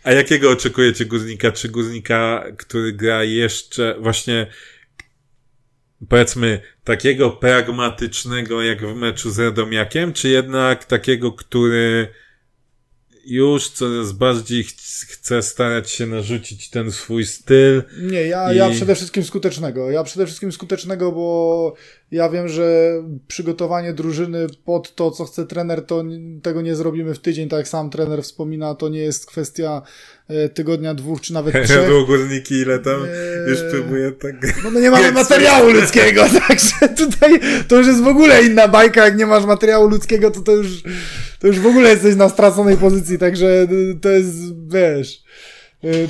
A 0.05 0.11
jakiego 0.11 0.49
oczekujecie 0.51 1.05
górnika? 1.05 1.51
Czy 1.51 1.69
górnika, 1.69 2.43
który 2.57 2.93
gra 2.93 3.23
jeszcze 3.23 3.95
właśnie 3.99 4.47
powiedzmy 6.09 6.61
takiego 6.83 7.29
pragmatycznego 7.31 8.61
jak 8.63 8.81
w 8.87 8.95
meczu 8.95 9.31
z 9.31 9.39
Radomiakiem, 9.39 10.13
czy 10.13 10.29
jednak 10.29 10.85
takiego, 10.85 11.31
który 11.31 12.07
już 13.25 13.69
coraz 13.69 14.11
bardziej 14.11 14.63
ch- 14.63 14.75
chce 15.09 15.41
starać 15.41 15.91
się 15.91 16.05
narzucić 16.05 16.69
ten 16.69 16.91
swój 16.91 17.25
styl. 17.25 17.83
Nie, 18.01 18.21
ja, 18.21 18.53
I- 18.53 18.57
ja 18.57 18.69
przede 18.69 18.95
wszystkim 18.95 19.23
skutecznego. 19.23 19.91
Ja 19.91 20.03
przede 20.03 20.25
wszystkim 20.25 20.51
skutecznego, 20.51 21.11
bo 21.11 21.75
ja 22.11 22.29
wiem, 22.29 22.47
że 22.47 22.93
przygotowanie 23.27 23.93
drużyny 23.93 24.47
pod 24.65 24.95
to, 24.95 25.11
co 25.11 25.25
chce 25.25 25.45
trener, 25.45 25.85
to 25.85 26.03
tego 26.41 26.61
nie 26.61 26.75
zrobimy 26.75 27.13
w 27.13 27.19
tydzień, 27.19 27.49
tak 27.49 27.57
jak 27.57 27.67
sam 27.67 27.89
trener 27.89 28.23
wspomina, 28.23 28.75
to 28.75 28.89
nie 28.89 28.99
jest 28.99 29.25
kwestia 29.25 29.81
e, 30.27 30.49
tygodnia, 30.49 30.93
dwóch 30.93 31.21
czy 31.21 31.33
nawet 31.33 31.53
trzech. 31.65 31.87
Było 31.87 32.05
górniki 32.05 32.55
ile 32.55 32.79
tam 32.79 33.03
Eee. 33.03 33.49
już 33.49 33.59
próbuję 33.71 34.11
tak... 34.11 34.63
No 34.63 34.71
my 34.71 34.81
nie 34.81 34.91
mamy 34.91 35.11
materiału 35.23 35.71
ludzkiego, 35.81 36.25
także 36.47 36.89
tutaj 36.97 37.39
to 37.67 37.75
już 37.77 37.87
jest 37.87 38.01
w 38.01 38.07
ogóle 38.07 38.43
inna 38.43 38.67
bajka, 38.67 39.05
jak 39.05 39.17
nie 39.17 39.25
masz 39.25 39.45
materiału 39.45 39.87
ludzkiego, 39.87 40.31
to 40.31 40.41
to 40.41 40.51
już, 40.51 40.83
to 41.39 41.47
już 41.47 41.59
w 41.59 41.67
ogóle 41.67 41.89
jesteś 41.89 42.15
na 42.15 42.29
straconej 42.29 42.77
pozycji, 42.77 43.17
także 43.17 43.67
y, 43.71 43.99
to 44.01 44.09
jest, 44.09 44.37
wiesz, 44.67 45.23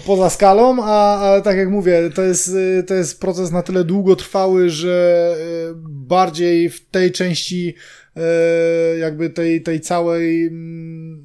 poza 0.06 0.30
skalą, 0.30 0.84
a, 0.84 1.20
ale 1.20 1.42
tak 1.42 1.58
jak 1.58 1.70
mówię, 1.70 2.10
to 2.16 2.22
jest, 2.22 2.48
y, 2.48 2.84
to 2.88 2.94
jest 2.94 3.20
proces 3.20 3.52
na 3.52 3.62
tyle 3.62 3.84
długotrwały, 3.84 4.70
że 4.70 5.36
y, 5.72 5.74
bardziej 5.90 6.70
w 6.70 6.90
tej 6.90 7.12
części 7.12 7.76
y, 8.18 8.98
jakby 9.00 9.30
tej, 9.30 9.62
tej 9.62 9.82
całej 9.82 10.48
mm, 10.48 11.24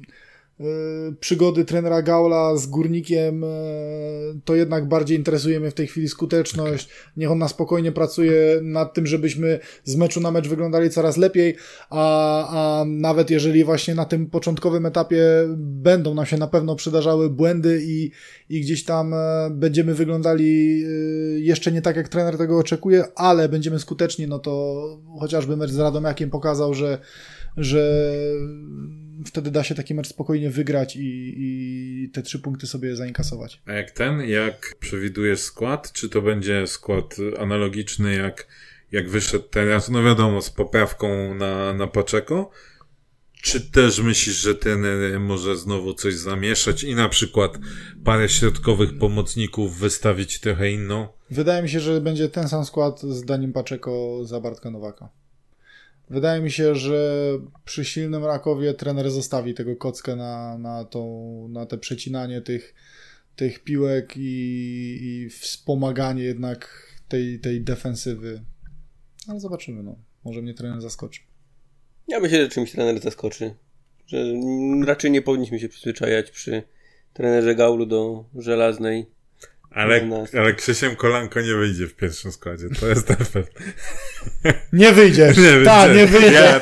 przygody 1.19 1.65
trenera 1.65 2.01
Gaula 2.01 2.57
z 2.57 2.67
górnikiem, 2.67 3.43
y, 3.43 3.47
to 4.45 4.55
jednak 4.55 4.87
bardziej 4.87 5.17
interesuje 5.17 5.59
mnie 5.59 5.71
w 5.71 5.73
tej 5.73 5.87
chwili 5.87 6.09
skuteczność. 6.09 6.89
Niech 7.17 7.31
on 7.31 7.37
na 7.37 7.47
spokojnie 7.47 7.91
pracuje 7.91 8.59
nad 8.61 8.93
tym, 8.93 9.07
żebyśmy 9.07 9.59
z 9.83 9.95
meczu 9.95 10.19
na 10.21 10.31
mecz 10.31 10.47
wyglądali 10.47 10.89
coraz 10.89 11.17
lepiej, 11.17 11.55
a, 11.89 12.79
a 12.81 12.85
nawet 12.85 13.29
jeżeli 13.29 13.63
właśnie 13.63 13.95
na 13.95 14.05
tym 14.05 14.29
początkowym 14.29 14.85
etapie 14.85 15.23
będą 15.57 16.13
nam 16.13 16.25
się 16.25 16.37
na 16.37 16.47
pewno 16.47 16.75
przydarzały 16.75 17.29
błędy 17.29 17.81
i, 17.83 18.11
i 18.49 18.61
gdzieś 18.61 18.83
tam 18.83 19.13
e, 19.13 19.49
będziemy 19.51 19.93
wyglądali 19.93 20.81
jeszcze 21.37 21.71
nie 21.71 21.81
tak, 21.81 21.95
jak 21.95 22.09
trener 22.09 22.37
tego 22.37 22.57
oczekuje, 22.57 23.03
ale 23.15 23.49
będziemy 23.49 23.79
skuteczni, 23.79 24.27
no 24.27 24.39
to 24.39 24.81
chociażby 25.19 25.57
mecz 25.57 25.71
z 25.71 25.79
Radomiakiem 25.79 26.29
pokazał, 26.29 26.73
że, 26.73 26.97
że 27.57 28.11
wtedy 29.25 29.51
da 29.51 29.63
się 29.63 29.75
taki 29.75 29.93
mecz 29.93 30.07
spokojnie 30.07 30.49
wygrać 30.49 30.95
i, 30.95 31.33
i 31.37 32.09
te 32.09 32.21
trzy 32.21 32.39
punkty 32.39 32.67
sobie 32.67 32.95
zainkasować. 32.95 33.61
A 33.65 33.73
jak 33.73 33.91
ten, 33.91 34.21
jak 34.21 34.75
przewidujesz 34.79 35.39
skład, 35.39 35.91
czy 35.91 36.09
to 36.09 36.21
będzie 36.21 36.67
skład 36.67 37.15
analogiczny 37.39 38.15
jak, 38.15 38.47
jak 38.91 39.09
wyszedł 39.09 39.47
teraz, 39.49 39.89
no 39.89 40.03
wiadomo, 40.03 40.41
z 40.41 40.49
poprawką 40.49 41.35
na, 41.35 41.73
na 41.73 41.87
Paczeko, 41.87 42.51
czy 43.41 43.71
też 43.71 43.99
myślisz, 43.99 44.35
że 44.35 44.55
trener 44.55 45.19
może 45.19 45.57
znowu 45.57 45.93
coś 45.93 46.15
zamieszać 46.15 46.83
i 46.83 46.95
na 46.95 47.09
przykład 47.09 47.51
parę 48.03 48.29
środkowych 48.29 48.97
pomocników 48.97 49.77
wystawić 49.77 50.39
trochę 50.39 50.71
inną? 50.71 51.07
Wydaje 51.31 51.63
mi 51.63 51.69
się, 51.69 51.79
że 51.79 52.01
będzie 52.01 52.29
ten 52.29 52.49
sam 52.49 52.65
skład 52.65 53.01
z 53.01 53.25
Danim 53.25 53.53
Paczeko 53.53 54.21
za 54.25 54.39
Bartka 54.39 54.71
Nowaka. 54.71 55.09
Wydaje 56.11 56.41
mi 56.41 56.51
się, 56.51 56.75
że 56.75 57.29
przy 57.65 57.85
silnym 57.85 58.25
Rakowie 58.25 58.73
trener 58.73 59.11
zostawi 59.11 59.53
tego 59.53 59.75
kockę 59.75 60.15
na, 60.15 60.57
na, 60.57 60.85
tą, 60.85 61.47
na 61.47 61.65
te 61.65 61.77
przecinanie 61.77 62.41
tych, 62.41 62.73
tych 63.35 63.63
piłek 63.63 64.13
i, 64.17 64.97
i 65.01 65.29
wspomaganie 65.29 66.23
jednak 66.23 66.87
tej, 67.07 67.39
tej 67.39 67.61
defensywy. 67.61 68.41
Ale 69.27 69.39
zobaczymy, 69.39 69.83
no. 69.83 69.95
Może 70.23 70.41
mnie 70.41 70.53
trener 70.53 70.81
zaskoczy. 70.81 71.21
Ja 72.07 72.19
myślę, 72.19 72.37
że 72.43 72.49
czymś 72.49 72.71
trener 72.71 73.01
zaskoczy. 73.01 73.55
Że 74.07 74.25
raczej 74.85 75.11
nie 75.11 75.21
powinniśmy 75.21 75.59
się 75.59 75.69
przyzwyczajać 75.69 76.31
przy 76.31 76.63
trenerze 77.13 77.55
Gaulu 77.55 77.85
do 77.85 78.25
żelaznej. 78.35 79.05
Ale, 79.71 80.09
ale 80.39 80.53
Krzysiem 80.53 80.95
Kolanko 80.95 81.41
nie 81.41 81.55
wyjdzie 81.55 81.87
w 81.87 81.95
pierwszym 81.95 82.31
składzie, 82.31 82.69
to 82.79 82.87
jest 82.87 83.07
pewne. 83.07 83.43
Nie 84.73 84.91
wyjdziesz! 84.91 85.37
Nie 85.37 85.43
wyjdzie. 85.43 85.65
Tak, 85.65 85.95
nie 85.97 86.07
wyjdziesz! 86.07 86.33
Ja. 86.33 86.61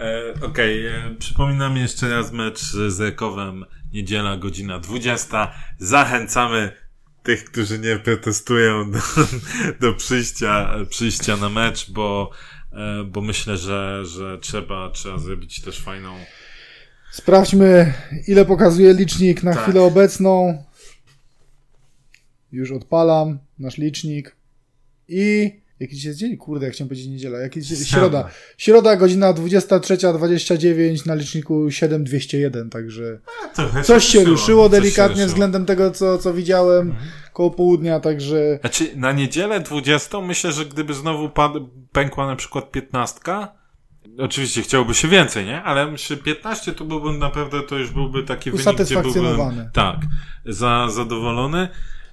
E, 0.00 0.34
Okej, 0.42 0.86
e, 0.86 1.14
przypominam 1.18 1.76
jeszcze 1.76 2.08
raz 2.08 2.32
mecz 2.32 2.60
z 2.88 3.00
Ekowem, 3.00 3.64
niedziela, 3.92 4.36
godzina 4.36 4.78
20. 4.78 5.52
Zachęcamy 5.78 6.72
tych, 7.22 7.44
którzy 7.44 7.78
nie 7.78 7.96
protestują 7.96 8.90
do, 8.92 8.98
do 9.80 9.94
przyjścia, 9.94 10.74
przyjścia 10.88 11.36
na 11.36 11.48
mecz, 11.48 11.90
bo, 11.90 12.30
e, 12.72 13.04
bo 13.04 13.20
myślę, 13.20 13.56
że, 13.56 14.04
że 14.04 14.38
trzeba, 14.38 14.90
trzeba 14.90 15.18
zrobić 15.18 15.60
też 15.60 15.80
fajną 15.80 16.18
Sprawdźmy, 17.12 17.92
ile 18.28 18.44
pokazuje 18.44 18.94
licznik 18.94 19.42
na 19.42 19.54
Tak. 19.54 19.62
chwilę 19.62 19.82
obecną. 19.82 20.64
Już 22.52 22.72
odpalam 22.72 23.38
nasz 23.58 23.78
licznik. 23.78 24.36
I 25.08 25.52
jaki 25.80 25.96
dzisiaj 25.96 26.14
dzień? 26.14 26.36
Kurde, 26.36 26.66
jak 26.66 26.74
chciałem 26.74 26.88
powiedzieć 26.88 27.06
niedziela. 27.08 27.38
Jaki 27.38 27.62
dzisiaj... 27.62 27.84
Środa. 27.86 28.28
Środa, 28.58 28.96
godzina 28.96 29.34
23.29 29.34 31.06
na 31.06 31.14
liczniku 31.14 31.70
7201, 31.70 32.70
także 32.70 33.20
Trochę 33.54 33.82
coś 33.82 34.04
się 34.04 34.24
ruszyło 34.24 34.64
się 34.64 34.70
delikatnie 34.70 35.08
ruszyło. 35.14 35.28
względem 35.28 35.66
tego, 35.66 35.90
co, 35.90 36.18
co 36.18 36.34
widziałem 36.34 36.94
koło 37.32 37.50
południa, 37.50 38.00
także 38.00 38.58
Znaczy, 38.60 38.96
na 38.96 39.12
niedzielę 39.12 39.60
20 39.60 40.20
myślę, 40.20 40.52
że 40.52 40.66
gdyby 40.66 40.94
znowu 40.94 41.28
pad- 41.28 41.52
pękła 41.92 42.26
na 42.26 42.36
przykład 42.36 42.70
15, 42.70 43.20
oczywiście 44.22 44.62
chciałoby 44.62 44.94
się 44.94 45.08
więcej, 45.08 45.46
nie? 45.46 45.62
Ale 45.62 45.90
myślę, 45.90 46.16
15 46.16 46.72
to 46.72 46.84
byłbym 46.84 47.18
naprawdę, 47.18 47.62
to 47.62 47.78
już 47.78 47.90
byłby 47.90 48.22
taki 48.22 48.50
wynik, 48.50 48.82
gdzie 48.82 49.02
byłbym 49.02 49.70
tak, 49.72 49.96
za, 50.44 50.88
zadowolony. 50.88 51.68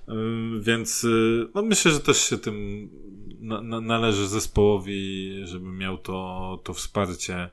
Ym, 0.09 0.61
Więc 0.63 1.03
y, 1.03 1.47
no 1.55 1.61
myślę, 1.61 1.91
że 1.91 1.99
też 1.99 2.17
się 2.17 2.37
tym 2.37 2.89
na, 3.39 3.61
na, 3.61 3.81
należy 3.81 4.27
zespołowi, 4.27 5.33
żeby 5.43 5.71
miał 5.71 5.97
to, 5.97 6.59
to 6.63 6.73
wsparcie 6.73 7.49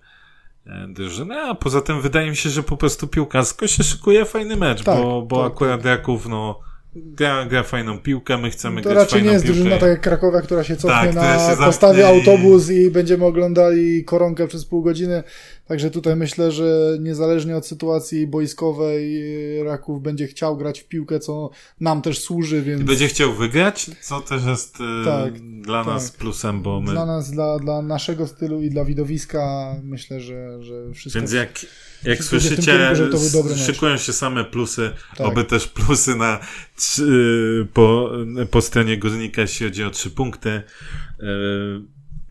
e, 0.66 0.86
drużyny, 0.88 1.40
a 1.40 1.54
poza 1.54 1.80
tym 1.80 2.00
wydaje 2.00 2.30
mi 2.30 2.36
się, 2.36 2.50
że 2.50 2.62
po 2.62 2.76
prostu 2.76 3.08
piłkarsko 3.08 3.66
się 3.66 3.84
szykuje 3.84 4.24
fajny 4.24 4.56
mecz, 4.56 4.82
Tak, 4.82 5.02
bo, 5.02 5.22
bo 5.22 5.42
tak, 5.42 5.52
akurat 5.52 5.84
Jaków, 5.84 6.28
no, 6.28 6.60
gra, 6.96 7.44
gra 7.46 7.62
fajną 7.62 7.98
piłkę, 7.98 8.38
my 8.38 8.50
chcemy 8.50 8.82
to 8.82 8.88
grać 8.88 8.98
raczej 9.02 9.10
fajną 9.12 9.26
nie 9.26 9.32
jest 9.32 9.44
piłkę. 9.44 9.58
drużyna 9.60 9.78
tak 9.80 9.88
jak 9.90 10.00
Krakowia, 10.00 10.40
która 10.40 10.64
się 10.64 10.76
cofnie 10.76 11.12
Tak, 11.12 11.14
na 11.14 11.50
się 11.50 11.56
postawie 11.56 12.00
i- 12.00 12.04
autobus 12.04 12.70
i 12.70 12.90
będziemy 12.90 13.24
oglądali 13.24 14.04
koronkę 14.04 14.46
przez 14.46 14.64
pół 14.64 14.82
godziny. 14.82 15.22
Także 15.66 15.90
tutaj 15.90 16.16
myślę, 16.16 16.52
że 16.52 16.96
niezależnie 17.00 17.56
od 17.56 17.66
sytuacji 17.66 18.26
boiskowej 18.26 19.24
Raków 19.64 20.02
będzie 20.02 20.26
chciał 20.26 20.56
grać 20.56 20.80
w 20.80 20.88
piłkę, 20.88 21.20
co 21.20 21.50
nam 21.80 22.02
też 22.02 22.18
służy, 22.18 22.62
więc 22.62 22.82
I 22.82 22.84
będzie 22.84 23.08
chciał 23.08 23.34
wygrać, 23.34 23.90
co 24.00 24.20
też 24.20 24.44
jest 24.44 24.78
e, 24.80 25.04
Tak, 25.04 25.40
dla 25.60 25.84
nas 25.84 26.10
tak. 26.10 26.20
plusem, 26.20 26.62
bo 26.62 26.80
my... 26.80 26.92
dla 26.92 27.06
nas, 27.06 27.30
dla, 27.30 27.58
dla 27.58 27.82
naszego 27.82 28.26
stylu 28.26 28.62
i 28.62 28.70
dla 28.70 28.84
widowiska 28.84 29.74
myślę, 29.82 30.20
że, 30.20 30.62
że 30.62 30.92
wszystko... 30.92 31.20
Więc 31.20 31.32
jak, 31.32 31.66
jak 32.04 32.24
słyszycie, 32.24 32.62
kierunku, 32.62 33.18
szykują 33.66 33.96
się 33.96 34.12
same 34.12 34.44
plusy, 34.44 34.90
Tak. 35.16 35.26
oby 35.26 35.44
też 35.44 35.66
plusy 35.68 36.16
na 36.16 36.40
trzy, 36.76 37.68
po, 37.72 38.10
po 38.50 38.60
stronie 38.60 38.98
Górnika, 38.98 39.42
jeśli 39.42 39.66
chodzi 39.66 39.84
o 39.84 39.90
trzy 39.90 40.10
punkty. 40.10 40.62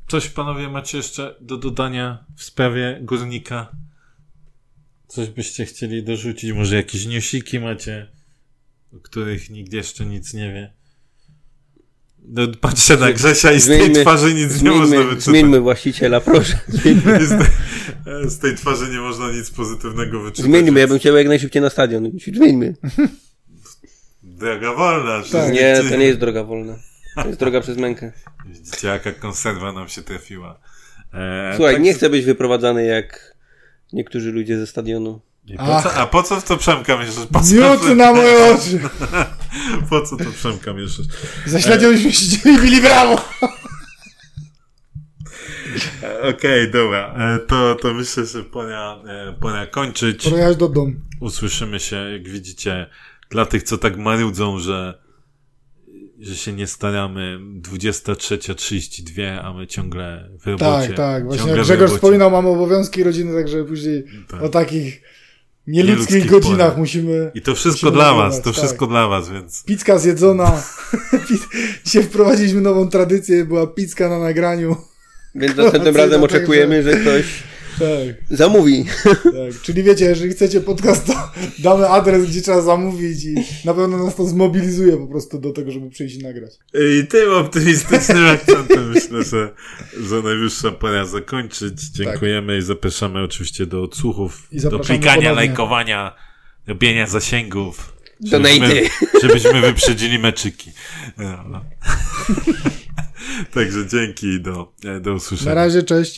E, 0.07 0.11
Coś 0.11 0.27
panowie 0.29 0.69
macie 0.69 0.97
jeszcze 0.97 1.35
do 1.41 1.57
dodania 1.57 2.25
w 2.37 2.43
sprawie 2.43 2.99
Górnika? 3.01 3.71
Coś 5.07 5.29
byście 5.29 5.65
chcieli 5.65 6.03
dorzucić? 6.03 6.51
Może 6.51 6.75
jakieś 6.75 7.05
newsiki 7.05 7.59
macie, 7.59 8.07
o 8.93 8.99
których 8.99 9.49
nikt 9.49 9.73
jeszcze 9.73 10.05
nic 10.05 10.33
nie 10.33 10.53
wie? 10.53 10.73
No, 12.27 12.47
patrzę 12.61 12.97
na 12.97 13.13
Grzesia 13.13 13.51
i 13.51 13.59
z 13.59 13.67
tej 13.67 13.91
twarzy 13.91 14.33
nic 14.33 14.61
nie 14.61 14.71
można 14.71 14.97
wyczytać. 15.03 15.23
zmieńmy 15.23 15.59
właściciela, 15.59 16.21
proszę. 16.21 16.59
Zmieńmy, 16.67 17.25
Z 17.27 17.29
tej, 17.29 17.49
z 18.29 18.39
tej 18.39 18.55
twarzy 18.55 18.89
nie 18.91 18.99
można 18.99 19.31
nic 19.31 19.49
pozytywnego 19.51 20.19
wyczytać. 20.21 20.45
zmieńmy. 20.45 20.79
ja 20.79 20.87
bym 20.87 20.99
chciał 20.99 21.15
jak 21.15 21.27
najszybciej 21.27 21.61
na 21.61 21.69
stadion. 21.69 22.11
Zmieńmy. 22.33 22.75
Droga 24.23 24.73
wolna. 24.73 25.23
że 25.23 25.31
Tak. 25.31 25.53
Nie, 25.53 25.81
to 25.89 25.95
nie 25.97 26.05
jest 26.05 26.19
droga 26.19 26.43
wolna. 26.43 26.75
To 27.15 27.27
jest 27.27 27.39
droga 27.39 27.61
przez 27.61 27.77
mękę. 27.77 28.11
Widzicie, 28.45 28.87
jaka 28.87 29.11
konserwa 29.11 29.71
nam 29.71 29.87
się 29.89 30.01
trafiła. 30.01 30.59
E, 31.13 31.53
Słuchaj, 31.55 31.73
tak- 31.75 31.83
nie 31.83 31.93
chcę 31.93 32.09
być 32.09 32.25
wyprowadzany 32.25 32.85
jak 32.85 33.35
niektórzy 33.93 34.31
ludzie 34.31 34.57
ze 34.57 34.67
stadionu. 34.67 35.21
Po 35.57 35.81
co, 35.81 35.93
a 35.93 36.07
po 36.07 36.23
co 36.23 36.39
w 36.41 36.43
to 36.43 36.57
Przemka 36.57 36.97
mieszasz? 36.97 37.25
Po 37.31 37.39
Miód 37.39 37.97
na 37.97 38.13
moje 38.13 38.55
oczy! 38.55 38.79
po 39.89 40.01
co 40.01 40.17
to 40.17 40.31
Przemka 40.31 40.73
mieszasz? 40.73 41.05
Zaśledzialiśmy 41.45 42.11
się 42.11 42.49
i 42.49 42.57
bili 42.61 42.81
brawo! 42.81 43.21
E, 46.03 46.21
Okej, 46.21 46.71
dobra. 46.71 47.15
E, 47.17 47.39
to, 47.39 47.75
to 47.75 47.93
myślę, 47.93 48.25
że 48.25 48.43
pora, 48.43 48.99
e, 49.07 49.33
pora 49.41 49.67
kończyć. 49.67 50.29
Pora 50.29 50.53
do 50.53 50.69
domu. 50.69 50.93
Usłyszymy 51.19 51.79
się, 51.79 51.95
jak 51.95 52.29
widzicie, 52.29 52.89
dla 53.29 53.45
tych, 53.45 53.63
co 53.63 53.77
tak 53.77 53.97
marudzą, 53.97 54.59
że, 54.59 55.02
że 56.23 56.35
się 56.35 56.53
nie 56.53 56.67
staramy. 56.67 57.39
23.32, 57.61 59.39
a 59.43 59.53
my 59.53 59.67
ciągle 59.67 60.29
w 60.39 60.47
robocie. 60.47 60.87
Tak, 60.87 60.97
tak. 60.97 61.25
Właśnie 61.25 61.51
jak 61.51 61.61
Grzegorz 61.61 61.91
wspominał, 61.91 62.31
mamy 62.31 62.49
obowiązki 62.49 63.03
rodziny, 63.03 63.41
także 63.41 63.63
później 63.63 64.03
Tak. 64.31 64.43
o 64.43 64.49
takich 64.49 65.01
nieludzkich 65.67 65.95
Nieludzkich 65.95 66.31
godzinach 66.31 66.57
porach. 66.57 66.77
musimy... 66.77 67.31
I 67.33 67.41
to 67.41 67.55
wszystko 67.55 67.91
dla 67.91 68.13
was, 68.13 68.37
to 68.37 68.43
tak. 68.43 68.53
wszystko 68.53 68.87
dla 68.87 69.07
was, 69.07 69.29
więc 69.29 69.63
Pizka 69.63 69.99
zjedzona. 69.99 70.63
Dzisiaj 71.85 72.03
wprowadziliśmy 72.03 72.61
nową 72.61 72.89
tradycję, 72.89 73.45
była 73.45 73.67
pizka 73.67 74.09
na 74.09 74.19
nagraniu. 74.19 74.75
Więc 75.35 75.55
następnym 75.55 75.95
razem 75.95 76.21
Także- 76.21 76.37
oczekujemy, 76.37 76.83
że 76.83 76.93
ktoś 76.93 77.25
Tak, 77.79 78.37
zamówi. 78.37 78.85
tak. 79.03 79.61
Czyli 79.61 79.83
wiecie, 79.83 80.05
jeżeli 80.05 80.31
chcecie 80.31 80.61
podcast, 80.61 81.05
to 81.07 81.13
damy 81.59 81.87
adres, 81.89 82.25
gdzie 82.25 82.41
trzeba 82.41 82.61
zamówić 82.61 83.25
i 83.25 83.35
na 83.65 83.73
pewno 83.73 84.05
nas 84.05 84.15
to 84.15 84.25
zmobilizuje 84.25 84.97
po 84.97 85.07
prostu 85.07 85.39
do 85.39 85.51
tego, 85.51 85.71
żeby 85.71 85.89
przyjść 85.89 86.15
i 86.15 86.23
nagrać. 86.23 86.51
I 86.73 87.07
tym 87.07 87.33
optymistycznym 87.33 88.25
akcentem 88.25 88.89
myślę, 88.89 89.23
że, 89.23 89.53
że 90.09 90.21
najwyższa 90.21 90.71
pora 90.71 91.05
zakończyć. 91.05 91.81
Dziękujemy 91.89 92.57
i 92.57 92.61
zapraszamy 92.61 93.23
oczywiście 93.23 93.65
do 93.65 93.83
odsłuchów, 93.83 94.47
I 94.51 94.61
do 94.61 94.79
klikania, 94.79 95.05
ponownie. 95.15 95.31
lajkowania, 95.31 96.15
robienia 96.67 97.07
zasięgów. 97.07 97.93
Żebyśmy, 98.25 98.81
żebyśmy 99.21 99.61
wyprzedzili 99.61 100.19
meczyki. 100.19 100.71
No. 101.17 101.65
Także 103.53 103.87
dzięki 103.87 104.27
i 104.27 104.41
do, 104.41 104.73
do 105.01 105.13
usłyszenia. 105.13 105.49
Na 105.49 105.55
razie, 105.55 105.83
cześć. 105.83 106.11